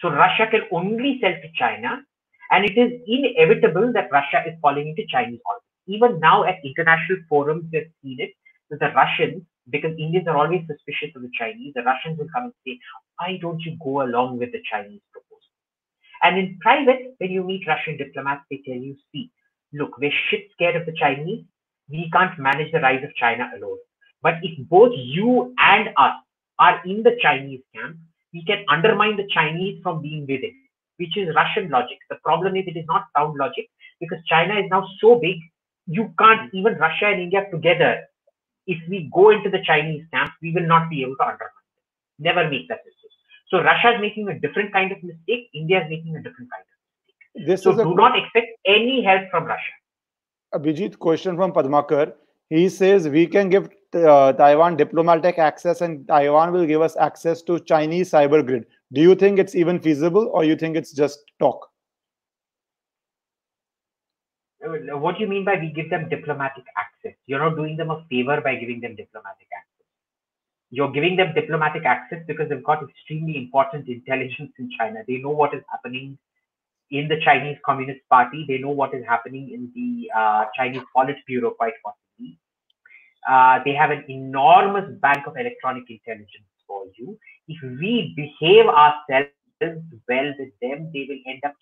So 0.00 0.10
Russia 0.10 0.48
can 0.50 0.62
only 0.72 1.18
sell 1.22 1.32
to 1.32 1.48
China, 1.54 2.02
and 2.50 2.64
it 2.64 2.76
is 2.76 3.00
inevitable 3.06 3.92
that 3.94 4.10
Russia 4.12 4.42
is 4.46 4.54
falling 4.60 4.88
into 4.88 5.04
Chinese 5.08 5.40
orbit. 5.46 5.65
Even 5.86 6.18
now 6.20 6.44
at 6.44 6.56
international 6.64 7.18
forums, 7.28 7.64
we've 7.72 7.90
seen 8.02 8.18
it 8.20 8.30
the 8.70 8.90
Russians 8.94 9.42
because 9.70 9.92
Indians 9.98 10.26
are 10.28 10.36
always 10.36 10.62
suspicious 10.66 11.14
of 11.14 11.22
the 11.22 11.30
Chinese. 11.38 11.72
The 11.74 11.82
Russians 11.82 12.18
will 12.18 12.28
come 12.34 12.44
and 12.44 12.52
say, 12.66 12.78
why 13.18 13.38
don't 13.40 13.60
you 13.60 13.76
go 13.82 14.02
along 14.02 14.38
with 14.38 14.52
the 14.52 14.62
Chinese 14.70 15.00
proposal? 15.12 15.54
And 16.22 16.38
in 16.38 16.58
private, 16.60 17.14
when 17.18 17.30
you 17.30 17.44
meet 17.44 17.66
Russian 17.66 17.96
diplomats, 17.96 18.42
they 18.50 18.62
tell 18.66 18.76
you, 18.76 18.96
see, 19.12 19.30
look, 19.72 19.98
we're 19.98 20.12
shit 20.30 20.48
scared 20.52 20.76
of 20.76 20.86
the 20.86 20.94
Chinese. 20.98 21.44
We 21.88 22.10
can't 22.12 22.38
manage 22.38 22.72
the 22.72 22.80
rise 22.80 23.04
of 23.04 23.14
China 23.14 23.50
alone. 23.56 23.78
But 24.22 24.34
if 24.42 24.58
both 24.68 24.92
you 24.94 25.54
and 25.58 25.88
us 25.96 26.14
are 26.58 26.80
in 26.84 27.02
the 27.02 27.16
Chinese 27.22 27.60
camp, 27.74 27.96
we 28.32 28.44
can 28.44 28.64
undermine 28.68 29.16
the 29.16 29.28
Chinese 29.32 29.80
from 29.82 30.02
being 30.02 30.22
within, 30.22 30.54
which 30.96 31.16
is 31.16 31.34
Russian 31.34 31.70
logic. 31.70 31.98
The 32.10 32.16
problem 32.24 32.56
is 32.56 32.64
it 32.66 32.76
is 32.76 32.86
not 32.88 33.06
sound 33.16 33.38
logic 33.38 33.68
because 34.00 34.18
China 34.28 34.58
is 34.58 34.66
now 34.70 34.86
so 35.00 35.18
big, 35.20 35.36
you 35.86 36.12
can't 36.18 36.52
even 36.52 36.74
Russia 36.74 37.06
and 37.06 37.20
India 37.20 37.46
together. 37.50 38.02
If 38.66 38.78
we 38.88 39.10
go 39.14 39.30
into 39.30 39.50
the 39.50 39.62
Chinese 39.64 40.04
camp, 40.12 40.32
we 40.42 40.52
will 40.52 40.66
not 40.66 40.90
be 40.90 41.02
able 41.02 41.16
to 41.16 41.22
undermine 41.22 41.38
them. 41.38 42.18
Never 42.18 42.50
make 42.50 42.68
that 42.68 42.80
mistake. 42.84 43.06
So 43.48 43.62
Russia 43.62 43.94
is 43.94 44.00
making 44.00 44.28
a 44.28 44.38
different 44.38 44.72
kind 44.72 44.90
of 44.90 45.02
mistake. 45.02 45.48
India 45.54 45.84
is 45.84 45.88
making 45.88 46.16
a 46.16 46.22
different 46.22 46.50
kind 46.50 46.62
of 46.62 46.74
mistake. 47.36 47.46
This 47.46 47.62
so 47.62 47.76
do 47.76 47.94
not 47.94 48.18
expect 48.18 48.48
any 48.66 49.04
help 49.04 49.30
from 49.30 49.44
Russia. 49.44 49.74
Abhijit, 50.54 50.98
question 50.98 51.36
from 51.36 51.52
Padmakar. 51.52 52.12
He 52.50 52.68
says 52.68 53.08
we 53.08 53.26
can 53.26 53.48
give 53.48 53.68
uh, 53.94 54.32
Taiwan 54.32 54.76
diplomatic 54.76 55.38
access 55.38 55.80
and 55.80 56.06
Taiwan 56.08 56.52
will 56.52 56.66
give 56.66 56.80
us 56.80 56.96
access 56.96 57.42
to 57.42 57.60
Chinese 57.60 58.10
cyber 58.10 58.44
grid. 58.44 58.66
Do 58.92 59.00
you 59.00 59.14
think 59.14 59.38
it's 59.38 59.54
even 59.54 59.80
feasible 59.80 60.30
or 60.32 60.44
you 60.44 60.56
think 60.56 60.76
it's 60.76 60.92
just 60.92 61.20
talk? 61.38 61.68
Uh, 64.66 64.98
what 64.98 65.16
do 65.16 65.22
you 65.22 65.28
mean 65.28 65.44
by 65.44 65.54
we 65.54 65.72
give 65.72 65.90
them 65.90 66.08
diplomatic 66.08 66.64
access? 66.76 67.16
You're 67.26 67.38
not 67.38 67.56
doing 67.56 67.76
them 67.76 67.90
a 67.90 68.04
favor 68.10 68.40
by 68.40 68.56
giving 68.56 68.80
them 68.80 68.96
diplomatic 68.96 69.48
access. 69.56 69.86
You're 70.70 70.90
giving 70.90 71.16
them 71.16 71.32
diplomatic 71.34 71.84
access 71.84 72.22
because 72.26 72.48
they've 72.48 72.64
got 72.64 72.82
extremely 72.82 73.36
important 73.38 73.88
intelligence 73.88 74.52
in 74.58 74.70
China. 74.78 75.02
They 75.06 75.18
know 75.18 75.30
what 75.30 75.54
is 75.54 75.62
happening 75.70 76.18
in 76.90 77.08
the 77.08 77.20
Chinese 77.24 77.56
Communist 77.64 78.00
Party. 78.10 78.44
They 78.48 78.58
know 78.58 78.70
what 78.70 78.94
is 78.94 79.04
happening 79.06 79.50
in 79.52 79.70
the 79.74 80.10
uh, 80.18 80.44
Chinese 80.56 80.82
Politburo, 80.94 81.56
quite 81.56 81.74
possibly. 81.84 82.38
Uh, 83.28 83.60
they 83.64 83.74
have 83.74 83.90
an 83.90 84.04
enormous 84.08 84.90
bank 85.00 85.26
of 85.26 85.36
electronic 85.36 85.84
intelligence 85.88 86.50
for 86.66 86.84
you. 86.96 87.18
If 87.48 87.62
we 87.62 88.12
behave 88.16 88.66
ourselves 88.66 89.30
well 90.08 90.32
with 90.38 90.52
them, 90.60 90.90
they 90.92 91.06
will 91.08 91.18
end 91.26 91.42
up. 91.44 91.54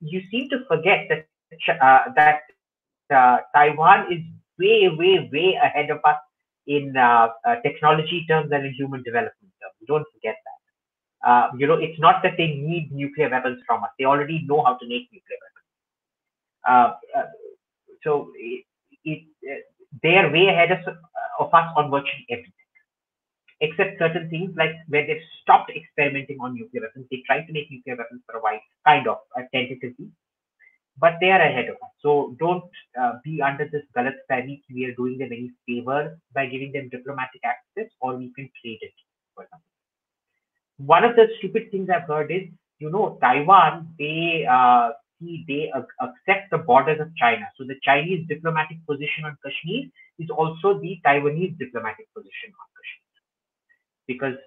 You 0.00 0.22
seem 0.30 0.48
to 0.50 0.64
forget 0.68 1.06
that 1.08 1.26
uh, 1.52 2.00
that 2.16 2.40
uh, 3.14 3.38
Taiwan 3.54 4.12
is 4.12 4.20
way, 4.58 4.88
way, 4.88 5.28
way 5.32 5.58
ahead 5.62 5.90
of 5.90 5.98
us 6.04 6.16
in 6.66 6.96
uh, 6.96 7.28
uh, 7.46 7.56
technology 7.62 8.24
terms 8.28 8.50
and 8.52 8.66
in 8.66 8.72
human 8.72 9.02
development 9.02 9.52
terms. 9.60 9.74
Don't 9.86 10.06
forget 10.14 10.36
that. 10.44 11.28
Uh, 11.28 11.50
you 11.56 11.66
know, 11.66 11.74
it's 11.74 11.98
not 11.98 12.22
that 12.22 12.34
they 12.36 12.48
need 12.48 12.90
nuclear 12.92 13.30
weapons 13.30 13.60
from 13.66 13.82
us. 13.82 13.90
They 13.98 14.04
already 14.04 14.44
know 14.46 14.62
how 14.64 14.74
to 14.74 14.86
make 14.86 15.08
nuclear 15.12 15.38
weapons. 15.44 15.68
Uh, 16.66 17.24
so 18.02 18.30
it, 18.36 18.64
it, 19.04 19.22
they 20.02 20.16
are 20.16 20.30
way 20.30 20.48
ahead 20.48 20.70
of, 20.72 20.78
of 21.38 21.52
us 21.52 21.72
on 21.76 21.90
virtually 21.90 22.26
everything 22.30 22.52
except 23.60 23.98
certain 23.98 24.28
things 24.28 24.52
like 24.56 24.74
where 24.88 25.06
they've 25.06 25.22
stopped 25.42 25.70
experimenting 25.74 26.38
on 26.40 26.54
nuclear 26.54 26.82
weapons. 26.82 27.06
They 27.10 27.22
tried 27.26 27.46
to 27.46 27.52
make 27.52 27.70
nuclear 27.70 27.96
weapons 27.96 28.22
for 28.26 28.36
a 28.38 28.40
while, 28.40 28.60
kind 28.84 29.06
of, 29.08 29.18
tentatively, 29.52 30.10
but 30.98 31.14
they 31.20 31.30
are 31.30 31.40
ahead 31.40 31.68
of 31.68 31.76
us. 31.76 31.90
So 32.00 32.36
don't 32.38 32.64
uh, 33.00 33.14
be 33.24 33.42
under 33.42 33.68
this 33.70 33.82
galat 33.96 34.14
fahmi 34.30 34.62
we 34.72 34.84
are 34.86 34.94
doing 34.94 35.18
them 35.18 35.30
any 35.32 35.50
favor 35.66 36.18
by 36.34 36.46
giving 36.46 36.72
them 36.72 36.88
diplomatic 36.88 37.40
access 37.44 37.90
or 38.00 38.16
we 38.16 38.32
can 38.34 38.48
trade 38.62 38.78
it 38.80 38.92
for. 39.34 39.46
One 40.78 41.04
of 41.04 41.16
the 41.16 41.28
stupid 41.38 41.70
things 41.70 41.88
I've 41.88 42.08
heard 42.08 42.30
is, 42.30 42.48
you 42.78 42.90
know, 42.90 43.18
Taiwan, 43.20 43.94
they 43.98 44.46
uh, 44.50 44.90
they 45.20 45.72
accept 46.00 46.50
the 46.50 46.58
borders 46.58 47.00
of 47.00 47.14
China. 47.16 47.46
So 47.56 47.64
the 47.64 47.76
Chinese 47.82 48.26
diplomatic 48.28 48.78
position 48.86 49.24
on 49.24 49.36
Kashmir 49.44 49.84
is 50.18 50.28
also 50.30 50.78
the 50.80 51.00
Taiwanese 51.06 51.58
diplomatic 51.58 52.06
position 52.14 52.52
on 52.52 52.66
Kashmir 52.76 53.14
because 54.06 54.38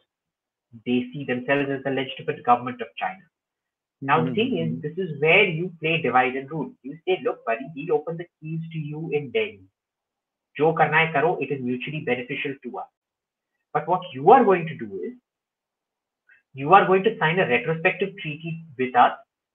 they 0.86 1.08
see 1.14 1.26
themselves 1.26 1.70
as 1.70 1.84
the 1.84 1.92
legitimate 1.92 2.44
government 2.44 2.82
of 2.82 2.88
China. 2.98 3.24
Now, 4.01 4.19
mm-hmm. 4.19 4.29
the 4.29 4.35
thing 4.35 4.59
is, 4.59 4.69
mm-hmm. 4.69 4.81
this 4.81 4.99
is 4.99 5.21
where 5.21 5.45
you 5.45 5.73
play 5.81 6.03
divide 6.03 6.35
and 6.35 6.51
rule. 6.51 6.73
You 6.83 6.99
say, 7.07 7.21
look, 7.25 7.45
buddy, 7.47 7.67
we'll 7.75 7.97
open 7.97 8.17
the 8.17 8.27
keys 8.41 8.61
to 8.73 8.79
you 8.79 9.11
in 9.13 9.31
Delhi. 9.31 9.63
Jo 10.57 10.73
karna 10.73 11.07
hai 11.07 11.13
karo, 11.13 11.39
it 11.41 11.51
is 11.53 11.63
mutually 11.63 12.01
beneficial 12.01 12.55
to 12.65 12.79
us. 12.79 12.87
But 13.73 13.89
what 13.89 14.03
you 14.13 14.31
are 14.31 14.45
going 14.45 14.67
to 14.67 14.77
do 14.77 15.01
is, 15.05 15.13
you 16.55 16.75
are 16.75 16.87
going 16.87 17.05
to 17.05 17.17
sign 17.19 17.39
a 17.39 17.49
retrospective 17.49 18.11
treaty 18.21 18.65
with 18.79 18.95
us 18.95 19.13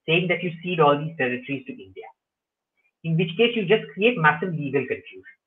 saying 0.08 0.28
that 0.30 0.42
you 0.42 0.52
cede 0.64 0.80
all 0.80 0.98
these 0.98 1.16
territories 1.18 1.64
to 1.68 1.74
India. 1.74 2.06
In 3.04 3.18
which 3.18 3.36
case, 3.38 3.56
you 3.56 3.66
just 3.66 3.84
create 3.94 4.18
massive 4.18 4.54
legal 4.54 4.86
confusion. 4.88 5.38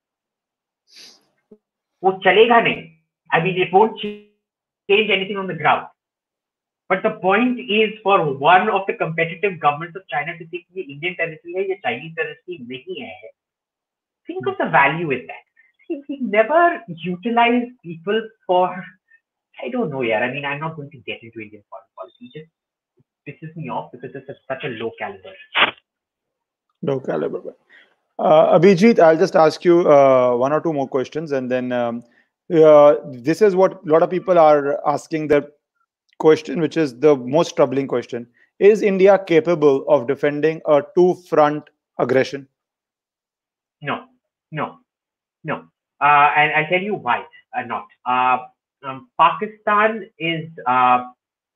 वो 2.03 2.13
चलेगा 2.25 2.61
नहीं. 2.65 2.91
I 3.33 3.41
mean, 3.41 3.59
it 3.61 3.73
won't 3.73 3.99
change 4.01 5.11
anything 5.11 5.37
on 5.37 5.47
the 5.47 5.55
ground. 5.55 5.87
But 6.89 7.03
the 7.03 7.11
point 7.23 7.61
is 7.61 7.91
for 8.03 8.35
one 8.35 8.69
of 8.69 8.83
the 8.87 8.95
competitive 8.95 9.61
governments 9.61 9.97
of 9.97 10.03
China 10.09 10.37
to 10.39 10.45
say 10.45 10.65
कि 10.73 10.87
Indian 10.91 11.17
territory 11.17 11.55
है 11.57 11.69
या 11.69 11.77
Chinese 11.83 12.15
territory 12.15 12.59
नहीं 12.71 13.01
है. 13.03 13.13
Think 14.27 14.47
of 14.47 14.59
the 14.59 14.71
value 14.71 15.11
in 15.11 15.27
that. 15.27 15.45
See, 15.87 16.03
we 16.09 16.19
never 16.21 16.83
utilize 17.05 17.69
people 17.85 18.21
for 18.47 18.85
I 19.63 19.69
don't 19.69 19.91
know, 19.91 20.03
yeah. 20.03 20.21
I 20.21 20.33
mean, 20.33 20.45
I'm 20.45 20.61
not 20.61 20.77
going 20.77 20.91
to 20.91 20.99
get 20.99 21.23
into 21.23 21.41
Indian 21.41 21.63
foreign 21.69 21.85
policy. 21.97 22.31
Just 22.35 22.51
pisses 23.29 23.55
me 23.57 23.69
off 23.69 23.93
because 23.93 24.11
it's 24.15 24.29
a, 24.29 24.35
such 24.49 24.65
a 24.65 24.69
low 24.69 24.91
caliber. 24.99 25.35
Low 26.83 27.01
caliber. 27.01 27.55
Uh, 28.19 28.59
Abhijit, 28.59 28.99
I'll 28.99 29.17
just 29.17 29.37
ask 29.37 29.65
you 29.65 29.91
uh, 29.91 30.35
one 30.37 30.53
or 30.53 30.61
two 30.61 30.73
more 30.73 30.89
questions, 30.89 31.33
and 31.33 31.51
then 31.51 31.73
um, 31.73 32.03
uh, 32.55 32.97
this 33.11 33.43
is 33.43 33.55
what 33.57 33.83
a 33.87 33.91
lot 33.91 34.03
of 34.03 34.11
people 34.11 34.39
are 34.39 34.81
asking. 34.87 35.29
The 35.29 35.51
question, 36.20 36.60
which 36.62 36.78
is 36.78 37.00
the 37.00 37.16
most 37.16 37.56
troubling 37.56 37.88
question: 37.88 38.28
Is 38.60 38.82
India 38.82 39.20
capable 39.26 39.86
of 39.90 40.08
defending 40.08 40.62
a 40.68 40.82
two-front 40.96 41.64
aggression? 42.00 42.48
No, 43.82 44.06
no, 44.52 44.80
no. 45.44 45.66
Uh, 46.02 46.32
and 46.36 46.54
I'll 46.54 46.68
tell 46.68 46.82
you 46.82 46.96
why 46.96 47.26
uh, 47.58 47.62
not. 47.64 47.88
Uh, 48.06 48.38
um, 48.88 49.10
Pakistan 49.20 50.10
is 50.20 50.50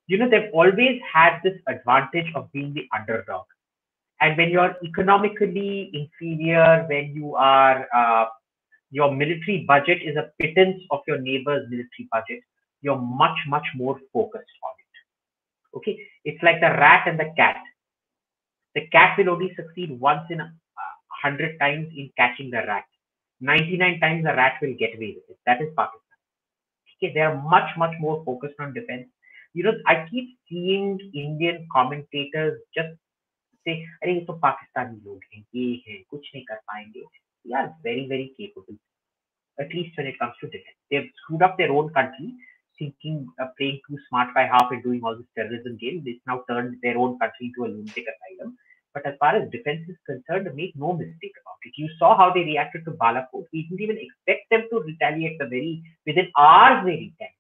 you 0.09 0.17
know, 0.17 0.27
they've 0.27 0.49
always 0.53 0.99
had 1.13 1.39
this 1.43 1.53
advantage 1.67 2.25
of 2.33 2.51
being 2.51 2.73
the 2.73 2.87
underdog. 2.97 3.45
And 4.19 4.35
when 4.35 4.49
you're 4.49 4.75
economically 4.83 5.91
inferior, 5.93 6.85
when 6.89 7.13
you 7.13 7.35
are, 7.35 7.87
uh, 7.95 8.25
your 8.89 9.13
military 9.13 9.65
budget 9.67 10.01
is 10.01 10.17
a 10.17 10.31
pittance 10.39 10.81
of 10.89 11.01
your 11.07 11.19
neighbor's 11.19 11.69
military 11.69 12.09
budget, 12.11 12.39
you're 12.82 12.98
much, 12.98 13.38
much 13.48 13.66
more 13.74 13.98
focused 14.12 14.56
on 14.64 14.74
it. 14.78 15.76
Okay. 15.78 15.98
It's 16.24 16.42
like 16.42 16.60
the 16.60 16.70
rat 16.70 17.06
and 17.06 17.18
the 17.18 17.32
cat. 17.36 17.56
The 18.74 18.86
cat 18.88 19.16
will 19.18 19.30
only 19.30 19.52
succeed 19.54 19.98
once 19.98 20.26
in 20.30 20.40
a 20.40 20.52
hundred 21.22 21.58
times 21.58 21.88
in 21.96 22.10
catching 22.16 22.50
the 22.50 22.62
rat. 22.66 22.84
99 23.40 24.00
times 24.00 24.24
the 24.24 24.34
rat 24.34 24.54
will 24.60 24.74
get 24.78 24.96
away 24.96 25.14
with 25.16 25.28
it. 25.28 25.38
That 25.46 25.60
is 25.60 25.68
Pakistan. 25.76 26.00
Okay. 27.02 27.12
They 27.14 27.20
are 27.20 27.40
much, 27.42 27.70
much 27.76 27.94
more 28.00 28.22
focused 28.24 28.54
on 28.58 28.74
defense 28.74 29.06
you 29.54 29.62
know, 29.62 29.72
I 29.86 30.06
keep 30.10 30.36
seeing 30.48 30.98
Indian 31.14 31.66
commentators 31.72 32.60
just 32.74 32.90
say, 33.64 33.74
अरे 34.02 34.14
ये 34.14 34.20
तो 34.26 34.32
पाकिस्तानी 34.44 35.00
लोग 35.04 35.20
हैं 35.34 35.44
ये 35.54 35.66
है 35.88 35.98
कुछ 36.10 36.30
नहीं 36.34 36.44
कर 36.44 36.56
पाएंगे 36.70 37.04
they 37.46 37.54
are 37.60 37.70
very 37.86 38.06
very 38.08 38.26
capable 38.38 38.76
at 39.60 39.72
least 39.76 39.96
when 39.98 40.08
it 40.10 40.18
comes 40.18 40.34
to 40.40 40.48
defense 40.54 40.78
they've 40.90 41.08
screwed 41.20 41.44
up 41.46 41.56
their 41.56 41.72
own 41.78 41.90
country 41.98 42.28
thinking 42.79 43.27
uh, 43.41 43.47
playing 43.57 43.79
too 43.87 43.97
smart 44.07 44.33
by 44.33 44.43
half 44.53 44.71
and 44.71 44.83
doing 44.83 45.01
all 45.03 45.15
this 45.17 45.31
terrorism 45.37 45.77
game 45.83 46.01
it's 46.05 46.25
now 46.31 46.41
turned 46.49 46.75
their 46.83 46.97
own 46.97 47.17
country 47.19 47.47
into 47.49 47.65
a 47.65 47.71
lunatic 47.73 48.05
asylum 48.13 48.55
but 48.93 49.05
as 49.05 49.15
far 49.19 49.35
as 49.35 49.49
defense 49.55 49.83
is 49.93 49.97
concerned 50.11 50.49
make 50.61 50.75
no 50.75 50.93
mistake 50.93 51.35
about 51.41 51.67
it 51.69 51.73
you 51.83 51.89
saw 51.99 52.15
how 52.21 52.31
they 52.33 52.45
reacted 52.51 52.85
to 52.85 52.91
Balakot 53.03 53.45
we 53.53 53.63
didn't 53.63 53.85
even 53.87 53.99
expect 54.05 54.49
them 54.49 54.63
to 54.71 54.85
retaliate 54.91 55.37
the 55.39 55.49
very 55.55 55.83
within 56.07 56.31
our 56.35 56.83
very 56.83 57.13
time 57.19 57.39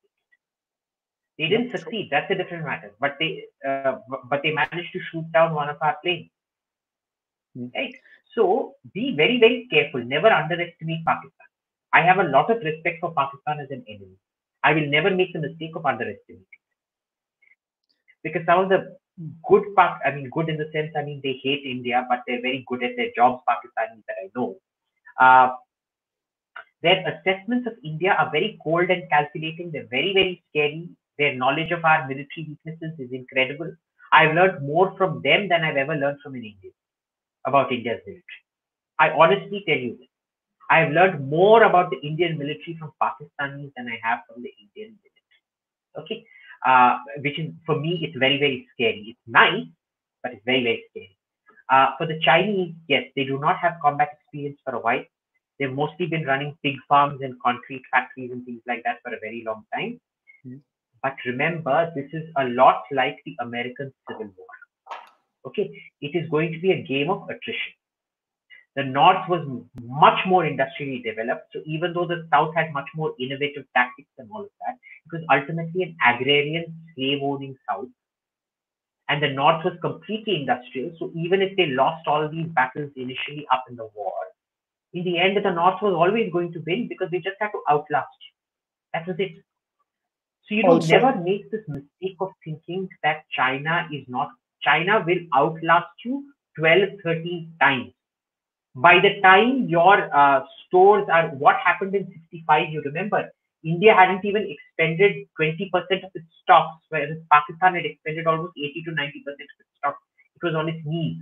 they 1.39 1.47
didn't 1.47 1.71
succeed. 1.71 2.09
That's 2.11 2.29
a 2.29 2.35
different 2.35 2.65
matter. 2.65 2.91
But 2.99 3.15
they 3.17 3.45
uh, 3.67 3.99
but 4.29 4.41
they 4.43 4.51
managed 4.51 4.91
to 4.91 4.99
shoot 5.09 5.25
down 5.31 5.55
one 5.55 5.69
of 5.69 5.77
our 5.81 5.95
planes. 6.03 6.29
Mm. 7.57 7.71
Right. 7.73 7.95
So 8.35 8.75
be 8.93 9.15
very 9.15 9.39
very 9.39 9.67
careful. 9.71 10.03
Never 10.03 10.27
underestimate 10.27 11.05
Pakistan. 11.05 11.47
I 11.93 12.01
have 12.01 12.19
a 12.19 12.27
lot 12.35 12.51
of 12.51 12.61
respect 12.61 12.99
for 12.99 13.13
Pakistan 13.13 13.61
as 13.61 13.71
an 13.71 13.85
enemy. 13.87 14.17
I 14.63 14.73
will 14.73 14.87
never 14.87 15.09
make 15.11 15.33
the 15.33 15.39
mistake 15.39 15.71
of 15.75 15.85
underestimating. 15.85 16.45
Because 18.23 18.45
some 18.45 18.59
of 18.59 18.69
the 18.69 18.97
good 19.47 19.63
part, 19.75 20.01
I 20.05 20.11
mean, 20.11 20.29
good 20.31 20.49
in 20.49 20.57
the 20.57 20.69
sense, 20.73 20.91
I 20.97 21.03
mean, 21.03 21.21
they 21.23 21.39
hate 21.43 21.63
India, 21.65 22.05
but 22.09 22.23
they're 22.27 22.41
very 22.41 22.65
good 22.67 22.83
at 22.83 22.95
their 22.97 23.11
jobs, 23.15 23.43
Pakistanis 23.49 24.03
that 24.07 24.17
I 24.23 24.29
know. 24.35 24.57
Uh, 25.19 25.55
Their 26.81 26.99
assessments 27.11 27.67
of 27.67 27.73
India 27.83 28.13
are 28.17 28.29
very 28.31 28.57
cold 28.63 28.89
and 28.89 29.09
calculating. 29.09 29.71
They're 29.71 29.87
very, 29.91 30.13
very 30.13 30.43
scary. 30.49 30.89
Their 31.17 31.35
knowledge 31.35 31.71
of 31.71 31.83
our 31.83 32.07
military 32.07 32.47
weaknesses 32.49 32.99
is 32.99 33.11
incredible. 33.11 33.71
I've 34.11 34.33
learned 34.35 34.65
more 34.65 34.95
from 34.97 35.21
them 35.21 35.49
than 35.49 35.63
I've 35.63 35.77
ever 35.77 35.95
learned 35.95 36.19
from 36.23 36.35
an 36.35 36.43
Indian 36.43 36.73
about 37.45 37.71
India's 37.71 38.01
military. 38.05 38.23
I 38.99 39.09
honestly 39.11 39.63
tell 39.67 39.77
you 39.77 39.97
this. 39.97 40.08
I've 40.69 40.91
learned 40.91 41.27
more 41.29 41.63
about 41.63 41.89
the 41.89 41.99
Indian 42.07 42.37
military 42.37 42.77
from 42.79 42.91
Pakistanis 43.01 43.71
than 43.75 43.87
I 43.87 43.99
have 44.03 44.19
from 44.27 44.43
the 44.43 44.53
Indian 44.61 44.97
military. 44.97 45.37
Okay, 45.97 46.25
uh, 46.65 46.97
which 47.23 47.39
is 47.39 47.51
for 47.65 47.79
me, 47.79 47.99
it's 48.03 48.17
very, 48.17 48.37
very 48.37 48.67
scary. 48.73 49.03
It's 49.09 49.19
nice, 49.27 49.65
but 50.21 50.33
it's 50.33 50.45
very, 50.45 50.63
very 50.63 50.83
scary. 50.91 51.17
Uh, 51.69 51.91
for 51.97 52.05
the 52.07 52.19
Chinese, 52.23 52.73
yes, 52.87 53.03
they 53.15 53.23
do 53.23 53.39
not 53.39 53.57
have 53.57 53.73
combat 53.81 54.09
experience 54.19 54.59
for 54.63 54.75
a 54.75 54.79
while. 54.79 55.03
They've 55.59 55.71
mostly 55.71 56.07
been 56.07 56.25
running 56.25 56.57
pig 56.63 56.75
farms 56.87 57.21
and 57.21 57.35
concrete 57.43 57.83
factories 57.91 58.31
and 58.31 58.45
things 58.45 58.61
like 58.67 58.81
that 58.85 58.99
for 59.03 59.13
a 59.13 59.19
very 59.19 59.43
long 59.45 59.65
time. 59.73 59.99
Mm. 60.47 60.61
But 61.03 61.15
remember, 61.25 61.91
this 61.95 62.09
is 62.13 62.23
a 62.37 62.45
lot 62.45 62.83
like 62.91 63.17
the 63.25 63.35
American 63.41 63.93
Civil 64.07 64.31
War. 64.37 64.47
Okay, 65.45 65.69
it 66.01 66.15
is 66.15 66.29
going 66.29 66.51
to 66.53 66.59
be 66.59 66.71
a 66.71 66.83
game 66.83 67.09
of 67.09 67.23
attrition. 67.23 67.73
The 68.79 68.87
North 68.87 69.27
was 69.27 69.43
much 69.81 70.19
more 70.25 70.45
industrially 70.45 71.01
developed. 71.03 71.47
So 71.53 71.59
even 71.65 71.93
though 71.93 72.07
the 72.07 72.25
South 72.31 72.55
had 72.55 72.71
much 72.79 72.89
more 72.95 73.13
innovative 73.19 73.65
tactics 73.75 74.11
and 74.17 74.29
all 74.31 74.43
of 74.47 74.55
that, 74.61 74.75
it 75.05 75.11
was 75.17 75.23
ultimately 75.37 75.83
an 75.87 75.95
agrarian, 76.11 76.65
slave 76.95 77.19
owning 77.21 77.57
South 77.67 77.89
and 79.09 79.23
the 79.23 79.29
north 79.29 79.65
was 79.65 79.73
completely 79.81 80.35
industrial. 80.35 80.91
So 80.99 81.11
even 81.15 81.41
if 81.41 81.57
they 81.57 81.65
lost 81.65 82.07
all 82.07 82.29
these 82.29 82.47
battles 82.55 82.91
initially 82.95 83.47
up 83.51 83.65
in 83.69 83.75
the 83.75 83.89
war, 83.95 84.13
in 84.93 85.03
the 85.03 85.19
end, 85.19 85.37
the 85.37 85.51
north 85.51 85.81
was 85.81 85.93
always 85.93 86.31
going 86.31 86.53
to 86.53 86.63
win 86.65 86.87
because 86.87 87.09
they 87.11 87.17
just 87.17 87.37
had 87.39 87.49
to 87.49 87.61
outlast 87.69 88.15
you. 88.21 88.33
That 88.93 89.07
was 89.07 89.15
it. 89.19 89.31
So 90.47 90.55
you 90.55 90.63
know, 90.63 90.77
never 90.77 91.15
make 91.15 91.51
this 91.51 91.61
mistake 91.67 92.17
of 92.19 92.29
thinking 92.43 92.87
that 93.03 93.23
China 93.35 93.87
is 93.91 94.05
not. 94.07 94.29
China 94.61 95.03
will 95.05 95.19
outlast 95.35 95.93
you 96.05 96.25
12, 96.57 97.01
13 97.03 97.53
times. 97.59 97.93
By 98.75 98.99
the 98.99 99.19
time 99.21 99.67
your 99.67 100.15
uh, 100.15 100.45
stores 100.67 101.07
are, 101.11 101.29
what 101.29 101.57
happened 101.63 101.95
in 101.95 102.05
65, 102.07 102.69
you 102.69 102.81
remember, 102.83 103.29
India 103.63 103.93
hadn't 103.93 104.23
even 104.23 104.47
expended 104.47 105.27
20% 105.39 105.71
of 106.05 106.11
its 106.13 106.25
stocks, 106.43 106.83
whereas 106.89 107.17
Pakistan 107.31 107.75
had 107.75 107.85
expended 107.85 108.27
almost 108.27 108.53
80 108.57 108.83
to 108.83 108.91
90% 108.91 108.95
of 108.95 109.35
its 109.39 109.69
stocks. 109.77 110.01
It 110.35 110.45
was 110.45 110.55
on 110.55 110.69
its 110.69 110.79
knees. 110.85 111.17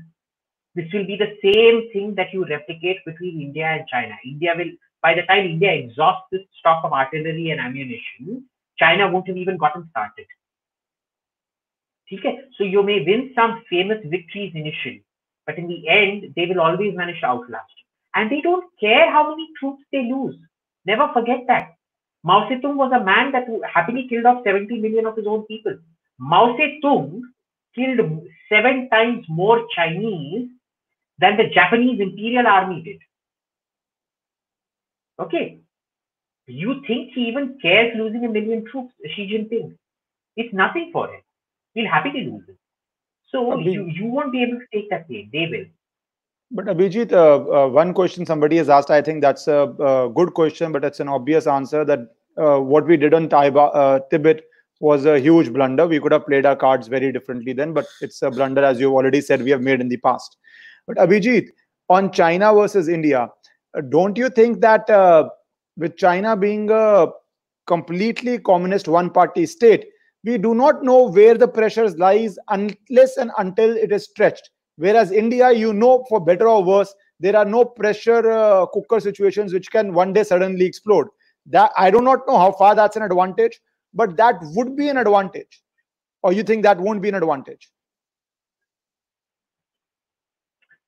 This 0.76 0.86
will 0.94 1.08
be 1.08 1.18
the 1.18 1.34
same 1.42 1.90
thing 1.92 2.14
that 2.16 2.32
you 2.34 2.46
replicate 2.46 3.04
between 3.06 3.42
India 3.42 3.66
and 3.66 3.88
China. 3.88 4.16
India 4.24 4.54
will, 4.56 4.70
by 5.02 5.16
the 5.16 5.24
time 5.24 5.48
India 5.48 5.74
exhausts 5.74 6.28
its 6.32 6.46
stock 6.60 6.84
of 6.84 6.94
artillery 6.94 7.50
and 7.50 7.60
ammunition, 7.60 8.46
China 8.78 9.10
won't 9.10 9.28
have 9.28 9.38
even 9.38 9.58
gotten 9.58 9.88
started. 9.90 10.28
Okay? 12.14 12.42
So 12.58 12.64
you 12.64 12.84
may 12.84 13.04
win 13.04 13.32
some 13.34 13.64
famous 13.70 13.98
victories 14.06 14.54
initially, 14.54 15.04
but 15.48 15.58
in 15.58 15.68
the 15.68 15.88
end, 15.88 16.34
they 16.36 16.46
will 16.46 16.60
always 16.60 16.96
manage 16.96 17.22
to 17.22 17.26
outlast. 17.26 17.72
And 18.14 18.30
they 18.30 18.42
don't 18.42 18.66
care 18.80 19.10
how 19.10 19.30
many 19.30 19.48
troops 19.60 19.82
they 19.92 20.04
lose. 20.04 20.36
Never 20.86 21.10
forget 21.14 21.46
that. 21.48 21.74
Mao 22.24 22.50
Zedong 22.50 22.76
was 22.76 22.92
a 22.94 23.04
man 23.04 23.32
that 23.32 23.48
happily 23.74 24.08
killed 24.10 24.26
off 24.26 24.44
70 24.44 24.80
million 24.80 25.06
of 25.06 25.16
his 25.16 25.26
own 25.26 25.44
people. 25.46 25.78
Mao 26.20 26.58
Zedong 26.58 27.22
killed 27.74 28.28
seven 28.50 28.90
times 28.90 29.26
more 29.30 29.66
Chinese 29.74 30.50
than 31.20 31.38
the 31.38 31.50
Japanese 31.54 32.02
Imperial 32.02 32.48
Army 32.48 32.82
did. 32.82 33.00
Okay. 35.20 35.60
You 36.48 36.82
think 36.88 37.14
he 37.14 37.28
even 37.28 37.58
cares 37.62 37.94
losing 37.98 38.26
a 38.26 38.30
million 38.30 38.66
troops, 38.66 38.94
Xi 39.16 39.28
Jinping? 39.32 39.76
It's 40.36 40.54
nothing 40.54 40.92
for 40.94 41.08
him. 41.14 41.22
He'll 41.74 41.90
happily 41.90 42.26
lose 42.26 42.44
it. 42.48 42.58
So 43.28 43.60
you, 43.60 43.86
you 43.88 44.06
won't 44.06 44.32
be 44.32 44.44
able 44.44 44.60
to 44.60 44.66
take 44.74 44.90
that 44.90 45.08
pain. 45.10 45.30
They 45.32 45.48
will. 45.52 45.66
But 46.50 46.66
Abhijit, 46.66 47.12
uh, 47.12 47.66
uh, 47.66 47.68
one 47.68 47.94
question 47.94 48.26
somebody 48.26 48.56
has 48.56 48.70
asked, 48.70 48.90
I 48.90 49.02
think 49.02 49.22
that's 49.22 49.48
a, 49.48 49.64
a 49.80 50.10
good 50.10 50.34
question, 50.34 50.72
but 50.72 50.86
it's 50.86 51.02
an 51.02 51.10
obvious 51.10 51.46
answer 51.46 51.84
that 51.84 52.00
uh, 52.38 52.60
what 52.60 52.86
we 52.86 52.96
did 52.96 53.14
on 53.14 53.28
Taiba, 53.28 53.70
uh, 53.76 54.00
Tibet 54.10 54.44
was 54.80 55.06
a 55.06 55.20
huge 55.20 55.52
blunder. 55.52 55.88
We 55.88 56.00
could 56.00 56.14
have 56.14 56.26
played 56.26 56.46
our 56.46 56.56
cards 56.56 56.88
very 56.88 57.12
differently 57.12 57.52
then, 57.52 57.74
but 57.74 57.86
it's 58.00 58.22
a 58.22 58.32
blunder, 58.32 58.64
as 58.64 58.80
you've 58.80 58.94
already 58.94 59.20
said, 59.20 59.42
we 59.42 59.52
have 59.52 59.62
made 59.62 59.82
in 59.82 59.90
the 59.90 59.98
past. 59.98 60.38
But 60.86 60.96
Abhijit, 60.98 61.50
on 61.90 62.12
China 62.14 62.54
versus 62.54 62.88
India, 62.88 63.30
uh, 63.74 63.82
don't 63.82 64.18
you 64.18 64.30
think 64.30 64.62
that 64.62 64.90
uh, 64.90 65.28
with 65.76 65.98
China 65.98 66.38
being 66.38 66.70
a 66.72 67.08
completely 67.66 68.40
communist 68.40 68.88
one-party 68.88 69.48
state, 69.48 69.88
we 70.28 70.38
do 70.38 70.54
not 70.54 70.84
know 70.84 71.00
where 71.18 71.36
the 71.42 71.48
pressures 71.48 71.98
lies 71.98 72.38
unless 72.50 73.18
and 73.18 73.32
until 73.38 73.76
it 73.86 73.92
is 74.00 74.06
stretched 74.12 74.52
Whereas 74.78 75.12
India, 75.12 75.52
you 75.52 75.74
know, 75.74 76.06
for 76.08 76.20
better 76.20 76.48
or 76.48 76.64
worse, 76.64 76.94
there 77.20 77.36
are 77.36 77.46
no 77.46 77.66
pressure 77.66 78.32
uh, 78.32 78.68
cooker 78.68 79.00
situations 79.00 79.52
which 79.52 79.72
can 79.72 79.92
one 79.92 80.14
day 80.14 80.24
suddenly 80.24 80.66
explode. 80.66 81.08
That 81.48 81.72
I 81.78 81.90
do 81.90 82.00
not 82.00 82.28
know 82.28 82.38
how 82.38 82.52
far 82.52 82.76
that's 82.76 82.96
an 82.96 83.02
advantage, 83.02 83.60
but 83.94 84.16
that 84.18 84.36
would 84.56 84.76
be 84.76 84.90
an 84.90 84.98
advantage. 84.98 85.64
Or 86.22 86.32
you 86.32 86.44
think 86.44 86.62
that 86.64 86.80
won't 86.80 87.02
be 87.02 87.10
an 87.10 87.16
advantage? 87.16 87.72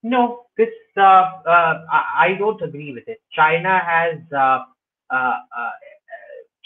No, 0.03 0.45
this 0.55 0.69
uh, 0.95 1.01
uh, 1.01 1.83
I 1.89 2.35
don't 2.37 2.61
agree 2.61 2.93
with 2.93 3.07
it. 3.07 3.21
China 3.33 3.79
has 3.79 4.19
uh, 4.31 4.37
uh, 4.37 5.13
uh, 5.13 5.69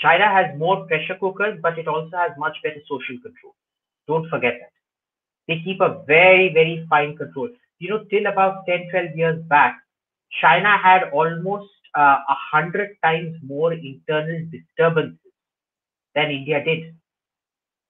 China 0.03 0.27
has 0.27 0.57
more 0.57 0.85
pressure 0.85 1.17
cookers, 1.19 1.57
but 1.61 1.79
it 1.79 1.87
also 1.87 2.15
has 2.17 2.31
much 2.37 2.57
better 2.63 2.81
social 2.87 3.17
control. 3.23 3.55
Don't 4.07 4.29
forget 4.29 4.55
that 4.59 4.73
they 5.47 5.61
keep 5.63 5.81
a 5.81 6.03
very, 6.07 6.53
very 6.53 6.85
fine 6.89 7.15
control. 7.17 7.49
You 7.79 7.89
know, 7.89 8.03
till 8.09 8.27
about 8.27 8.65
10, 8.67 8.89
12 8.91 9.15
years 9.15 9.43
back, 9.45 9.79
China 10.41 10.77
had 10.77 11.09
almost 11.11 11.69
uh, 11.97 12.17
a 12.27 12.31
uh, 12.31 12.35
hundred 12.51 12.97
times 13.03 13.37
more 13.43 13.73
internal 13.73 14.45
disturbances 14.51 15.31
than 16.15 16.31
India 16.31 16.63
did. 16.63 16.95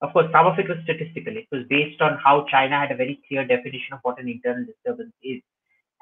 Of 0.01 0.11
course, 0.11 0.27
some 0.33 0.47
of 0.47 0.59
it 0.59 0.67
was 0.67 0.77
statistical. 0.83 1.37
It 1.37 1.47
was 1.51 1.63
based 1.69 2.01
on 2.01 2.19
how 2.23 2.45
China 2.51 2.79
had 2.79 2.91
a 2.91 2.95
very 2.95 3.21
clear 3.27 3.45
definition 3.45 3.93
of 3.93 3.99
what 4.01 4.19
an 4.19 4.27
internal 4.27 4.65
disturbance 4.65 5.13
is, 5.23 5.41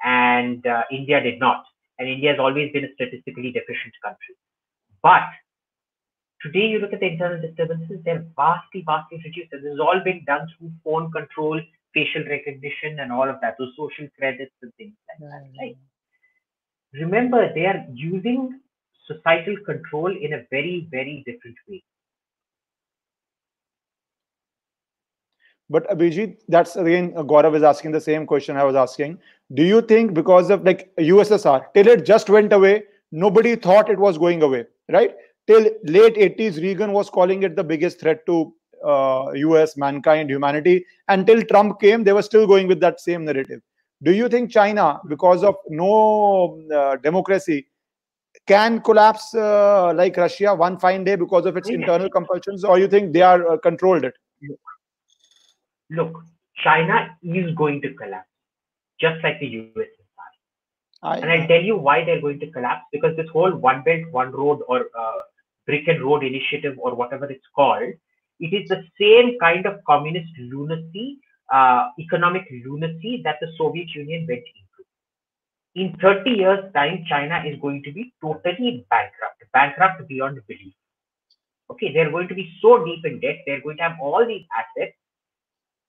and 0.02 0.66
uh, 0.66 0.82
India 0.90 1.22
did 1.22 1.38
not. 1.38 1.64
And 1.98 2.08
India 2.08 2.30
has 2.30 2.40
always 2.40 2.72
been 2.72 2.84
a 2.84 2.92
statistically 2.94 3.52
deficient 3.52 3.94
country. 4.02 4.34
But 5.02 5.22
Today, 6.42 6.66
you 6.66 6.80
look 6.80 6.92
at 6.92 7.00
the 7.00 7.06
internal 7.06 7.40
disturbances, 7.40 8.00
they're 8.04 8.24
vastly, 8.36 8.82
vastly 8.84 9.22
reduced. 9.24 9.50
This 9.52 9.62
has 9.62 9.78
all 9.78 10.00
been 10.04 10.24
done 10.26 10.48
through 10.58 10.72
phone 10.82 11.12
control, 11.12 11.60
facial 11.94 12.24
recognition, 12.28 12.98
and 12.98 13.12
all 13.12 13.28
of 13.28 13.36
that, 13.42 13.54
those 13.58 13.72
social 13.76 14.08
credits 14.18 14.52
and 14.60 14.72
things 14.74 14.94
like 15.08 15.30
that. 15.30 15.48
Right? 15.60 15.76
Remember, 16.94 17.52
they 17.54 17.66
are 17.66 17.86
using 17.94 18.60
societal 19.06 19.56
control 19.64 20.08
in 20.08 20.32
a 20.32 20.42
very, 20.50 20.88
very 20.90 21.22
different 21.26 21.56
way. 21.68 21.82
But 25.70 25.88
Abhijit, 25.88 26.38
that's 26.48 26.76
again, 26.76 27.14
uh, 27.16 27.22
Gaurav 27.22 27.56
is 27.56 27.62
asking 27.62 27.92
the 27.92 28.00
same 28.00 28.26
question 28.26 28.56
I 28.56 28.64
was 28.64 28.76
asking. 28.76 29.18
Do 29.54 29.62
you 29.62 29.80
think 29.80 30.12
because 30.12 30.50
of 30.50 30.64
like 30.64 30.92
USSR, 30.98 31.66
till 31.72 31.86
it 31.86 32.04
just 32.04 32.28
went 32.28 32.52
away, 32.52 32.82
nobody 33.10 33.56
thought 33.56 33.88
it 33.88 33.98
was 33.98 34.18
going 34.18 34.42
away, 34.42 34.66
right? 34.90 35.14
Till 35.46 35.70
late 35.84 36.14
80s 36.14 36.60
reagan 36.62 36.92
was 36.92 37.10
calling 37.10 37.42
it 37.42 37.56
the 37.56 37.64
biggest 37.64 38.00
threat 38.00 38.24
to 38.26 38.54
uh, 38.84 39.24
us 39.32 39.76
mankind 39.76 40.30
humanity. 40.30 40.84
Until 41.08 41.42
trump 41.42 41.80
came 41.80 42.04
they 42.04 42.12
were 42.12 42.22
still 42.22 42.46
going 42.46 42.68
with 42.68 42.80
that 42.80 43.00
same 43.00 43.24
narrative. 43.24 43.60
Do 44.02 44.12
you 44.12 44.28
think 44.28 44.50
china 44.50 45.00
because 45.08 45.44
of 45.44 45.56
no 45.68 46.60
uh, 46.74 46.96
democracy 46.96 47.66
can 48.46 48.80
collapse 48.80 49.34
uh, 49.34 49.92
like 49.94 50.16
russia 50.16 50.54
one 50.54 50.78
fine 50.78 51.04
day 51.04 51.16
because 51.16 51.46
of 51.46 51.56
its 51.56 51.68
internal 51.68 52.10
compulsions? 52.10 52.64
Or 52.64 52.78
you 52.78 52.88
think 52.88 53.12
they 53.12 53.22
are 53.22 53.52
uh, 53.52 53.58
controlled 53.58 54.04
it? 54.04 54.14
Look 55.90 56.24
china 56.62 57.16
is 57.22 57.54
going 57.54 57.80
to 57.82 57.92
collapse 57.94 58.28
just 59.00 59.22
like 59.24 59.40
the 59.40 59.46
us 59.46 59.86
I, 61.02 61.18
and 61.18 61.30
I'll 61.30 61.48
tell 61.48 61.60
you 61.60 61.76
why 61.76 62.04
they're 62.04 62.20
going 62.20 62.38
to 62.40 62.50
collapse 62.52 62.84
because 62.92 63.16
this 63.16 63.28
whole 63.28 63.52
one 63.52 63.82
belt, 63.82 64.02
one 64.12 64.30
road 64.30 64.60
or 64.68 64.86
uh, 64.96 65.18
brick 65.66 65.88
and 65.88 66.02
road 66.02 66.24
initiative 66.24 66.76
or 66.78 66.94
whatever 66.94 67.26
it's 67.30 67.46
called, 67.54 67.92
it 68.40 68.52
is 68.52 68.68
the 68.68 68.82
same 69.00 69.38
kind 69.38 69.66
of 69.66 69.82
communist 69.86 70.32
lunacy, 70.38 71.18
uh, 71.52 71.88
economic 71.98 72.42
lunacy 72.64 73.20
that 73.24 73.36
the 73.40 73.48
Soviet 73.56 73.88
Union 73.94 74.26
went 74.28 74.40
into. 74.40 74.62
In 75.74 75.96
30 76.00 76.30
years' 76.30 76.72
time, 76.74 77.04
China 77.08 77.42
is 77.46 77.58
going 77.60 77.82
to 77.84 77.92
be 77.92 78.12
totally 78.20 78.84
bankrupt, 78.90 79.42
bankrupt 79.52 80.06
beyond 80.08 80.40
belief. 80.46 80.74
Okay, 81.70 81.92
they're 81.92 82.10
going 82.10 82.28
to 82.28 82.34
be 82.34 82.52
so 82.60 82.84
deep 82.84 83.04
in 83.04 83.20
debt, 83.20 83.38
they're 83.46 83.62
going 83.62 83.78
to 83.78 83.82
have 83.84 83.96
all 84.00 84.26
these 84.26 84.44
assets, 84.58 84.96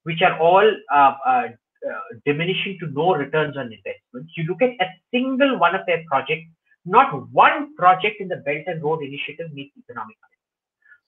which 0.04 0.22
are 0.22 0.40
all 0.40 0.70
uh, 0.94 1.14
uh, 1.26 1.48
uh, 1.90 2.02
diminishing 2.26 2.78
to 2.80 2.88
no 2.91 3.14
returns 3.16 3.58
on 3.58 3.66
investment. 3.66 4.30
You 4.38 4.45
look 4.48 4.62
at 4.62 4.72
a 4.80 4.88
single 5.12 5.58
one 5.60 5.76
of 5.76 5.82
their 5.86 6.04
projects 6.08 6.48
Not 6.85 7.31
one 7.32 7.74
project 7.77 8.20
in 8.20 8.28
the 8.28 8.36
Belt 8.36 8.65
and 8.66 8.82
Road 8.82 9.02
Initiative 9.02 9.52
meets 9.52 9.77
economic 9.78 10.16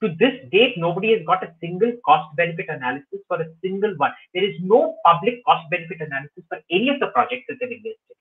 to 0.03 0.09
this 0.19 0.33
date, 0.51 0.75
nobody 0.77 1.13
has 1.13 1.27
got 1.27 1.43
a 1.43 1.53
single 1.61 1.93
cost 2.05 2.35
benefit 2.37 2.67
analysis 2.69 3.21
for 3.29 3.41
a 3.41 3.47
single 3.63 3.95
one. 3.97 4.13
There 4.35 4.45
is 4.45 4.57
no 4.61 4.97
public 5.05 5.45
cost 5.45 5.69
benefit 5.71 6.01
analysis 6.01 6.45
for 6.49 6.59
any 6.71 6.89
of 6.89 7.01
the 7.01 7.09
projects 7.09 7.45
that 7.49 7.59
they've 7.61 7.71
invested. 7.71 8.17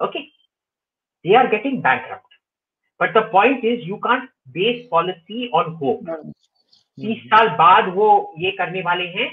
Okay. 0.00 0.28
They 1.22 1.34
are 1.34 1.48
getting 1.48 1.80
bankrupt. 1.80 2.26
But 2.98 3.14
the 3.14 3.22
point 3.30 3.64
is, 3.64 3.84
you 3.86 4.00
can't 4.02 4.28
base 4.52 4.88
policy 4.90 5.50
on 5.52 5.74
hope. 5.76 6.04
तीस 7.00 7.22
साल 7.32 7.48
बाद 7.56 7.86
वो 7.94 8.06
ये 8.38 8.50
करने 8.56 8.80
वाले 8.84 9.04
हैं 9.12 9.28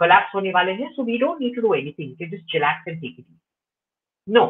collapse 0.00 0.34
होने 0.34 0.50
वाले 0.52 0.72
हैं 0.72 0.88
so 0.96 1.02
we 1.02 1.18
don't 1.18 1.40
need 1.40 1.54
to 1.54 1.60
do 1.60 1.72
anything 1.74 2.14
we 2.20 2.28
just 2.30 2.46
chillax 2.52 2.86
and 2.86 3.02
take 3.02 3.18
it 3.18 3.26
no 4.26 4.44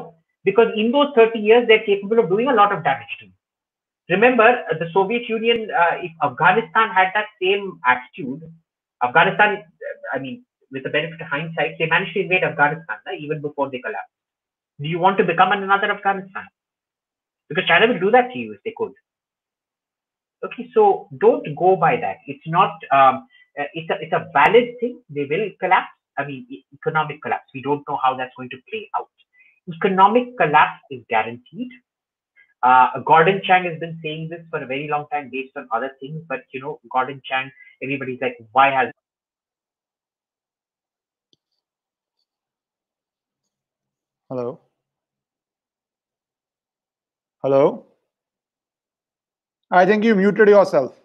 because 0.50 0.70
in 0.76 0.92
those 0.92 1.10
30 1.16 1.40
years 1.40 1.68
they're 1.68 1.86
capable 1.92 2.20
of 2.24 2.30
doing 2.36 2.48
a 2.54 2.58
lot 2.62 2.74
of 2.78 2.84
damage 2.90 3.16
to 3.20 3.26
you 3.26 3.32
remember 4.10 4.44
uh, 4.44 4.78
the 4.80 4.88
Soviet 4.94 5.28
Union, 5.28 5.70
uh, 5.70 5.98
if 6.02 6.12
Afghanistan 6.24 6.90
had 6.90 7.12
that 7.14 7.28
same 7.42 7.80
attitude, 7.86 8.42
Afghanistan, 9.04 9.58
uh, 9.58 10.16
I 10.16 10.20
mean, 10.20 10.46
with 10.72 10.84
the 10.84 10.90
benefit 10.90 11.22
of 11.22 11.28
hindsight, 11.28 11.76
they 11.78 11.88
managed 11.88 12.14
to 12.14 12.22
invade 12.22 12.44
Afghanistan 12.44 12.98
right, 13.06 13.20
even 13.20 13.42
before 13.42 13.70
they 13.70 13.80
collapsed. 13.80 14.12
Do 14.82 14.88
you 14.88 15.00
want 15.00 15.18
to 15.18 15.24
become 15.24 15.52
another 15.52 15.92
Afghanistan? 15.92 16.46
Because 17.50 17.66
China 17.68 17.88
will 17.88 18.00
do 18.00 18.12
that 18.12 18.32
to 18.32 18.40
you 18.40 18.54
if 18.54 18.60
they 18.64 18.74
could. 18.78 18.94
Okay, 20.46 20.70
so 20.74 21.10
don't 21.20 21.44
go 21.58 21.76
by 21.76 21.98
that. 21.98 22.18
It's 22.28 22.46
not. 22.46 22.78
Um, 22.92 23.28
it's 23.56 23.90
a 23.90 23.96
it's 24.00 24.14
a 24.14 24.30
valid 24.34 24.76
thing. 24.80 25.02
They 25.10 25.26
will 25.26 25.50
collapse. 25.60 25.90
I 26.18 26.26
mean, 26.26 26.46
economic 26.74 27.22
collapse. 27.24 27.50
We 27.54 27.62
don't 27.62 27.84
know 27.90 27.98
how 28.04 28.16
that's 28.16 28.34
going 28.38 28.50
to 28.50 28.58
play 28.70 28.88
out. 28.98 29.10
Economic 29.74 30.38
collapse 30.38 30.80
is 30.92 31.04
guaranteed 31.10 31.72
uh, 32.64 33.00
Gordon 33.06 33.42
Chang 33.44 33.66
has 33.66 33.80
been 33.80 34.00
saying 34.04 34.30
this 34.30 34.42
for 34.50 34.62
a 34.62 34.66
very 34.66 34.88
long 34.88 35.06
time 35.12 35.30
based 35.32 35.56
on 35.56 35.68
other 35.72 35.92
things, 36.00 36.22
but 36.28 36.40
you 36.52 36.60
know, 36.60 36.80
Gordon 36.92 37.22
Chang, 37.24 37.52
everybody's 37.84 38.20
like, 38.22 38.38
why 38.52 38.72
has 38.72 38.92
Hello. 44.30 44.60
Hello. 47.42 47.86
I 49.72 49.86
think 49.86 50.04
you 50.04 50.16
muted 50.16 50.50
yourself. 50.50 51.00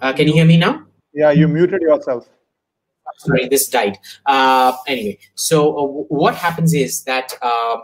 Uh, 0.00 0.12
can 0.12 0.28
you 0.28 0.34
hear 0.34 0.44
me 0.44 0.56
now? 0.56 0.86
Yeah, 1.12 1.32
you 1.32 1.48
muted 1.48 1.82
yourself. 1.82 2.28
Sorry, 3.18 3.48
this 3.48 3.68
died. 3.68 3.98
Uh, 4.26 4.72
anyway, 4.86 5.18
so 5.34 5.78
uh, 5.78 5.84
what 6.08 6.34
happens 6.34 6.72
is 6.74 7.04
that 7.04 7.32
uh, 7.42 7.78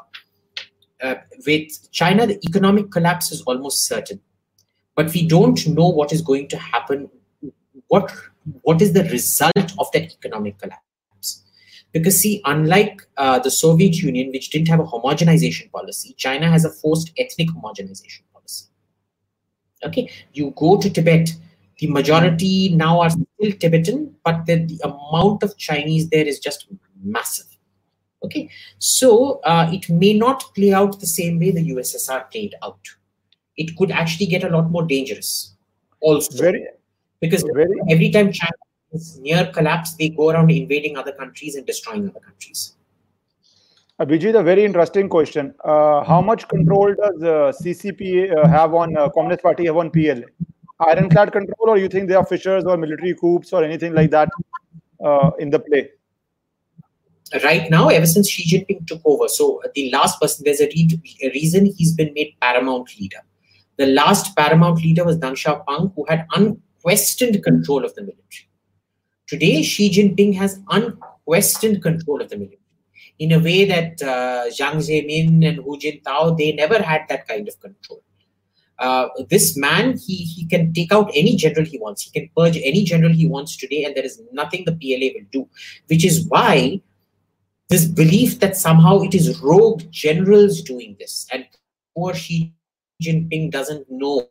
uh, 1.02 1.14
with 1.46 1.90
China, 1.92 2.26
the 2.26 2.38
economic 2.48 2.90
collapse 2.90 3.32
is 3.32 3.42
almost 3.42 3.86
certain, 3.86 4.20
but 4.94 5.12
we 5.12 5.26
don't 5.26 5.66
know 5.66 5.88
what 5.88 6.12
is 6.12 6.22
going 6.22 6.48
to 6.48 6.56
happen. 6.56 7.08
What 7.88 8.12
what 8.62 8.80
is 8.80 8.92
the 8.92 9.04
result 9.04 9.72
of 9.78 9.90
that 9.92 10.12
economic 10.12 10.58
collapse? 10.58 11.44
Because 11.92 12.20
see, 12.20 12.42
unlike 12.44 13.02
uh, 13.16 13.38
the 13.38 13.50
Soviet 13.50 13.96
Union, 13.96 14.30
which 14.30 14.50
didn't 14.50 14.68
have 14.68 14.80
a 14.80 14.84
homogenization 14.84 15.70
policy, 15.70 16.14
China 16.16 16.50
has 16.50 16.64
a 16.64 16.70
forced 16.70 17.12
ethnic 17.18 17.48
homogenization 17.48 18.22
policy. 18.32 18.66
Okay, 19.84 20.10
you 20.32 20.52
go 20.56 20.78
to 20.78 20.90
Tibet, 20.90 21.30
the 21.78 21.86
majority 21.88 22.70
now 22.70 23.00
are 23.00 23.10
still 23.10 23.52
Tibetan, 23.60 24.14
but 24.24 24.46
the, 24.46 24.64
the 24.64 24.80
amount 24.84 25.42
of 25.42 25.56
Chinese 25.58 26.08
there 26.08 26.26
is 26.26 26.38
just 26.38 26.68
massive 27.02 27.46
Okay, 28.26 28.48
so 28.78 29.40
uh, 29.44 29.68
it 29.72 29.88
may 29.88 30.12
not 30.12 30.42
play 30.54 30.72
out 30.72 30.98
the 30.98 31.06
same 31.06 31.38
way 31.38 31.50
the 31.50 31.70
USSR 31.70 32.30
played 32.30 32.54
out. 32.62 32.80
It 33.56 33.76
could 33.76 33.90
actually 33.90 34.26
get 34.26 34.42
a 34.42 34.48
lot 34.48 34.70
more 34.70 34.82
dangerous 34.84 35.54
also. 36.00 36.36
Very, 36.36 36.66
because 37.20 37.44
very, 37.54 37.74
every 37.88 38.10
time 38.10 38.32
China 38.32 38.56
is 38.92 39.18
near 39.18 39.46
collapse, 39.52 39.94
they 39.94 40.08
go 40.08 40.30
around 40.30 40.50
invading 40.50 40.96
other 40.96 41.12
countries 41.12 41.54
and 41.54 41.66
destroying 41.66 42.08
other 42.08 42.20
countries. 42.20 42.74
Abhijit, 44.00 44.38
a 44.38 44.42
very 44.42 44.64
interesting 44.64 45.08
question. 45.08 45.54
Uh, 45.64 46.04
how 46.04 46.20
much 46.20 46.48
control 46.48 46.94
does 46.94 47.22
uh, 47.22 47.52
CCP 47.62 48.36
uh, 48.36 48.46
have 48.48 48.74
on 48.74 48.94
uh, 48.96 49.08
Communist 49.10 49.42
Party 49.42 49.66
have 49.66 49.76
on 49.76 49.90
PLA? 49.90 50.26
Ironclad 50.80 51.32
control, 51.32 51.70
or 51.70 51.78
you 51.78 51.88
think 51.88 52.08
there 52.08 52.18
are 52.18 52.26
fissures 52.26 52.64
or 52.64 52.76
military 52.76 53.14
coups 53.14 53.52
or 53.52 53.64
anything 53.64 53.94
like 53.94 54.10
that 54.10 54.28
uh, 55.04 55.30
in 55.38 55.50
the 55.50 55.58
play? 55.58 55.90
right 57.42 57.68
now, 57.70 57.88
ever 57.88 58.06
since 58.06 58.30
Xi 58.30 58.44
Jinping 58.44 58.86
took 58.86 59.00
over, 59.04 59.26
so 59.26 59.60
the 59.74 59.90
last 59.90 60.20
person, 60.20 60.44
there's 60.44 60.60
a, 60.60 60.66
re- 60.66 61.00
a 61.22 61.30
reason 61.30 61.66
he's 61.66 61.92
been 61.92 62.14
made 62.14 62.34
paramount 62.40 62.88
leader. 63.00 63.18
The 63.78 63.86
last 63.86 64.36
paramount 64.36 64.82
leader 64.82 65.04
was 65.04 65.18
Deng 65.18 65.32
Xiaoping, 65.32 65.92
who 65.96 66.06
had 66.08 66.26
unquestioned 66.34 67.42
control 67.42 67.84
of 67.84 67.94
the 67.94 68.02
military. 68.02 68.48
Today, 69.26 69.62
Xi 69.62 69.90
Jinping 69.90 70.36
has 70.36 70.60
unquestioned 70.70 71.82
control 71.82 72.22
of 72.22 72.30
the 72.30 72.36
military 72.36 72.60
in 73.18 73.32
a 73.32 73.38
way 73.38 73.64
that 73.64 74.02
uh, 74.02 74.44
Jiang 74.50 74.76
Zemin 74.76 75.48
and 75.48 75.56
Hu 75.58 75.78
Jintao, 75.78 76.36
they 76.36 76.52
never 76.52 76.82
had 76.82 77.02
that 77.08 77.26
kind 77.26 77.48
of 77.48 77.58
control. 77.60 78.02
Uh, 78.78 79.08
this 79.30 79.56
man, 79.56 79.96
he, 79.96 80.16
he 80.16 80.46
can 80.46 80.72
take 80.72 80.92
out 80.92 81.10
any 81.14 81.34
general 81.36 81.64
he 81.64 81.78
wants. 81.78 82.02
He 82.02 82.10
can 82.10 82.28
purge 82.36 82.56
any 82.58 82.84
general 82.84 83.12
he 83.12 83.26
wants 83.26 83.56
today, 83.56 83.84
and 83.84 83.94
there 83.94 84.04
is 84.04 84.20
nothing 84.32 84.64
the 84.64 84.72
PLA 84.72 85.18
will 85.18 85.28
do. 85.32 85.48
Which 85.86 86.04
is 86.04 86.26
why 86.28 86.80
this 87.68 87.84
belief 87.84 88.38
that 88.40 88.56
somehow 88.56 89.00
it 89.00 89.14
is 89.14 89.40
rogue 89.40 89.82
generals 89.90 90.62
doing 90.62 90.96
this 91.00 91.26
and 91.32 91.46
poor 91.94 92.14
Xi 92.14 92.52
Jinping 93.02 93.50
doesn't 93.50 93.86
know. 93.90 94.28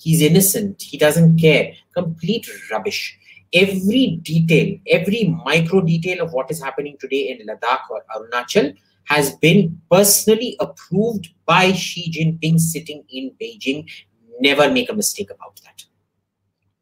He's 0.00 0.22
innocent. 0.22 0.80
He 0.80 0.96
doesn't 0.96 1.38
care. 1.38 1.72
Complete 1.94 2.48
rubbish. 2.70 3.18
Every 3.52 4.18
detail, 4.22 4.78
every 4.86 5.36
micro 5.44 5.80
detail 5.80 6.24
of 6.24 6.32
what 6.32 6.50
is 6.50 6.62
happening 6.62 6.96
today 7.00 7.30
in 7.30 7.46
Ladakh 7.46 7.90
or 7.90 8.04
Arunachal 8.14 8.76
has 9.08 9.34
been 9.36 9.80
personally 9.90 10.56
approved 10.60 11.28
by 11.46 11.72
Xi 11.72 12.10
Jinping 12.10 12.58
sitting 12.58 13.04
in 13.08 13.32
Beijing. 13.40 13.90
Never 14.40 14.70
make 14.70 14.90
a 14.90 14.94
mistake 14.94 15.30
about 15.30 15.60
that 15.64 15.84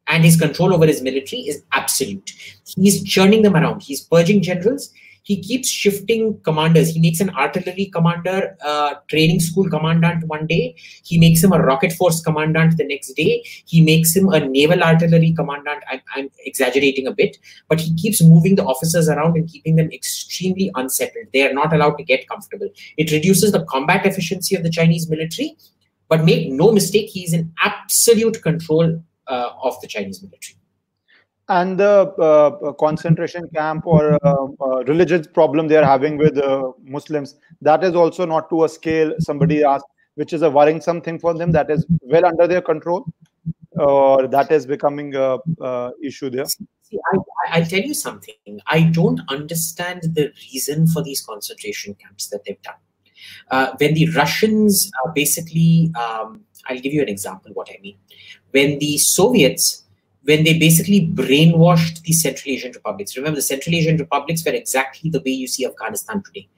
and 0.07 0.23
his 0.23 0.39
control 0.39 0.73
over 0.73 0.85
his 0.85 1.01
military 1.01 1.43
is 1.43 1.63
absolute. 1.73 2.31
He's 2.75 3.03
churning 3.03 3.41
them 3.41 3.55
around. 3.55 3.83
He's 3.83 4.01
purging 4.01 4.41
generals. 4.41 4.93
He 5.27 5.41
keeps 5.41 5.69
shifting 5.69 6.39
commanders. 6.43 6.87
He 6.93 7.01
makes 7.01 7.19
an 7.19 7.31
artillery 7.31 7.87
commander 7.93 8.55
uh, 8.65 8.93
training 9.09 9.41
school 9.41 9.69
commandant 9.69 10.25
one 10.25 10.47
day. 10.47 10.75
He 11.03 11.19
makes 11.19 11.43
him 11.43 11.51
a 11.51 11.61
rocket 11.61 11.91
force 11.91 12.21
commandant 12.21 12.77
the 12.77 12.85
next 12.85 13.11
day. 13.13 13.43
He 13.65 13.81
makes 13.81 14.15
him 14.15 14.29
a 14.29 14.39
naval 14.39 14.81
artillery 14.81 15.33
commandant. 15.33 15.83
I'm, 15.91 15.99
I'm 16.15 16.29
exaggerating 16.45 17.07
a 17.07 17.11
bit, 17.11 17.35
but 17.67 17.81
he 17.81 17.93
keeps 17.95 18.21
moving 18.21 18.55
the 18.55 18.63
officers 18.63 19.09
around 19.09 19.35
and 19.35 19.49
keeping 19.49 19.75
them 19.75 19.91
extremely 19.91 20.71
unsettled. 20.75 21.27
They 21.33 21.45
are 21.45 21.53
not 21.53 21.73
allowed 21.73 21.97
to 21.97 22.05
get 22.05 22.29
comfortable. 22.29 22.69
It 22.95 23.11
reduces 23.11 23.51
the 23.51 23.65
combat 23.65 24.05
efficiency 24.05 24.55
of 24.55 24.63
the 24.63 24.69
Chinese 24.69 25.09
military. 25.09 25.57
But 26.07 26.23
make 26.23 26.49
no 26.49 26.71
mistake, 26.71 27.09
he's 27.09 27.33
in 27.33 27.51
absolute 27.61 28.41
control 28.41 29.03
uh, 29.27 29.49
of 29.61 29.79
the 29.81 29.87
Chinese 29.87 30.23
military. 30.23 30.55
And 31.49 31.79
the 31.79 32.13
uh, 32.19 32.73
concentration 32.73 33.49
camp 33.55 33.87
or 33.87 34.19
uh, 34.25 34.83
religious 34.85 35.27
problem 35.27 35.67
they 35.67 35.77
are 35.77 35.85
having 35.85 36.17
with 36.17 36.37
Muslims, 36.83 37.35
that 37.61 37.83
is 37.83 37.95
also 37.95 38.25
not 38.25 38.49
to 38.49 38.65
a 38.65 38.69
scale 38.69 39.13
somebody 39.19 39.63
asked, 39.63 39.85
which 40.15 40.33
is 40.33 40.41
a 40.41 40.49
worrisome 40.49 41.01
thing 41.01 41.19
for 41.19 41.33
them. 41.33 41.51
That 41.53 41.71
is 41.71 41.85
well 42.01 42.25
under 42.25 42.47
their 42.47 42.61
control, 42.61 43.05
or 43.79 44.27
that 44.27 44.51
is 44.51 44.65
becoming 44.65 45.15
a, 45.15 45.37
issue 46.03 46.29
there. 46.29 46.45
See, 46.45 46.97
I, 47.13 47.17
I'll 47.51 47.65
tell 47.65 47.81
you 47.81 47.93
something. 47.93 48.59
I 48.67 48.83
don't 48.83 49.21
understand 49.29 50.01
the 50.03 50.31
reason 50.51 50.87
for 50.87 51.01
these 51.01 51.21
concentration 51.21 51.95
camps 51.95 52.27
that 52.27 52.43
they've 52.45 52.61
done. 52.61 52.75
Uh, 53.51 53.71
when 53.77 53.93
the 53.93 54.09
Russians 54.11 54.91
uh, 55.05 55.11
basically, 55.11 55.91
um, 55.99 56.41
I'll 56.67 56.79
give 56.79 56.93
you 56.93 57.01
an 57.01 57.09
example 57.09 57.51
what 57.53 57.69
I 57.69 57.77
mean 57.81 57.97
when 58.51 58.79
the 58.79 58.97
Soviets, 58.97 59.83
when 60.27 60.43
they 60.43 60.59
basically 60.59 61.07
brainwashed 61.07 62.01
the 62.01 62.11
Central 62.11 62.53
Asian 62.53 62.73
republics. 62.73 63.15
Remember, 63.15 63.37
the 63.37 63.41
Central 63.41 63.73
Asian 63.73 63.95
republics 63.95 64.43
were 64.45 64.51
exactly 64.51 65.09
the 65.09 65.21
way 65.21 65.31
you 65.31 65.47
see 65.47 65.65
Afghanistan 65.65 66.21
today. 66.21 66.49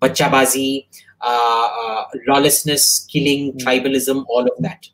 Bachabazi, 0.00 0.86
uh, 1.20 1.68
uh, 1.82 2.04
lawlessness, 2.28 3.04
killing, 3.10 3.52
mm. 3.52 3.58
tribalism, 3.58 4.24
all 4.28 4.44
of 4.44 4.52
that. 4.60 4.88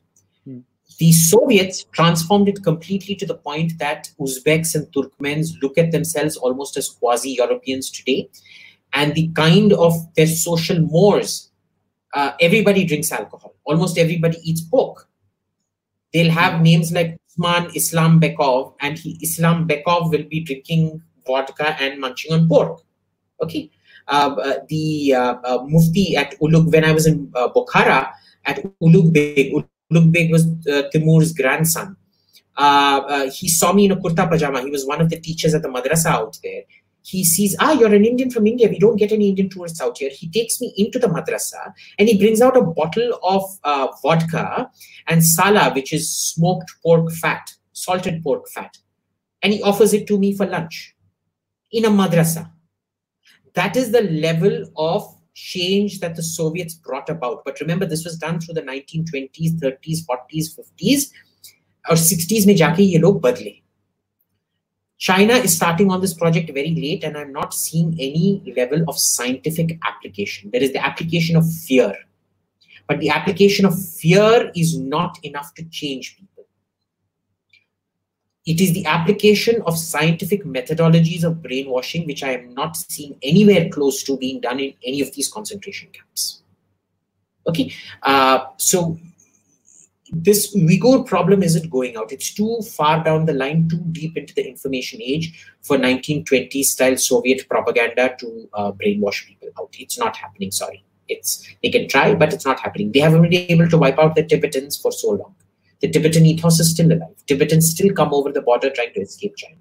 Mm. 0.49 0.63
The 0.99 1.13
Soviets 1.13 1.85
transformed 1.93 2.49
it 2.49 2.65
completely 2.65 3.15
to 3.17 3.27
the 3.27 3.35
point 3.35 3.79
that 3.79 4.11
Uzbeks 4.19 4.75
and 4.77 4.87
Turkmens 4.93 5.61
look 5.61 5.77
at 5.77 5.93
themselves 5.93 6.39
almost 6.39 6.79
as 6.79 6.89
quasi-Europeans 6.89 7.91
today. 7.91 8.31
And 8.95 9.15
the 9.15 9.29
kind 9.35 9.75
of 9.75 9.93
their 10.15 10.27
social 10.27 10.81
mores, 10.81 11.51
uh, 12.15 12.33
everybody 12.41 12.87
drinks 12.87 13.13
alcohol. 13.13 13.55
Almost 13.65 13.99
everybody 13.99 14.39
eats 14.43 14.63
pork 14.63 15.07
they'll 16.13 16.31
have 16.31 16.63
names 16.63 16.93
like 16.93 17.19
Usman 17.33 17.71
Islam 17.75 18.21
Bekov, 18.21 18.75
and 18.81 18.99
he, 18.99 19.19
Islam 19.23 19.67
Bekov 19.67 20.11
will 20.11 20.25
be 20.25 20.41
drinking 20.41 21.03
vodka 21.27 21.77
and 21.81 22.01
munching 22.01 22.33
on 22.33 22.49
pork. 22.49 22.81
Okay. 23.43 23.71
uh, 24.09 24.35
uh 24.35 24.59
the 24.69 25.15
uh, 25.15 25.35
uh, 25.45 25.65
Mufti 25.65 26.17
at 26.17 26.39
Ulugh, 26.41 26.71
when 26.73 26.85
I 26.85 26.93
was 26.93 27.07
in 27.07 27.29
Bukhara, 27.29 28.11
at 28.45 28.63
Ulugh 28.83 29.13
Beg, 29.13 29.53
Ulugh 29.53 30.13
Beg 30.13 30.31
was 30.31 30.45
Timur's 30.93 31.33
grandson. 31.33 31.97
he 33.33 33.49
saw 33.49 33.73
me 33.73 33.87
in 33.87 33.93
a 33.93 33.97
kurta 33.97 34.29
pajama. 34.29 34.61
He 34.63 34.71
was 34.71 34.87
one 34.87 35.01
of 35.01 35.09
the 35.09 35.21
teachers 35.21 35.55
at 35.55 35.63
the 35.63 35.69
madrasa 35.69 36.07
out 36.07 36.39
there 36.43 36.63
he 37.08 37.24
sees, 37.24 37.56
ah, 37.62 37.72
you're 37.72 37.94
an 37.94 38.04
Indian 38.04 38.30
from 38.30 38.46
India. 38.46 38.68
We 38.68 38.80
don't 38.80 38.98
get 38.98 39.14
any 39.14 39.30
Indian 39.30 39.50
tourists 39.50 39.80
out 39.80 39.98
here. 39.98 40.10
He 40.10 40.30
takes 40.30 40.60
me 40.60 40.74
into 40.76 41.00
the 41.00 41.08
madrasa 41.08 41.74
and 41.98 42.10
he 42.10 42.18
brings 42.18 42.42
out 42.42 42.58
a 42.58 42.62
bottle 42.62 43.18
of 43.24 43.44
uh, 43.64 43.88
vodka 44.04 44.70
and 45.08 45.24
sala, 45.24 45.74
which 45.74 45.94
is 45.94 46.10
smoked 46.10 46.70
pork 46.84 47.10
fat, 47.14 47.54
salted 47.72 48.22
pork 48.24 48.50
fat. 48.50 48.78
And 49.42 49.54
he 49.54 49.64
offers 49.64 49.94
it 49.94 50.06
to 50.08 50.20
me 50.20 50.36
for 50.36 50.46
lunch 50.46 50.96
in 51.72 51.86
a 51.86 51.90
madrasa. 51.90 52.52
That 53.54 53.78
is 53.78 53.92
the 53.92 54.02
level 54.02 54.66
of 54.76 55.16
change 55.34 56.02
that 56.02 56.16
the 56.16 56.24
Soviets 56.24 56.74
brought 56.74 57.10
about. 57.10 57.46
But 57.46 57.62
remember, 57.62 57.86
this 57.86 58.04
was 58.04 58.18
done 58.18 58.42
through 58.42 58.56
the 58.56 58.64
1920s, 58.64 59.62
30s, 59.62 60.00
40s, 60.06 60.60
50s, 60.60 61.12
or 61.90 61.96
60s 61.96 62.46
में 62.48 62.56
जाके 62.56 62.84
ये 62.84 62.98
लोग 62.98 63.22
बदले 63.22 63.61
China 65.03 65.35
is 65.35 65.57
starting 65.57 65.91
on 65.91 66.01
this 66.01 66.15
project 66.15 66.49
very 66.55 66.77
late, 66.77 67.03
and 67.03 67.19
I'm 67.19 67.33
not 67.33 67.53
seeing 67.53 67.93
any 67.99 68.41
level 68.57 68.85
of 68.87 68.97
scientific 68.97 69.81
application. 69.85 70.49
There 70.53 70.63
is 70.63 70.73
the 70.73 70.79
application 70.79 71.35
of 71.35 71.45
fear, 71.53 71.93
but 72.87 73.01
the 73.01 73.11
application 73.11 73.67
of 73.67 73.75
fear 73.75 74.53
is 74.55 74.79
not 74.79 75.19
enough 75.25 75.55
to 75.55 75.65
change 75.65 76.17
people. 76.17 76.47
It 78.47 78.61
is 78.61 78.75
the 78.75 78.87
application 78.87 79.61
of 79.67 79.77
scientific 79.77 80.45
methodologies 80.45 81.25
of 81.25 81.43
brainwashing, 81.43 82.07
which 82.07 82.23
I 82.23 82.35
am 82.35 82.55
not 82.55 82.77
seeing 82.77 83.17
anywhere 83.25 83.71
close 83.71 84.05
to 84.05 84.17
being 84.17 84.41
done 84.41 84.61
in 84.61 84.75
any 84.85 85.01
of 85.01 85.13
these 85.15 85.27
concentration 85.27 85.89
camps. 85.93 86.45
Okay, 87.49 87.75
uh, 88.05 88.45
so 88.57 88.97
this 90.13 90.55
Uyghur 90.55 91.07
problem 91.07 91.43
isn't 91.43 91.71
going 91.71 91.97
out. 91.97 92.13
It's 92.13 92.35
too 92.35 92.61
far 92.61 93.03
down 93.03 93.25
the 93.25 93.33
line, 93.33 93.69
too 93.69 93.83
deep 93.93 94.17
into 94.17 94.35
the 94.35 94.47
information 94.47 95.01
age 95.03 95.49
for 95.63 95.79
1920s 95.79 96.65
style 96.65 96.97
Soviet 96.99 97.49
propaganda 97.49 98.15
to 98.19 98.49
uh, 98.53 98.73
brainwash 98.73 99.27
people 99.27 99.49
out. 99.59 99.75
It's 99.79 99.99
not 99.99 100.15
happening. 100.17 100.51
Sorry, 100.51 100.85
it's 101.09 101.49
they 101.63 101.71
can 101.71 101.89
try, 101.89 102.15
but 102.15 102.33
it's 102.33 102.45
not 102.45 102.61
happening. 102.61 102.93
They 102.93 103.01
haven't 103.01 103.23
been 103.23 103.33
able 103.33 103.69
to 103.71 103.79
wipe 103.79 103.99
out 103.99 104.15
the 104.15 104.23
Tibetans 104.23 104.77
for 104.77 104.93
so 104.93 105.13
long. 105.13 105.35
The 105.81 105.89
Tibetan 105.89 106.27
ethos 106.27 106.61
is 106.61 106.71
still 106.71 106.93
alive. 106.93 107.17
Tibetans 107.27 107.71
still 107.71 107.93
come 107.95 108.13
over 108.13 108.31
the 108.31 108.43
border 108.43 108.69
trying 108.69 108.93
to 108.93 109.01
escape 109.01 109.35
China. 109.37 109.57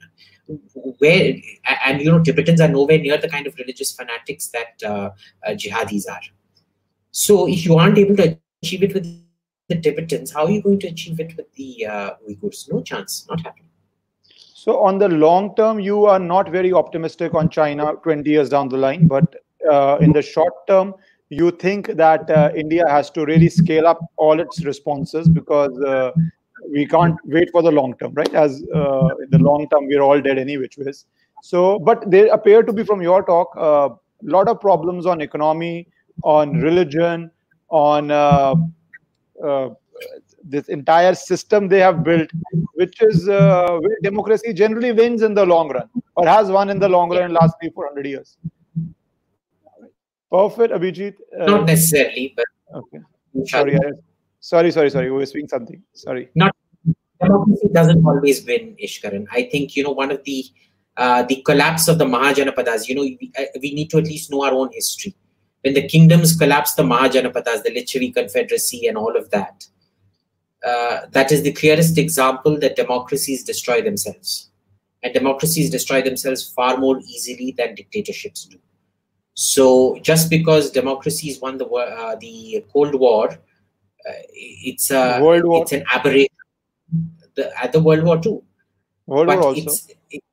Where 0.99 1.36
and 1.86 2.02
you 2.02 2.11
know 2.11 2.22
Tibetans 2.22 2.60
are 2.60 2.68
nowhere 2.68 2.98
near 2.98 3.18
the 3.18 3.30
kind 3.30 3.48
of 3.48 3.56
religious 3.56 3.94
fanatics 3.94 4.48
that 4.48 4.84
uh, 4.86 5.11
uh, 5.48 5.52
jihadis 5.52 6.10
are. 6.10 6.22
So 7.11 7.48
if 7.48 7.65
you 7.65 7.78
aren't 7.78 7.98
able 7.98 8.18
to 8.18 8.38
achieve 8.61 8.84
it 8.84 8.94
with 8.94 9.20
the 9.72 9.81
Tibetans, 9.81 10.31
how 10.31 10.45
are 10.45 10.52
you 10.52 10.61
going 10.61 10.80
to 10.80 10.88
achieve 10.88 11.19
it 11.19 11.35
with 11.38 11.52
the 11.53 11.85
uh, 11.85 12.11
Uyghurs? 12.27 12.72
No 12.72 12.81
chance, 12.81 13.26
not 13.30 13.41
happening. 13.41 13.68
So, 14.64 14.80
on 14.80 14.99
the 14.99 15.10
long 15.10 15.56
term, 15.56 15.80
you 15.80 16.06
are 16.06 16.19
not 16.19 16.52
very 16.52 16.72
optimistic 16.72 17.34
on 17.34 17.49
China 17.49 17.93
20 18.03 18.30
years 18.30 18.49
down 18.49 18.69
the 18.69 18.77
line, 18.77 19.07
but 19.07 19.35
uh, 19.72 19.98
in 20.02 20.11
the 20.11 20.22
short 20.22 20.53
term, 20.68 20.93
you 21.30 21.49
think 21.49 21.88
that 21.88 22.30
uh, 22.30 22.52
India 22.56 22.84
has 22.88 23.10
to 23.11 23.26
really 23.26 23.49
scale 23.49 23.88
up 23.88 23.99
all 24.18 24.39
its 24.39 24.64
responses 24.65 25.30
because 25.30 25.80
uh, 25.81 26.11
we 26.69 26.85
can't 26.85 27.15
wait 27.26 27.49
for 27.52 27.64
the 27.64 27.72
long 27.72 27.95
term, 27.98 28.14
right? 28.14 28.34
As 28.34 28.64
uh, 28.76 29.07
in 29.23 29.30
the 29.31 29.39
long 29.39 29.68
term, 29.69 29.88
we're 29.88 30.02
all 30.02 30.22
dead 30.22 30.38
any 30.38 30.57
which 30.57 30.77
ways. 30.77 31.06
So, 31.41 31.80
but 31.80 32.10
there 32.11 32.27
appear 32.34 32.61
to 32.64 32.73
be, 32.73 32.84
from 32.84 33.02
your 33.02 33.23
talk, 33.23 33.56
a 33.56 33.60
uh, 33.60 33.95
lot 34.22 34.48
of 34.48 34.60
problems 34.61 35.06
on 35.06 35.22
economy, 35.22 35.88
on 36.23 36.60
religion, 36.60 37.31
on 37.69 38.11
uh, 38.11 38.53
this 40.44 40.70
entire 40.70 41.14
system 41.14 41.68
they 41.68 41.80
have 41.80 42.04
built, 42.04 42.30
which 42.74 43.02
is 43.02 43.28
uh, 43.30 43.78
where 43.80 43.98
democracy 44.02 44.54
generally 44.54 44.92
wins 44.92 45.22
in 45.22 45.34
the 45.34 45.46
long 45.46 45.70
run, 45.70 45.90
or 46.16 46.28
has 46.28 46.50
won 46.50 46.70
in 46.70 46.80
the 46.80 46.90
long 46.90 47.10
run 47.10 47.24
in 47.24 47.34
the 47.34 47.40
last 47.40 47.56
three, 47.62 47.70
four 47.70 47.88
hundred 47.88 48.08
years. 48.08 48.38
Perfect, 50.32 50.74
Abhijit. 50.74 51.16
Uh, 51.40 51.46
Not 51.46 51.66
necessarily, 51.66 52.34
but 52.36 52.46
okay. 52.76 53.00
Sorry, 53.46 53.76
I, 53.76 53.92
sorry, 54.40 54.72
sorry, 54.72 54.90
sorry. 54.90 55.12
We 55.12 55.18
were 55.18 55.26
speaking 55.26 55.50
something. 55.50 55.82
Sorry. 55.94 56.30
Not 56.36 56.56
democracy 57.22 57.70
doesn't 57.72 58.06
always 58.06 58.46
win, 58.46 58.76
Ishkaran. 58.84 59.28
I 59.32 59.44
think 59.44 59.76
you 59.76 59.84
know 59.84 59.92
one 59.92 60.12
of 60.12 60.24
the 60.24 60.46
uh, 60.98 61.24
the 61.24 61.42
collapse 61.44 61.88
of 61.88 61.98
the 61.98 62.06
Mahajanapadas. 62.06 62.88
You 62.88 62.96
know, 62.96 63.02
we, 63.02 63.32
uh, 63.38 63.44
we 63.62 63.74
need 63.74 63.90
to 63.92 63.98
at 63.98 64.06
least 64.06 64.32
know 64.32 64.44
our 64.44 64.54
own 64.54 64.70
history 64.74 65.16
when 65.62 65.74
the 65.74 65.88
kingdoms 65.88 66.36
collapsed, 66.36 66.78
the 66.78 66.84
Mahajanapadas, 66.84 67.64
the 67.64 67.72
Lichavi 67.72 68.14
Confederacy, 68.14 68.88
and 68.88 68.98
all 68.98 69.16
of 69.16 69.30
that, 69.32 69.66
uh, 70.66 71.02
that 71.12 71.32
is 71.32 71.44
the 71.44 71.52
clearest 71.52 71.98
example 71.98 72.60
that 72.60 72.76
democracies 72.76 73.44
destroy 73.44 73.82
themselves. 73.82 74.50
And 75.04 75.14
democracies 75.14 75.70
destroy 75.72 76.02
themselves 76.02 76.48
far 76.50 76.78
more 76.78 77.00
easily 77.00 77.56
than 77.58 77.74
dictatorships 77.74 78.46
do. 78.46 78.58
So 79.34 79.98
just 80.02 80.30
because 80.30 80.70
democracies 80.70 81.40
won 81.42 81.58
the 81.58 81.66
uh, 81.66 82.16
the 82.20 82.64
Cold 82.72 82.94
War, 82.94 83.30
uh, 83.32 84.12
it's 84.34 84.92
a 84.92 85.20
World 85.22 85.46
War. 85.46 85.62
it's 85.64 85.72
an 85.72 85.84
aberration. 85.92 86.28
The, 87.36 87.64
at 87.64 87.72
the 87.72 87.80
World 87.80 88.04
War 88.04 88.20
Two, 88.22 88.44
World 89.08 89.28
but 89.28 89.40
War 89.40 89.48
also. 89.48 89.62
It's, 89.62 89.88
it, 90.12 90.24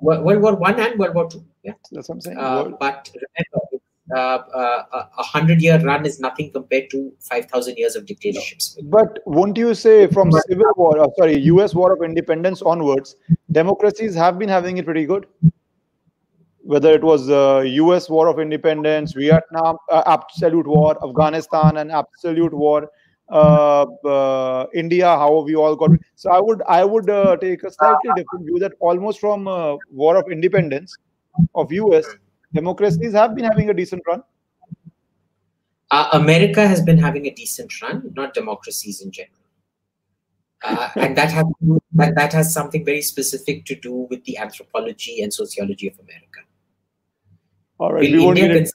World 0.00 0.40
War 0.40 0.54
One 0.54 0.78
and 0.80 0.98
World 0.98 1.14
War 1.14 1.28
Two. 1.28 1.44
Yeah, 1.62 1.72
that's 1.90 2.08
what 2.08 2.14
I'm 2.14 2.20
saying. 2.20 2.38
Uh, 2.38 2.64
but 2.80 3.10
remember, 3.14 3.66
uh, 3.74 3.76
uh, 3.76 3.78
a 4.14 5.22
hundred 5.22 5.60
year 5.60 5.78
run 5.80 6.06
is 6.06 6.20
nothing 6.20 6.50
compared 6.52 6.90
to 6.90 7.12
5,000 7.20 7.76
years 7.76 7.96
of 7.96 8.06
dictatorships. 8.06 8.78
But 8.84 9.18
won't 9.26 9.56
you 9.56 9.74
say 9.74 10.06
from 10.06 10.32
civil 10.32 10.72
war, 10.76 10.98
uh, 10.98 11.08
sorry, 11.18 11.38
US 11.40 11.74
war 11.74 11.92
of 11.92 12.02
independence 12.02 12.62
onwards, 12.62 13.16
democracies 13.52 14.14
have 14.14 14.38
been 14.38 14.48
having 14.48 14.78
it 14.78 14.84
pretty 14.84 15.06
good? 15.06 15.26
Whether 16.62 16.92
it 16.92 17.02
was 17.02 17.30
uh, 17.30 17.62
US 17.64 18.10
war 18.10 18.28
of 18.28 18.38
independence, 18.38 19.12
Vietnam, 19.12 19.76
uh, 19.90 20.02
absolute 20.06 20.66
war, 20.66 20.96
Afghanistan, 21.02 21.78
and 21.78 21.90
absolute 21.90 22.52
war, 22.52 22.90
uh, 23.30 24.66
India, 24.74 25.06
how 25.06 25.42
we 25.42 25.54
all 25.54 25.76
got. 25.76 25.90
So 26.14 26.30
I 26.30 26.40
would 26.40 26.62
I 26.66 26.84
would 26.84 27.06
take 27.40 27.62
a 27.62 27.70
slightly 27.70 28.10
different 28.16 28.46
view 28.46 28.58
that 28.60 28.72
almost 28.80 29.20
from 29.20 29.44
war 29.90 30.16
of 30.16 30.30
independence 30.30 30.96
of 31.54 31.72
US 31.72 32.06
democracies 32.52 33.12
have 33.12 33.34
been 33.34 33.44
having 33.44 33.70
a 33.70 33.74
decent 33.74 34.02
run. 34.06 34.22
Uh, 35.90 36.08
America 36.12 36.66
has 36.66 36.82
been 36.82 36.98
having 36.98 37.26
a 37.26 37.30
decent 37.30 37.80
run, 37.80 38.12
not 38.14 38.34
democracies 38.34 39.00
in 39.00 39.10
general. 39.10 39.34
Uh, 40.62 40.90
and 40.96 41.16
that 41.16 41.30
has 41.30 41.44
that, 41.92 42.14
that 42.16 42.32
has 42.32 42.52
something 42.52 42.84
very 42.84 43.00
specific 43.00 43.64
to 43.64 43.76
do 43.76 44.06
with 44.10 44.24
the 44.24 44.36
anthropology 44.38 45.22
and 45.22 45.32
sociology 45.32 45.86
of 45.86 45.98
America. 46.00 46.40
All 47.78 47.92
right, 47.92 48.10
Will 48.10 48.32
we 48.34 48.40
India 48.40 48.66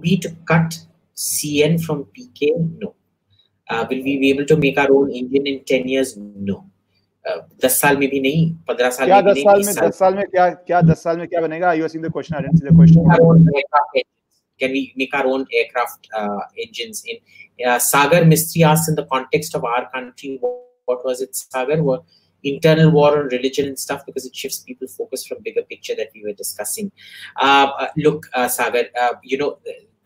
be 0.00 0.16
to 0.18 0.30
cut 0.46 0.78
CN 1.14 1.82
from 1.82 2.06
PK? 2.16 2.52
No. 2.78 2.94
Uh, 3.68 3.86
will 3.90 4.02
we 4.02 4.18
be 4.18 4.30
able 4.30 4.46
to 4.46 4.56
make 4.56 4.78
our 4.78 4.90
own 4.90 5.10
Indian 5.10 5.46
in 5.46 5.64
10 5.64 5.88
years? 5.88 6.16
No. 6.16 6.64
दस 7.63 7.79
साल 7.81 7.97
में 7.97 8.09
भी 8.09 8.19
नहीं 8.19 8.49
पंद्रह 8.67 8.89
साल 8.89 9.07
क्या 9.07 9.21
दस 9.21 9.37
साल 9.43 9.63
में 9.65 9.73
दस 9.75 9.99
साल 9.99 10.15
में 10.15 10.25
क्या 10.27 10.49
क्या 10.49 10.81
दस 10.81 11.03
साल 11.03 11.17
में 11.17 11.27
क्या 11.27 11.41
बनेगा 11.41 11.73
you 11.73 11.87
seeing 11.87 12.05
the 12.05 12.11
question 12.11 12.35
I 12.35 12.41
didn't 12.41 12.59
see 12.59 12.69
the 12.69 12.75
question 12.77 14.11
can 14.61 14.71
we 14.75 14.81
make 14.99 15.13
our 15.17 15.27
own 15.35 15.45
aircraft 15.59 16.07
uh, 16.17 16.41
engines 16.63 16.99
in 17.11 17.17
uh, 17.69 17.77
sagar 17.85 18.19
mistry 18.33 18.61
asked 18.71 18.91
in 18.91 18.97
the 18.99 19.05
context 19.13 19.55
of 19.59 19.63
our 19.69 19.89
country 19.95 20.29
what, 20.43 20.59
what 20.91 21.07
was 21.07 21.23
it 21.25 21.39
sagar 21.39 21.77
what 21.87 22.03
internal 22.51 22.91
war 22.97 23.09
on 23.19 23.25
religion 23.33 23.67
and 23.71 23.79
stuff 23.85 24.05
because 24.05 24.27
it 24.29 24.35
shifts 24.41 24.59
people's 24.59 24.95
focus 24.95 25.25
from 25.25 25.41
bigger 25.47 25.63
picture 25.63 25.95
that 26.01 26.13
we 26.15 26.23
were 26.27 26.35
discussing 26.43 26.91
uh, 27.47 27.67
uh 27.85 27.87
look 28.05 28.29
uh, 28.33 28.47
sagar 28.59 28.85
uh, 29.05 29.13
you 29.33 29.39
know 29.43 29.51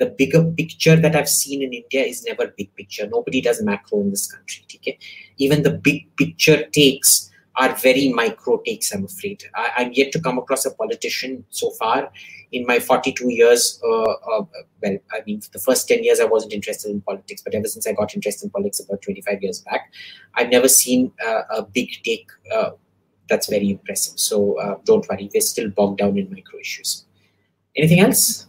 the 0.02 0.10
bigger 0.10 0.42
picture 0.60 0.96
that 0.96 1.14
I've 1.14 1.28
seen 1.28 1.62
in 1.62 1.72
India 1.72 2.02
is 2.02 2.24
never 2.24 2.52
big 2.56 2.74
picture. 2.74 3.06
Nobody 3.06 3.40
does 3.40 3.62
macro 3.62 4.00
in 4.00 4.10
this 4.10 4.30
country. 4.32 4.64
Okay? 4.76 4.98
Even 5.38 5.62
the 5.62 5.74
big 5.88 6.14
picture 6.16 6.64
takes 6.70 7.30
are 7.56 7.74
very 7.76 8.08
micro 8.08 8.60
takes, 8.64 8.92
I'm 8.92 9.04
afraid. 9.04 9.44
I, 9.54 9.82
am 9.82 9.92
yet 9.92 10.10
to 10.12 10.20
come 10.20 10.38
across 10.38 10.64
a 10.64 10.74
politician 10.74 11.44
so 11.50 11.70
far 11.72 12.10
in 12.50 12.66
my 12.66 12.78
42 12.78 13.30
years. 13.30 13.80
Uh, 13.84 14.02
uh, 14.02 14.44
well, 14.82 14.96
I 15.12 15.20
mean, 15.26 15.42
the 15.52 15.58
first 15.58 15.86
10 15.86 16.02
years 16.02 16.18
I 16.18 16.24
wasn't 16.24 16.54
interested 16.54 16.90
in 16.90 17.02
politics, 17.02 17.42
but 17.44 17.54
ever 17.54 17.68
since 17.68 17.86
I 17.86 17.92
got 17.92 18.14
interested 18.14 18.46
in 18.46 18.50
politics 18.50 18.80
about 18.80 19.02
25 19.02 19.42
years 19.42 19.60
back, 19.60 19.92
I've 20.34 20.48
never 20.48 20.68
seen 20.68 21.12
uh, 21.26 21.42
a 21.50 21.62
big 21.62 21.90
take 22.02 22.30
uh, 22.54 22.70
that's 23.28 23.48
very 23.48 23.70
impressive. 23.70 24.18
So 24.18 24.58
uh, 24.58 24.76
don't 24.84 25.06
worry, 25.08 25.30
we're 25.32 25.40
still 25.40 25.68
bogged 25.70 25.98
down 25.98 26.16
in 26.18 26.30
micro 26.30 26.58
issues. 26.58 27.04
Anything 27.76 28.00
else? 28.00 28.48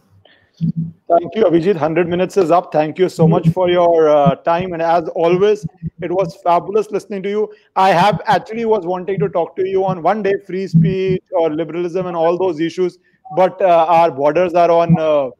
Thank 0.58 1.34
you, 1.34 1.44
Abhijit. 1.44 1.74
100 1.74 2.08
minutes 2.08 2.36
is 2.36 2.50
up. 2.50 2.72
Thank 2.72 2.98
you 2.98 3.08
so 3.08 3.26
much 3.26 3.48
for 3.50 3.68
your 3.68 4.08
uh, 4.08 4.36
time. 4.36 4.72
And 4.72 4.80
as 4.82 5.08
always, 5.08 5.66
it 6.00 6.10
was 6.10 6.36
fabulous 6.42 6.90
listening 6.90 7.22
to 7.24 7.28
you. 7.28 7.52
I 7.76 7.90
have 7.90 8.20
actually 8.26 8.64
was 8.64 8.86
wanting 8.86 9.18
to 9.20 9.28
talk 9.28 9.56
to 9.56 9.66
you 9.68 9.84
on 9.84 10.02
one 10.02 10.22
day 10.22 10.34
free 10.46 10.66
speech 10.66 11.22
or 11.32 11.50
liberalism 11.50 12.06
and 12.06 12.16
all 12.16 12.38
those 12.38 12.60
issues. 12.60 12.98
but 13.36 13.60
uh, 13.60 13.86
our 13.88 14.10
borders 14.10 14.54
are 14.54 14.70
on 14.70 14.98
uh, 14.98 15.30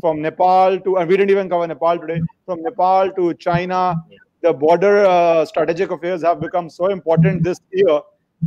from 0.00 0.20
Nepal 0.22 0.78
to, 0.80 0.96
and 0.96 1.08
we 1.08 1.16
didn't 1.16 1.30
even 1.30 1.48
cover 1.48 1.66
Nepal 1.66 1.98
today, 1.98 2.20
from 2.46 2.62
Nepal 2.62 3.10
to 3.12 3.34
China. 3.34 3.96
The 4.42 4.52
border 4.52 5.04
uh, 5.04 5.44
strategic 5.44 5.90
affairs 5.90 6.22
have 6.22 6.40
become 6.40 6.68
so 6.68 6.86
important 6.86 7.42
this 7.42 7.60
year 7.72 8.00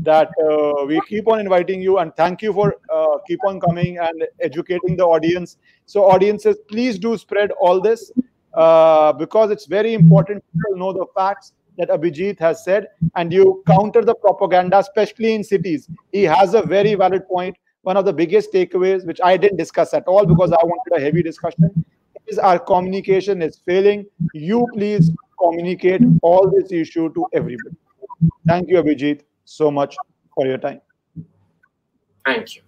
that 0.03 0.30
uh, 0.49 0.85
we 0.85 0.99
keep 1.07 1.27
on 1.27 1.39
inviting 1.39 1.81
you 1.81 1.99
and 1.99 2.15
thank 2.15 2.41
you 2.41 2.53
for 2.53 2.76
uh, 2.93 3.17
keep 3.27 3.39
on 3.45 3.59
coming 3.59 3.97
and 3.97 4.23
educating 4.41 4.95
the 4.95 5.03
audience. 5.03 5.57
So, 5.85 6.03
audiences, 6.03 6.57
please 6.67 6.99
do 6.99 7.17
spread 7.17 7.51
all 7.59 7.80
this 7.81 8.11
uh, 8.53 9.13
because 9.13 9.51
it's 9.51 9.65
very 9.65 9.93
important 9.93 10.43
people 10.53 10.77
know 10.77 10.93
the 10.93 11.05
facts 11.15 11.53
that 11.77 11.89
Abhijit 11.89 12.39
has 12.39 12.63
said 12.63 12.88
and 13.15 13.34
you 13.34 13.63
counter 13.67 14.03
the 14.03 14.15
propaganda, 14.15 14.80
especially 14.80 15.34
in 15.34 15.43
cities. 15.43 15.89
He 16.11 16.23
has 16.23 16.53
a 16.53 16.61
very 16.61 16.95
valid 16.95 17.27
point 17.27 17.55
one 17.85 17.97
of 17.97 18.05
the 18.05 18.13
biggest 18.13 18.51
takeaways, 18.51 19.05
which 19.05 19.19
I 19.23 19.38
didn't 19.38 19.57
discuss 19.57 19.93
at 19.93 20.07
all 20.07 20.26
because 20.26 20.51
I 20.51 20.57
wanted 20.63 20.97
a 20.97 20.99
heavy 20.99 21.22
discussion, 21.22 21.85
is 22.26 22.39
our 22.39 22.57
communication 22.57 23.43
is 23.43 23.59
failing. 23.63 24.07
You 24.34 24.67
please 24.73 25.11
communicate 25.39 26.01
all 26.23 26.49
this 26.49 26.72
issue 26.72 27.13
to 27.13 27.27
everybody. 27.34 27.76
Thank 28.47 28.69
you, 28.69 28.81
Abhijit, 28.81 29.22
so 29.45 29.72
much 29.72 29.95
for 30.34 30.45
your 30.45 30.57
time. 30.57 30.81
Thank 32.26 32.55
you. 32.55 32.61